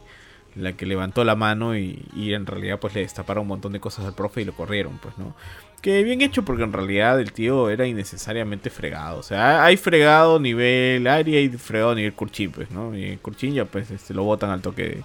la 0.56 0.74
que 0.74 0.88
levantó 0.88 1.24
la 1.24 1.36
mano 1.36 1.78
y, 1.78 2.04
y 2.16 2.34
en 2.34 2.46
realidad 2.48 2.80
pues 2.80 2.96
le 2.96 3.02
destaparon 3.02 3.44
un 3.44 3.50
montón 3.50 3.72
de 3.72 3.80
cosas 3.80 4.06
al 4.06 4.16
profe 4.16 4.42
y 4.42 4.46
lo 4.46 4.54
corrieron, 4.54 4.98
pues, 4.98 5.18
¿no? 5.18 5.36
Que 5.80 6.04
bien 6.04 6.22
hecho 6.22 6.44
porque 6.44 6.64
en 6.64 6.74
realidad 6.74 7.20
el 7.20 7.32
tío 7.32 7.70
era 7.70 7.86
innecesariamente 7.88 8.70
fregado. 8.70 9.20
O 9.20 9.24
sea, 9.24 9.64
hay 9.64 9.78
fregado 9.78 10.40
nivel 10.40 11.08
Ari 11.08 11.38
y 11.38 11.50
fregado 11.50 11.96
nivel 11.96 12.14
Kurchin, 12.14 12.52
pues, 12.52 12.70
¿no? 12.72 12.98
Y 12.98 13.18
Kurchin 13.22 13.54
ya 13.54 13.66
pues 13.66 13.90
este, 13.92 14.14
lo 14.14 14.24
botan 14.24 14.50
al 14.50 14.62
toque 14.62 15.04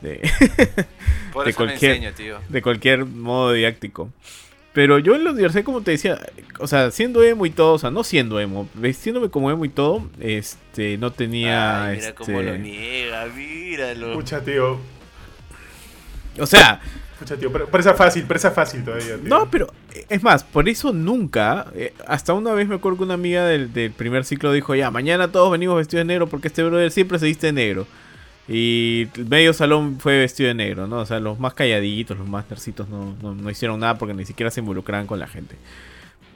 de, 0.00 0.18
de, 0.20 0.30
Por 1.32 1.44
de 1.44 1.50
eso 1.50 1.60
me 1.60 1.66
cualquier- 1.66 1.92
enseño, 1.96 2.12
tío. 2.14 2.38
de 2.48 2.62
cualquier 2.62 3.04
modo 3.06 3.52
didáctico. 3.52 4.10
Pero 4.72 4.98
yo 4.98 5.14
en 5.14 5.22
la 5.22 5.30
universidad, 5.30 5.62
como 5.62 5.82
te 5.82 5.92
decía, 5.92 6.18
o 6.58 6.66
sea, 6.66 6.90
siendo 6.90 7.22
emo 7.22 7.46
y 7.46 7.50
todo, 7.50 7.74
o 7.74 7.78
sea, 7.78 7.90
no 7.92 8.02
siendo 8.02 8.40
emo, 8.40 8.68
vestiéndome 8.74 9.30
como 9.30 9.48
emo 9.50 9.64
y 9.64 9.68
todo, 9.68 10.08
este, 10.18 10.98
no 10.98 11.12
tenía, 11.12 11.84
Ay, 11.84 11.96
mira 11.98 12.08
este, 12.08 12.14
cómo 12.14 12.42
lo 12.42 12.58
niega, 12.58 13.26
míralo. 13.26 14.10
Escucha, 14.10 14.40
tío. 14.44 14.80
o 16.40 16.46
sea, 16.46 16.80
Escucha, 17.14 17.36
tío. 17.36 17.50
Pero, 17.50 17.66
pero 17.66 17.80
esa 17.80 17.94
fácil, 17.94 18.24
pero 18.28 18.38
esa 18.38 18.50
fácil 18.50 18.84
todavía, 18.84 19.16
no, 19.22 19.50
pero 19.50 19.72
es 20.08 20.22
más, 20.22 20.44
por 20.44 20.68
eso 20.68 20.92
nunca, 20.92 21.66
eh, 21.74 21.94
hasta 22.06 22.34
una 22.34 22.52
vez 22.52 22.68
me 22.68 22.74
acuerdo 22.74 22.98
que 22.98 23.04
una 23.04 23.14
amiga 23.14 23.46
del, 23.46 23.72
del 23.72 23.92
primer 23.92 24.24
ciclo 24.24 24.52
dijo, 24.52 24.74
ya, 24.74 24.90
mañana 24.90 25.30
todos 25.30 25.50
venimos 25.50 25.76
vestidos 25.76 26.00
de 26.00 26.06
negro 26.06 26.26
porque 26.28 26.48
este 26.48 26.62
brother 26.62 26.90
siempre 26.90 27.18
se 27.18 27.26
viste 27.26 27.46
de 27.46 27.52
negro. 27.52 27.86
Y 28.46 29.08
medio 29.28 29.54
salón 29.54 29.98
fue 30.00 30.18
vestido 30.18 30.48
de 30.48 30.54
negro, 30.54 30.86
¿no? 30.86 30.98
O 30.98 31.06
sea, 31.06 31.18
los 31.18 31.38
más 31.38 31.54
calladitos, 31.54 32.18
los 32.18 32.28
más 32.28 32.44
nercitos 32.50 32.88
no, 32.90 33.14
no, 33.22 33.34
no 33.34 33.50
hicieron 33.50 33.80
nada 33.80 33.96
porque 33.96 34.12
ni 34.12 34.26
siquiera 34.26 34.50
se 34.50 34.60
involucraban 34.60 35.06
con 35.06 35.18
la 35.18 35.26
gente. 35.26 35.56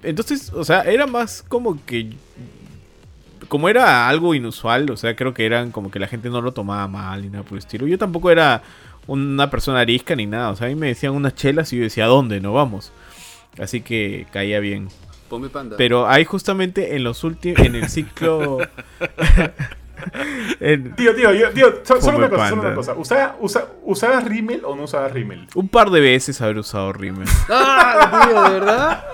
Entonces, 0.03 0.51
o 0.55 0.65
sea, 0.65 0.83
era 0.83 1.07
más 1.07 1.45
como 1.47 1.85
que... 1.85 2.11
Como 3.49 3.69
era 3.69 4.09
algo 4.09 4.35
inusual, 4.35 4.91
o 4.91 4.97
sea, 4.97 5.15
creo 5.17 5.33
que 5.33 5.45
eran 5.45 5.71
como 5.71 5.91
que 5.91 5.99
la 5.99 6.07
gente 6.07 6.29
no 6.29 6.41
lo 6.41 6.53
tomaba 6.53 6.87
mal 6.89 7.23
ni 7.23 7.29
nada 7.29 7.45
por 7.45 7.53
el 7.53 7.59
estilo. 7.59 7.87
Yo 7.87 7.99
tampoco 7.99 8.31
era 8.31 8.63
una 9.09 9.51
persona 9.51 9.81
arisca 9.81 10.15
ni 10.15 10.27
nada, 10.27 10.51
o 10.51 10.57
sea, 10.57 10.67
a 10.69 10.71
mí 10.71 10.77
me 10.77 10.87
decían 10.87 11.13
unas 11.15 11.35
chelas 11.35 11.73
y 11.73 11.79
yo 11.79 11.83
decía, 11.83 12.05
¿a 12.05 12.09
dónde? 12.09 12.41
No 12.41 12.53
vamos. 12.53 12.93
Así 13.61 13.81
que 13.81 14.27
caía 14.33 14.61
bien. 14.61 14.89
Ponme 15.29 15.49
panda. 15.49 15.77
Pero 15.77 16.09
hay 16.09 16.25
justamente 16.25 16.95
en 16.95 17.03
los 17.05 17.25
últimos, 17.25 17.59
en 17.61 17.75
el 17.75 17.89
ciclo... 17.89 18.59
en- 20.61 20.95
Tío, 20.95 21.15
tío, 21.15 21.33
yo- 21.35 21.51
tío, 21.51 21.81
so- 21.85 22.01
solo 22.01 22.19
una 22.19 22.29
cosa, 22.31 22.49
solo 22.51 22.63
una 22.63 22.75
cosa. 22.75 22.95
¿Usaba, 22.95 23.37
usa- 23.41 23.67
¿Usabas 23.83 24.25
Rimmel 24.25 24.63
o 24.65 24.75
no 24.77 24.85
usabas 24.85 25.13
Rimmel? 25.13 25.47
un 25.55 25.69
par 25.69 25.91
de 25.91 26.01
veces 26.01 26.41
haber 26.41 26.59
usado 26.59 26.93
Rimmel. 26.93 27.29
¡Ah, 27.49 28.27
tío, 28.29 28.43
de 28.43 28.51
verdad! 28.61 29.05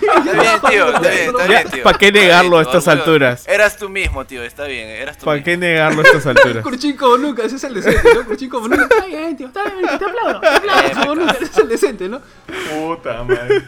Está 0.02 0.32
bien, 0.32 0.60
tío, 0.70 0.88
está 0.88 1.00
bien, 1.00 1.22
está 1.30 1.38
Ya, 1.42 1.46
bien, 1.48 1.70
tío. 1.70 1.82
¿pa' 1.82 1.94
qué 1.94 2.12
negarlo 2.12 2.58
a 2.58 2.62
estas 2.62 2.88
alturas? 2.88 3.46
Eras 3.48 3.76
tú 3.76 3.88
mismo, 3.88 4.24
tío, 4.24 4.42
está 4.42 4.64
bien, 4.66 4.88
eras 4.88 5.18
tú 5.18 5.24
¿Para 5.26 5.42
qué 5.42 5.56
negarlo 5.56 6.00
a 6.02 6.04
estas 6.04 6.26
alturas? 6.36 6.62
Curchín 6.62 6.96
como 6.96 7.16
nunca, 7.18 7.44
ese 7.44 7.56
es 7.56 7.64
el 7.64 7.74
decente, 7.74 8.14
¿no? 8.14 8.24
Curchín 8.24 8.48
como 8.50 8.68
nunca. 8.68 8.82
Está 8.84 9.06
bien, 9.06 9.36
tío, 9.36 9.46
está 9.48 9.64
bien, 9.64 9.86
te 9.98 10.04
aplaudo, 10.04 10.40
te 10.40 10.46
aplaudo 10.48 10.90
como 11.00 11.14
nunca, 11.16 11.32
ese 11.32 11.44
es 11.44 11.58
el 11.58 11.68
decente, 11.68 12.08
¿no? 12.08 12.20
Puta 12.70 13.22
madre. 13.24 13.62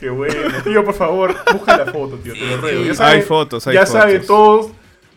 Qué 0.00 0.10
bueno. 0.10 0.34
Tío, 0.64 0.84
por 0.84 0.94
favor, 0.94 1.34
busca 1.52 1.76
la 1.76 1.86
foto, 1.92 2.16
tío. 2.16 2.32
Te 2.34 2.40
lo 2.40 2.56
ruego. 2.58 2.92
Ya 2.92 3.06
Hay 3.08 3.22
fotos, 3.22 3.66
hay 3.66 3.74
ya 3.74 3.86
fotos. 3.86 4.00
saben, 4.02 4.26
todos, 4.26 4.70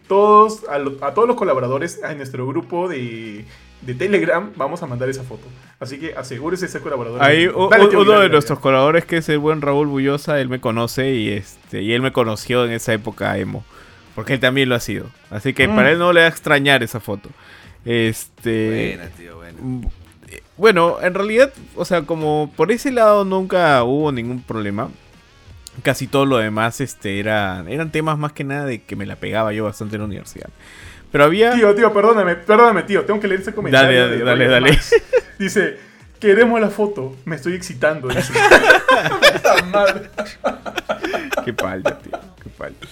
todos, 0.07 0.61
a, 0.69 0.77
lo- 0.77 0.97
a 1.01 1.13
todos 1.13 1.27
los 1.27 1.37
colaboradores 1.37 1.99
en 2.03 2.17
nuestro 2.17 2.47
grupo 2.47 2.87
de, 2.87 3.45
de 3.81 3.93
Telegram, 3.93 4.51
vamos 4.55 4.81
a 4.83 4.87
mandar 4.87 5.09
esa 5.09 5.23
foto. 5.23 5.43
Así 5.79 5.97
que 5.97 6.13
asegúrese 6.15 6.65
de 6.65 6.71
ser 6.71 6.81
colaborador. 6.81 7.21
U- 7.55 7.69
tío, 7.89 8.01
uno 8.01 8.19
de 8.19 8.29
nuestros 8.29 8.59
colaboradores 8.59 9.05
que 9.05 9.17
es 9.17 9.29
el 9.29 9.39
buen 9.39 9.61
Raúl 9.61 9.87
Bullosa, 9.87 10.39
él 10.41 10.49
me 10.49 10.59
conoce 10.59 11.13
y 11.13 11.29
este 11.29 11.81
y 11.81 11.93
él 11.93 12.01
me 12.01 12.11
conoció 12.11 12.65
en 12.65 12.71
esa 12.71 12.93
época 12.93 13.37
emo, 13.37 13.63
porque 14.13 14.33
él 14.33 14.39
también 14.41 14.67
lo 14.67 14.75
ha 14.75 14.79
sido. 14.81 15.05
Así 15.29 15.53
que 15.53 15.67
Mm. 15.69 15.75
para 15.75 15.91
él 15.91 15.99
no 15.99 16.11
le 16.11 16.19
va 16.21 16.25
a 16.25 16.29
extrañar 16.29 16.83
esa 16.83 16.99
foto. 16.99 17.29
Este 17.85 18.95
Buena, 18.97 19.09
tío, 19.15 19.35
buena. 19.37 19.57
Mm, 19.61 19.81
Bueno, 20.57 20.97
en 21.01 21.13
realidad, 21.13 21.51
o 21.75 21.85
sea, 21.85 22.01
como 22.03 22.51
por 22.57 22.71
ese 22.71 22.91
lado 22.91 23.23
nunca 23.25 23.81
hubo 23.83 24.11
ningún 24.11 24.41
problema. 24.43 24.89
Casi 25.81 26.07
todo 26.07 26.25
lo 26.25 26.37
demás 26.37 26.81
este, 26.81 27.19
era, 27.21 27.63
eran 27.69 27.89
temas 27.91 28.17
más 28.17 28.33
que 28.33 28.43
nada 28.43 28.65
de 28.65 28.81
que 28.83 28.97
me 28.97 29.05
la 29.05 29.15
pegaba 29.15 29.53
yo 29.53 29.63
bastante 29.63 29.95
en 29.95 30.01
la 30.01 30.07
universidad. 30.07 30.49
Pero 31.11 31.23
había... 31.23 31.53
Tío, 31.53 31.73
tío, 31.75 31.91
perdóname, 31.93 32.35
perdóname, 32.35 32.83
tío. 32.83 33.03
Tengo 33.05 33.19
que 33.19 33.27
leer 33.27 33.41
ese 33.41 33.53
comentario. 33.53 34.01
Dale, 34.07 34.23
dale, 34.23 34.47
dale. 34.47 34.79
Dice, 35.39 35.77
queremos 36.19 36.59
la 36.61 36.69
foto. 36.69 37.15
Me 37.25 37.35
estoy 37.35 37.53
excitando. 37.53 38.07
Dice. 38.09 38.31
Madre. 39.71 40.09
Qué 41.45 41.53
palta, 41.53 41.97
tío. 41.97 42.11
Qué 42.43 42.49
palta. 42.49 42.87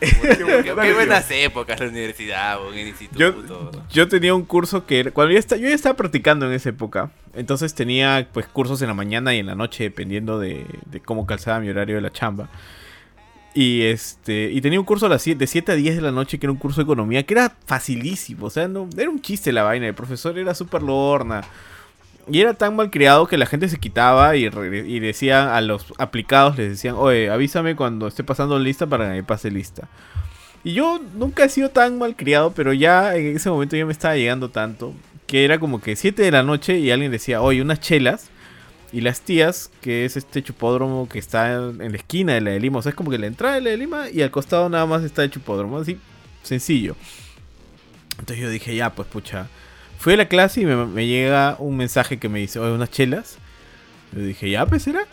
Qué, 0.00 0.92
buenas 0.94 1.30
épocas 1.30 1.78
la 1.78 1.88
universidad, 1.88 2.58
o 2.62 2.72
en 2.72 2.78
el 2.78 2.94
Yo, 3.12 3.26
instituto. 3.28 3.84
yo 3.90 4.08
tenía 4.08 4.34
un 4.34 4.46
curso 4.46 4.86
que 4.86 5.00
era- 5.00 5.10
cuando 5.10 5.32
yo, 5.34 5.38
esta- 5.38 5.56
yo 5.56 5.68
ya 5.68 5.74
estaba 5.74 5.94
practicando 5.94 6.46
en 6.46 6.52
esa 6.52 6.70
época, 6.70 7.10
entonces 7.34 7.74
tenía 7.74 8.26
pues 8.32 8.46
cursos 8.46 8.80
en 8.80 8.88
la 8.88 8.94
mañana 8.94 9.34
y 9.34 9.40
en 9.40 9.46
la 9.46 9.54
noche 9.54 9.84
dependiendo 9.84 10.38
de, 10.38 10.64
de 10.86 11.00
cómo 11.00 11.26
calzaba 11.26 11.60
mi 11.60 11.68
horario 11.68 11.96
de 11.96 12.00
la 12.00 12.10
chamba. 12.10 12.48
Y 13.54 13.82
este 13.82 14.50
y 14.52 14.60
tenía 14.60 14.78
un 14.78 14.86
curso 14.86 15.06
a 15.06 15.08
las 15.08 15.22
7, 15.22 15.38
de 15.38 15.46
7 15.46 15.72
a 15.72 15.74
10 15.74 15.96
de 15.96 16.02
la 16.02 16.12
noche 16.12 16.38
que 16.38 16.46
era 16.46 16.52
un 16.52 16.58
curso 16.58 16.80
de 16.80 16.84
economía 16.84 17.24
que 17.24 17.34
era 17.34 17.52
facilísimo, 17.66 18.46
o 18.46 18.50
sea, 18.50 18.68
no 18.68 18.88
era 18.96 19.10
un 19.10 19.20
chiste 19.20 19.52
la 19.52 19.64
vaina, 19.64 19.88
el 19.88 19.94
profesor 19.94 20.38
era 20.38 20.54
súper 20.54 20.82
lorna. 20.82 21.42
Y 22.30 22.40
era 22.40 22.54
tan 22.54 22.76
mal 22.76 22.90
criado 22.90 23.26
que 23.26 23.36
la 23.38 23.46
gente 23.46 23.68
se 23.68 23.78
quitaba 23.78 24.36
y, 24.36 24.44
y 24.44 25.00
decía 25.00 25.56
a 25.56 25.60
los 25.62 25.92
aplicados, 25.98 26.56
les 26.58 26.70
decían, 26.70 26.94
oye, 26.96 27.28
avísame 27.28 27.74
cuando 27.74 28.06
esté 28.06 28.22
pasando 28.22 28.56
lista 28.58 28.86
para 28.86 29.06
que 29.06 29.14
me 29.14 29.22
pase 29.24 29.50
lista. 29.50 29.88
Y 30.62 30.74
yo 30.74 31.00
nunca 31.16 31.44
he 31.44 31.48
sido 31.48 31.70
tan 31.70 31.98
mal 31.98 32.14
criado, 32.14 32.52
pero 32.52 32.72
ya 32.72 33.16
en 33.16 33.36
ese 33.36 33.50
momento 33.50 33.76
ya 33.76 33.86
me 33.86 33.92
estaba 33.92 34.14
llegando 34.14 34.50
tanto 34.50 34.94
que 35.30 35.44
era 35.44 35.60
como 35.60 35.80
que 35.80 35.94
7 35.94 36.22
de 36.22 36.30
la 36.32 36.42
noche 36.42 36.78
y 36.80 36.90
alguien 36.90 37.12
decía, 37.12 37.40
oye, 37.40 37.62
unas 37.62 37.78
chelas. 37.78 38.30
Y 38.92 39.02
las 39.02 39.20
tías, 39.20 39.70
que 39.80 40.04
es 40.04 40.16
este 40.16 40.42
chupódromo 40.42 41.08
que 41.08 41.18
está 41.20 41.52
en, 41.54 41.78
la 41.78 41.96
esquina 41.96 42.34
de 42.34 42.40
la 42.40 42.50
de 42.50 42.60
Lima. 42.60 42.78
O 42.78 42.82
sea, 42.82 42.90
es 42.90 42.96
como 42.96 43.10
que 43.10 43.18
la 43.18 43.26
entrada 43.26 43.54
de 43.54 43.60
la 43.60 43.70
de 43.70 43.76
Lima 43.76 44.10
y 44.10 44.22
al 44.22 44.30
costado 44.30 44.68
nada 44.68 44.84
más 44.86 45.02
está 45.04 45.22
el 45.22 45.30
chupódromo. 45.30 45.78
Así, 45.78 45.98
sencillo. 46.42 46.96
Entonces 48.18 48.38
yo 48.44 48.50
dije, 48.50 48.74
ya, 48.74 48.90
pues 48.90 49.06
pucha. 49.08 49.48
Fui 49.98 50.14
a 50.14 50.16
la 50.16 50.26
clase 50.28 50.62
y 50.62 50.64
me, 50.66 51.06
llega 51.06 51.56
un 51.58 51.76
mensaje 51.76 52.18
que 52.18 52.28
me 52.28 52.38
dice, 52.40 52.58
oye, 52.58 52.72
unas 52.72 52.90
chelas. 52.90 53.38
Yo 54.12 54.22
dije, 54.22 54.50
ya, 54.50 54.66
pues 54.66 54.82
será. 54.82 55.06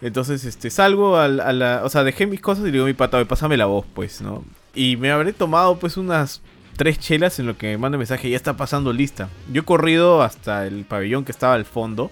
Entonces, 0.00 0.44
este, 0.44 0.70
salgo 0.70 1.16
al- 1.16 1.40
a, 1.40 1.52
la... 1.52 1.82
O 1.84 1.88
sea, 1.88 2.04
dejé 2.04 2.26
mis 2.26 2.40
cosas 2.40 2.62
y 2.64 2.66
le 2.66 2.72
digo 2.72 2.84
mi 2.86 2.94
pata, 2.94 3.16
"Oye, 3.16 3.26
pásame 3.26 3.56
la 3.56 3.66
voz, 3.66 3.86
pues, 3.94 4.20
¿no? 4.20 4.44
Y 4.74 4.96
me 4.96 5.10
habré 5.10 5.32
tomado, 5.32 5.78
pues, 5.78 5.96
unas 5.96 6.42
tres 6.76 6.98
chelas 6.98 7.38
en 7.38 7.46
lo 7.46 7.56
que 7.56 7.68
me 7.68 7.78
manda 7.78 7.96
el 7.96 8.00
mensaje, 8.00 8.28
ya 8.28 8.36
está 8.36 8.56
pasando 8.56 8.92
lista. 8.92 9.28
Yo 9.52 9.62
he 9.62 9.64
corrido 9.64 10.22
hasta 10.22 10.66
el 10.66 10.84
pabellón 10.84 11.24
que 11.24 11.32
estaba 11.32 11.54
al 11.54 11.64
fondo, 11.64 12.10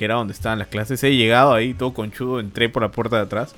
que 0.00 0.06
era 0.06 0.14
donde 0.14 0.32
estaban 0.32 0.58
las 0.58 0.68
clases. 0.68 1.04
He 1.04 1.14
llegado 1.14 1.52
ahí 1.52 1.74
todo 1.74 1.92
conchudo, 1.92 2.40
entré 2.40 2.70
por 2.70 2.82
la 2.82 2.90
puerta 2.90 3.16
de 3.16 3.22
atrás. 3.24 3.54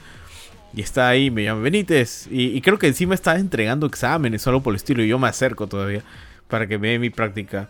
Y 0.74 0.80
está 0.80 1.08
ahí, 1.08 1.30
me 1.30 1.44
llama 1.44 1.60
Benítez. 1.60 2.26
Y, 2.32 2.46
y 2.46 2.60
creo 2.62 2.80
que 2.80 2.88
encima 2.88 3.14
estaba 3.14 3.38
entregando 3.38 3.86
exámenes 3.86 4.44
algo 4.48 4.60
por 4.60 4.72
el 4.72 4.76
estilo. 4.78 5.04
Y 5.04 5.08
yo 5.08 5.20
me 5.20 5.28
acerco 5.28 5.68
todavía 5.68 6.02
para 6.48 6.66
que 6.66 6.78
me 6.78 6.88
dé 6.88 6.98
mi 6.98 7.10
práctica. 7.10 7.68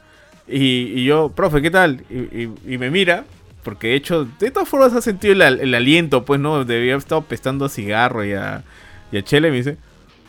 Y, 0.48 0.84
y 1.00 1.04
yo, 1.04 1.28
profe, 1.28 1.60
¿qué 1.60 1.70
tal? 1.70 2.02
Y, 2.08 2.48
y- 2.72 2.78
me 2.78 2.90
mira, 2.90 3.24
porque 3.62 3.88
de 3.88 3.96
hecho, 3.96 4.26
de 4.40 4.50
todas 4.50 4.66
formas 4.70 4.94
ha 4.94 5.02
sentido 5.02 5.34
el, 5.34 5.42
el 5.42 5.74
aliento, 5.74 6.24
pues 6.24 6.40
no, 6.40 6.64
debía 6.64 6.94
haber 6.94 7.02
estado 7.02 7.20
pestando 7.20 7.66
a 7.66 7.68
cigarro 7.68 8.24
y 8.24 8.32
a, 8.32 8.64
y 9.12 9.18
a 9.18 9.22
chele. 9.22 9.50
Me 9.50 9.58
dice, 9.58 9.76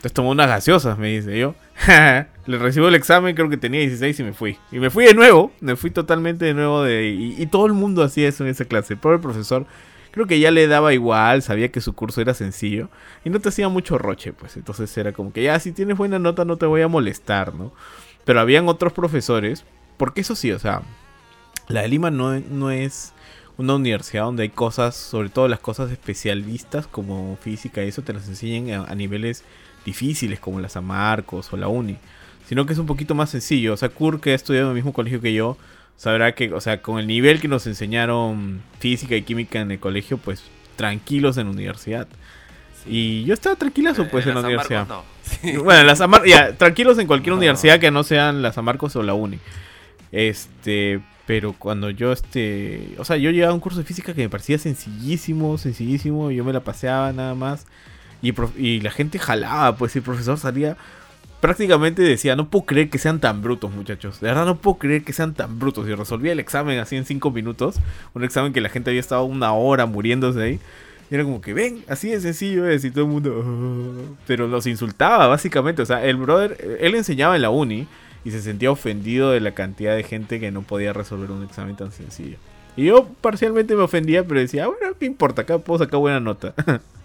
te 0.01 0.07
has 0.09 0.13
tomado 0.13 0.33
unas 0.33 0.49
gaseosas, 0.49 0.97
me 0.97 1.07
dice 1.15 1.39
yo. 1.39 1.55
Le 2.45 2.57
recibo 2.57 2.89
el 2.89 2.95
examen, 2.95 3.35
creo 3.35 3.49
que 3.49 3.57
tenía 3.57 3.79
16 3.79 4.19
y 4.19 4.23
me 4.23 4.33
fui. 4.33 4.57
Y 4.71 4.79
me 4.79 4.89
fui 4.89 5.05
de 5.05 5.13
nuevo, 5.13 5.51
me 5.61 5.75
fui 5.75 5.91
totalmente 5.91 6.43
de 6.45 6.53
nuevo 6.53 6.83
de... 6.83 7.09
Y, 7.09 7.45
todo 7.47 7.65
el 7.65 7.73
mundo 7.73 8.03
hacía 8.03 8.27
eso 8.27 8.43
en 8.43 8.49
esa 8.49 8.65
clase. 8.65 8.93
El 8.93 8.99
pobre 8.99 9.19
profesor, 9.19 9.65
creo 10.11 10.27
que 10.27 10.39
ya 10.39 10.51
le 10.51 10.67
daba 10.67 10.93
igual, 10.93 11.41
sabía 11.41 11.71
que 11.71 11.79
su 11.79 11.93
curso 11.93 12.19
era 12.19 12.33
sencillo. 12.33 12.89
Y 13.23 13.29
no 13.29 13.39
te 13.39 13.47
hacía 13.49 13.69
mucho 13.69 13.97
roche, 13.97 14.33
pues. 14.33 14.57
Entonces 14.57 14.95
era 14.97 15.13
como 15.13 15.31
que 15.31 15.43
ya, 15.43 15.57
si 15.59 15.71
tienes 15.71 15.97
buena 15.97 16.19
nota 16.19 16.43
no 16.43 16.57
te 16.57 16.65
voy 16.65 16.81
a 16.81 16.89
molestar, 16.89 17.55
¿no? 17.55 17.71
Pero 18.25 18.41
habían 18.41 18.67
otros 18.67 18.91
profesores, 18.91 19.63
porque 19.95 20.21
eso 20.21 20.35
sí, 20.35 20.51
o 20.51 20.59
sea, 20.59 20.81
la 21.69 21.83
de 21.83 21.87
Lima 21.87 22.11
no, 22.11 22.37
no 22.39 22.71
es 22.71 23.13
una 23.57 23.75
universidad 23.75 24.23
donde 24.23 24.43
hay 24.43 24.49
cosas, 24.49 24.95
sobre 24.95 25.29
todo 25.29 25.47
las 25.47 25.59
cosas 25.59 25.91
especialistas 25.91 26.87
como 26.87 27.37
física 27.37 27.83
y 27.83 27.89
eso 27.89 28.01
te 28.01 28.13
las 28.13 28.27
enseñan 28.27 28.81
a, 28.81 28.91
a 28.91 28.95
niveles 28.95 29.43
difíciles 29.85 30.39
como 30.39 30.59
la 30.59 30.69
San 30.69 30.85
Marcos 30.85 31.51
o 31.53 31.57
la 31.57 31.67
Uni, 31.67 31.97
sino 32.47 32.65
que 32.65 32.73
es 32.73 32.79
un 32.79 32.85
poquito 32.85 33.15
más 33.15 33.29
sencillo. 33.29 33.73
O 33.73 33.77
sea, 33.77 33.89
Kurt, 33.89 34.21
que 34.21 34.31
ha 34.31 34.35
estudiado 34.35 34.67
en 34.67 34.71
el 34.71 34.75
mismo 34.75 34.93
colegio 34.93 35.21
que 35.21 35.33
yo, 35.33 35.57
sabrá 35.97 36.33
que, 36.35 36.53
o 36.53 36.61
sea, 36.61 36.81
con 36.81 36.99
el 36.99 37.07
nivel 37.07 37.39
que 37.39 37.47
nos 37.47 37.67
enseñaron 37.67 38.61
física 38.79 39.15
y 39.15 39.21
química 39.21 39.59
en 39.61 39.71
el 39.71 39.79
colegio, 39.79 40.17
pues 40.17 40.43
tranquilos 40.75 41.37
en 41.37 41.45
la 41.47 41.51
universidad. 41.53 42.07
Y 42.85 43.23
yo 43.23 43.33
estaba 43.33 43.55
tranquilazo 43.55 44.07
pues 44.09 44.25
en, 44.27 44.35
la, 44.35 44.41
San 44.41 44.51
Marcos, 44.51 44.67
universidad. 44.69 44.87
no. 44.87 45.03
Sí. 45.23 45.55
Bueno, 45.57 45.95
San 45.95 46.09
Mar- 46.09 46.23
ya, 46.25 46.53
tranquilos 46.57 46.97
en 46.99 47.07
cualquier 47.07 47.31
No. 47.31 47.37
universidad 47.37 47.79
que 47.79 47.91
no 47.91 48.03
sean 48.03 48.41
la 48.41 48.51
San 48.51 48.65
Marcos 48.65 48.95
o 48.97 49.03
la 49.03 49.13
Uni. 49.13 49.39
Este, 50.11 50.99
pero 51.25 51.53
cuando 51.53 51.89
yo 51.89 52.11
este, 52.11 52.89
o 52.97 53.05
sea, 53.05 53.15
yo 53.17 53.31
llevaba 53.31 53.53
un 53.53 53.59
curso 53.61 53.79
de 53.79 53.85
física 53.85 54.13
que 54.13 54.21
me 54.21 54.29
parecía 54.29 54.57
sencillísimo, 54.57 55.57
sencillísimo, 55.57 56.29
y 56.31 56.35
yo 56.35 56.43
me 56.43 56.53
la 56.53 56.59
paseaba 56.59 57.11
nada 57.13 57.33
más 57.35 57.65
y, 58.21 58.33
y 58.57 58.81
la 58.81 58.91
gente 58.91 59.17
jalaba, 59.19 59.75
pues 59.77 59.95
y 59.95 59.99
el 59.99 60.03
profesor 60.03 60.37
salía 60.37 60.75
prácticamente 61.43 62.01
decía, 62.01 62.37
no 62.37 62.47
puedo 62.49 62.63
creer 62.65 62.89
que 62.89 62.97
sean 62.97 63.19
tan 63.19 63.41
brutos, 63.41 63.69
muchachos. 63.69 64.21
De 64.21 64.27
verdad 64.27 64.45
no 64.45 64.59
puedo 64.59 64.77
creer 64.77 65.03
que 65.03 65.11
sean 65.11 65.33
tan 65.33 65.59
brutos. 65.59 65.85
Y 65.89 65.93
resolvía 65.93 66.31
el 66.31 66.39
examen 66.39 66.79
así 66.79 66.95
en 66.95 67.03
cinco 67.03 67.31
minutos. 67.31 67.75
Un 68.13 68.23
examen 68.23 68.53
que 68.53 68.61
la 68.61 68.69
gente 68.69 68.91
había 68.91 69.01
estado 69.01 69.25
una 69.25 69.51
hora 69.51 69.85
muriéndose 69.85 70.41
ahí. 70.41 70.59
Y 71.11 71.15
era 71.15 71.25
como 71.25 71.41
que, 71.41 71.53
ven, 71.53 71.83
así 71.89 72.07
de 72.09 72.21
sencillo 72.21 72.65
es. 72.69 72.85
Y 72.85 72.91
todo 72.91 73.03
el 73.03 73.11
mundo... 73.11 73.43
"Oh". 73.45 74.15
Pero 74.25 74.47
los 74.47 74.65
insultaba, 74.67 75.27
básicamente. 75.27 75.81
O 75.81 75.85
sea, 75.85 76.05
el 76.05 76.15
brother, 76.15 76.77
él 76.79 76.95
enseñaba 76.95 77.35
en 77.35 77.41
la 77.41 77.49
uni. 77.49 77.87
Y 78.23 78.31
se 78.31 78.41
sentía 78.41 78.71
ofendido 78.71 79.31
de 79.31 79.41
la 79.41 79.51
cantidad 79.53 79.97
de 79.97 80.03
gente 80.03 80.39
que 80.39 80.49
no 80.49 80.61
podía 80.61 80.93
resolver 80.93 81.29
un 81.29 81.43
examen 81.43 81.75
tan 81.75 81.91
sencillo. 81.91 82.37
Y 82.77 82.85
yo 82.85 83.09
parcialmente 83.19 83.75
me 83.75 83.81
ofendía, 83.81 84.23
pero 84.25 84.39
decía, 84.39 84.63
"Ah, 84.63 84.67
bueno, 84.67 84.95
¿qué 84.97 85.05
importa? 85.05 85.41
Acá 85.41 85.57
puedo 85.57 85.83
sacar 85.83 85.99
buena 85.99 86.21
nota. 86.21 86.53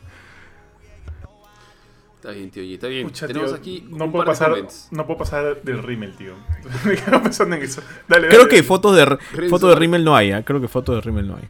Está 2.19 2.33
bien, 2.33 2.51
tío, 2.51 2.65
y 2.65 2.75
está 2.75 2.89
bien. 2.89 3.07
Pucha, 3.07 3.29
Tenemos 3.29 3.51
tío, 3.51 3.57
aquí 3.57 3.87
no 3.89 4.07
un 4.07 4.11
puedo 4.11 4.25
par 4.25 4.37
pasar, 4.37 4.67
no 4.91 5.07
puedo 5.07 5.19
pasar 5.19 5.63
del 5.63 5.85
rímel, 5.85 6.17
tío. 6.17 6.35
Me 6.85 6.97
quedo 6.97 7.23
pensando 7.23 7.55
en 7.55 7.63
eso. 7.63 7.81
Dale, 8.09 8.27
Creo 8.27 8.49
que 8.49 8.61
fotos 8.65 8.97
de, 8.97 9.49
fotos 9.49 9.71
de 9.71 9.77
Rimmel 9.77 10.03
no 10.03 10.17
hay, 10.17 10.33
¿ah? 10.33 10.45
Creo 10.45 10.61
que 10.61 10.67
fotos 10.67 10.97
de 10.97 11.01
Rimmel 11.01 11.29
no 11.29 11.37
hay. 11.37 11.49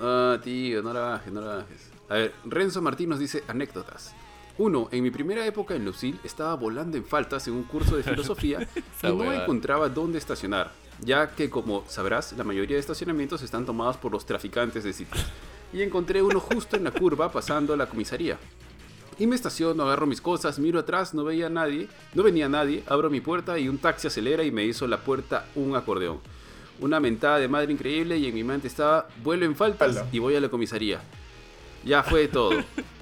Ah, 0.00 0.38
tío, 0.42 0.82
no 0.82 0.94
la 0.94 1.00
bajes, 1.00 1.30
no 1.30 1.42
la 1.42 1.56
bajes. 1.56 1.90
A 2.08 2.14
ver, 2.14 2.32
Renzo 2.46 2.80
Martín 2.80 3.10
nos 3.10 3.18
dice 3.18 3.44
anécdotas. 3.46 4.14
Uno, 4.56 4.88
en 4.90 5.02
mi 5.02 5.10
primera 5.10 5.44
época 5.44 5.74
en 5.74 5.84
Lucil 5.84 6.18
estaba 6.24 6.54
volando 6.54 6.96
en 6.96 7.04
faltas 7.04 7.46
en 7.46 7.52
un 7.52 7.64
curso 7.64 7.94
de 7.94 8.02
filosofía 8.02 8.66
y 9.02 9.06
no 9.08 9.30
encontraba 9.30 9.90
dónde 9.90 10.16
estacionar, 10.16 10.72
ya 11.00 11.34
que 11.34 11.50
como 11.50 11.84
sabrás, 11.88 12.32
la 12.38 12.44
mayoría 12.44 12.76
de 12.76 12.80
estacionamientos 12.80 13.42
están 13.42 13.66
tomados 13.66 13.98
por 13.98 14.12
los 14.12 14.24
traficantes 14.24 14.82
de 14.82 14.94
sitios. 14.94 15.26
Y 15.74 15.82
encontré 15.82 16.22
uno 16.22 16.40
justo 16.40 16.76
en 16.76 16.84
la 16.84 16.90
curva 16.90 17.30
pasando 17.30 17.74
a 17.74 17.76
la 17.76 17.86
comisaría. 17.86 18.38
Y 19.18 19.26
me 19.26 19.34
estaciono, 19.34 19.82
agarro 19.84 20.06
mis 20.06 20.20
cosas, 20.20 20.58
miro 20.58 20.78
atrás, 20.78 21.14
no 21.14 21.24
veía 21.24 21.46
a 21.46 21.50
nadie, 21.50 21.88
no 22.14 22.22
venía 22.22 22.48
nadie, 22.48 22.82
abro 22.86 23.08
mi 23.08 23.20
puerta 23.20 23.58
y 23.58 23.68
un 23.68 23.78
taxi 23.78 24.08
acelera 24.08 24.44
y 24.44 24.50
me 24.50 24.64
hizo 24.64 24.86
la 24.86 24.98
puerta 24.98 25.46
un 25.54 25.74
acordeón. 25.74 26.20
Una 26.80 27.00
mentada 27.00 27.38
de 27.38 27.48
madre 27.48 27.72
increíble 27.72 28.18
y 28.18 28.26
en 28.26 28.34
mi 28.34 28.44
mente 28.44 28.68
estaba, 28.68 29.08
vuelo 29.22 29.46
en 29.46 29.56
faltas 29.56 30.04
y 30.12 30.18
voy 30.18 30.36
a 30.36 30.40
la 30.40 30.50
comisaría. 30.50 31.00
Ya 31.84 32.02
fue 32.02 32.28
todo. 32.28 32.52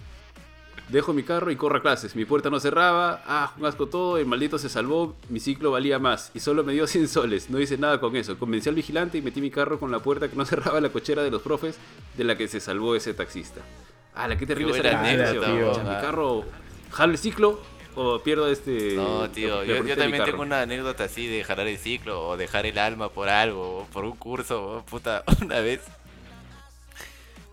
Dejo 0.89 1.15
mi 1.15 1.23
carro 1.23 1.51
y 1.51 1.57
corro 1.57 1.79
a 1.79 1.83
clases. 1.83 2.15
Mi 2.15 2.27
puerta 2.27 2.51
no 2.51 2.61
cerraba. 2.61 3.23
Ah, 3.27 3.55
un 3.59 3.65
asco 3.65 3.87
todo. 3.87 4.19
El 4.19 4.27
maldito 4.27 4.59
se 4.59 4.69
salvó. 4.69 5.17
Mi 5.31 5.41
ciclo 5.41 5.71
valía 5.71 5.99
más. 5.99 6.31
Y 6.35 6.41
solo 6.41 6.63
me 6.63 6.75
dio 6.75 6.87
100 6.87 7.09
soles. 7.09 7.51
No 7.51 7.59
hice 7.59 7.79
nada 7.79 7.99
con 7.99 8.15
eso. 8.15 8.39
Convencí 8.39 8.69
al 8.69 8.75
vigilante 8.75 9.19
y 9.19 9.23
metí 9.23 9.41
mi 9.41 9.51
carro 9.51 9.81
con 9.81 9.91
la 9.91 10.01
puerta 10.01 10.29
que 10.29 10.37
no 10.37 10.45
cerraba 10.45 10.81
la 10.81 10.91
cochera 10.91 11.23
de 11.23 11.31
los 11.31 11.43
profes 11.43 11.79
de 12.17 12.25
la 12.25 12.37
que 12.37 12.47
se 12.49 12.61
salvó 12.61 12.95
ese 12.95 13.15
taxista. 13.15 13.63
Ah, 14.15 14.29
la 14.29 14.37
que 14.37 14.47
terrible 14.47 14.79
esa 14.79 15.03
tío. 15.03 15.73
Mi 15.79 16.01
carro 16.01 16.45
jala 16.91 17.13
el 17.13 17.19
ciclo 17.19 17.61
o 17.97 18.21
pierdo 18.21 18.51
este. 18.51 18.95
No, 18.95 19.29
tío, 19.31 19.65
yo, 19.65 19.97
también 19.97 20.25
tengo 20.25 20.43
una 20.43 20.63
anécdota 20.63 21.05
así 21.05 21.27
de 21.27 21.45
jalar 21.45 21.67
el 21.67 21.79
ciclo 21.79 22.29
o 22.29 22.37
dejar 22.37 22.67
el 22.67 22.79
alma 22.79 23.09
por 23.09 23.29
algo, 23.29 23.81
o 23.81 23.87
por 23.87 24.05
un 24.05 24.17
curso, 24.17 24.79
o 24.79 24.83
puta, 24.83 25.25
una 25.43 25.61
vez 25.61 25.81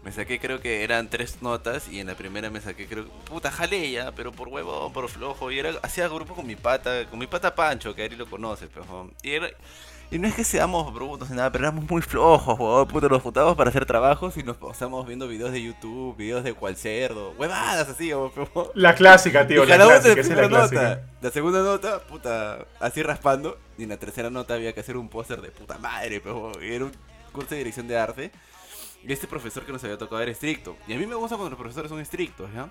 me 0.03 0.11
saqué 0.11 0.39
creo 0.39 0.59
que 0.59 0.83
eran 0.83 1.09
tres 1.09 1.43
notas 1.43 1.87
y 1.87 1.99
en 1.99 2.07
la 2.07 2.15
primera 2.15 2.49
me 2.49 2.59
saqué 2.59 2.87
creo, 2.87 3.05
puta, 3.25 3.51
jalé 3.51 3.91
ya, 3.91 4.11
pero 4.13 4.31
por 4.31 4.47
huevo, 4.47 4.91
por 4.91 5.07
flojo, 5.09 5.51
y 5.51 5.59
era, 5.59 5.73
hacía 5.83 6.07
grupo 6.07 6.33
con 6.33 6.47
mi 6.47 6.55
pata, 6.55 7.05
con 7.05 7.19
mi 7.19 7.27
pata 7.27 7.53
Pancho, 7.53 7.93
que 7.93 8.03
Ari 8.03 8.15
lo 8.15 8.25
conoce, 8.25 8.67
pero, 8.67 9.11
y 9.21 9.31
era, 9.31 9.49
y 10.11 10.19
no 10.19 10.27
es 10.27 10.35
que 10.35 10.43
seamos 10.43 10.93
brutos 10.93 11.29
ni 11.29 11.37
nada, 11.37 11.51
pero 11.51 11.63
éramos 11.65 11.89
muy 11.89 12.01
flojos, 12.01 12.59
huevón, 12.59 12.87
puta, 12.87 13.07
nos 13.07 13.21
juntábamos 13.21 13.55
para 13.55 13.69
hacer 13.69 13.85
trabajos 13.85 14.35
y 14.37 14.43
nos 14.43 14.57
pasamos 14.57 15.07
viendo 15.07 15.27
videos 15.27 15.51
de 15.53 15.63
YouTube, 15.63 16.15
videos 16.17 16.43
de 16.43 16.53
cual 16.53 16.75
cerdo, 16.75 17.31
huevadas 17.37 17.87
así, 17.87 18.11
pero- 18.35 18.71
La 18.75 18.93
clásica, 18.93 19.47
tío. 19.47 19.63
y 19.63 19.67
La 19.67 19.75
clásica, 19.77 20.15
la 20.35 20.47
clásica. 20.49 20.81
nota. 20.81 21.01
La 21.21 21.31
segunda 21.31 21.63
nota, 21.63 21.99
puta, 22.01 22.65
así 22.79 23.01
raspando. 23.03 23.57
Y 23.77 23.83
en 23.83 23.89
la 23.89 23.97
tercera 23.97 24.29
nota 24.29 24.53
había 24.55 24.73
que 24.73 24.81
hacer 24.81 24.97
un 24.97 25.07
póster 25.09 25.41
de 25.41 25.49
puta 25.49 25.77
madre, 25.77 26.19
pero 26.19 26.51
era 26.59 26.85
un 26.85 26.91
curso 27.31 27.51
de 27.51 27.57
dirección 27.57 27.87
de 27.87 27.97
arte. 27.97 28.31
Y 29.03 29.11
este 29.13 29.27
profesor 29.27 29.63
que 29.65 29.71
nos 29.71 29.83
había 29.83 29.97
tocado 29.97 30.21
era 30.21 30.31
estricto. 30.31 30.75
Y 30.87 30.93
a 30.93 30.97
mí 30.97 31.07
me 31.07 31.15
gusta 31.15 31.35
cuando 31.37 31.49
los 31.51 31.59
profesores 31.59 31.89
son 31.89 31.99
estrictos, 31.99 32.49
¿ya? 32.53 32.69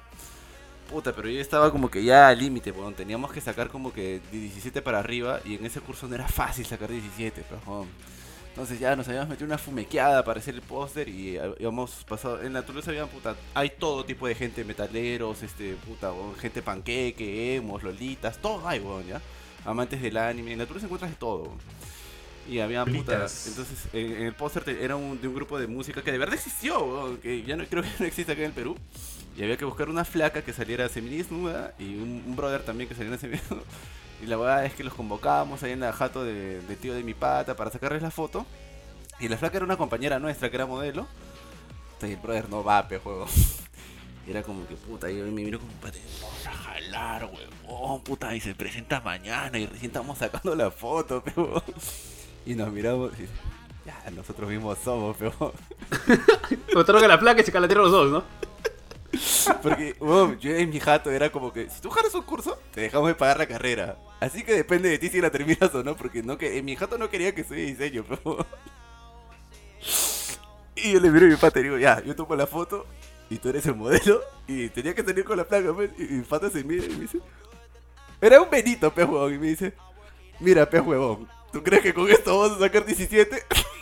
Puta, 0.91 1.13
pero 1.15 1.29
yo 1.29 1.41
estaba 1.41 1.71
como 1.71 1.89
que 1.91 2.03
ya 2.03 2.29
al 2.29 2.39
límite, 2.39 2.73
weón. 2.73 2.95
Teníamos 2.95 3.33
que 3.33 3.41
sacar 3.41 3.69
como 3.69 3.93
que 3.93 4.21
de 4.33 4.39
17 4.39 4.83
para 4.83 4.99
arriba. 4.99 5.41
Y 5.45 5.55
en 5.55 5.65
ese 5.65 5.81
curso 5.81 6.09
no 6.09 6.15
era 6.17 6.27
fácil 6.27 6.67
sacar 6.67 6.91
17, 6.91 7.45
pero, 7.49 7.61
weón. 7.67 7.89
Entonces 8.49 8.81
ya 8.81 8.97
nos 8.97 9.07
habíamos 9.07 9.29
metido 9.29 9.47
una 9.47 9.59
fumequeada 9.59 10.25
para 10.25 10.41
hacer 10.41 10.57
el 10.57 10.63
póster 10.63 11.09
y 11.09 11.37
eh, 11.37 11.41
habíamos 11.41 12.05
pasado. 12.09 12.43
En 12.43 12.53
la 12.53 12.63
Toulouse 12.67 12.89
había 12.91 13.07
puta. 13.07 13.37
Hay 13.55 13.71
todo 13.79 14.05
tipo 14.05 14.27
de 14.27 14.35
gente, 14.35 14.65
metaleros, 14.65 15.45
este, 15.45 15.75
puta, 15.87 16.13
weón, 16.13 16.35
gente 16.35 16.61
panqueque, 16.61 17.55
emos, 17.55 17.85
lolitas, 17.85 18.39
todo 18.39 18.67
hay, 18.67 18.81
weón, 18.81 19.07
ya. 19.07 19.21
Amantes 19.65 20.03
del 20.03 20.17
anime. 20.17 20.53
En 20.55 20.59
la 20.59 20.67
Toulouse 20.67 20.87
encuentras 20.87 21.13
de 21.13 21.17
todo, 21.17 21.43
weón. 21.45 21.59
Y 22.49 22.59
había 22.59 22.85
puta. 22.85 23.13
Lolitas. 23.13 23.47
Entonces, 23.47 23.79
en, 23.93 24.07
en 24.17 24.23
el 24.27 24.35
póster 24.35 24.65
te- 24.65 24.85
era 24.85 24.97
un, 24.97 25.21
de 25.21 25.29
un 25.29 25.35
grupo 25.37 25.57
de 25.57 25.69
música 25.69 26.03
que 26.03 26.11
de 26.11 26.19
verdad 26.19 26.35
existió, 26.35 26.81
weón, 26.83 27.19
que 27.19 27.45
ya 27.45 27.55
no 27.55 27.65
creo 27.67 27.85
que 27.85 27.91
no 28.01 28.07
existe 28.07 28.33
acá 28.33 28.41
en 28.41 28.49
el 28.49 28.53
Perú. 28.53 28.77
Y 29.41 29.43
había 29.43 29.57
que 29.57 29.65
buscar 29.65 29.89
una 29.89 30.05
flaca 30.05 30.43
que 30.43 30.53
saliera 30.53 30.87
semidesnuda 30.91 31.73
y 31.79 31.97
un, 31.97 32.37
brother 32.37 32.63
también 32.63 32.91
que 32.91 32.95
saliera 32.95 33.17
semidesnudo. 33.17 33.65
Y 34.23 34.27
la 34.27 34.37
verdad 34.37 34.67
es 34.67 34.75
que 34.75 34.85
los 34.85 34.93
convocábamos 34.93 35.63
ahí 35.63 35.73
en 35.73 35.81
la 35.81 35.95
jato 35.95 36.23
de, 36.23 36.61
tío 36.79 36.93
de 36.93 37.03
mi 37.03 37.15
pata 37.15 37.57
para 37.57 37.71
sacarles 37.71 38.03
la 38.03 38.11
foto. 38.11 38.45
Y 39.19 39.29
la 39.29 39.39
flaca 39.39 39.57
era 39.57 39.65
una 39.65 39.79
compañera 39.79 40.19
nuestra 40.19 40.51
que 40.51 40.57
era 40.57 40.67
modelo. 40.67 41.07
Y 42.03 42.05
el 42.05 42.17
brother 42.19 42.51
no 42.51 42.63
va, 42.63 42.87
pe 42.87 42.99
juego. 42.99 43.27
Y 44.27 44.33
era 44.33 44.43
como 44.43 44.69
que 44.69 44.75
puta, 44.75 45.11
yo 45.11 45.25
me 45.25 45.31
miro 45.31 45.59
como 45.59 45.73
padre, 45.81 45.99
vamos 46.21 46.47
a 46.47 46.53
jalar, 46.53 47.25
huevón, 47.25 48.03
puta, 48.03 48.37
y 48.37 48.41
se 48.41 48.55
presenta 48.55 49.01
mañana 49.01 49.59
y 49.59 49.65
recién 49.65 49.87
estamos 49.87 50.19
sacando 50.19 50.55
la 50.55 50.71
foto, 50.71 51.25
pe, 51.25 51.33
huevón. 51.35 51.63
Y 52.45 52.55
nos 52.55 52.71
miramos 52.71 53.13
y 53.19 53.27
ya, 53.87 54.11
nosotros 54.11 54.51
mismos 54.51 54.77
somos, 54.85 55.17
pero... 55.19 55.55
Mostraron 56.75 57.05
a 57.05 57.09
la 57.09 57.19
placa 57.19 57.41
y 57.41 57.45
se 57.45 57.51
calatearon 57.51 57.85
los 57.85 57.93
dos, 57.93 58.11
¿no? 58.11 58.50
Porque, 59.63 59.95
weón, 60.01 60.39
yo 60.39 60.55
en 60.55 60.71
mi 60.71 60.81
jato 60.81 61.11
era 61.11 61.31
como 61.31 61.53
que, 61.53 61.69
si 61.69 61.81
tú 61.81 61.91
jalas 61.91 62.15
un 62.15 62.23
curso, 62.23 62.59
te 62.73 62.83
dejamos 62.83 63.09
de 63.09 63.15
pagar 63.15 63.39
la 63.39 63.47
carrera. 63.47 63.99
Así 64.21 64.43
que 64.43 64.55
depende 64.55 64.89
de 64.89 64.99
ti 64.99 65.09
si 65.09 65.21
la 65.21 65.31
terminas 65.31 65.75
o 65.75 65.83
no, 65.83 65.97
porque 65.97 66.23
no 66.23 66.39
que 66.39 66.59
en 66.59 66.65
mi 66.65 66.77
jato 66.77 66.99
no 66.99 67.11
quería 67.11 67.35
que 67.35 67.43
estudie 67.43 67.67
diseño, 67.67 68.05
pero... 68.09 68.47
Y 70.83 70.93
yo 70.93 71.01
le 71.01 71.11
miro 71.11 71.27
a 71.27 71.29
mi 71.29 71.37
pata 71.37 71.61
y 71.61 71.65
digo, 71.65 71.77
ya, 71.77 72.03
yo 72.03 72.17
tomo 72.17 72.35
la 72.35 72.47
foto 72.47 72.87
y 73.29 73.37
tú 73.37 73.51
eres 73.51 73.67
el 73.67 73.75
modelo 73.75 74.23
y 74.47 74.71
tenía 74.71 74.95
que 74.95 75.05
salir 75.05 75.25
con 75.25 75.37
la 75.37 75.45
placa, 75.45 75.75
pues. 75.75 75.91
Y 75.99 76.05
mi 76.05 76.23
pata 76.23 76.49
se 76.49 76.65
mira 76.65 76.87
y 76.87 76.89
me 76.89 77.01
dice, 77.01 77.19
era 78.19 78.41
un 78.41 78.49
Benito, 78.49 78.91
pez 78.91 79.05
huevón, 79.05 79.35
y 79.35 79.39
me 79.39 79.49
dice, 79.49 79.75
mira, 80.39 80.69
pez 80.71 80.81
huevón, 80.81 81.29
¿tú 81.53 81.63
crees 81.63 81.83
que 81.83 81.93
con 81.93 82.09
esto 82.09 82.39
vamos 82.39 82.57
a 82.57 82.61
sacar 82.61 82.87
17? 82.87 83.45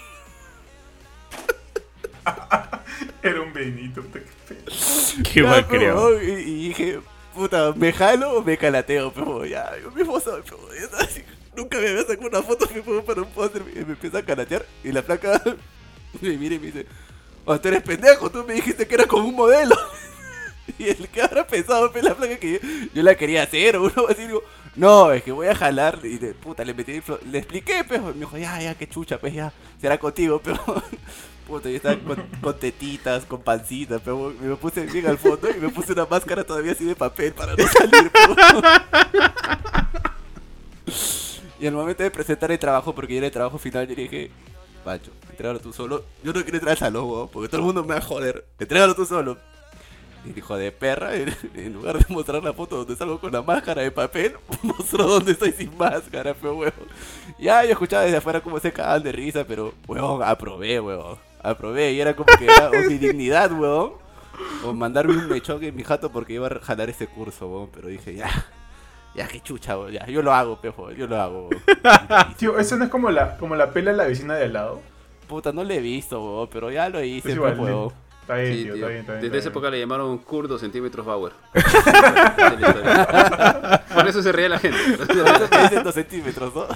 Era 3.22 3.40
un 3.40 3.52
Benito. 3.52 4.02
puta, 4.02 4.20
qué 4.20 4.54
feo. 4.54 5.22
Qué 5.32 5.42
mal 5.42 5.66
creo. 5.66 6.22
Y, 6.22 6.30
y 6.30 6.68
dije, 6.68 7.00
puta, 7.34 7.72
¿me 7.74 7.92
jalo 7.92 8.32
o 8.38 8.42
me 8.42 8.56
calateo? 8.56 9.12
Pero 9.12 9.44
ya, 9.46 9.70
yo 9.82 9.90
mismo 9.90 10.18
soy, 10.20 10.42
pero 10.42 10.58
ya, 10.74 10.98
así, 10.98 11.22
nunca 11.56 11.78
me 11.78 11.88
había 11.88 12.02
sacado 12.02 12.28
una 12.28 12.42
foto 12.42 12.66
pe, 12.66 12.80
huevón, 12.80 13.04
para 13.04 13.22
un 13.22 13.30
póster. 13.30 13.62
Y 13.74 13.84
me 13.84 13.92
empieza 13.92 14.18
a 14.18 14.22
calatear 14.22 14.64
y 14.82 14.92
la 14.92 15.02
placa 15.02 15.42
me 16.20 16.36
mira 16.36 16.54
y 16.54 16.58
me 16.58 16.66
dice, 16.66 16.86
oh, 17.44 17.60
tú 17.60 17.68
eres 17.68 17.82
pendejo, 17.82 18.30
tú 18.30 18.44
me 18.44 18.54
dijiste 18.54 18.86
que 18.86 18.94
era 18.94 19.04
como 19.04 19.28
un 19.28 19.34
modelo. 19.34 19.76
Y 20.78 20.90
el 20.90 21.08
que 21.08 21.22
habrá 21.22 21.46
pensado, 21.46 21.90
pe, 21.90 22.02
la 22.02 22.14
placa 22.14 22.36
que 22.36 22.52
yo, 22.52 22.58
yo 22.92 23.02
la 23.02 23.14
quería 23.14 23.42
hacer, 23.42 23.76
o 23.76 23.84
uno 23.84 24.06
así, 24.06 24.26
digo, 24.26 24.44
no, 24.76 25.10
es 25.12 25.22
que 25.24 25.32
voy 25.32 25.48
a 25.48 25.54
jalar. 25.54 25.98
Y 26.04 26.18
de 26.18 26.34
puta, 26.34 26.64
le 26.64 26.74
metí, 26.74 27.00
le 27.30 27.38
expliqué, 27.38 27.84
pero 27.88 28.04
me 28.14 28.20
dijo, 28.20 28.36
ya, 28.36 28.60
ya, 28.60 28.74
qué 28.76 28.86
chucha, 28.86 29.18
pues 29.18 29.34
ya, 29.34 29.52
será 29.80 29.98
contigo, 29.98 30.40
pero. 30.44 30.60
Puta, 31.48 31.70
yo 31.70 31.76
estaba 31.76 31.96
con, 31.96 32.16
con 32.42 32.58
tetitas, 32.58 33.24
con 33.24 33.40
pancita, 33.40 33.98
pero 33.98 34.34
me 34.38 34.54
puse 34.56 34.84
bien 34.84 35.06
al 35.06 35.16
fondo 35.16 35.48
y 35.50 35.58
me 35.58 35.70
puse 35.70 35.94
una 35.94 36.04
máscara 36.04 36.44
todavía 36.44 36.72
así 36.72 36.84
de 36.84 36.94
papel 36.94 37.32
para 37.32 37.56
no 37.56 37.66
salir. 37.66 38.12
y 41.58 41.66
al 41.66 41.72
momento 41.72 42.02
de 42.02 42.10
presentar 42.10 42.52
el 42.52 42.58
trabajo, 42.58 42.94
porque 42.94 43.14
ya 43.14 43.18
era 43.18 43.26
el 43.28 43.32
trabajo 43.32 43.56
final, 43.56 43.88
yo 43.88 43.94
dije, 43.94 44.30
Pancho, 44.84 45.10
entrégalo 45.30 45.58
tú 45.58 45.72
solo. 45.72 46.04
Yo 46.22 46.34
no 46.34 46.42
quiero 46.42 46.58
entrar 46.58 46.72
al 46.72 46.78
salón, 46.78 47.30
porque 47.32 47.48
todo 47.48 47.60
el 47.60 47.66
mundo 47.66 47.82
me 47.82 47.94
va 47.94 47.96
a 47.96 48.02
joder. 48.02 48.44
Entrégalo 48.58 48.94
tú 48.94 49.06
solo. 49.06 49.38
Y 50.26 50.30
el 50.30 50.38
hijo 50.38 50.56
de 50.56 50.70
perra, 50.70 51.12
en, 51.14 51.72
lugar 51.72 51.98
de 51.98 52.04
mostrar 52.12 52.42
la 52.42 52.52
foto 52.52 52.76
donde 52.76 52.94
salgo 52.94 53.20
con 53.20 53.32
la 53.32 53.40
máscara 53.40 53.80
de 53.80 53.90
papel, 53.90 54.36
mostró 54.62 55.04
donde 55.04 55.32
estoy 55.32 55.52
sin 55.52 55.74
máscara, 55.78 56.34
pero 56.34 56.56
weón. 56.56 56.74
Ya 57.38 57.64
yo 57.64 57.70
escuchaba 57.70 58.02
desde 58.02 58.18
afuera 58.18 58.42
cómo 58.42 58.60
se 58.60 58.70
cagaban 58.70 59.02
de 59.02 59.12
risa, 59.12 59.46
pero 59.46 59.72
weón, 59.86 60.22
aprobé, 60.22 60.78
weón. 60.80 61.27
Aprobé 61.42 61.92
y 61.92 62.00
era 62.00 62.14
como 62.14 62.26
que 62.38 62.44
era 62.46 62.70
o 62.70 62.88
mi 62.88 62.98
dignidad, 62.98 63.52
weón. 63.52 63.92
O 64.64 64.72
mandarme 64.72 65.16
un 65.16 65.28
mechón 65.28 65.62
en 65.64 65.74
mi 65.74 65.82
jato 65.84 66.10
porque 66.12 66.34
iba 66.34 66.46
a 66.46 66.60
jalar 66.60 66.88
ese 66.90 67.06
curso, 67.06 67.48
weón. 67.48 67.70
Pero 67.72 67.88
dije, 67.88 68.14
ya, 68.14 68.28
ya, 69.14 69.26
qué 69.28 69.40
chucha, 69.40 69.78
weón. 69.78 69.92
Ya, 69.92 70.06
yo 70.06 70.22
lo 70.22 70.32
hago, 70.32 70.60
pejo, 70.60 70.90
yo 70.92 71.06
lo 71.06 71.20
hago, 71.20 71.48
weón. 71.48 71.62
Tío, 72.38 72.58
eso 72.58 72.76
no 72.76 72.84
es 72.84 72.90
como 72.90 73.10
la, 73.10 73.36
como 73.36 73.54
la 73.56 73.70
pela 73.70 73.90
de 73.92 73.96
la 73.96 74.04
vecina 74.04 74.34
de 74.36 74.44
al 74.44 74.52
lado. 74.52 74.80
Puta, 75.28 75.52
no 75.52 75.62
le 75.64 75.76
he 75.76 75.80
visto, 75.80 76.22
weón, 76.22 76.48
pero 76.52 76.70
ya 76.70 76.88
lo 76.88 77.02
hice, 77.02 77.30
Es 77.30 77.36
igual, 77.36 77.56
pues, 77.56 77.70
weón. 77.70 77.92
Está 78.22 78.34
bien, 78.36 78.52
Sí, 78.54 78.64
tío, 78.64 78.74
tío. 78.74 78.74
está 78.74 78.88
bien, 78.88 79.00
está 79.00 79.12
bien. 79.12 79.22
Desde 79.22 79.38
esa 79.38 79.48
está 79.48 79.50
época 79.50 79.70
bien. 79.70 79.72
le 79.72 79.80
llamaron 79.80 80.18
Kurdo 80.18 80.58
centímetros 80.58 81.06
Bauer. 81.06 81.32
Por 83.94 84.06
eso 84.06 84.22
se 84.22 84.32
reía 84.32 84.50
la 84.50 84.58
gente. 84.58 84.78
Es 85.64 85.70
de 85.70 85.82
dos 85.82 85.94
centímetros, 85.94 86.54
¿no? 86.54 86.66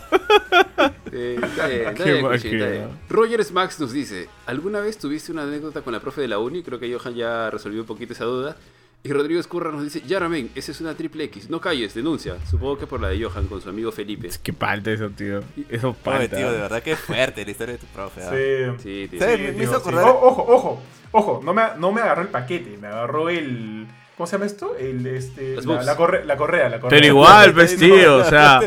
Eh, 1.13 1.39
está 1.43 1.67
bien, 1.67 1.81
está 1.89 1.95
Qué 2.05 2.13
bien, 2.13 2.23
mal 2.25 2.33
Cuchín, 2.33 2.55
está 2.55 2.65
que 2.67 2.73
bien. 2.73 2.85
no. 2.89 2.97
Rogers 3.09 3.53
Max 3.53 3.79
nos 3.81 3.93
dice, 3.93 4.29
¿alguna 4.47 4.81
vez 4.81 4.97
tuviste 4.99 5.31
una 5.33 5.43
anécdota 5.43 5.83
con 5.83 5.93
la 5.93 6.01
profe 6.01 6.21
de 6.23 6.29
la 6.29 6.39
uni? 6.39 6.63
Creo 6.63 6.79
que 6.81 6.93
Johan 6.93 7.15
ya 7.15 7.51
resolvió 7.51 7.81
un 7.81 7.87
poquito 7.87 8.13
esa 8.15 8.25
duda. 8.25 8.57
Y 9.05 9.13
Rodrigo 9.13 9.41
Escurra 9.41 9.73
nos 9.73 9.83
dice, 9.83 10.01
Yaramen, 10.07 10.51
esa 10.55 10.71
es 10.71 10.81
una 10.81 10.95
triple 10.95 11.25
X. 11.25 11.51
No 11.51 11.61
calles, 11.61 11.93
denuncia. 11.93 12.37
Supongo 12.49 12.79
que 12.79 12.87
por 12.87 13.01
la 13.01 13.09
de 13.09 13.21
Johan 13.23 13.49
con 13.49 13.61
su 13.61 13.69
amigo 13.69 13.91
Felipe. 13.91 14.29
Es 14.29 14.39
que 14.39 14.53
palta 14.53 14.93
eso, 14.93 15.11
tío. 15.11 15.41
Eso 15.69 15.89
Oye, 15.89 15.97
palta. 16.05 16.37
tío, 16.37 16.53
de 16.53 16.59
verdad 16.61 16.83
que 16.85 16.95
fuerte 16.95 17.45
la 17.45 17.51
historia 17.51 17.73
de 17.75 17.79
tu 17.81 17.87
profe. 17.87 18.23
¿ah? 18.23 18.31
Sí. 18.79 18.83
Sí, 18.83 19.09
tío. 19.09 19.19
¿Sabes? 19.19 19.37
Sí, 19.39 19.43
me 19.43 19.53
tío, 19.55 19.63
hizo 19.65 19.73
sí. 19.75 19.81
acordar- 19.81 20.05
O- 20.07 20.21
ojo, 20.29 20.47
ojo, 20.49 20.83
ojo, 21.11 21.41
no 21.45 21.53
me, 21.53 21.63
no 21.79 21.91
me 21.91 22.01
agarró 22.01 22.23
el 22.23 22.29
paquete, 22.29 22.79
me 22.81 22.87
agarró 22.87 23.29
el. 23.29 23.89
¿Cómo 24.17 24.27
se 24.29 24.33
llama 24.37 24.47
esto? 24.47 24.77
El, 24.79 25.05
este, 25.05 25.57
la, 25.61 25.83
la 25.83 25.97
corre- 25.97 26.25
la 26.25 26.37
correa, 26.37 26.69
la 26.69 26.79
correa. 26.79 26.97
Pero 27.01 27.07
igual, 27.09 27.53
pues, 27.55 27.73
No, 27.81 27.85
tío, 27.85 28.17
o 28.19 28.25
sea. 28.25 28.61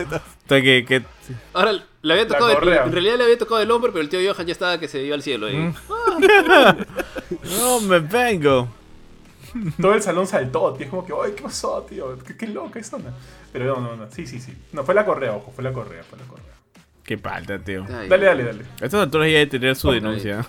O 0.46 0.50
sea, 0.50 0.62
que, 0.62 0.86
que 0.86 1.04
Ahora, 1.54 1.74
le 2.02 2.14
había 2.14 2.28
tocado, 2.28 2.50
el- 2.50 2.56
correa. 2.56 2.84
en 2.86 2.92
realidad 2.92 3.18
le 3.18 3.24
había 3.24 3.38
tocado 3.38 3.62
el 3.62 3.72
hombro, 3.72 3.92
pero 3.92 4.02
el 4.04 4.10
tío 4.10 4.20
Johan 4.34 4.46
ya 4.46 4.52
estaba 4.52 4.80
que 4.80 4.88
se 4.88 5.04
iba 5.04 5.16
al 5.16 5.24
cielo. 5.24 5.48
ahí. 5.48 5.58
Mm. 5.58 5.74
no 7.60 7.80
me 7.82 8.00
vengo. 8.00 8.68
Todo 9.82 9.94
el 9.94 10.02
salón 10.02 10.28
saltó, 10.28 10.74
tío. 10.74 10.86
Es 10.86 10.90
como 10.90 11.06
que, 11.06 11.14
ay, 11.24 11.32
¿qué 11.36 11.44
pasó, 11.44 11.82
tío? 11.90 12.18
¿Qué, 12.20 12.36
qué 12.36 12.48
loca 12.48 12.80
esa 12.80 12.98
onda? 12.98 13.14
Pero 13.54 13.80
no, 13.80 13.82
no, 13.82 13.96
no. 13.96 14.12
Sí, 14.12 14.28
sí, 14.28 14.40
sí. 14.40 14.54
No, 14.74 14.84
fue 14.84 14.94
la 14.94 15.06
correa, 15.06 15.34
ojo, 15.34 15.52
fue 15.56 15.64
la 15.64 15.72
correa, 15.72 16.04
fue 16.04 16.20
la 16.20 16.26
correa. 16.26 16.46
Qué 17.04 17.18
palta, 17.18 17.60
tío. 17.60 17.86
Ay, 17.88 18.10
Dale, 18.10 18.26
dale, 18.26 18.44
dale. 18.44 18.62
A 18.82 18.86
estas 18.86 18.96
alturas 19.02 19.32
ya 19.32 19.38
de 19.40 19.48
tener 19.48 19.76
su 19.76 19.92
denuncia. 19.92 20.46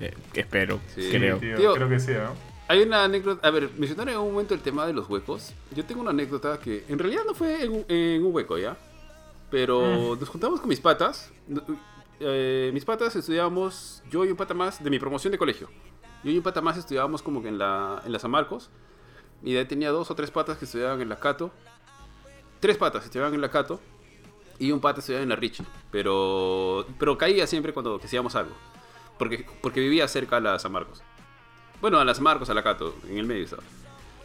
Eh, 0.00 0.14
Espero, 0.34 0.78
Sí, 0.94 1.08
creo. 1.10 1.38
Tío, 1.38 1.56
Tío. 1.56 1.74
creo 1.74 1.88
que 1.88 1.98
sí, 1.98 2.12
¿no? 2.12 2.32
Hay 2.68 2.80
una 2.82 3.04
anécdota, 3.04 3.46
a 3.46 3.50
ver, 3.50 3.68
mencionaron 3.76 4.14
en 4.14 4.20
un 4.20 4.32
momento 4.32 4.54
el 4.54 4.60
tema 4.60 4.86
de 4.86 4.92
los 4.92 5.08
huecos. 5.10 5.52
Yo 5.74 5.84
tengo 5.84 6.00
una 6.02 6.10
anécdota 6.10 6.58
que 6.58 6.84
en 6.88 6.98
realidad 6.98 7.22
no 7.26 7.34
fue 7.34 7.62
en 7.64 7.72
un, 7.72 7.84
en 7.88 8.24
un 8.24 8.34
hueco, 8.34 8.56
¿ya? 8.58 8.76
Pero 9.54 10.16
nos 10.18 10.28
juntamos 10.28 10.58
con 10.58 10.68
mis 10.68 10.80
patas. 10.80 11.30
eh, 12.18 12.72
mis 12.74 12.84
patas 12.84 13.14
estudiábamos, 13.14 14.02
yo 14.10 14.24
y 14.24 14.30
un 14.32 14.36
pata 14.36 14.52
más 14.52 14.82
de 14.82 14.90
mi 14.90 14.98
promoción 14.98 15.30
de 15.30 15.38
colegio. 15.38 15.68
Yo 16.24 16.32
y 16.32 16.36
un 16.36 16.42
pata 16.42 16.60
más 16.60 16.76
estudiábamos 16.76 17.22
como 17.22 17.40
que 17.40 17.50
en 17.50 17.58
la, 17.58 18.02
en 18.04 18.10
la 18.10 18.18
San 18.18 18.32
Marcos. 18.32 18.70
Y 19.44 19.52
de 19.52 19.60
ahí 19.60 19.64
tenía 19.66 19.92
dos 19.92 20.10
o 20.10 20.16
tres 20.16 20.32
patas 20.32 20.58
que 20.58 20.64
estudiaban 20.64 21.00
en 21.00 21.08
la 21.08 21.20
Cato. 21.20 21.52
Tres 22.58 22.76
patas 22.76 23.04
estudiaban 23.04 23.32
en 23.32 23.40
la 23.40 23.48
Cato. 23.48 23.80
Y 24.58 24.72
un 24.72 24.80
pata 24.80 24.98
estudiaba 24.98 25.22
en 25.22 25.28
la 25.28 25.36
Richie. 25.36 25.64
Pero, 25.92 26.84
pero 26.98 27.16
caía 27.16 27.46
siempre 27.46 27.72
cuando 27.72 28.00
hacíamos 28.02 28.34
algo. 28.34 28.56
Porque, 29.20 29.46
porque 29.62 29.78
vivía 29.78 30.08
cerca 30.08 30.38
a 30.38 30.40
la 30.40 30.58
San 30.58 30.72
Marcos. 30.72 31.00
Bueno, 31.80 32.00
a 32.00 32.04
las 32.04 32.20
Marcos, 32.20 32.50
a 32.50 32.54
la 32.54 32.64
Cato, 32.64 32.92
en 33.08 33.18
el 33.18 33.24
medio 33.24 33.44
estaba. 33.44 33.62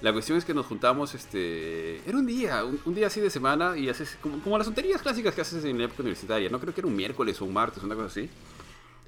La 0.02 0.14
cuestión 0.14 0.38
es 0.38 0.46
que 0.46 0.54
nos 0.54 0.66
juntamos, 0.66 1.14
este... 1.14 1.98
Era 2.08 2.18
un 2.18 2.26
día, 2.26 2.64
un, 2.64 2.96
día 2.96 3.08
así 3.08 3.20
de 3.20 3.30
semana 3.30 3.78
y 3.78 3.90
haces 3.90 4.18
como, 4.22 4.40
como 4.42 4.58
las 4.58 4.66
tonterías 4.66 5.02
clásicas 5.02 5.36
que 5.36 5.42
haces 5.42 5.64
en 5.66 5.78
la 5.78 5.86
época 5.86 6.02
universitaria. 6.04 6.50
No 6.50 6.60
creo 6.60 6.74
que 6.74 6.80
era 6.82 6.88
un 6.88 6.96
miércoles 6.96 7.42
o 7.42 7.46
un 7.46 7.54
martes, 7.54 7.84
una 7.84 7.96
cosa 7.96 8.08
así. 8.08 8.30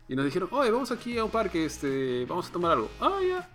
Y 0.10 0.16
nos 0.16 0.26
dijeron, 0.26 0.50
oye, 0.52 0.70
vamos 0.70 0.92
aquí 0.92 1.18
a 1.18 1.24
un 1.24 1.32
parque, 1.32 1.64
este, 1.66 2.26
vamos 2.26 2.50
a 2.50 2.52
tomar 2.52 2.74
algo. 2.74 2.90
Ah, 3.00 3.20
ya. 3.26 3.50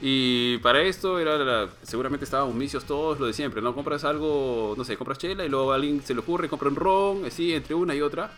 Y 0.00 0.58
para 0.58 0.82
esto 0.82 1.20
era 1.20 1.38
la- 1.38 1.70
seguramente 1.84 2.24
estábamos 2.24 2.56
misios 2.56 2.84
todos, 2.84 3.20
lo 3.20 3.26
de 3.26 3.32
siempre, 3.32 3.62
¿no? 3.62 3.72
Compras 3.72 4.02
algo, 4.02 4.74
no 4.76 4.82
sé, 4.82 4.96
compras 4.96 5.18
chela 5.18 5.44
y 5.44 5.48
luego 5.48 5.70
a 5.70 5.76
alguien 5.76 6.02
se 6.02 6.12
le 6.12 6.18
ocurre, 6.20 6.48
compra 6.48 6.68
un 6.68 6.74
ron, 6.74 7.24
así, 7.24 7.52
entre 7.54 7.76
una 7.76 7.94
y 7.94 8.00
otra. 8.00 8.32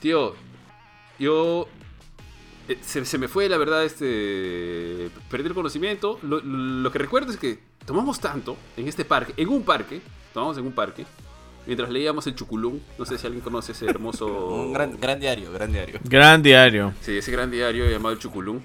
Tío, 0.00 0.34
yo 1.20 1.68
se, 2.82 3.04
se 3.04 3.18
me 3.18 3.28
fue, 3.28 3.48
la 3.48 3.56
verdad, 3.56 3.84
este. 3.84 5.10
Perdí 5.30 5.48
el 5.48 5.54
conocimiento. 5.54 6.18
Lo, 6.22 6.40
lo 6.40 6.92
que 6.92 6.98
recuerdo 6.98 7.32
es 7.32 7.38
que 7.38 7.58
tomamos 7.86 8.20
tanto 8.20 8.56
en 8.76 8.86
este 8.86 9.04
parque, 9.04 9.32
en 9.36 9.48
un 9.48 9.62
parque, 9.62 10.00
tomamos 10.34 10.58
en 10.58 10.66
un 10.66 10.72
parque, 10.72 11.06
mientras 11.66 11.88
leíamos 11.90 12.26
el 12.26 12.34
Chuculún. 12.34 12.82
No 12.98 13.04
sé 13.06 13.16
si 13.16 13.26
alguien 13.26 13.42
conoce 13.42 13.72
ese 13.72 13.86
hermoso. 13.86 14.26
Un 14.54 14.72
gran, 14.72 14.98
gran 15.00 15.18
diario, 15.18 15.52
gran 15.52 15.72
diario. 15.72 16.00
Gran 16.04 16.42
diario. 16.42 16.92
Sí, 17.00 17.16
ese 17.16 17.32
gran 17.32 17.50
diario 17.50 17.88
llamado 17.88 18.12
el 18.14 18.18
Chuculún. 18.18 18.62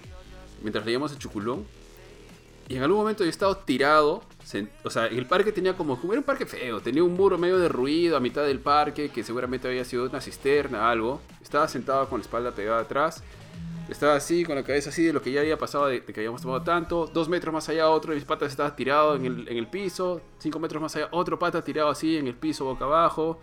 Mientras 0.61 0.85
leíamos 0.85 1.11
el 1.11 1.19
Chuculún. 1.19 1.65
Y 2.67 2.77
en 2.77 2.83
algún 2.83 2.97
momento 2.97 3.23
yo 3.23 3.27
he 3.27 3.29
estado 3.29 3.55
tirado. 3.57 4.23
O 4.83 4.89
sea, 4.89 5.07
el 5.07 5.25
parque 5.25 5.51
tenía 5.51 5.75
como. 5.75 5.99
como 5.99 6.13
Era 6.13 6.19
un 6.19 6.25
parque 6.25 6.45
feo. 6.45 6.81
Tenía 6.81 7.03
un 7.03 7.13
muro 7.13 7.37
medio 7.37 7.59
derruido 7.59 8.17
a 8.17 8.19
mitad 8.19 8.45
del 8.45 8.59
parque. 8.59 9.09
Que 9.09 9.23
seguramente 9.23 9.67
había 9.67 9.85
sido 9.85 10.05
una 10.09 10.21
cisterna, 10.21 10.89
algo. 10.89 11.21
Estaba 11.41 11.67
sentado 11.67 12.07
con 12.09 12.19
la 12.19 12.23
espalda 12.23 12.51
pegada 12.51 12.81
atrás. 12.81 13.23
Estaba 13.93 14.15
así, 14.15 14.43
con 14.43 14.55
la 14.55 14.63
cabeza 14.63 14.89
así 14.89 15.03
de 15.03 15.13
lo 15.13 15.21
que 15.21 15.31
ya 15.31 15.41
había 15.41 15.55
pasado, 15.55 15.85
de, 15.85 16.03
que 16.03 16.19
habíamos 16.19 16.41
tomado 16.41 16.63
tanto. 16.63 17.05
Dos 17.05 17.29
metros 17.29 17.53
más 17.53 17.69
allá, 17.69 17.89
otro 17.89 18.09
de 18.09 18.15
mis 18.15 18.25
patas 18.25 18.49
estaba 18.49 18.75
tirado 18.75 19.15
en 19.15 19.25
el, 19.25 19.47
en 19.47 19.55
el 19.55 19.67
piso. 19.67 20.19
Cinco 20.39 20.59
metros 20.59 20.81
más 20.81 20.95
allá, 20.95 21.09
otro 21.11 21.37
pata 21.37 21.63
tirado 21.63 21.89
así 21.89 22.17
en 22.17 22.25
el 22.25 22.33
piso, 22.33 22.65
boca 22.65 22.85
abajo. 22.85 23.39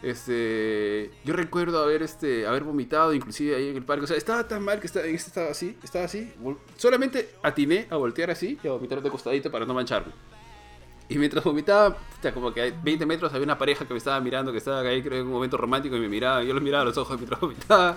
Este, 0.00 1.10
yo 1.24 1.34
recuerdo 1.34 1.82
haber, 1.82 2.04
este, 2.04 2.46
haber 2.46 2.62
vomitado 2.62 3.12
inclusive 3.12 3.56
ahí 3.56 3.68
en 3.70 3.76
el 3.76 3.84
parque. 3.84 4.04
O 4.04 4.06
sea, 4.06 4.16
estaba 4.16 4.46
tan 4.46 4.62
mal 4.62 4.78
que 4.78 4.86
estaba, 4.86 5.04
este 5.06 5.28
estaba 5.28 5.50
así, 5.50 5.76
estaba 5.82 6.04
así. 6.04 6.32
Solamente 6.76 7.30
atiné 7.42 7.88
a 7.90 7.96
voltear 7.96 8.30
así 8.30 8.60
y 8.62 8.68
a 8.68 8.70
vomitar 8.70 9.02
de 9.02 9.10
costadito 9.10 9.50
para 9.50 9.66
no 9.66 9.74
mancharme. 9.74 10.12
Y 11.08 11.18
mientras 11.18 11.44
vomitaba, 11.44 11.96
como 12.32 12.54
que 12.54 12.62
a 12.62 12.70
20 12.82 13.04
metros 13.04 13.32
había 13.34 13.44
una 13.44 13.58
pareja 13.58 13.84
que 13.84 13.92
me 13.92 13.98
estaba 13.98 14.20
mirando, 14.20 14.52
que 14.52 14.58
estaba 14.58 14.80
ahí 14.80 15.02
creo 15.02 15.20
en 15.20 15.26
un 15.26 15.32
momento 15.32 15.56
romántico 15.56 15.96
y 15.96 16.00
me 16.00 16.08
miraba. 16.08 16.44
Yo 16.44 16.54
los 16.54 16.62
miraba 16.62 16.82
a 16.82 16.86
los 16.86 16.96
ojos 16.96 17.18
mientras 17.18 17.40
vomitaba. 17.40 17.96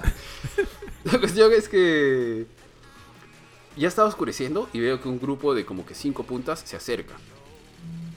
La 1.12 1.20
cuestión 1.20 1.54
es 1.54 1.70
que 1.70 2.48
ya 3.78 3.88
estaba 3.88 4.08
oscureciendo 4.08 4.68
y 4.74 4.80
veo 4.80 5.00
que 5.00 5.08
un 5.08 5.20
grupo 5.20 5.54
de 5.54 5.64
como 5.64 5.86
que 5.86 5.94
cinco 5.94 6.24
puntas 6.24 6.64
se 6.66 6.76
acerca. 6.76 7.14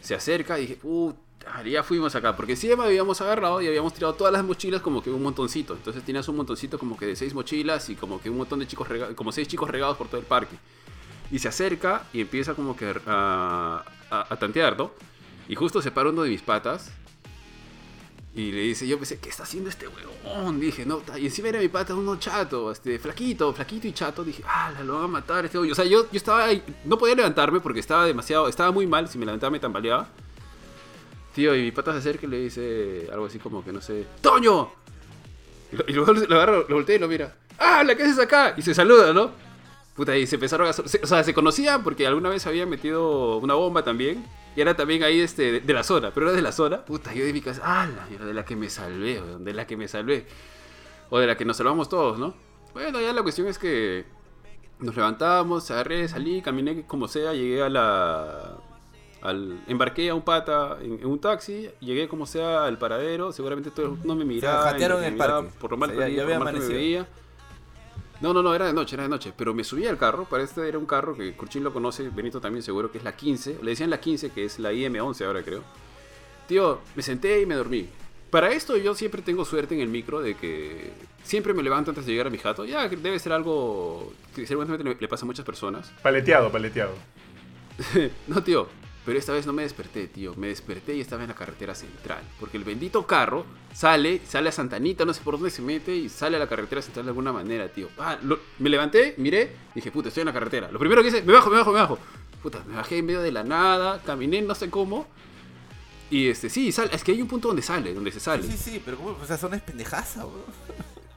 Se 0.01 0.15
acerca 0.15 0.59
y 0.59 0.63
dije, 0.63 0.77
puta 0.77 1.19
ya 1.67 1.83
fuimos 1.83 2.15
acá, 2.15 2.35
porque 2.35 2.57
sí 2.57 2.69
me 2.75 2.85
habíamos 2.85 3.21
agarrado 3.21 3.61
y 3.61 3.67
habíamos 3.67 3.93
tirado 3.93 4.15
todas 4.15 4.33
las 4.33 4.43
mochilas 4.43 4.81
como 4.81 5.03
que 5.03 5.11
un 5.11 5.23
montoncito. 5.23 5.75
Entonces 5.75 6.03
tenías 6.03 6.27
un 6.29 6.37
montoncito 6.37 6.79
como 6.79 6.97
que 6.97 7.05
de 7.05 7.17
seis 7.17 7.35
mochilas 7.35 7.91
y 7.91 7.95
como 7.95 8.23
que 8.23 8.31
un 8.31 8.39
montón 8.39 8.59
de 8.59 8.67
chicos 8.67 8.89
regados, 8.89 9.15
como 9.15 9.33
seis 9.33 9.49
chicos 9.49 9.69
regados 9.69 9.99
por 9.99 10.09
todo 10.09 10.21
el 10.21 10.27
parque. 10.27 10.57
Y 11.31 11.41
se 11.41 11.49
acerca 11.49 12.05
y 12.15 12.23
empieza 12.23 12.55
como 12.55 12.75
que 12.75 12.95
a, 13.07 13.85
a, 14.11 14.33
a 14.33 14.37
tantear, 14.39 14.79
¿no? 14.79 14.93
Y 15.47 15.57
justo 15.57 15.83
se 15.83 15.91
para 15.91 16.09
uno 16.09 16.23
de 16.23 16.31
mis 16.31 16.41
patas 16.41 16.91
y 18.39 18.53
le 18.53 18.61
dice, 18.61 18.87
yo 18.87 18.99
pensé, 18.99 19.19
¿qué 19.19 19.31
está 19.31 19.43
haciendo 19.43 19.69
este 19.69 19.89
huevón? 19.89 20.61
Dije, 20.61 20.87
no, 20.87 21.03
y 21.19 21.27
encima 21.27 21.49
era 21.49 21.59
mi 21.59 21.67
pata 21.67 21.93
uno 21.97 22.21
chato, 22.21 22.71
este, 22.71 22.97
flaquito, 23.01 23.53
flaquito 23.53 23.89
y 23.89 23.93
chato. 23.93 24.23
Dije, 24.23 24.45
ah, 24.47 24.73
lo 24.85 24.95
van 24.95 25.05
a 25.05 25.09
matar 25.09 25.45
este 25.45 25.59
hoyo. 25.59 25.73
O 25.73 25.75
sea, 25.75 25.85
yo, 25.85 26.05
yo 26.05 26.17
estaba 26.17 26.45
ahí, 26.45 26.63
no 26.85 26.97
podía 26.97 27.17
levantarme 27.17 27.59
porque 27.59 27.81
estaba 27.81 28.05
demasiado, 28.07 28.47
estaba 28.47 28.71
muy 28.71 28.87
mal, 28.87 29.09
si 29.09 29.19
me 29.19 29.27
levantaba 29.27 29.51
me 29.51 29.59
tambaleaba. 29.59 30.07
Tío, 31.35 31.53
y 31.57 31.63
mi 31.63 31.73
pata 31.73 31.91
se 31.95 31.99
acerca 31.99 32.27
y 32.27 32.31
le 32.31 32.39
dice 32.39 33.09
algo 33.13 33.27
así 33.27 33.41
como 33.41 33.65
que, 33.65 33.73
no 33.73 33.81
sé, 33.81 34.07
¡Toño! 34.21 34.71
Y, 35.89 35.93
luego 35.93 36.13
lo 36.13 36.37
agarro, 36.37 36.65
lo 36.69 36.77
volteé 36.77 36.95
y 36.95 36.99
lo 37.01 37.09
mira, 37.09 37.35
¡ah, 37.59 37.83
la 37.83 37.97
que 37.97 38.05
haces 38.05 38.21
acá! 38.21 38.55
Y 38.57 38.63
se 38.63 38.73
saluda, 38.73 39.13
¿no? 39.13 39.33
Puta, 39.97 40.17
y 40.17 40.29
se 40.29 40.37
empezaron 40.37 40.69
a... 40.69 40.73
se- 40.73 41.01
o 41.03 41.07
sea, 41.09 41.25
se 41.25 41.35
conocían 41.35 41.83
porque 41.83 42.07
alguna 42.07 42.29
vez 42.29 42.47
habían 42.47 42.71
metido 42.71 43.39
una 43.39 43.55
bomba 43.55 43.83
también. 43.83 44.25
Y 44.59 44.61
era 44.61 44.75
también 44.75 45.05
ahí 45.05 45.21
este, 45.21 45.53
de, 45.53 45.61
de 45.61 45.73
la 45.73 45.85
zona, 45.85 46.11
pero 46.13 46.27
era 46.27 46.35
de 46.35 46.43
la 46.43 46.51
zona. 46.51 46.85
Puta, 46.85 47.15
yo 47.15 47.25
de 47.25 47.33
mi 47.33 47.41
casa, 47.41 47.63
¡ah, 47.65 47.87
la 48.19 48.27
de 48.27 48.35
la 48.35 48.45
que 48.45 48.57
me 48.57 48.69
salvé, 48.69 49.23
de 49.39 49.53
la 49.55 49.69
que 49.69 49.77
me 49.77 49.87
salvé! 49.87 50.27
O 51.11 51.21
de 51.21 51.29
la 51.29 51.37
que 51.37 51.45
nos 51.45 51.59
salvamos 51.59 51.89
todos, 51.89 52.19
¿no? 52.19 52.35
Bueno, 52.75 53.01
ya 53.01 53.13
la 53.13 53.23
cuestión 53.23 53.47
es 53.47 53.57
que 53.57 54.05
nos 54.81 54.97
levantamos, 54.97 55.71
agarré, 55.71 56.09
salí, 56.09 56.43
caminé 56.43 56.85
como 56.87 57.07
sea, 57.07 57.35
llegué 57.35 57.63
a 57.63 57.69
la... 57.69 58.57
Al, 59.23 59.63
embarqué 59.69 60.11
a 60.11 60.15
un 60.17 60.23
pata 60.23 60.79
en, 60.83 60.95
en 60.95 61.07
un 61.07 61.21
taxi, 61.21 61.71
llegué 61.79 62.09
como 62.09 62.27
sea 62.27 62.65
al 62.65 62.79
paradero, 62.79 63.31
seguramente 63.31 63.71
todos 63.71 64.05
no 64.05 64.17
me 64.17 64.25
miraban. 64.25 64.73
jatearon 64.73 65.01
me 65.03 65.07
en 65.07 65.13
el 65.13 65.21
miraban 65.21 65.45
parque. 65.45 65.59
Por 65.61 65.71
lo 65.71 65.77
mal 65.77 65.91
O 65.91 65.95
sea, 65.95 66.01
ya- 66.01 66.07
veía, 66.09 66.17
ya 66.17 66.23
por 66.25 66.29
lo 66.31 66.35
había 66.35 66.45
mal 66.45 66.55
que 66.55 66.61
me 66.61 66.75
veía. 66.75 67.09
No, 68.21 68.33
no, 68.33 68.43
no, 68.43 68.55
era 68.55 68.67
de 68.67 68.73
noche, 68.73 68.97
era 68.97 69.05
de 69.05 69.09
noche. 69.09 69.33
Pero 69.37 69.55
me 69.55 69.65
subí 69.65 69.87
al 69.87 69.97
carro. 69.97 70.25
Para 70.25 70.43
este 70.43 70.67
era 70.67 70.79
un 70.79 70.87
carro 70.87 71.17
que 71.17 71.35
Curchín 71.35 71.63
lo 71.63 71.73
conoce, 71.73 72.09
Benito 72.09 72.41
también 72.41 72.63
seguro, 72.63 72.91
que 72.91 72.99
es 72.99 73.05
la 73.05 73.15
15. 73.15 73.59
Le 73.63 73.71
decían 73.71 73.91
la 73.91 74.01
15, 74.01 74.31
que 74.31 74.45
es 74.45 74.59
la 74.59 74.73
IM11 74.73 75.25
ahora 75.25 75.43
creo. 75.43 75.63
Tío, 76.47 76.81
me 76.97 77.03
senté 77.03 77.41
y 77.41 77.47
me 77.47 77.55
dormí. 77.55 77.89
Para 78.31 78.51
esto 78.51 78.77
yo 78.77 78.95
siempre 78.95 79.23
tengo 79.23 79.45
suerte 79.45 79.75
en 79.75 79.81
el 79.81 79.89
micro 79.89 80.21
de 80.21 80.35
que 80.35 80.91
siempre 81.23 81.55
me 81.55 81.63
levanto 81.63 81.91
antes 81.91 82.05
de 82.05 82.13
llegar 82.13 82.27
a 82.27 82.31
mi 82.31 82.39
jato. 82.39 82.65
Ya, 82.65 82.89
debe 82.89 83.19
ser 83.19 83.33
algo 83.33 84.13
que 84.35 84.47
seguramente 84.47 84.85
le, 84.85 84.97
le 84.99 85.09
pasa 85.09 85.25
a 85.25 85.27
muchas 85.27 85.47
personas. 85.47 85.91
Paleteado, 86.03 86.51
paleteado. 86.51 86.95
no, 88.27 88.43
tío. 88.43 88.69
Pero 89.09 89.19
esta 89.19 89.33
vez 89.33 89.47
no 89.47 89.55
me 89.55 89.63
desperté, 89.63 90.07
tío. 90.07 90.35
Me 90.37 90.49
desperté 90.49 90.95
y 90.95 91.01
estaba 91.01 91.23
en 91.23 91.29
la 91.31 91.35
carretera 91.35 91.75
central. 91.75 92.23
Porque 92.39 92.59
el 92.59 92.65
bendito 92.65 93.07
carro 93.07 93.47
sale, 93.73 94.21
sale 94.29 94.51
a 94.51 94.53
Santanita, 94.53 95.07
no 95.07 95.15
sé 95.15 95.23
por 95.23 95.37
dónde 95.37 95.49
se 95.51 95.63
mete 95.63 95.97
y 95.97 96.11
sale 96.11 96.37
a 96.37 96.39
la 96.39 96.47
carretera 96.47 96.83
central 96.83 97.07
de 97.07 97.11
alguna 97.13 97.33
manera, 97.33 97.69
tío. 97.71 97.89
Ah, 97.97 98.19
lo- 98.23 98.39
me 98.59 98.69
levanté, 98.69 99.15
miré, 99.17 99.57
dije, 99.75 99.91
puta, 99.91 100.09
estoy 100.09 100.21
en 100.21 100.27
la 100.27 100.35
carretera. 100.35 100.71
Lo 100.71 100.79
primero 100.79 101.01
que 101.01 101.09
hice, 101.09 101.23
me 101.23 101.33
bajo, 101.33 101.49
me 101.49 101.57
bajo, 101.57 101.73
me 101.73 101.79
bajo. 101.81 101.99
Puta, 102.43 102.63
me 102.69 102.77
bajé 102.77 102.99
en 102.99 103.07
medio 103.07 103.23
de 103.23 103.33
la 103.33 103.45
nada, 103.45 104.03
caminé, 104.05 104.43
no 104.43 104.55
sé 104.55 104.69
cómo. 104.69 105.07
Y 106.11 106.29
este, 106.29 106.51
sí, 106.51 106.71
sale, 106.71 106.95
es 106.95 107.03
que 107.03 107.13
hay 107.13 107.23
un 107.23 107.29
punto 107.29 107.49
donde 107.49 107.63
sale, 107.63 107.95
donde 107.95 108.13
se 108.13 108.21
sale. 108.21 108.43
Sí, 108.43 108.53
sí, 108.59 108.71
sí, 108.73 108.83
pero 108.85 108.99
¿cómo? 108.99 109.17
O 109.23 109.25
sea, 109.27 109.39
son 109.39 109.55
es 109.55 109.63
pendejaza, 109.63 110.27
weón. 110.27 110.43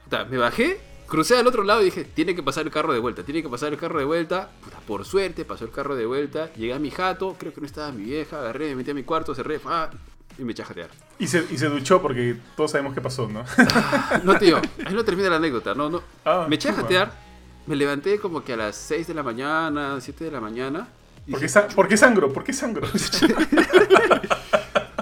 Puta, 0.04 0.24
me 0.24 0.38
bajé, 0.38 0.80
crucé 1.12 1.36
al 1.36 1.46
otro 1.46 1.62
lado 1.62 1.82
y 1.82 1.84
dije, 1.84 2.04
tiene 2.04 2.34
que 2.34 2.42
pasar 2.42 2.64
el 2.64 2.70
carro 2.72 2.90
de 2.94 2.98
vuelta, 2.98 3.22
tiene 3.22 3.42
que 3.42 3.48
pasar 3.50 3.70
el 3.70 3.78
carro 3.78 3.98
de 3.98 4.06
vuelta. 4.06 4.48
Puta, 4.64 4.78
por 4.80 5.04
suerte 5.04 5.44
pasó 5.44 5.66
el 5.66 5.70
carro 5.70 5.94
de 5.94 6.06
vuelta, 6.06 6.50
llegué 6.54 6.72
a 6.72 6.78
mi 6.78 6.90
jato, 6.90 7.36
creo 7.38 7.52
que 7.52 7.60
no 7.60 7.66
estaba 7.66 7.92
mi 7.92 8.04
vieja, 8.04 8.38
agarré, 8.40 8.70
me 8.70 8.76
metí 8.76 8.92
a 8.92 8.94
mi 8.94 9.02
cuarto, 9.02 9.34
cerré, 9.34 9.60
ah, 9.66 9.90
y 10.38 10.42
me 10.42 10.52
eché 10.52 10.62
a 10.62 10.64
jatear. 10.64 10.88
Y 11.18 11.26
se, 11.26 11.44
y 11.50 11.58
se 11.58 11.66
duchó 11.68 12.00
porque 12.00 12.36
todos 12.56 12.70
sabemos 12.70 12.94
qué 12.94 13.02
pasó, 13.02 13.28
¿no? 13.28 13.44
No, 14.24 14.38
tío, 14.38 14.56
ahí 14.86 14.94
no 14.94 15.04
termina 15.04 15.28
la 15.28 15.36
anécdota, 15.36 15.74
no, 15.74 15.90
no. 15.90 16.02
Ah, 16.24 16.46
me 16.48 16.54
eché 16.56 16.70
a 16.70 16.72
jatear, 16.72 17.12
me 17.66 17.76
levanté 17.76 18.18
como 18.18 18.42
que 18.42 18.54
a 18.54 18.56
las 18.56 18.76
6 18.76 19.06
de 19.08 19.12
la 19.12 19.22
mañana, 19.22 20.00
7 20.00 20.24
de 20.24 20.30
la 20.30 20.40
mañana. 20.40 20.88
y 21.26 21.32
¿Por 21.32 21.40
qué, 21.40 21.46
dije, 21.46 21.48
sa- 21.52 21.68
¿por 21.68 21.88
qué 21.88 21.98
sangro? 21.98 22.32
¿Por 22.32 22.42
qué 22.42 22.54
sangro? 22.54 22.88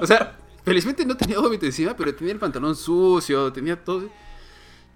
O 0.03 0.07
sea, 0.07 0.35
felizmente 0.65 1.05
no 1.05 1.15
tenía 1.16 1.39
vómito 1.39 1.66
encima, 1.66 1.95
pero 1.95 2.12
tenía 2.15 2.32
el 2.32 2.39
pantalón 2.39 2.74
sucio, 2.74 3.53
tenía 3.53 3.77
todo. 3.77 4.09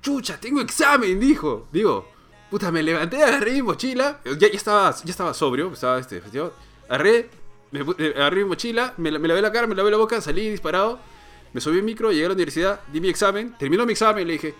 Chucha, 0.04 0.38
tengo 0.38 0.60
examen, 0.60 1.18
dijo. 1.18 1.66
Digo, 1.72 2.06
puta, 2.50 2.70
me 2.70 2.82
levanté, 2.82 3.22
agarré 3.22 3.52
mi 3.52 3.62
mochila. 3.62 4.20
Ya, 4.22 4.36
ya, 4.36 4.48
estaba, 4.48 4.94
ya 4.94 5.10
estaba 5.10 5.32
sobrio, 5.32 5.72
estaba 5.72 5.98
este 5.98 6.20
festival. 6.20 6.52
Agarré, 6.90 7.30
me, 7.70 7.80
eh, 7.80 8.12
agarré 8.14 8.42
mi 8.42 8.50
mochila, 8.50 8.92
me, 8.98 9.10
me 9.18 9.26
lavé 9.26 9.40
la 9.40 9.50
cara, 9.50 9.66
me 9.66 9.74
lavé 9.74 9.90
la 9.90 9.96
boca, 9.96 10.20
salí 10.20 10.50
disparado. 10.50 10.98
Me 11.54 11.60
subí 11.62 11.78
al 11.78 11.84
micro, 11.84 12.12
llegué 12.12 12.26
a 12.26 12.28
la 12.28 12.34
universidad, 12.34 12.80
di 12.92 13.00
mi 13.00 13.08
examen, 13.08 13.56
terminó 13.58 13.86
mi 13.86 13.92
examen 13.92 14.26
le 14.26 14.34
dije 14.34 14.54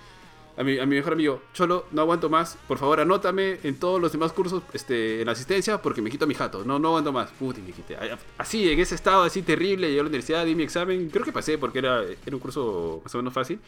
a 0.57 0.63
mi, 0.63 0.79
a 0.79 0.87
mi 0.87 0.97
mejor 0.97 1.13
amigo, 1.15 1.43
Cholo, 1.53 1.87
no 1.91 2.03
aguanto 2.03 2.31
más, 2.31 2.57
por 2.69 2.79
favor 2.79 3.01
anótame 3.01 3.59
en 3.65 3.77
todos 3.79 4.01
los 4.01 4.13
demás 4.13 4.33
cursos 4.33 4.63
este, 4.73 5.21
en 5.21 5.29
asistencia 5.29 5.83
porque 5.83 6.01
me 6.01 6.09
quito 6.09 6.29
mi 6.29 6.35
jato, 6.35 6.65
no, 6.65 6.79
no 6.79 6.89
aguanto 6.89 7.13
más. 7.13 7.31
Puta, 7.33 7.59
y 7.61 7.65
me 7.65 7.73
quité. 7.73 7.99
Así, 8.39 8.71
en 8.71 8.79
ese 8.79 8.95
estado 8.95 9.25
así 9.25 9.43
terrible, 9.43 9.89
llegué 9.89 10.01
a 10.01 10.05
la 10.05 10.09
universidad, 10.09 10.47
di 10.47 10.55
mi 10.55 10.63
examen, 10.63 11.11
creo 11.11 11.25
que 11.25 11.33
pasé 11.33 11.59
porque 11.59 11.81
era, 11.81 12.03
era 12.03 12.37
un 12.37 12.39
curso 12.39 13.01
más 13.05 13.15
o 13.15 13.19
menos 13.19 13.35
fácil. 13.35 13.59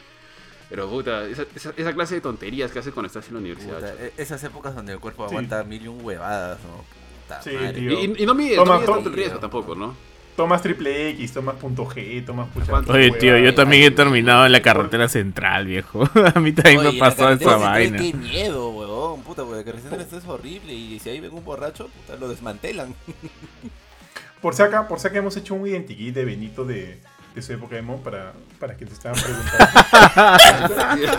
Pero 0.69 0.89
puta, 0.91 1.25
esa, 1.27 1.45
esa, 1.55 1.73
esa 1.77 1.93
clase 1.95 2.17
de 2.17 2.21
tonterías 2.21 2.73
que 2.73 2.81
haces 2.81 2.93
cuando 2.93 3.07
estás 3.07 3.29
en 3.29 3.35
la 3.35 3.41
universidad. 3.41 3.77
Puta, 3.77 3.95
e- 4.05 4.13
esas 4.17 4.43
épocas 4.45 4.75
donde 4.75 4.93
el 4.95 4.99
cuerpo 4.99 5.25
Sí. 5.29 5.35
aguanta 5.35 5.63
mil 5.65 5.83
y 5.85 5.89
un 5.89 6.05
huevadas, 6.05 6.59
¿no? 6.61 6.85
Puta 7.23 7.43
Sí, 7.43 7.51
madre. 7.55 7.73
tío. 7.73 8.01
y, 8.17 8.27
no 8.27 8.35
mides, 8.35 8.57
Toma, 8.57 8.75
no 8.75 8.75
mides 8.75 8.87
toma. 8.87 8.97
tanto 8.97 9.11
el 9.11 9.15
riesgo 9.17 9.39
tampoco, 9.39 9.75
¿no? 9.77 9.95
Tomas 10.37 10.61
triple 10.61 11.09
X, 11.11 11.33
tomas 11.33 11.55
punto 11.57 11.87
G, 11.87 12.23
tomas 12.27 12.49
pucha. 12.51 12.75
Oye, 12.93 13.11
tío, 13.13 13.39
yo 13.39 13.55
también 13.55 13.85
he 13.85 13.91
terminado 13.91 14.45
en 14.45 14.53
la 14.53 14.61
carretera 14.61 15.09
central, 15.09 15.65
viejo. 15.67 16.03
A 16.35 16.39
mí 16.41 16.53
también 16.53 16.81
Oye, 16.81 16.93
me 16.93 16.99
pasó 16.99 17.31
esa 17.31 17.57
vaina. 17.57 17.97
Qué 17.97 18.13
miedo, 18.13 18.69
huevón. 18.71 19.23
Puta, 19.23 19.45
porque 19.45 19.59
la 19.61 19.65
carretera 19.65 19.97
central 20.05 20.21
es 20.23 20.29
horrible 20.29 20.75
y 20.75 20.99
si 20.99 21.09
ahí 21.09 21.21
ven 21.21 21.33
un 21.33 21.43
borracho, 21.45 21.89
puta, 21.89 22.17
lo 22.19 22.29
desmantelan. 22.29 22.95
Por 24.43 24.55
si 24.55 24.63
acá, 24.63 24.87
por 24.87 25.01
si 25.01 25.09
acá 25.09 25.19
hemos 25.19 25.37
hecho 25.39 25.55
un 25.55 25.67
identikit 25.67 26.15
de 26.15 26.25
Benito 26.25 26.65
de, 26.67 27.01
de 27.37 27.43
su 27.43 27.53
época 27.53 27.77
emo 27.77 27.99
para, 28.03 28.33
para 28.59 28.75
que 28.77 28.87
te 28.87 28.95
estaban 28.95 29.21
preguntando. 29.23 31.19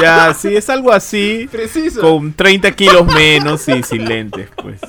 Ya, 0.00 0.32
sí, 0.32 0.56
es 0.56 0.70
algo 0.70 0.90
así. 0.90 1.48
Preciso. 1.52 2.00
Con 2.00 2.32
30 2.32 2.72
kilos 2.72 3.06
menos 3.06 3.68
y 3.68 3.82
sin 3.82 4.08
lentes, 4.08 4.48
pues. 4.56 4.80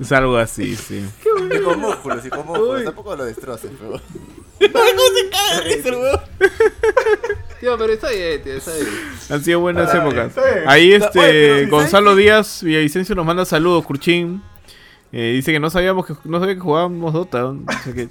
Es 0.00 0.12
algo 0.12 0.36
así, 0.36 0.76
sí. 0.76 1.04
Y 1.52 1.58
con 1.62 1.80
músculos 1.80 2.24
y 2.24 2.30
con 2.30 2.46
músculos. 2.46 2.78
Uy. 2.78 2.84
Tampoco 2.84 3.16
lo 3.16 3.24
destroces, 3.24 3.72
pero. 3.78 4.00
¿Cómo 4.72 5.02
se 5.72 5.90
de? 5.90 6.20
Tío, 7.60 7.76
pero 7.76 7.92
está 7.92 8.10
bien, 8.10 8.42
tío, 8.42 8.52
está 8.54 8.72
bien. 8.72 8.86
Han 9.30 9.42
sido 9.42 9.60
buenas 9.60 9.92
bien, 9.92 10.06
épocas. 10.06 10.32
Ahí 10.66 10.94
Oye, 10.94 10.96
este 10.96 11.20
¿sabes 11.20 11.70
Gonzalo? 11.70 12.14
Díaz 12.14 12.62
Villavicencio 12.62 13.14
nos 13.14 13.26
manda 13.26 13.44
saludos, 13.44 13.84
Curchín. 13.84 14.42
Eh, 15.12 15.32
dice 15.34 15.52
que 15.52 15.60
no 15.60 15.70
sabíamos 15.70 16.06
que 16.06 16.14
no 16.24 16.38
sabía 16.38 16.54
que 16.54 16.60
jugábamos 16.60 17.12
Dota. 17.12 17.46
O 17.46 17.58
sea 17.84 17.92
que 17.92 18.08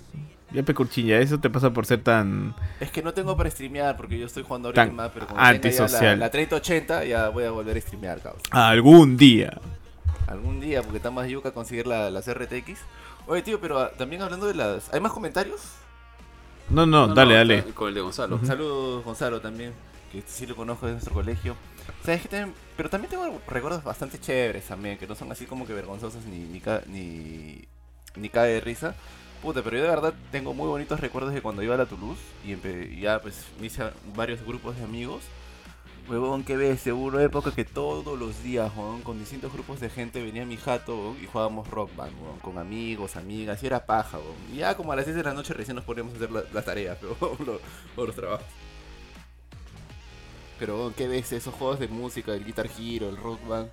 ya 0.51 0.63
pe 0.63 0.73
Curchín, 0.73 1.07
ya 1.07 1.17
eso 1.19 1.39
te 1.39 1.49
pasa 1.49 1.71
por 1.71 1.85
ser 1.85 2.01
tan 2.03 2.55
Es 2.79 2.91
que 2.91 3.01
no 3.01 3.13
tengo 3.13 3.35
para 3.35 3.49
streamear 3.49 3.97
porque 3.97 4.17
yo 4.17 4.25
estoy 4.27 4.43
jugando 4.43 4.69
ahorita 4.69 4.85
más, 4.87 5.11
pero 5.13 5.25
tenga 5.27 5.39
ya 5.41 5.43
la, 5.43 5.49
antisocial. 5.55 6.19
la 6.19 6.29
3080 6.31 7.05
ya 7.05 7.29
voy 7.29 7.43
a 7.45 7.51
volver 7.51 7.77
a 7.77 7.81
streamear, 7.81 8.19
cabrón. 8.21 8.41
algún 8.51 9.17
día. 9.17 9.59
Algún 10.27 10.59
día, 10.59 10.81
porque 10.81 10.97
está 10.97 11.11
más 11.11 11.27
yuca 11.27 11.51
conseguir 11.51 11.85
la, 11.87 12.09
las 12.09 12.31
RTX. 12.31 12.79
Oye, 13.27 13.41
tío, 13.43 13.59
pero 13.59 13.79
ah, 13.79 13.91
también 13.97 14.21
hablando 14.21 14.47
de 14.47 14.55
las. 14.55 14.91
¿Hay 14.93 14.99
más 14.99 15.11
comentarios? 15.11 15.61
No, 16.69 16.85
no, 16.85 17.07
No, 17.07 17.13
dale, 17.13 17.31
no, 17.33 17.37
dale. 17.37 17.63
Con 17.73 17.89
el 17.89 17.93
de 17.95 18.01
Gonzalo. 18.01 18.39
Saludos, 18.43 19.03
Gonzalo, 19.05 19.39
también, 19.39 19.71
que 20.11 20.23
sí 20.25 20.47
lo 20.47 20.55
conozco 20.55 20.87
de 20.87 20.93
nuestro 20.93 21.13
colegio. 21.13 21.55
¿Sabes 22.03 22.21
qué? 22.23 22.27
También- 22.29 22.55
pero 22.75 22.89
también 22.89 23.11
tengo 23.11 23.39
recuerdos 23.47 23.83
bastante 23.83 24.19
chéveres 24.19 24.65
también, 24.65 24.97
que 24.97 25.05
no 25.07 25.13
son 25.15 25.31
así 25.31 25.45
como 25.45 25.67
que 25.67 25.73
vergonzosos 25.73 26.25
ni, 26.25 26.39
ni, 26.39 26.59
ca- 26.59 26.81
ni, 26.87 27.63
ni 28.15 28.29
cae 28.29 28.53
de 28.53 28.61
risa. 28.61 28.95
Puta, 29.41 29.61
pero 29.61 29.77
yo 29.77 29.83
de 29.83 29.89
verdad 29.89 30.13
tengo 30.31 30.53
muy 30.53 30.67
bonitos 30.67 30.99
recuerdos 30.99 31.33
de 31.33 31.41
cuando 31.41 31.61
iba 31.61 31.75
a 31.75 31.77
la 31.77 31.85
Toulouse 31.85 32.19
y, 32.43 32.55
ya 32.99 33.21
pues 33.21 33.45
me 33.59 33.67
hice 33.67 33.83
varios 34.15 34.43
grupos 34.43 34.75
de 34.77 34.83
amigos. 34.83 35.23
Huevón, 36.09 36.43
que 36.45 36.57
ves, 36.57 36.81
seguro 36.81 37.19
época 37.19 37.51
que 37.53 37.65
todos 37.65 38.17
los 38.19 38.43
días, 38.43 38.71
huevón, 38.75 39.01
con 39.03 39.19
distintos 39.19 39.53
grupos 39.53 39.79
de 39.79 39.89
gente 39.89 40.23
venía 40.23 40.45
mi 40.45 40.57
jato 40.57 41.15
y 41.21 41.27
jugábamos 41.27 41.69
rock 41.69 41.95
band, 41.95 42.13
huevón, 42.21 42.39
con 42.39 42.57
amigos, 42.59 43.15
amigas, 43.15 43.61
y 43.63 43.67
era 43.67 43.85
paja. 43.85 44.19
Y 44.53 44.57
ya 44.57 44.75
como 44.77 44.91
a 44.93 44.95
las 44.95 45.05
6 45.05 45.17
de 45.17 45.23
la 45.23 45.33
noche 45.33 45.53
recién 45.53 45.75
nos 45.75 45.85
poníamos 45.85 46.13
a 46.13 46.17
hacer 46.17 46.31
la- 46.31 46.43
las 46.53 46.65
tareas, 46.65 46.97
pero, 47.01 47.17
o, 47.21 48.01
o 48.01 48.05
los 48.05 48.15
trabajos. 48.15 48.45
Pero, 50.59 50.93
¿qué 50.95 51.07
ves? 51.07 51.31
Esos 51.33 51.53
juegos 51.53 51.79
de 51.79 51.87
música, 51.87 52.33
el 52.33 52.45
Guitar 52.45 52.67
Hero, 52.79 53.09
el 53.09 53.17
Rock 53.17 53.45
Band, 53.47 53.69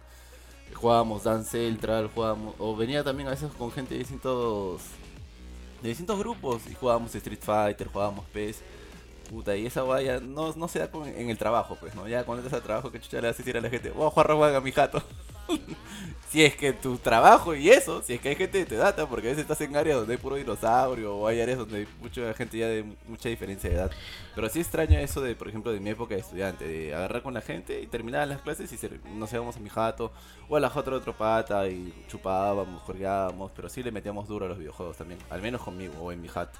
jugábamos 0.75 1.25
Dance 1.25 1.51
Central, 1.53 2.11
jugábamos, 2.15 2.55
o 2.59 2.77
venía 2.77 3.05
también 3.05 3.29
a 3.29 3.33
veces 3.33 3.53
con 3.53 3.73
gente 3.73 3.95
de 3.95 4.01
distintos, 4.01 4.83
de 5.83 5.89
distintos 5.89 6.19
grupos, 6.19 6.63
y 6.71 6.75
jugábamos 6.75 7.15
Street 7.15 7.41
Fighter, 7.41 7.89
jugábamos 7.89 8.25
PES. 8.27 8.63
Puta, 9.29 9.57
y 9.57 9.67
esa 9.67 9.83
vaya 9.83 10.21
no, 10.21 10.53
no 10.53 10.69
se 10.69 10.79
da 10.79 10.91
en 11.07 11.31
el 11.31 11.39
trabajo, 11.39 11.77
pues, 11.81 11.95
¿no? 11.95 12.07
Ya 12.07 12.25
cuando 12.25 12.43
entras 12.43 12.61
al 12.61 12.65
trabajo, 12.65 12.93
que 12.93 13.01
chucha 13.01 13.21
le 13.21 13.29
a 13.29 13.33
decir 13.33 13.57
a 13.57 13.61
la 13.61 13.71
gente, 13.71 13.91
voy 13.91 14.07
a 14.07 14.11
jugar 14.11 14.55
a 14.55 14.61
mi 14.61 14.73
jato. 14.73 15.03
si 16.31 16.43
es 16.45 16.57
que 16.57 16.73
tu 16.73 16.97
trabajo 16.99 17.55
y 17.55 17.69
eso, 17.71 18.03
si 18.03 18.15
es 18.15 18.21
que 18.21 18.31
hay 18.31 18.37
gente 18.37 18.59
que 18.61 18.65
te 18.67 18.77
data, 18.77 19.07
porque 19.09 19.29
a 19.29 19.31
veces 19.31 19.43
estás 19.43 19.61
en 19.61 19.77
áreas 19.77 19.99
donde 19.99 20.15
hay 20.15 20.19
puro 20.19 20.37
dinosaurio 20.37 21.17
o 21.17 21.27
hay 21.27 21.41
áreas 21.41 21.59
donde 21.59 21.79
hay 21.79 21.89
mucha 22.01 22.33
gente 22.35 22.59
ya 22.59 22.69
de 22.69 22.85
mucha 23.07 23.29
diferencia 23.29 23.69
de 23.69 23.77
edad. 23.77 23.91
Pero 24.35 24.49
sí 24.49 24.61
extraño 24.61 24.99
eso 24.99 25.21
de, 25.21 25.35
por 25.37 25.49
ejemplo, 25.49 25.73
de 25.73 25.81
mi 25.81 25.91
época 25.91 26.15
de 26.15 26.21
estudiante, 26.21 26.67
de 26.67 26.95
agarrar 26.95 27.23
con 27.23 27.35
la 27.35 27.43
gente 27.43 27.81
y 27.83 27.87
terminar 27.87 28.27
las 28.29 28.41
clases 28.43 28.73
y 28.73 28.77
ser- 28.79 29.01
no 29.05 29.27
sé, 29.27 29.37
íbamos 29.37 29.57
a 29.57 29.61
mi 29.61 29.69
jato 29.69 30.13
o 30.49 30.57
a 30.57 30.61
la 30.61 30.71
jota 30.71 30.91
de 30.91 30.97
otro 30.97 31.13
pata 31.17 31.69
y 31.69 31.93
chupábamos, 32.09 32.83
jugábamos, 32.83 33.53
pero 33.55 33.69
sí 33.69 33.83
le 33.83 33.93
metíamos 33.93 34.27
duro 34.29 34.47
a 34.47 34.49
los 34.49 34.59
videojuegos 34.59 34.97
también, 34.97 35.21
al 35.31 35.43
menos 35.43 35.61
conmigo 35.63 35.95
o 36.01 36.13
en 36.13 36.21
mi 36.23 36.29
jato. 36.29 36.59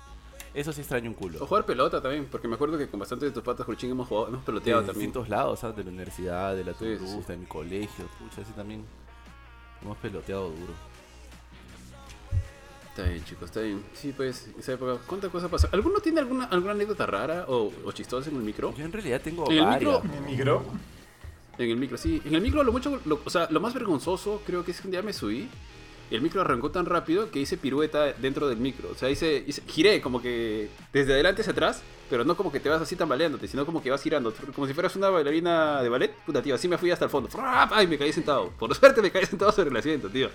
Eso 0.55 0.73
sí 0.73 0.81
extraño 0.83 1.09
un 1.09 1.15
culo. 1.15 1.43
O 1.43 1.47
jugar 1.47 1.65
pelota 1.65 2.01
también, 2.03 2.27
porque 2.31 2.47
me 2.47 2.57
acuerdo 2.57 2.77
que 2.77 2.87
con 2.89 3.01
bastantes 3.01 3.31
de 3.31 3.33
tus 3.35 3.43
patas 3.43 3.65
Jurchín 3.65 3.91
hemos 3.91 4.07
jugado, 4.09 4.29
hemos 4.29 4.41
de 4.41 4.47
peloteado 4.47 4.81
también. 4.83 5.07
distintos 5.07 5.29
lados, 5.31 5.61
¿sabes? 5.61 5.77
De 5.77 5.85
la 5.85 5.89
universidad, 5.91 6.55
de 6.55 6.65
la 6.65 6.73
Sí, 6.73 6.79
Toulouse, 6.81 7.09
sí. 7.27 7.33
de 7.33 7.37
mi 7.39 7.47
colegio, 7.47 8.05
pucha, 8.19 8.43
así 8.43 8.53
también 8.53 8.85
hemos 9.83 9.97
peloteado 9.99 10.51
duro. 10.51 10.75
Está 12.91 13.05
bien, 13.05 13.25
chicos, 13.25 13.45
está 13.45 13.61
bien. 13.61 13.83
Sí, 13.95 14.13
pues, 14.15 14.49
esa 14.59 14.73
época, 14.75 14.99
¿cuántas 15.07 15.31
cosas 15.31 15.51
pasan? 15.51 15.71
¿Alguno 15.73 16.01
tiene 16.01 16.21
alguna, 16.21 16.45
alguna 16.45 16.73
anécdota 16.73 17.07
rara 17.07 17.47
o, 17.49 17.73
o 17.87 17.93
chistosa 17.93 18.29
en 18.29 18.37
el 18.37 18.43
micro? 18.43 18.75
Yo 18.77 18.85
en 18.85 18.93
realidad 18.93 19.23
tengo 19.23 19.47
En 19.51 19.57
el 19.59 19.65
varias. 19.65 20.05
micro- 20.05 20.21
Mi 20.21 20.33
micro. 20.33 20.63
En 21.57 21.71
el 21.71 21.77
micro, 21.79 21.97
sí. 21.97 22.21
En 22.27 22.35
el 22.35 22.43
micro, 22.43 22.63
lo 22.63 22.71
mucho, 22.73 23.01
lo- 23.07 23.21
o 23.25 23.31
sea, 23.31 23.49
lo 23.51 23.61
más 23.61 23.73
vergonzoso 23.73 24.43
creo 24.45 24.63
que 24.63 24.73
es 24.73 24.81
que 24.83 24.89
un 24.89 24.93
día 24.93 25.01
me 25.03 25.15
subí. 25.15 25.49
El 26.15 26.21
micro 26.23 26.41
arrancó 26.43 26.71
tan 26.71 26.87
rápido 26.87 27.31
que 27.31 27.41
hice 27.41 27.57
pirueta 27.57 28.13
dentro 28.13 28.49
del 28.49 28.59
micro. 28.59 28.91
O 28.91 28.95
sea, 28.95 29.09
hice, 29.11 29.45
hice- 29.47 29.63
giré 29.67 30.01
como 30.01 30.21
que 30.21 30.69
desde 30.93 31.15
adelante 31.15 31.41
hacia 31.43 31.53
atrás, 31.53 31.83
pero 32.11 32.25
no 32.25 32.37
como 32.37 32.53
que 32.53 32.61
te 32.61 32.69
vas 32.69 32.83
así 32.83 32.97
tambaleándote, 32.97 33.49
sino 33.49 33.65
como 33.65 33.83
que 33.83 33.91
vas 33.91 34.03
girando. 34.03 34.33
Como 34.55 34.67
si 34.67 34.75
fueras 34.75 34.95
una 34.97 35.09
bailarina 35.09 35.83
de 35.83 35.89
ballet. 35.89 36.13
Puta, 36.27 36.43
tío, 36.43 36.55
así 36.55 36.69
me 36.69 36.77
fui 36.79 36.91
hasta 36.91 37.07
el 37.07 37.11
fondo. 37.11 37.29
¡Ay! 37.39 37.87
Me 37.87 37.97
caí 37.97 38.13
sentado. 38.13 38.51
Por 38.59 38.75
suerte 38.77 39.01
me 39.01 39.11
caí 39.11 39.25
sentado 39.27 39.53
sobre 39.53 39.71
el 39.71 39.77
asiento, 39.77 40.09
tío. 40.11 40.29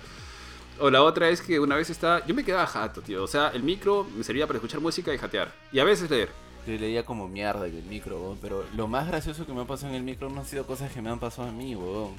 O 0.79 0.89
la 0.89 1.01
otra 1.03 1.29
es 1.29 1.41
que 1.41 1.59
una 1.59 1.75
vez 1.75 1.89
estaba. 1.89 2.25
Yo 2.25 2.33
me 2.35 2.43
quedaba 2.43 2.65
jato, 2.67 3.01
tío. 3.01 3.23
O 3.23 3.27
sea, 3.27 3.49
el 3.49 3.63
micro 3.63 4.05
me 4.15 4.23
servía 4.23 4.45
para 4.47 4.57
escuchar 4.57 4.79
música 4.79 5.13
y 5.13 5.17
jatear. 5.17 5.51
Y 5.71 5.79
a 5.79 5.83
veces 5.83 6.09
leer. 6.09 6.29
Yo 6.67 6.73
leía 6.73 7.05
como 7.05 7.27
mierda 7.29 7.65
en 7.67 7.75
el 7.77 7.83
micro, 7.83 8.35
pero 8.41 8.65
lo 8.75 8.87
más 8.87 9.07
gracioso 9.07 9.45
que 9.45 9.53
me 9.53 9.61
ha 9.61 9.65
pasado 9.65 9.89
en 9.89 9.95
el 9.95 10.03
micro 10.03 10.29
no 10.29 10.41
han 10.41 10.45
sido 10.45 10.65
cosas 10.65 10.91
que 10.91 11.01
me 11.01 11.09
han 11.09 11.19
pasado 11.19 11.47
a 11.47 11.51
mí, 11.51 11.75
weón. 11.75 12.15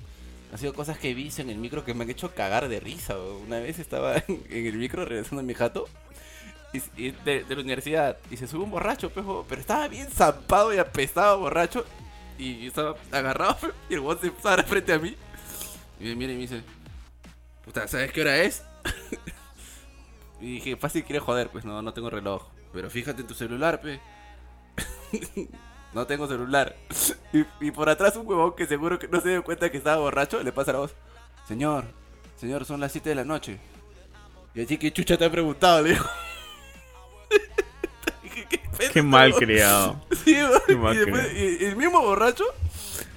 Han 0.50 0.58
sido 0.58 0.72
cosas 0.72 0.98
que 0.98 1.10
he 1.10 1.14
visto 1.14 1.42
en 1.42 1.50
el 1.50 1.58
micro 1.58 1.84
que 1.84 1.94
me 1.94 2.04
han 2.04 2.10
hecho 2.10 2.34
cagar 2.34 2.68
de 2.68 2.80
risa, 2.80 3.14
weón. 3.16 3.42
Una 3.46 3.60
vez 3.60 3.78
estaba 3.78 4.16
en, 4.28 4.42
el 4.50 4.76
micro 4.76 5.04
regresando 5.04 5.40
a 5.40 5.44
mi 5.44 5.54
jato 5.54 5.86
y, 6.96 7.10
de, 7.10 7.44
la 7.48 7.60
universidad 7.60 8.18
y 8.30 8.36
se 8.36 8.46
sube 8.46 8.64
un 8.64 8.70
borracho, 8.70 9.10
pues, 9.10 9.24
weón, 9.24 9.44
pero 9.48 9.60
estaba 9.60 9.88
bien 9.88 10.08
zampado 10.08 10.74
y 10.74 10.78
apestado 10.78 11.38
borracho 11.38 11.84
y 12.38 12.66
estaba 12.66 12.96
agarrado 13.10 13.56
pues, 13.58 13.72
y 13.90 13.94
el 13.94 14.00
weón 14.00 14.20
se 14.20 14.30
para 14.30 14.62
frente 14.62 14.92
a 14.92 14.98
mí 14.98 15.16
y 16.00 16.04
me 16.04 16.14
mira 16.14 16.32
y 16.32 16.36
me 16.36 16.42
dice, 16.42 16.62
puta, 17.64 17.88
¿sabes 17.88 18.12
qué 18.12 18.20
hora 18.20 18.38
es? 18.38 18.62
y 20.40 20.54
dije, 20.54 20.76
fácil 20.76 21.04
quiere 21.04 21.20
joder, 21.20 21.48
pues 21.48 21.64
no, 21.64 21.82
no 21.82 21.92
tengo 21.92 22.10
reloj. 22.10 22.46
Pero 22.72 22.90
fíjate 22.90 23.22
en 23.22 23.26
tu 23.26 23.34
celular, 23.34 23.80
pe. 23.80 24.00
No 25.94 26.06
tengo 26.06 26.26
celular. 26.28 26.76
Y, 27.30 27.44
y 27.60 27.70
por 27.72 27.90
atrás 27.90 28.16
un 28.16 28.26
huevón 28.26 28.54
que 28.56 28.66
seguro 28.66 28.98
que 28.98 29.06
no 29.06 29.20
se 29.20 29.28
dio 29.28 29.44
cuenta 29.44 29.70
que 29.70 29.76
estaba 29.76 29.98
borracho, 29.98 30.42
le 30.42 30.50
pasa 30.50 30.72
la 30.72 30.78
voz. 30.78 30.94
Señor, 31.46 31.84
señor, 32.40 32.64
son 32.64 32.80
las 32.80 32.90
7 32.92 33.10
de 33.10 33.14
la 33.14 33.24
noche. 33.24 33.58
Y 34.54 34.62
así 34.62 34.78
que 34.78 34.90
chucha 34.94 35.18
te 35.18 35.26
ha 35.26 35.30
preguntado, 35.30 35.82
le 35.82 35.90
dijo. 35.90 36.08
Dije, 38.22 38.48
¿qué 38.92 39.02
mal 39.02 39.30
weón?" 39.32 39.40
criado. 39.40 40.04
Sí. 40.24 40.36
Qué 40.66 40.74
mal 40.76 40.94
y 40.94 40.98
después 40.98 41.32
y- 41.34 41.62
y 41.62 41.66
el 41.66 41.76
mismo 41.76 42.00
borracho 42.00 42.44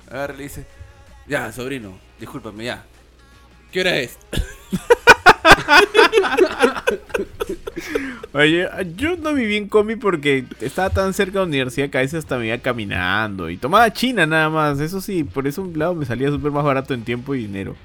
agarra 0.09 0.33
y 0.33 0.37
le 0.37 0.43
dice, 0.43 0.65
ya, 1.27 1.51
sobrino, 1.53 1.97
discúlpame, 2.19 2.65
ya. 2.65 2.83
¿Qué 3.71 3.79
hora 3.79 3.95
es? 3.97 4.17
Oye, 8.33 8.67
yo 8.95 9.15
no 9.17 9.33
viví 9.33 9.57
en 9.57 9.67
combi 9.67 9.95
porque 9.95 10.45
estaba 10.61 10.89
tan 10.89 11.13
cerca 11.13 11.33
de 11.33 11.39
la 11.39 11.45
universidad 11.45 11.89
que 11.89 11.97
a 11.97 12.01
veces 12.01 12.19
hasta 12.19 12.37
me 12.37 12.47
iba 12.47 12.57
caminando 12.59 13.49
y 13.49 13.57
tomaba 13.57 13.91
china 13.91 14.25
nada 14.25 14.49
más. 14.49 14.79
Eso 14.79 15.01
sí, 15.01 15.23
por 15.23 15.47
eso 15.47 15.61
un 15.61 15.77
lado 15.77 15.95
me 15.95 16.05
salía 16.05 16.29
súper 16.29 16.51
más 16.51 16.63
barato 16.63 16.93
en 16.93 17.03
tiempo 17.03 17.35
y 17.35 17.39
dinero. 17.39 17.75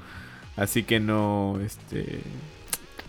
Así 0.56 0.82
que 0.84 1.00
no, 1.00 1.58
este... 1.64 2.20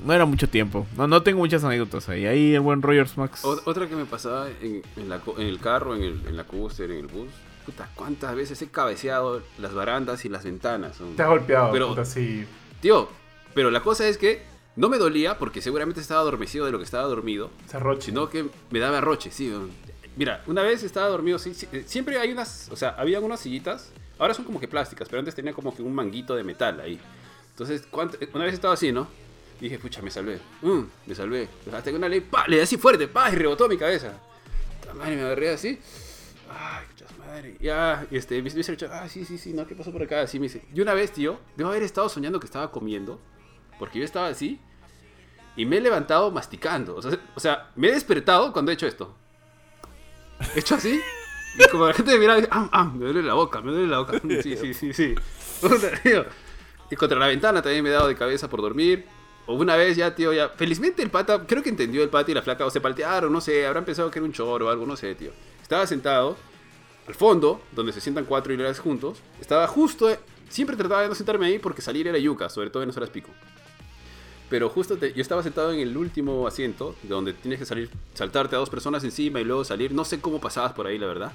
No 0.03 0.13
era 0.13 0.25
mucho 0.25 0.47
tiempo. 0.47 0.85
No, 0.95 1.07
no 1.07 1.23
tengo 1.23 1.39
muchas 1.39 1.63
anécdotas 1.63 2.07
ahí. 2.09 2.25
Ahí 2.27 2.53
el 2.53 2.59
buen 2.61 2.81
Rogers 2.83 3.17
Max. 3.17 3.43
Otra 3.43 3.87
que 3.87 3.95
me 3.95 4.05
pasaba 4.05 4.47
en, 4.61 4.83
en 4.95 5.09
la 5.09 5.19
co- 5.19 5.35
en 5.39 5.47
el 5.47 5.59
carro, 5.59 5.95
en, 5.95 6.03
el, 6.03 6.21
en 6.27 6.37
la 6.37 6.43
coaster, 6.43 6.91
en 6.91 6.97
el 6.99 7.07
bus. 7.07 7.29
Puta, 7.65 7.89
¿cuántas 7.95 8.35
veces 8.35 8.61
he 8.61 8.67
cabeceado 8.67 9.41
las 9.57 9.73
barandas 9.73 10.23
y 10.23 10.29
las 10.29 10.43
ventanas? 10.43 10.97
Te 11.15 11.23
has 11.23 11.27
golpeado, 11.27 11.71
Pero- 11.71 11.87
puta, 11.89 12.05
sí. 12.05 12.45
Tío, 12.79 13.09
pero 13.55 13.71
la 13.71 13.81
cosa 13.81 14.07
es 14.07 14.19
que 14.19 14.43
no 14.77 14.87
me 14.89 14.97
dolía 14.97 15.37
porque 15.37 15.61
seguramente 15.61 15.99
estaba 15.99 16.21
adormecido 16.21 16.65
de 16.65 16.71
lo 16.71 16.77
que 16.77 16.85
estaba 16.85 17.03
dormido, 17.03 17.51
Cerroche. 17.67 18.03
sino 18.03 18.29
que 18.29 18.45
me 18.71 18.79
daba 18.79 19.01
roche, 19.01 19.29
sí. 19.31 19.51
Mira, 20.15 20.41
una 20.47 20.61
vez 20.63 20.83
estaba 20.83 21.07
dormido, 21.07 21.37
sí, 21.37 21.53
sí, 21.53 21.67
eh, 21.73 21.83
siempre 21.85 22.17
hay 22.17 22.31
unas, 22.31 22.69
o 22.71 22.75
sea, 22.77 22.89
había 22.97 23.19
unas 23.19 23.39
sillitas, 23.41 23.91
ahora 24.17 24.33
son 24.33 24.45
como 24.45 24.59
que 24.59 24.67
plásticas, 24.67 25.09
pero 25.09 25.19
antes 25.19 25.35
tenía 25.35 25.53
como 25.53 25.75
que 25.75 25.81
un 25.81 25.93
manguito 25.93 26.35
de 26.35 26.43
metal 26.43 26.79
ahí. 26.79 26.99
Entonces, 27.51 27.85
¿cuánto- 27.91 28.17
una 28.33 28.45
vez 28.45 28.53
estaba 28.53 28.73
así, 28.75 28.91
¿no? 28.91 29.07
Dije, 29.59 29.77
pucha, 29.79 30.01
me 30.01 30.11
salvé. 30.11 30.39
Mm, 30.61 30.81
me 31.07 31.15
salvé. 31.15 31.49
Hasta 31.73 31.89
que 31.91 31.95
una 31.97 32.07
ley, 32.07 32.21
pa, 32.21 32.47
le 32.47 32.57
di 32.57 32.61
así 32.61 32.77
fuerte, 32.77 33.07
pa, 33.07 33.31
y 33.31 33.35
rebotó 33.35 33.67
mi 33.67 33.77
cabeza. 33.77 34.13
Madre, 34.95 35.15
me 35.15 35.21
agarré 35.23 35.49
así. 35.49 35.79
Ay, 36.49 36.85
pucha 36.91 37.05
madre. 37.19 37.57
Ya, 37.59 38.07
este, 38.11 38.41
me 38.41 38.49
dice 38.49 38.77
ah, 38.91 39.09
sí, 39.09 39.25
sí, 39.25 39.37
sí, 39.37 39.53
no, 39.53 39.65
¿qué 39.67 39.75
pasó 39.75 39.91
por 39.91 40.01
acá? 40.03 40.21
Así 40.21 40.39
me 40.39 40.43
dice. 40.43 40.61
Y 40.73 40.81
una 40.81 40.93
vez, 40.93 41.11
tío, 41.11 41.39
debo 41.55 41.71
haber 41.71 41.83
estado 41.83 42.07
soñando 42.09 42.39
que 42.39 42.45
estaba 42.45 42.71
comiendo, 42.71 43.19
porque 43.79 43.99
yo 43.99 44.05
estaba 44.05 44.27
así, 44.27 44.59
y 45.57 45.65
me 45.65 45.77
he 45.77 45.81
levantado 45.81 46.31
masticando. 46.31 46.95
O 46.95 47.01
sea, 47.01 47.19
o 47.35 47.39
sea, 47.39 47.71
me 47.75 47.89
he 47.89 47.91
despertado 47.91 48.53
cuando 48.53 48.71
he 48.71 48.75
hecho 48.75 48.87
esto. 48.87 49.13
He 50.55 50.59
hecho 50.59 50.75
así, 50.75 51.01
y 51.57 51.67
como 51.69 51.87
la 51.87 51.93
gente 51.93 52.13
me 52.13 52.19
mira, 52.19 52.35
dice, 52.35 52.47
ah, 52.51 52.69
ah, 52.71 52.83
me 52.85 53.05
duele 53.05 53.23
la 53.23 53.33
boca, 53.33 53.61
me 53.61 53.71
duele 53.71 53.87
la 53.87 53.99
boca. 53.99 54.21
Sí, 54.43 54.55
sí, 54.55 54.73
sí, 54.73 54.93
sí. 54.93 55.15
Y 56.89 56.95
contra 56.95 57.19
la 57.19 57.27
ventana 57.27 57.61
también 57.61 57.83
me 57.83 57.89
he 57.89 57.93
dado 57.93 58.07
de 58.07 58.15
cabeza 58.15 58.49
por 58.49 58.61
dormir. 58.61 59.05
O 59.47 59.55
una 59.55 59.75
vez 59.75 59.97
ya, 59.97 60.13
tío, 60.13 60.33
ya. 60.33 60.49
Felizmente 60.49 61.01
el 61.01 61.09
pata, 61.09 61.45
creo 61.47 61.63
que 61.63 61.69
entendió 61.69 62.03
el 62.03 62.09
pata 62.09 62.29
y 62.31 62.33
la 62.33 62.41
flaca, 62.41 62.65
o 62.65 62.69
se 62.69 62.81
paltearon, 62.81 63.31
no 63.31 63.41
sé, 63.41 63.65
habrán 63.65 63.85
pensado 63.85 64.11
que 64.11 64.19
era 64.19 64.25
un 64.25 64.33
choro 64.33 64.67
o 64.67 64.69
algo, 64.69 64.85
no 64.85 64.95
sé, 64.95 65.15
tío. 65.15 65.31
Estaba 65.61 65.87
sentado 65.87 66.37
al 67.07 67.15
fondo, 67.15 67.61
donde 67.71 67.93
se 67.93 68.01
sientan 68.01 68.25
cuatro 68.25 68.53
hileras 68.53 68.79
juntos. 68.79 69.19
Estaba 69.41 69.65
justo, 69.67 70.15
siempre 70.49 70.75
trataba 70.75 71.03
de 71.03 71.09
no 71.09 71.15
sentarme 71.15 71.47
ahí 71.47 71.59
porque 71.59 71.81
salir 71.81 72.07
era 72.07 72.17
yuca, 72.17 72.49
sobre 72.49 72.69
todo 72.69 72.83
en 72.83 72.89
las 72.89 72.97
horas 72.97 73.09
pico. 73.09 73.29
Pero 74.49 74.69
justo 74.69 74.97
te- 74.97 75.13
yo 75.13 75.21
estaba 75.21 75.43
sentado 75.43 75.71
en 75.73 75.79
el 75.79 75.97
último 75.97 76.47
asiento, 76.47 76.95
donde 77.03 77.33
tienes 77.33 77.59
que 77.59 77.65
salir, 77.65 77.89
saltarte 78.13 78.55
a 78.55 78.59
dos 78.59 78.69
personas 78.69 79.03
encima 79.03 79.41
y 79.41 79.43
luego 79.43 79.63
salir. 79.65 79.91
No 79.91 80.05
sé 80.05 80.21
cómo 80.21 80.39
pasabas 80.39 80.71
por 80.73 80.87
ahí, 80.87 80.97
la 80.97 81.07
verdad. 81.07 81.33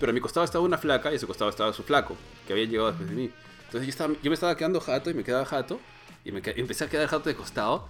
Pero 0.00 0.10
a 0.10 0.12
mi 0.12 0.20
costado 0.20 0.44
estaba 0.44 0.64
una 0.64 0.78
flaca 0.78 1.12
y 1.12 1.16
a 1.16 1.18
su 1.18 1.26
costado 1.26 1.50
estaba 1.50 1.72
su 1.72 1.82
flaco, 1.84 2.16
que 2.46 2.52
había 2.54 2.64
llegado 2.64 2.88
después 2.88 3.08
de 3.08 3.14
mí. 3.14 3.30
Entonces 3.66 3.86
yo, 3.86 3.90
estaba, 3.90 4.14
yo 4.20 4.30
me 4.30 4.34
estaba 4.34 4.56
quedando 4.56 4.80
jato 4.80 5.10
y 5.10 5.14
me 5.14 5.22
quedaba 5.22 5.44
jato. 5.44 5.78
Y 6.24 6.32
me 6.32 6.42
que- 6.42 6.54
empecé 6.56 6.84
a 6.84 6.88
quedar 6.88 7.06
jato 7.08 7.28
de 7.28 7.36
costado. 7.36 7.88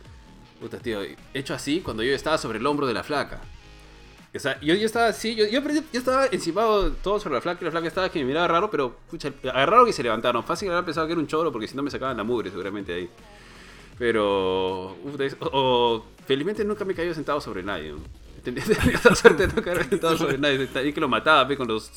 Puta, 0.61 0.79
tío, 0.79 1.01
hecho 1.33 1.55
así 1.55 1.81
cuando 1.81 2.03
yo 2.03 2.13
estaba 2.15 2.37
sobre 2.37 2.59
el 2.59 2.67
hombro 2.67 2.87
de 2.87 2.93
la 2.95 3.03
flaca. 3.03 3.41
O 4.35 4.39
sea, 4.39 4.61
yo, 4.61 4.75
yo 4.75 4.87
estaba 4.87 5.07
así, 5.07 5.35
yo, 5.35 5.47
yo, 5.47 5.61
yo 5.63 5.81
estaba 5.99 6.27
encimado 6.27 6.93
todo 6.93 7.19
sobre 7.19 7.37
la 7.37 7.41
flaca 7.41 7.59
y 7.63 7.65
la 7.65 7.71
flaca 7.71 7.89
estaba 7.89 8.09
que 8.11 8.19
me 8.21 8.27
miraba 8.27 8.47
raro, 8.47 8.71
pero 8.71 8.95
pucha, 9.11 9.33
agarraron 9.43 9.89
y 9.89 9.93
se 9.93 10.03
levantaron. 10.03 10.45
Fácil 10.45 10.69
habían 10.69 10.85
pensado 10.85 11.07
que 11.07 11.15
era 11.15 11.21
un 11.21 11.27
choro 11.27 11.51
porque 11.51 11.67
si 11.67 11.75
no 11.75 11.83
me 11.83 11.91
sacaban 11.91 12.17
la 12.17 12.23
mugre 12.25 12.51
seguramente 12.51 12.93
ahí. 12.93 13.09
Pero. 14.01 14.97
es- 15.19 15.37
o, 15.41 15.47
o- 15.53 16.05
felizmente 16.27 16.65
nunca 16.65 16.87
me 16.87 16.95
he 16.95 16.97
caído 16.97 17.13
sentado 17.13 17.39
sobre 17.39 17.63
nadie. 17.63 17.93
¿no? 17.93 17.99
Tenía 18.43 18.65
la 19.05 19.15
suerte 19.15 19.47
de 19.47 19.53
no 19.53 19.63
caer 19.63 19.87
sentado 19.91 20.17
sobre 20.17 20.39
nadie. 20.39 20.67
Ahí 20.75 20.95
que 20.95 21.01
lo 21.03 21.09
mataba 21.09 21.47
pe, 21.47 21.55
con 21.55 21.69
los 21.69 21.91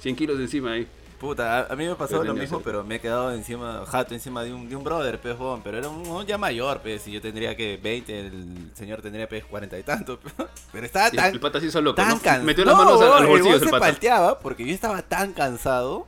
100 0.00 0.16
kilos 0.16 0.36
de 0.36 0.44
encima 0.44 0.72
ahí. 0.72 0.88
Puta, 1.20 1.66
a, 1.70 1.76
mí 1.76 1.86
me 1.86 1.94
pasó 1.94 2.22
lo 2.24 2.34
mismo, 2.34 2.60
pero 2.60 2.82
me 2.84 2.96
he 2.96 3.00
quedado 3.00 3.32
encima, 3.32 3.84
jato 3.86 4.14
encima 4.14 4.42
de 4.42 4.52
un, 4.52 4.68
de 4.68 4.76
un 4.76 4.84
brother, 4.84 5.20
pues, 5.20 5.34
huevón, 5.38 5.62
pero 5.64 5.78
era 5.78 5.88
un, 5.88 6.06
un 6.06 6.24
ya 6.26 6.38
mayor, 6.38 6.80
pues, 6.80 7.08
y 7.08 7.12
yo 7.12 7.20
tendría 7.20 7.56
que 7.56 7.76
20, 7.76 8.20
el 8.20 8.70
señor 8.74 9.02
tendría, 9.02 9.28
pues, 9.28 9.44
40 9.44 9.78
y 9.78 9.82
tanto, 9.82 10.20
pero 10.72 10.86
estaba 10.86 11.10
tan, 11.10 11.34
el 11.34 11.40
pata 11.40 11.58
se 11.58 11.66
hizo 11.66 11.80
loco. 11.80 11.96
tan 11.96 12.20
¿no? 12.38 12.44
Metió 12.44 12.64
las 12.64 12.76
manos 12.76 13.00
a, 13.02 13.16
a 13.16 13.20
los 13.20 13.30
bolsillos 13.30 13.62
el 13.62 13.68
el 13.68 13.74
se 13.74 13.78
palteaba 13.78 14.38
porque 14.38 14.64
yo 14.64 14.72
estaba 14.72 15.02
tan 15.02 15.32
cansado 15.32 16.06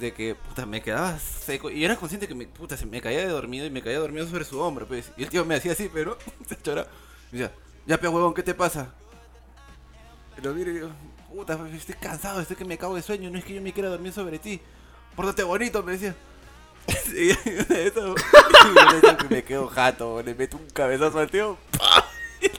de 0.00 0.12
que, 0.12 0.34
puta, 0.34 0.66
me 0.66 0.82
quedaba 0.82 1.18
seco, 1.18 1.70
y 1.70 1.84
era 1.84 1.96
consciente 1.96 2.26
que, 2.26 2.34
me, 2.34 2.46
puta, 2.46 2.76
se 2.76 2.86
me 2.86 3.00
caía 3.00 3.20
de 3.20 3.28
dormido 3.28 3.66
y 3.66 3.70
me 3.70 3.82
caía 3.82 3.98
dormido 3.98 4.26
sobre 4.26 4.44
su 4.44 4.58
hombro, 4.58 4.86
pues, 4.86 5.12
y 5.16 5.22
el 5.22 5.30
tío 5.30 5.44
me 5.44 5.54
hacía 5.54 5.72
así, 5.72 5.90
pero, 5.92 6.18
se 6.48 6.60
chora, 6.60 6.86
me 7.30 7.38
decía, 7.38 7.54
ya, 7.86 8.00
pe, 8.00 8.08
huevón, 8.08 8.34
¿qué 8.34 8.42
te 8.42 8.54
pasa? 8.54 8.92
Y 10.36 10.40
lo 10.40 10.54
miro 10.54 10.70
y 10.70 10.74
digo, 10.74 10.90
puta, 11.28 11.58
estoy 11.74 11.94
cansado, 11.96 12.40
estoy 12.40 12.56
que 12.56 12.64
me 12.64 12.78
cago 12.78 12.96
de 12.96 13.02
sueño, 13.02 13.30
no 13.30 13.38
es 13.38 13.44
que 13.44 13.54
yo 13.54 13.62
me 13.62 13.72
quiera 13.72 13.88
dormir 13.88 14.12
sobre 14.12 14.38
ti. 14.38 14.60
Pórtate 15.14 15.42
bonito, 15.42 15.82
me 15.82 15.92
decía. 15.92 16.14
Y 17.14 17.30
y 17.30 17.36
eso 17.70 18.14
que 19.18 19.28
me 19.28 19.44
quedo 19.44 19.68
jato, 19.68 20.22
le 20.22 20.34
meto 20.34 20.56
un 20.56 20.68
cabezazo 20.70 21.18
al 21.18 21.30
tío. 21.30 21.56
¡pah! 21.78 22.09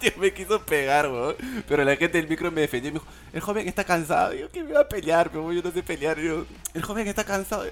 Tío 0.01 0.11
me 0.17 0.33
quiso 0.33 0.59
pegar, 0.65 1.07
weón. 1.07 1.35
Pero 1.67 1.83
la 1.83 1.95
gente 1.95 2.17
del 2.17 2.27
micro 2.27 2.51
me 2.51 2.61
defendió 2.61 2.89
y 2.89 2.93
me 2.93 2.99
dijo, 2.99 3.11
el 3.33 3.41
joven 3.41 3.67
está 3.67 3.83
cansado. 3.83 4.33
Yo, 4.33 4.49
que 4.49 4.63
me 4.63 4.73
va 4.73 4.81
a 4.81 4.89
pelear, 4.89 5.29
pero 5.29 5.53
yo 5.53 5.61
no 5.61 5.71
sé 5.71 5.83
pelear. 5.83 6.19
Yo, 6.19 6.45
el 6.73 6.81
joven 6.81 7.07
está 7.07 7.23
cansado. 7.23 7.65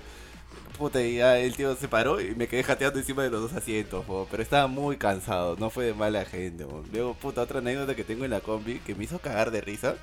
puta, 0.77 1.01
y 1.01 1.17
ya 1.17 1.37
el 1.39 1.55
tío 1.55 1.75
se 1.75 1.87
paró 1.87 2.21
y 2.21 2.35
me 2.35 2.47
quedé 2.47 2.63
jateando 2.63 2.99
encima 2.99 3.23
de 3.23 3.29
los 3.29 3.41
dos 3.41 3.53
asientos, 3.53 4.05
po, 4.05 4.27
pero 4.31 4.41
estaba 4.43 4.67
muy 4.67 4.97
cansado, 4.97 5.57
no 5.59 5.69
fue 5.69 5.85
de 5.85 5.93
mala 5.93 6.23
gente. 6.25 6.65
po. 6.65 6.83
Luego, 6.93 7.13
puta, 7.15 7.41
otra 7.41 7.59
anécdota 7.59 7.95
que 7.95 8.03
tengo 8.03 8.25
en 8.25 8.31
la 8.31 8.41
combi 8.41 8.79
que 8.79 8.95
me 8.95 9.03
hizo 9.05 9.19
cagar 9.19 9.51
de 9.51 9.61
risa. 9.61 9.95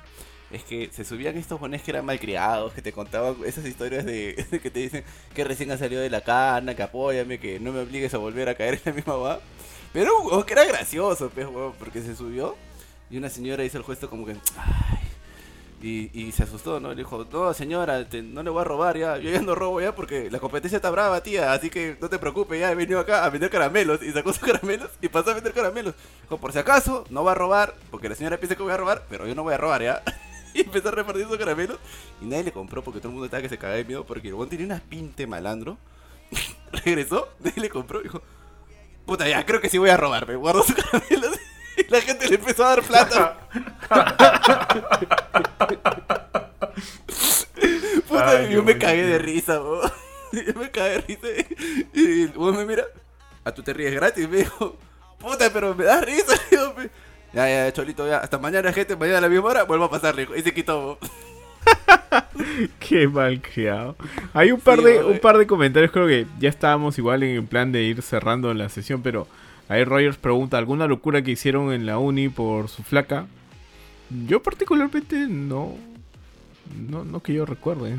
Es 0.51 0.63
que 0.63 0.89
se 0.93 1.03
subían 1.03 1.37
estos 1.37 1.59
bones 1.59 1.81
que 1.81 1.91
eran 1.91 2.05
malcriados, 2.05 2.71
que 2.73 2.81
te 2.81 2.93
contaban 2.93 3.35
esas 3.45 3.65
historias 3.65 4.05
de 4.05 4.35
que 4.61 4.69
te 4.71 4.79
dicen 4.79 5.03
que 5.33 5.43
recién 5.43 5.71
ha 5.71 5.77
salido 5.77 6.01
de 6.01 6.09
la 6.09 6.21
cana, 6.21 6.75
que 6.75 6.83
apóyame, 6.83 7.39
que 7.39 7.59
no 7.59 7.73
me 7.73 7.81
obligues 7.81 8.13
a 8.13 8.17
volver 8.17 8.47
a 8.49 8.55
caer 8.55 8.75
en 8.75 8.81
la 8.85 8.93
misma 8.93 9.15
va. 9.17 9.39
Pero 9.97 10.21
huevón 10.21 10.43
que 10.43 10.53
era 10.53 10.63
gracioso, 10.63 11.31
pues, 11.33 11.47
huevón, 11.47 11.73
porque 11.79 12.03
se 12.03 12.15
subió 12.15 12.55
y 13.09 13.17
una 13.17 13.31
señora 13.31 13.63
hizo 13.63 13.79
el 13.79 13.83
gesto 13.83 14.11
como 14.11 14.27
que, 14.27 14.35
y, 15.81 16.11
y 16.13 16.31
se 16.33 16.43
asustó, 16.43 16.79
¿no? 16.79 16.89
Le 16.89 16.97
dijo, 16.97 17.25
no, 17.33 17.51
señora, 17.55 18.05
no 18.25 18.43
le 18.43 18.49
voy 18.51 18.61
a 18.61 18.63
robar 18.63 18.95
ya. 18.95 19.17
Yo 19.17 19.31
ya 19.31 19.41
no 19.41 19.55
robo 19.55 19.81
ya 19.81 19.95
porque 19.95 20.29
la 20.29 20.37
competencia 20.37 20.75
está 20.75 20.91
brava, 20.91 21.23
tía. 21.23 21.51
Así 21.51 21.71
que 21.71 21.97
no 21.99 22.09
te 22.09 22.19
preocupes, 22.19 22.59
ya 22.59 22.71
he 22.71 22.75
venido 22.75 22.99
acá 22.99 23.25
a 23.25 23.29
vender 23.31 23.49
caramelos. 23.49 24.03
Y 24.03 24.11
sacó 24.11 24.31
sus 24.31 24.43
caramelos 24.45 24.91
y 25.01 25.07
pasó 25.09 25.31
a 25.31 25.33
vender 25.33 25.51
caramelos. 25.53 25.95
Dijo, 26.21 26.37
por 26.37 26.53
si 26.53 26.59
acaso, 26.59 27.03
no 27.09 27.23
va 27.23 27.31
a 27.31 27.35
robar, 27.35 27.73
porque 27.89 28.07
la 28.07 28.13
señora 28.13 28.37
piensa 28.37 28.55
que 28.55 28.61
voy 28.61 28.73
a 28.73 28.77
robar, 28.77 29.03
pero 29.09 29.25
yo 29.25 29.33
no 29.33 29.41
voy 29.41 29.55
a 29.55 29.57
robar 29.57 29.81
ya. 29.81 30.03
Y 30.53 30.61
empezó 30.61 30.89
a 30.89 30.91
repartir 30.91 31.25
sus 31.27 31.37
caramelos. 31.37 31.79
Y 32.21 32.25
nadie 32.25 32.43
le 32.43 32.51
compró 32.51 32.83
porque 32.83 32.99
todo 32.99 33.07
el 33.07 33.13
mundo 33.13 33.25
estaba 33.25 33.41
que 33.41 33.49
se 33.49 33.57
cagaba 33.57 33.77
de 33.77 33.85
miedo 33.85 34.05
porque 34.05 34.27
el 34.27 34.35
huevón 34.35 34.49
tenía 34.49 34.67
una 34.67 34.79
pinte 34.79 35.25
malandro. 35.25 35.79
Regresó, 36.71 37.29
nadie 37.39 37.61
le 37.61 37.69
compró 37.71 38.01
dijo, 38.01 38.21
puta, 39.07 39.27
ya, 39.27 39.43
creo 39.45 39.59
que 39.59 39.69
sí 39.69 39.79
voy 39.79 39.89
a 39.89 39.97
robar. 39.97 40.27
Me 40.27 40.35
guardó 40.35 40.61
sus 40.63 40.75
caramelos. 40.75 41.39
Y 41.77 41.91
la 41.91 42.01
gente 42.01 42.27
le 42.27 42.35
empezó 42.37 42.65
a 42.65 42.69
dar 42.69 42.81
plata. 42.81 43.37
Puta, 48.07 48.29
Ay, 48.29 48.49
yo 48.51 48.63
me 48.63 48.79
cagué 48.79 49.03
de 49.03 49.19
risa, 49.19 49.59
bo. 49.59 49.81
Yo 50.31 50.53
me 50.55 50.71
cagué 50.71 51.01
de 51.01 51.01
risa. 51.01 51.27
Y 51.93 52.25
huevón 52.25 52.57
me 52.57 52.65
mira, 52.65 52.83
a 53.43 53.51
tú 53.53 53.61
te 53.61 53.73
ríes 53.73 53.93
gratis. 53.93 54.27
Me 54.27 54.37
dijo, 54.37 54.75
puta, 55.19 55.51
pero 55.53 55.75
me 55.75 55.83
da 55.83 56.01
risa. 56.01 56.33
Digo, 56.49 56.73
ya, 57.31 57.47
ya, 57.47 57.71
Cholito, 57.71 58.07
ya. 58.07 58.17
Hasta 58.17 58.39
mañana, 58.39 58.73
gente. 58.73 58.95
Mañana 58.95 59.19
a 59.19 59.21
la 59.21 59.29
misma 59.29 59.49
hora 59.49 59.63
vuelvo 59.63 59.85
a 59.85 59.91
pasar, 59.91 60.15
dijo. 60.15 60.35
Y 60.35 60.41
se 60.41 60.55
quitó, 60.55 60.81
bo. 60.81 60.97
Qué 62.79 63.07
mal 63.07 63.41
criado. 63.41 63.95
Hay 64.33 64.51
un 64.51 64.59
par 64.59 64.79
Sí, 64.79 64.85
de 64.85 65.03
un 65.03 65.19
par 65.19 65.37
de 65.37 65.47
comentarios, 65.47 65.91
creo 65.91 66.07
que 66.07 66.25
ya 66.39 66.49
estábamos 66.49 66.97
igual 66.97 67.23
en 67.23 67.35
el 67.35 67.43
plan 67.43 67.71
de 67.71 67.83
ir 67.83 68.01
cerrando 68.01 68.53
la 68.53 68.69
sesión, 68.69 69.01
pero 69.01 69.27
ahí 69.69 69.83
Rogers 69.83 70.17
pregunta, 70.17 70.57
¿alguna 70.57 70.87
locura 70.87 71.21
que 71.21 71.31
hicieron 71.31 71.71
en 71.73 71.85
la 71.85 71.97
uni 71.97 72.29
por 72.29 72.69
su 72.69 72.83
flaca? 72.83 73.27
Yo 74.27 74.41
particularmente 74.41 75.27
no. 75.27 75.75
No, 76.89 77.03
no 77.03 77.21
que 77.21 77.33
yo 77.33 77.45
recuerde. 77.45 77.97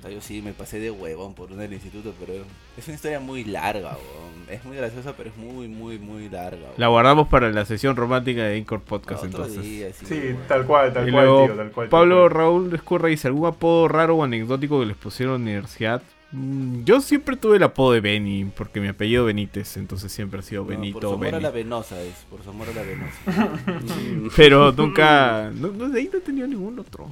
O 0.00 0.02
sea, 0.02 0.10
Yo 0.10 0.20
sí 0.22 0.40
me 0.42 0.52
pasé 0.54 0.80
de 0.80 0.90
huevón 0.90 1.34
por 1.34 1.52
una 1.52 1.62
del 1.62 1.74
instituto, 1.74 2.14
pero 2.18 2.32
es 2.76 2.86
una 2.88 2.94
historia 2.94 3.20
muy 3.20 3.44
larga, 3.44 3.92
bo. 3.92 4.52
Es 4.52 4.64
muy 4.64 4.76
graciosa, 4.76 5.14
pero 5.16 5.28
es 5.30 5.36
muy, 5.36 5.68
muy, 5.68 5.98
muy 5.98 6.28
larga. 6.28 6.68
La 6.76 6.88
guardamos 6.88 7.28
para 7.28 7.50
la 7.50 7.64
sesión 7.66 7.94
romántica 7.96 8.44
de 8.44 8.56
Incor 8.58 8.80
Podcast 8.80 9.24
entonces. 9.24 9.62
día, 9.62 9.92
sí, 9.92 10.06
Sí, 10.06 10.14
huevón. 10.14 10.42
tal 10.48 10.66
cual, 10.66 10.92
tal 10.92 11.08
Y 11.08 11.12
cual, 11.12 11.24
luego, 11.26 11.44
tío, 11.46 11.54
tal 11.56 11.70
cual. 11.72 11.86
tal 11.86 11.90
Pablo 11.90 12.16
cual. 12.22 12.30
Raúl 12.30 12.74
Escurra 12.74 13.08
dice, 13.08 13.28
¿algún 13.28 13.46
apodo 13.46 13.88
raro 13.88 14.16
o 14.16 14.24
anecdótico 14.24 14.80
que 14.80 14.86
les 14.86 14.96
pusieron 14.96 15.36
en 15.36 15.40
la 15.44 15.50
universidad? 15.50 16.02
Mm, 16.32 16.84
Yo 16.84 17.00
siempre 17.00 17.36
tuve 17.36 17.56
el 17.56 17.62
apodo 17.64 17.92
de 17.92 18.00
Benny, 18.00 18.44
porque 18.56 18.80
mi 18.80 18.86
apellido 18.88 19.24
Benítez, 19.24 19.76
entonces 19.76 20.10
siempre 20.12 20.38
ha 20.40 20.42
sido 20.42 20.62
No, 20.62 20.68
Benito 20.68 21.00
por 21.00 21.08
su 21.10 21.14
amor 21.14 21.34
a 21.34 21.40
la 21.40 21.50
venosa 21.50 22.00
es, 22.02 22.14
por 22.30 22.42
su 22.42 22.50
amor 22.50 22.68
a 22.68 22.72
la 22.72 22.82
venosa. 22.82 24.30
Pero 24.36 24.72
nunca, 24.72 25.50
no, 25.54 25.68
no, 25.68 25.88
de 25.88 25.98
ahí 26.00 26.08
no 26.12 26.18
he 26.18 26.22
tenido 26.22 26.46
ningún 26.46 26.78
otro. 26.78 27.10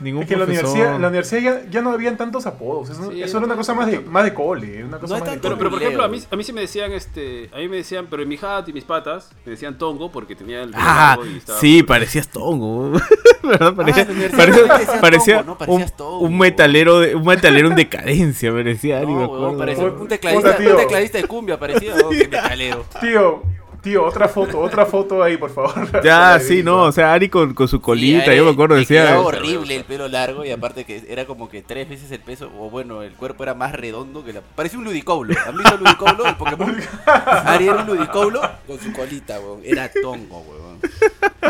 Ningún 0.00 0.22
Es 0.22 0.28
que 0.28 0.34
en 0.34 0.40
la 0.40 0.46
universidad, 0.46 0.98
la 0.98 1.06
universidad 1.08 1.40
ya, 1.40 1.70
ya 1.70 1.80
no 1.82 1.90
habían 1.92 2.16
tantos 2.16 2.46
apodos. 2.46 2.90
Eso, 2.90 3.12
Sí, 3.12 3.22
eso 3.22 3.36
era 3.38 3.46
una 3.46 3.54
cosa 3.56 3.74
más 3.74 3.86
de, 3.86 4.00
más 4.00 4.24
de 4.24 4.34
cole. 4.34 4.82
Una 4.84 4.98
cosa 4.98 5.14
No 5.18 5.24
más 5.24 5.32
de 5.34 5.38
Pero, 5.38 5.56
por 5.70 5.80
ejemplo, 5.80 6.02
a 6.04 6.08
mí, 6.08 6.20
a 6.30 6.36
mí 6.36 6.42
sí 6.44 6.52
me 6.52 6.60
decían, 6.62 6.92
este, 6.92 7.48
a 7.52 7.58
mí 7.58 7.68
me 7.68 7.76
decían, 7.76 8.06
pero 8.10 8.22
en 8.22 8.28
mi 8.28 8.38
hat 8.42 8.68
y 8.68 8.72
mis 8.72 8.84
patas, 8.84 9.30
me 9.44 9.52
decían 9.52 9.78
tongo 9.78 10.10
porque 10.10 10.34
tenía 10.34 10.62
el 10.62 10.72
Ah, 10.74 11.14
largo 11.16 11.26
y 11.32 11.36
estaba- 11.38 11.60
sí, 11.60 11.82
parecías 11.82 12.28
tongo. 12.28 12.92
¿Verdad? 13.42 13.74
Parecía, 13.74 14.06
tongo, 14.06 15.42
¿no? 15.44 15.52
un, 15.52 15.58
Parecías 15.58 15.96
tongo. 15.96 16.18
un 16.20 16.38
metalero 16.38 17.00
de, 17.00 17.14
un 17.14 17.24
metalero 17.24 17.68
en 17.68 17.76
decadencia, 17.76 18.52
parecía, 18.52 19.00
me 19.00 19.06
No, 19.12 19.24
acuerdo. 19.24 19.58
parecía 19.58 19.84
un 19.84 20.08
tecladista, 20.08 20.56
tío. 20.56 20.70
un 20.70 20.76
tecladista 20.76 21.18
de 21.18 21.24
cumbia, 21.24 21.58
parecía, 21.58 21.94
oh, 22.04 22.10
metalero. 22.10 22.84
Tío, 23.00 23.42
tío, 23.84 24.04
otra 24.04 24.28
foto, 24.28 24.58
otra 24.58 24.86
foto 24.86 25.22
ahí, 25.22 25.36
por 25.36 25.50
favor. 25.50 26.02
Ya, 26.02 26.40
sí, 26.40 26.62
no, 26.62 26.82
o 26.82 26.92
sea, 26.92 27.12
Ari 27.12 27.28
con, 27.28 27.54
con 27.54 27.68
su 27.68 27.80
colita, 27.80 28.32
Sí, 28.32 28.36
yo 28.36 28.44
me 28.44 28.50
acuerdo, 28.50 28.74
le 28.74 28.80
decía... 28.80 29.02
quedaba 29.02 29.20
horrible 29.20 29.76
el 29.76 29.84
pelo 29.84 30.08
largo 30.08 30.44
y 30.44 30.50
aparte 30.50 30.84
que 30.84 31.04
era 31.08 31.26
como 31.26 31.48
que 31.48 31.62
tres 31.62 31.88
veces 31.88 32.10
el 32.10 32.20
peso, 32.20 32.50
o 32.58 32.70
bueno, 32.70 33.02
el 33.02 33.12
cuerpo 33.12 33.44
era 33.44 33.54
más 33.54 33.72
redondo 33.72 34.24
que 34.24 34.32
la... 34.32 34.40
Parecía 34.40 34.78
un 34.78 34.84
ludicoulo. 34.86 35.34
¿Han 35.46 35.56
visto 35.56 35.76
ludicoulo, 35.76 36.26
el 36.26 36.36
Pokémon? 36.36 36.76
Ari 37.06 37.68
era 37.68 37.76
un 37.82 37.86
ludicoulo 37.86 38.40
con 38.66 38.80
su 38.80 38.92
colita, 38.92 39.38
weón. 39.38 39.60
Era 39.62 39.90
tongo, 40.02 40.40
weón. 40.40 40.80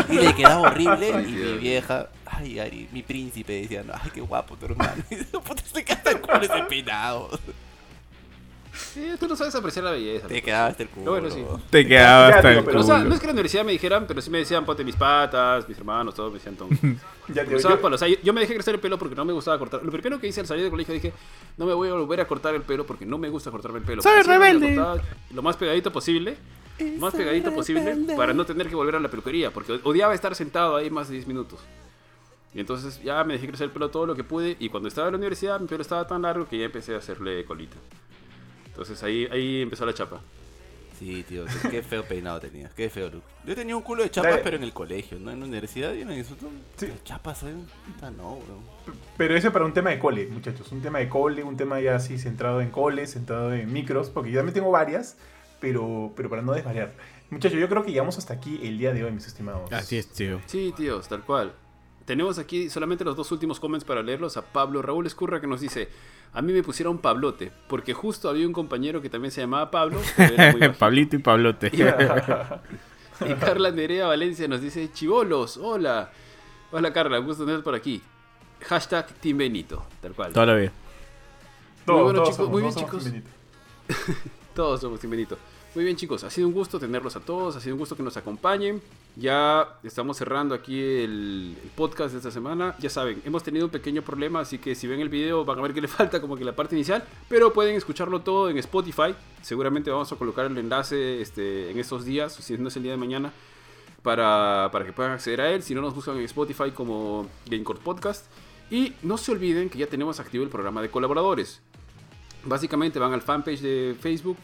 Y 0.09 0.15
le 0.15 0.35
quedaba 0.35 0.61
horrible 0.61 1.09
y 1.09 1.31
mi 1.31 1.57
vieja... 1.57 2.09
Ay, 2.25 2.59
Ari, 2.59 2.89
mi 2.91 3.01
príncipe, 3.01 3.61
decían, 3.61 3.85
ay, 3.93 4.11
qué 4.13 4.19
guapo 4.19 4.57
tu 4.57 4.65
hermano. 4.65 5.01
Puta, 5.31 5.63
se 5.71 5.85
queda 5.85 6.11
el 6.11 6.19
culo 6.19 6.41
ese 6.41 6.63
peinado. 6.67 7.29
Sí, 8.75 9.07
tú 9.19 9.27
no 9.27 9.35
sabes 9.35 9.55
apreciar 9.55 9.85
la 9.85 9.91
belleza. 9.91 10.27
Te 10.27 10.41
quedaba 10.41 10.67
hasta 10.67 10.83
el 10.83 10.89
culo. 10.89 11.11
Bueno, 11.11 11.29
sí. 11.29 11.43
Te 11.69 11.87
quedaba 11.87 12.27
hasta 12.27 12.51
el 12.51 12.63
Pero, 12.63 12.79
o 12.81 12.83
sea, 12.83 12.97
culo. 12.97 13.09
no 13.09 13.15
es 13.15 13.19
que 13.21 13.25
en 13.25 13.29
la 13.29 13.33
universidad 13.33 13.63
me 13.65 13.71
dijeran, 13.71 14.05
pero 14.07 14.21
sí 14.21 14.29
me 14.29 14.39
decían, 14.39 14.65
ponte 14.65 14.83
mis 14.83 14.95
patas, 14.95 15.67
mis 15.69 15.77
hermanos, 15.77 16.13
todos 16.13 16.31
me 16.31 16.37
decían 16.39 16.55
tongo. 16.55 16.75
Ya, 17.27 17.41
tío, 17.41 17.45
Pero, 17.45 17.59
¿sabes 17.59 17.77
yo- 17.77 17.81
cuál? 17.81 17.93
O 17.93 17.97
sea, 17.97 18.07
yo, 18.07 18.33
me 18.33 18.41
dejé 18.41 18.53
crecer 18.53 18.75
el 18.75 18.79
pelo 18.79 18.99
porque 18.99 19.15
no 19.15 19.25
me 19.25 19.33
gustaba 19.33 19.57
cortar. 19.57 19.81
Lo 19.83 19.91
primero 19.91 20.19
que 20.19 20.27
hice 20.27 20.41
al 20.41 20.45
salir 20.45 20.61
del 20.61 20.69
colegio 20.69 20.93
dije, 20.93 21.11
no 21.57 21.65
me 21.65 21.73
voy 21.73 21.89
a 21.89 21.93
volver 21.93 22.21
a 22.21 22.27
cortar 22.27 22.53
el 22.53 22.61
pelo 22.61 22.85
porque 22.85 23.03
no 23.03 23.17
me 23.17 23.29
gusta 23.29 23.49
cortarme 23.49 23.79
el 23.79 23.83
pelo. 23.83 24.03
Soy 24.03 24.21
rebelde. 24.21 24.75
cortaba 24.75 25.01
Lo 25.33 25.41
más 25.41 25.57
pegadito 25.57 25.91
posible. 25.91 26.37
Lo 26.77 26.99
más 27.01 27.15
pegadito 27.15 27.51
posible 27.51 27.95
para 28.15 28.31
no 28.33 28.45
tener 28.45 28.67
que 28.69 28.75
volver 28.75 28.95
a 28.95 28.99
la 28.99 29.07
peluquería. 29.09 29.49
Porque 29.49 29.79
odiaba 29.83 30.13
estar 30.13 30.35
sentado 30.35 30.75
ahí 30.75 30.91
más 30.91 31.07
de 31.07 31.15
10 31.15 31.25
minutos. 31.27 31.59
Y 32.53 32.59
entonces 32.59 33.01
ya 33.03 33.23
me 33.23 33.33
dejé 33.33 33.47
crecer 33.47 33.65
el 33.65 33.71
pelo 33.71 33.89
todo 33.89 34.05
lo 34.05 34.13
que 34.15 34.23
pude. 34.23 34.55
Y 34.59 34.69
cuando 34.69 34.87
estaba 34.87 35.07
en 35.07 35.13
la 35.13 35.17
universidad, 35.17 35.59
mi 35.59 35.65
pelo 35.67 35.81
estaba 35.81 36.05
tan 36.05 36.21
largo 36.21 36.47
que 36.47 36.59
ya 36.59 36.65
empecé 36.65 36.93
a 36.93 36.99
hacerle 36.99 37.43
colita. 37.45 37.75
Entonces 38.75 39.01
ahí, 39.03 39.25
ahí 39.31 39.61
empezó 39.61 39.85
la 39.85 39.93
chapa. 39.93 40.19
Sí, 40.99 41.23
tío, 41.23 41.45
qué 41.71 41.81
feo 41.81 42.03
peinado 42.03 42.41
tenías, 42.41 42.73
qué 42.73 42.89
feo 42.89 43.09
look. 43.09 43.23
Yo 43.45 43.55
tenía 43.55 43.75
un 43.75 43.81
culo 43.81 44.03
de 44.03 44.11
chapas, 44.11 44.31
Dale. 44.31 44.43
pero 44.43 44.57
en 44.57 44.63
el 44.63 44.73
colegio, 44.73 45.17
no 45.17 45.31
en 45.31 45.39
la 45.39 45.45
universidad, 45.45 45.93
y 45.93 46.01
en 46.01 46.11
el 46.11 46.17
instituto. 46.17 46.51
Sí. 46.75 46.91
Chapas, 47.05 47.43
¿eh? 47.43 47.53
Puta, 47.85 48.11
no, 48.11 48.35
bro. 48.35 48.59
Pero 49.17 49.35
eso 49.35 49.51
para 49.53 49.63
un 49.63 49.73
tema 49.73 49.91
de 49.91 49.99
cole, 49.99 50.27
muchachos. 50.27 50.69
Un 50.73 50.81
tema 50.81 50.99
de 50.99 51.07
cole, 51.07 51.41
un 51.43 51.55
tema 51.55 51.79
ya 51.79 51.95
así 51.95 52.17
centrado 52.17 52.61
en 52.61 52.69
cole, 52.69 53.07
centrado 53.07 53.53
en 53.53 53.71
micros, 53.71 54.09
porque 54.09 54.31
yo 54.31 54.39
también 54.39 54.53
tengo 54.53 54.71
varias, 54.71 55.17
pero, 55.61 56.11
pero 56.17 56.29
para 56.29 56.41
no 56.41 56.51
desvariar. 56.51 56.93
Muchachos, 57.29 57.59
yo 57.59 57.69
creo 57.69 57.83
que 57.83 57.91
llegamos 57.91 58.17
hasta 58.17 58.33
aquí 58.33 58.59
el 58.61 58.77
día 58.77 58.93
de 58.93 59.05
hoy, 59.05 59.11
mis 59.11 59.25
estimados. 59.25 59.71
Así 59.71 59.97
es, 59.97 60.09
tío. 60.11 60.41
Sí, 60.45 60.73
tíos, 60.75 61.07
tal 61.07 61.23
cual. 61.23 61.53
Tenemos 62.05 62.37
aquí 62.37 62.69
solamente 62.69 63.03
los 63.03 63.15
dos 63.15 63.31
últimos 63.31 63.59
comments 63.59 63.83
para 63.83 64.03
leerlos. 64.03 64.37
A 64.37 64.43
Pablo 64.43 64.81
Raúl 64.81 65.07
Escurra 65.07 65.41
que 65.41 65.47
nos 65.47 65.59
dice: 65.61 65.89
A 66.33 66.41
mí 66.41 66.53
me 66.53 66.61
pusieron 66.61 66.99
Pablote, 66.99 67.51
porque 67.67 67.93
justo 67.93 68.29
había 68.29 68.45
un 68.45 68.53
compañero 68.53 69.01
que 69.01 69.09
también 69.09 69.31
se 69.31 69.41
llamaba 69.41 69.71
Pablo. 69.71 69.99
muy 70.17 70.35
bajito". 70.37 70.73
Pablito 70.73 71.15
y 71.15 71.19
Pablote. 71.19 71.67
y 73.27 73.33
Carla 73.35 73.71
Nerea 73.71 74.07
Valencia 74.07 74.47
nos 74.47 74.61
dice: 74.61 74.91
Chivolos, 74.93 75.57
hola. 75.57 76.11
Hola 76.71 76.93
Carla, 76.93 77.17
gusto 77.17 77.43
tenerte 77.43 77.63
por 77.63 77.75
aquí. 77.75 78.01
Hashtag 78.61 79.07
Team 79.15 79.37
Benito, 79.37 79.85
tal 80.01 80.13
cual. 80.13 80.33
Toda 80.33 80.45
la 80.45 80.55
vida. 80.55 80.71
Todos, 81.85 82.03
bueno, 82.03 82.19
todos 82.19 82.29
chicos, 82.29 82.37
somos, 82.37 82.51
muy 82.51 82.61
bien, 82.61 82.73
todos 82.73 82.89
somos 82.89 83.03
chicos. 83.03 83.11
Benito. 83.11 84.19
Todos 84.55 84.81
somos 84.81 84.99
Team 84.99 85.11
Benito. 85.11 85.37
Muy 85.75 85.83
bien, 85.83 85.97
chicos. 85.97 86.23
Ha 86.23 86.29
sido 86.29 86.47
un 86.47 86.53
gusto 86.53 86.79
tenerlos 86.79 87.15
a 87.15 87.19
todos. 87.19 87.55
Ha 87.55 87.59
sido 87.59 87.75
un 87.75 87.79
gusto 87.79 87.95
que 87.95 88.03
nos 88.03 88.15
acompañen. 88.15 88.81
Ya 89.17 89.77
estamos 89.83 90.17
cerrando 90.17 90.53
aquí 90.53 90.77
el, 90.77 91.55
podcast 91.75 92.11
de 92.11 92.17
esta 92.17 92.31
semana. 92.31 92.75
Ya 92.79 92.89
saben, 92.89 93.21
hemos 93.23 93.43
tenido 93.43 93.65
un 93.65 93.71
pequeño 93.71 94.01
problema, 94.01 94.41
así 94.41 94.57
que 94.57 94.75
si 94.75 94.87
ven 94.87 94.99
el 94.99 95.07
video 95.07 95.45
van 95.45 95.57
a 95.59 95.61
ver 95.61 95.73
que 95.73 95.79
le 95.79 95.87
falta 95.89 96.19
como 96.19 96.35
que 96.35 96.43
la 96.43 96.53
parte 96.53 96.75
inicial, 96.75 97.01
pero 97.29 97.53
pueden 97.53 97.75
escucharlo 97.75 98.21
todo 98.21 98.49
en 98.49 98.57
Spotify. 98.57 99.15
Seguramente 99.41 99.89
vamos 99.89 100.11
a 100.11 100.17
colocar 100.17 100.45
el 100.47 100.57
enlace 100.57 101.21
este, 101.21 101.71
en 101.71 101.79
estos 101.79 102.03
días, 102.03 102.33
si 102.33 102.57
no 102.57 102.67
es 102.67 102.75
el 102.75 102.83
día 102.83 102.91
de 102.91 102.97
mañana, 102.97 103.31
para, 104.03 104.69
para 104.73 104.85
que 104.85 104.91
puedan 104.91 105.13
acceder 105.13 105.39
a 105.39 105.49
él. 105.49 105.63
Si 105.63 105.73
no, 105.73 105.81
nos 105.81 105.95
buscan 105.95 106.17
en 106.17 106.23
Spotify 106.23 106.71
como 106.71 107.27
Gamecore 107.49 107.79
Podcast. 107.79 108.25
Y 108.69 108.93
no 109.01 109.17
se 109.17 109.31
olviden 109.31 109.69
que 109.69 109.77
ya 109.77 109.87
tenemos 109.87 110.19
activo 110.19 110.43
el 110.43 110.49
programa 110.49 110.81
de 110.81 110.89
colaboradores. 110.89 111.61
Básicamente 112.43 112.99
van 112.99 113.13
al 113.13 113.21
fanpage 113.21 113.61
de 113.61 113.95
Facebook, 113.99 114.37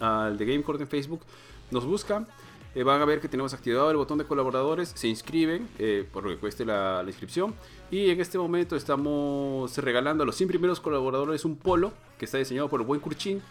al 0.00 0.36
de 0.36 0.44
Gamecore 0.44 0.80
en 0.80 0.88
Facebook, 0.88 1.22
nos 1.70 1.84
buscan, 1.86 2.26
eh, 2.74 2.82
van 2.82 3.00
a 3.00 3.04
ver 3.04 3.20
que 3.20 3.28
tenemos 3.28 3.54
activado 3.54 3.90
el 3.90 3.96
botón 3.96 4.18
de 4.18 4.24
colaboradores, 4.24 4.92
se 4.94 5.08
inscriben 5.08 5.68
eh, 5.78 6.06
por 6.12 6.24
lo 6.24 6.30
que 6.30 6.36
cueste 6.36 6.64
la, 6.64 7.02
la 7.02 7.08
inscripción. 7.08 7.54
Y 7.90 8.10
en 8.10 8.20
este 8.20 8.38
momento 8.38 8.76
estamos 8.76 9.76
regalando 9.78 10.22
a 10.22 10.26
los 10.26 10.36
100 10.36 10.48
primeros 10.48 10.80
colaboradores 10.80 11.44
un 11.44 11.56
polo 11.56 11.92
que 12.18 12.24
está 12.24 12.38
diseñado 12.38 12.68
por 12.68 12.80
el 12.80 12.86
buen 12.86 13.00
Curchín 13.00 13.42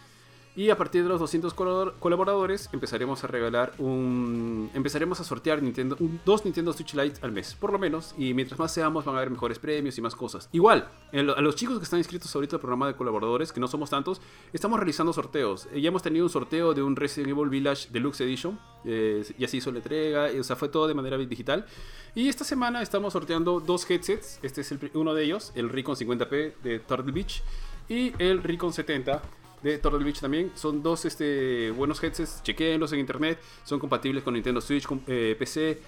Y 0.53 0.69
a 0.69 0.75
partir 0.77 1.01
de 1.03 1.07
los 1.07 1.17
200 1.21 1.53
color- 1.53 1.95
colaboradores 1.99 2.67
empezaremos 2.73 3.23
a 3.23 3.27
regalar 3.27 3.71
un... 3.77 4.69
Empezaremos 4.73 5.17
a 5.21 5.23
sortear 5.23 5.63
Nintendo, 5.63 5.95
dos 6.25 6.43
Nintendo 6.43 6.73
Switch 6.73 6.93
Lite 6.93 7.21
al 7.25 7.31
mes, 7.31 7.55
por 7.57 7.71
lo 7.71 7.79
menos. 7.79 8.13
Y 8.17 8.33
mientras 8.33 8.59
más 8.59 8.73
seamos 8.73 9.05
van 9.05 9.15
a 9.15 9.19
haber 9.19 9.29
mejores 9.29 9.59
premios 9.59 9.97
y 9.97 10.01
más 10.01 10.13
cosas. 10.13 10.49
Igual, 10.51 10.89
a 11.13 11.41
los 11.41 11.55
chicos 11.55 11.77
que 11.77 11.85
están 11.85 11.99
inscritos 11.99 12.35
ahorita 12.35 12.57
al 12.57 12.59
programa 12.59 12.87
de 12.87 12.95
colaboradores, 12.95 13.53
que 13.53 13.61
no 13.61 13.67
somos 13.69 13.89
tantos, 13.89 14.19
estamos 14.51 14.77
realizando 14.77 15.13
sorteos. 15.13 15.67
Eh, 15.71 15.79
Ya 15.79 15.87
hemos 15.87 16.03
tenido 16.03 16.25
un 16.25 16.29
sorteo 16.29 16.73
de 16.73 16.83
un 16.83 16.97
Resident 16.97 17.29
Evil 17.31 17.47
Village 17.49 17.87
Deluxe 17.89 18.19
Edition. 18.21 18.59
eh, 18.83 19.23
ya 19.37 19.47
se 19.47 19.55
hizo 19.57 19.71
la 19.71 19.77
entrega, 19.77 20.29
eh, 20.31 20.39
o 20.39 20.43
sea, 20.43 20.57
fue 20.57 20.67
todo 20.67 20.85
de 20.87 20.93
manera 20.95 21.17
digital. 21.17 21.65
Y 22.13 22.27
esta 22.27 22.43
semana 22.43 22.81
estamos 22.81 23.13
sorteando 23.13 23.61
dos 23.61 23.89
headsets. 23.89 24.39
Este 24.41 24.61
es 24.61 24.71
el 24.73 24.91
uno 24.95 25.13
de 25.13 25.23
ellos, 25.23 25.53
el 25.55 25.69
Recon 25.69 25.95
50p 25.95 26.55
de 26.61 26.79
Turtle 26.79 27.13
Beach. 27.13 27.41
Y 27.87 28.11
el 28.19 28.43
Recon 28.43 28.73
70 28.73 29.21
de 29.63 29.77
Turtle 29.77 30.03
Beach 30.03 30.19
también. 30.19 30.51
Son 30.55 30.81
dos 30.81 31.05
este, 31.05 31.71
buenos 31.71 32.03
headsets. 32.03 32.41
Chequéenlos 32.43 32.91
en 32.93 32.99
internet. 32.99 33.39
Son 33.63 33.79
compatibles 33.79 34.23
con 34.23 34.33
Nintendo 34.33 34.61
Switch, 34.61 34.87
eh, 35.07 35.35
PC, 35.37 35.79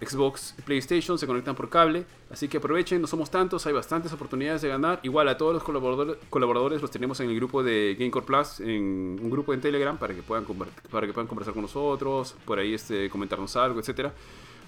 Xbox, 0.00 0.54
PlayStation. 0.64 1.18
Se 1.18 1.26
conectan 1.26 1.54
por 1.54 1.68
cable. 1.68 2.04
Así 2.30 2.48
que 2.48 2.58
aprovechen. 2.58 3.00
No 3.00 3.06
somos 3.06 3.30
tantos. 3.30 3.66
Hay 3.66 3.72
bastantes 3.72 4.12
oportunidades 4.12 4.62
de 4.62 4.68
ganar. 4.68 5.00
Igual 5.02 5.28
a 5.28 5.36
todos 5.36 5.54
los 5.54 5.62
colaboradores, 5.62 6.16
colaboradores 6.30 6.80
los 6.82 6.90
tenemos 6.90 7.20
en 7.20 7.30
el 7.30 7.36
grupo 7.36 7.62
de 7.62 7.96
Gamecore 7.98 8.26
Plus. 8.26 8.60
En 8.60 9.18
un 9.20 9.30
grupo 9.30 9.52
en 9.52 9.60
Telegram 9.60 9.98
para 9.98 10.14
que 10.14 10.22
puedan, 10.22 10.44
para 10.90 11.06
que 11.06 11.12
puedan 11.12 11.26
conversar 11.26 11.52
con 11.54 11.62
nosotros. 11.62 12.34
Por 12.44 12.58
ahí 12.58 12.74
este, 12.74 13.10
comentarnos 13.10 13.56
algo, 13.56 13.80
etcétera. 13.80 14.12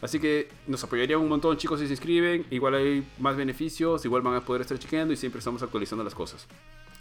Así 0.03 0.19
que 0.19 0.49
nos 0.67 0.83
apoyarían 0.83 1.21
un 1.21 1.29
montón, 1.29 1.57
chicos, 1.57 1.79
si 1.79 1.87
se 1.87 1.93
inscriben. 1.93 2.45
Igual 2.51 2.75
hay 2.75 3.07
más 3.21 3.37
beneficios, 3.37 4.05
igual 4.05 4.21
van 4.21 4.35
a 4.35 4.41
poder 4.41 4.63
estar 4.63 4.77
chequeando 4.77 5.15
y 5.15 5.17
siempre 5.17 5.39
estamos 5.39 5.63
actualizando 5.63 6.03
las 6.03 6.13
cosas. 6.13 6.49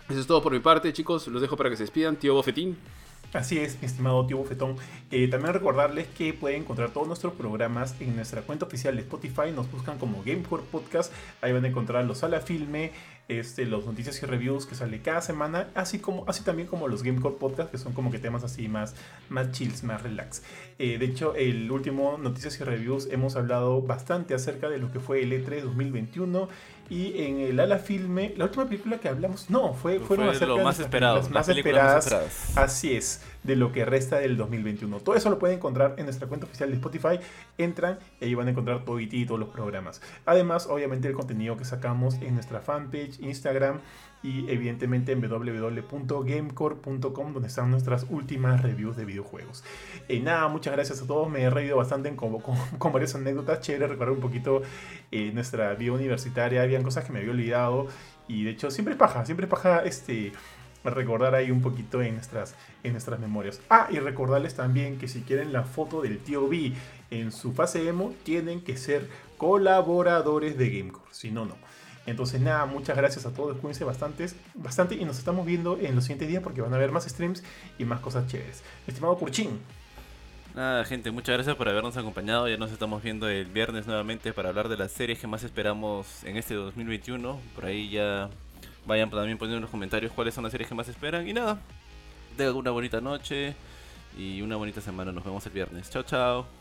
Eso 0.10 0.20
es 0.20 0.28
todo 0.28 0.42
por 0.42 0.52
mi 0.52 0.60
parte, 0.60 0.92
chicos. 0.94 1.28
Los 1.28 1.42
dejo 1.42 1.58
para 1.58 1.70
que 1.70 1.78
se 1.78 1.84
despidan. 1.84 2.16
Tío 2.16 2.34
Bofetín. 2.34 2.78
Así 3.34 3.60
es, 3.60 3.78
estimado 3.82 4.26
tío 4.26 4.38
Bofetón. 4.38 4.76
Eh, 5.10 5.30
también 5.30 5.54
recordarles 5.54 6.08
que 6.08 6.34
pueden 6.34 6.64
encontrar 6.64 6.92
todos 6.92 7.08
nuestros 7.08 7.34
programas 7.34 7.96
en 8.02 8.16
nuestra 8.18 8.42
cuenta 8.42 8.66
oficial 8.66 8.96
de 8.98 9.04
Spotify. 9.04 9.52
Nos 9.56 9.72
buscan 9.72 9.98
como 9.98 10.22
Gamecore 10.26 10.64
Podcast. 10.70 11.14
Ahí 11.42 11.54
van 11.54 11.64
a 11.64 11.70
encontrar 11.70 12.04
los 12.04 12.18
Sala 12.18 12.42
Filme, 12.42 12.92
este, 13.30 13.66
los 13.66 13.86
noticias 13.86 14.22
y 14.22 14.26
reviews 14.26 14.66
que 14.66 14.76
sale 14.76 15.02
cada 15.02 15.22
semana, 15.22 15.70
así 15.76 16.00
como 16.00 16.26
así 16.28 16.44
también 16.44 16.68
como 16.68 16.90
los 16.90 17.04
Gamecore 17.04 17.36
Podcast, 17.40 17.72
que 17.72 17.78
son 17.78 17.94
como 17.94 18.12
que 18.12 18.20
temas 18.20 18.44
así 18.44 18.68
más, 18.68 18.96
más 19.30 19.52
chills, 19.52 19.84
más 19.84 20.04
relax. 20.04 20.44
Eh, 20.78 20.98
de 20.98 21.06
hecho, 21.06 21.34
el 21.36 21.72
último 21.72 22.18
noticias 22.18 22.60
y 22.60 22.66
reviews 22.66 23.08
hemos 23.12 23.38
hablado 23.38 23.82
bastante 23.82 24.34
acerca 24.34 24.68
de 24.68 24.78
lo 24.78 24.92
que 24.92 25.00
fue 25.00 25.24
el 25.24 25.32
E3 25.32 25.62
2021 25.62 26.50
y 26.92 27.24
en 27.24 27.40
el 27.40 27.58
Ala 27.58 27.78
Filme, 27.78 28.34
la 28.36 28.44
última 28.44 28.66
película 28.66 28.98
que 28.98 29.08
hablamos, 29.08 29.50
no, 29.50 29.74
fue, 29.74 29.98
Fue 30.00 30.08
fueron 30.08 30.26
lo 30.26 30.32
acerca 30.34 30.56
de 30.56 30.64
más 30.66 30.78
esperado, 30.78 31.16
las 31.16 31.30
más 31.30 31.48
películas 31.48 31.84
más 31.84 32.04
esperadas. 32.04 32.34
esperadas. 32.34 32.58
Así 32.58 32.92
es, 32.92 33.22
de 33.44 33.56
lo 33.56 33.72
que 33.72 33.86
resta 33.86 34.18
del 34.18 34.36
2021. 34.36 35.00
Todo 35.00 35.16
eso 35.16 35.30
lo 35.30 35.40
pueden 35.40 35.56
encontrar 35.56 35.96
en 35.98 36.04
nuestra 36.04 36.28
cuenta 36.28 36.48
oficial 36.48 36.70
de 36.70 36.76
Spotify. 36.76 37.18
Entran 37.58 37.98
y 38.20 38.26
ahí 38.26 38.36
van 38.36 38.48
a 38.48 38.52
encontrar 38.52 38.84
todo 38.84 39.00
y 39.00 39.26
todos 39.26 39.40
los 39.40 39.48
programas. 39.48 40.02
Además, 40.26 40.68
obviamente, 40.68 41.08
el 41.08 41.14
contenido 41.14 41.56
que 41.56 41.64
sacamos 41.64 42.16
en 42.16 42.34
nuestra 42.34 42.60
fanpage, 42.60 43.22
Instagram 43.22 43.80
y 44.24 44.50
evidentemente 44.52 45.12
en 45.12 45.22
www.gamecore.com 45.22 47.34
donde 47.34 47.48
están 47.48 47.72
nuestras 47.72 48.06
últimas 48.10 48.62
reviews 48.62 48.96
de 48.96 49.06
videojuegos. 49.06 49.64
Eh, 50.08 50.20
nada, 50.20 50.48
muchas 50.48 50.74
gracias 50.74 51.02
a 51.02 51.08
todos. 51.08 51.30
Me 51.30 51.42
he 51.42 51.50
reído 51.50 51.78
bastante 51.78 52.10
en 52.10 52.16
con, 52.16 52.40
con- 52.78 52.92
varias 52.92 53.16
anécdotas. 53.16 53.62
Chévere 53.62 53.88
recordar 53.88 54.14
un 54.14 54.22
poquito 54.22 54.62
eh, 55.12 55.32
nuestra 55.34 55.74
vida 55.74 55.94
universitaria. 55.94 56.62
Habían 56.62 56.84
cosas 56.84 57.06
que 57.06 57.14
me 57.14 57.20
había 57.20 57.32
olvidado. 57.32 57.88
Y 58.28 58.44
de 58.44 58.52
hecho, 58.52 58.70
siempre 58.72 58.94
es 58.94 59.00
paja, 59.00 59.26
siempre 59.26 59.46
es 59.46 59.50
paja 59.50 59.84
este, 59.84 60.32
recordar 60.84 61.36
ahí 61.36 61.52
un 61.52 61.62
poquito 61.62 62.02
en 62.02 62.16
nuestras, 62.16 62.56
en 62.84 62.92
nuestras 62.94 63.20
memorias. 63.20 63.60
Ah, 63.70 63.88
y 63.92 64.00
recordarles 64.00 64.56
también 64.56 64.98
que 65.00 65.08
si 65.08 65.22
quieren 65.22 65.52
la 65.52 65.64
foto 65.64 66.02
del 66.02 66.20
tío 66.20 66.48
B 66.48 66.74
en 67.10 67.32
su 67.32 67.54
fase 67.54 67.88
emo, 67.88 68.14
tienen 68.24 68.62
que 68.62 68.78
ser 68.78 69.08
colaboradores 69.38 70.58
de 70.58 70.70
Gamecore. 70.70 71.08
Si 71.12 71.32
no, 71.32 71.46
no. 71.46 71.56
Entonces 72.06 72.42
nada, 72.42 72.66
muchas 72.66 72.98
gracias 72.98 73.26
a 73.26 73.34
todos, 73.34 73.58
cuídense 73.58 73.84
bastantes, 73.84 74.36
bastante 74.56 74.96
y 74.96 75.06
nos 75.06 75.20
estamos 75.20 75.46
viendo 75.46 75.78
en 75.80 75.96
los 75.96 76.06
siguientes 76.06 76.28
días 76.28 76.42
porque 76.42 76.62
van 76.62 76.74
a 76.74 76.78
haber 76.78 76.92
más 76.92 77.06
streams 77.06 77.44
y 77.78 77.86
más 77.86 78.00
cosas 78.00 78.28
chéveres. 78.28 78.64
Estimado 78.88 79.18
Curchín, 79.18 79.60
Nada, 80.54 80.84
gente, 80.84 81.12
muchas 81.12 81.36
gracias 81.36 81.56
por 81.56 81.70
habernos 81.70 81.96
acompañado. 81.96 82.50
Ya 82.50 82.58
nos 82.58 82.74
estamos 82.74 83.02
viendo 83.02 83.30
el 83.30 83.46
viernes 83.46 83.88
nuevamente 83.88 84.34
para 84.34 84.50
hablar 84.50 84.68
de 84.68 84.76
las 84.76 84.92
series 84.92 85.18
que 85.18 85.26
más 85.26 85.44
esperamos 85.44 86.26
en 86.26 86.36
este 86.36 86.56
2021. 86.56 87.40
Por 87.56 87.66
ahí 87.66 87.90
ya 87.90 88.30
vayan 88.86 89.10
también 89.10 89.38
poniendo 89.38 89.58
en 89.58 89.62
los 89.62 89.72
comentarios 89.72 90.12
cuáles 90.12 90.34
son 90.34 90.44
las 90.44 90.52
series 90.52 90.68
que 90.68 90.76
más 90.76 90.90
esperan. 90.90 91.26
Y 91.26 91.32
nada, 91.32 91.62
tengan 92.36 92.56
una 92.56 92.72
bonita 92.72 93.00
noche 93.00 93.56
y 94.18 94.42
una 94.42 94.58
bonita 94.58 94.82
semana. 94.82 95.14
Nos 95.14 95.24
vemos 95.24 95.46
el 95.46 95.54
viernes. 95.54 95.90
Chao, 95.90 96.04
chao. 96.04 96.61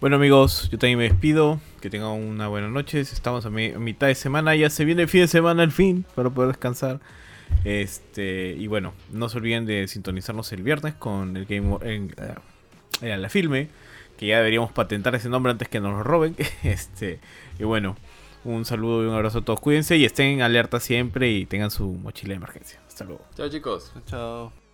Bueno 0.00 0.16
amigos, 0.16 0.68
yo 0.70 0.78
también 0.78 0.98
me 0.98 1.04
despido. 1.08 1.60
Que 1.80 1.90
tengan 1.90 2.10
una 2.10 2.48
buena 2.48 2.68
noche. 2.68 3.00
Estamos 3.00 3.44
a, 3.46 3.50
mi- 3.50 3.72
a 3.72 3.78
mitad 3.78 4.06
de 4.06 4.14
semana. 4.14 4.54
Ya 4.54 4.70
se 4.70 4.84
viene 4.84 5.02
el 5.02 5.08
fin 5.08 5.22
de 5.22 5.28
semana 5.28 5.62
al 5.62 5.72
fin. 5.72 6.04
Para 6.14 6.30
poder 6.30 6.48
descansar. 6.48 7.00
Este. 7.64 8.54
Y 8.58 8.66
bueno, 8.68 8.94
no 9.12 9.28
se 9.28 9.38
olviden 9.38 9.66
de 9.66 9.88
sintonizarnos 9.88 10.52
el 10.52 10.62
viernes 10.62 10.94
con 10.94 11.36
el 11.36 11.46
Game 11.46 11.76
en, 11.82 12.14
eh, 12.16 12.34
en 13.00 13.22
la 13.22 13.28
filme. 13.28 13.68
Que 14.16 14.26
ya 14.26 14.38
deberíamos 14.38 14.72
patentar 14.72 15.14
ese 15.14 15.28
nombre 15.28 15.50
antes 15.52 15.68
que 15.68 15.80
nos 15.80 15.92
lo 15.92 16.02
roben. 16.02 16.36
Este. 16.62 17.20
Y 17.58 17.64
bueno. 17.64 17.96
Un 18.44 18.64
saludo 18.64 19.02
y 19.02 19.06
un 19.08 19.14
abrazo 19.14 19.38
a 19.40 19.42
todos. 19.44 19.58
Cuídense 19.60 19.96
y 19.96 20.04
estén 20.04 20.42
alerta 20.42 20.78
siempre 20.78 21.28
y 21.32 21.44
tengan 21.44 21.72
su 21.72 21.88
mochila 21.94 22.30
de 22.30 22.36
emergencia. 22.36 22.80
Hasta 22.86 23.04
luego. 23.04 23.24
Chao, 23.36 23.48
chicos. 23.50 23.92
Chao. 24.06 24.67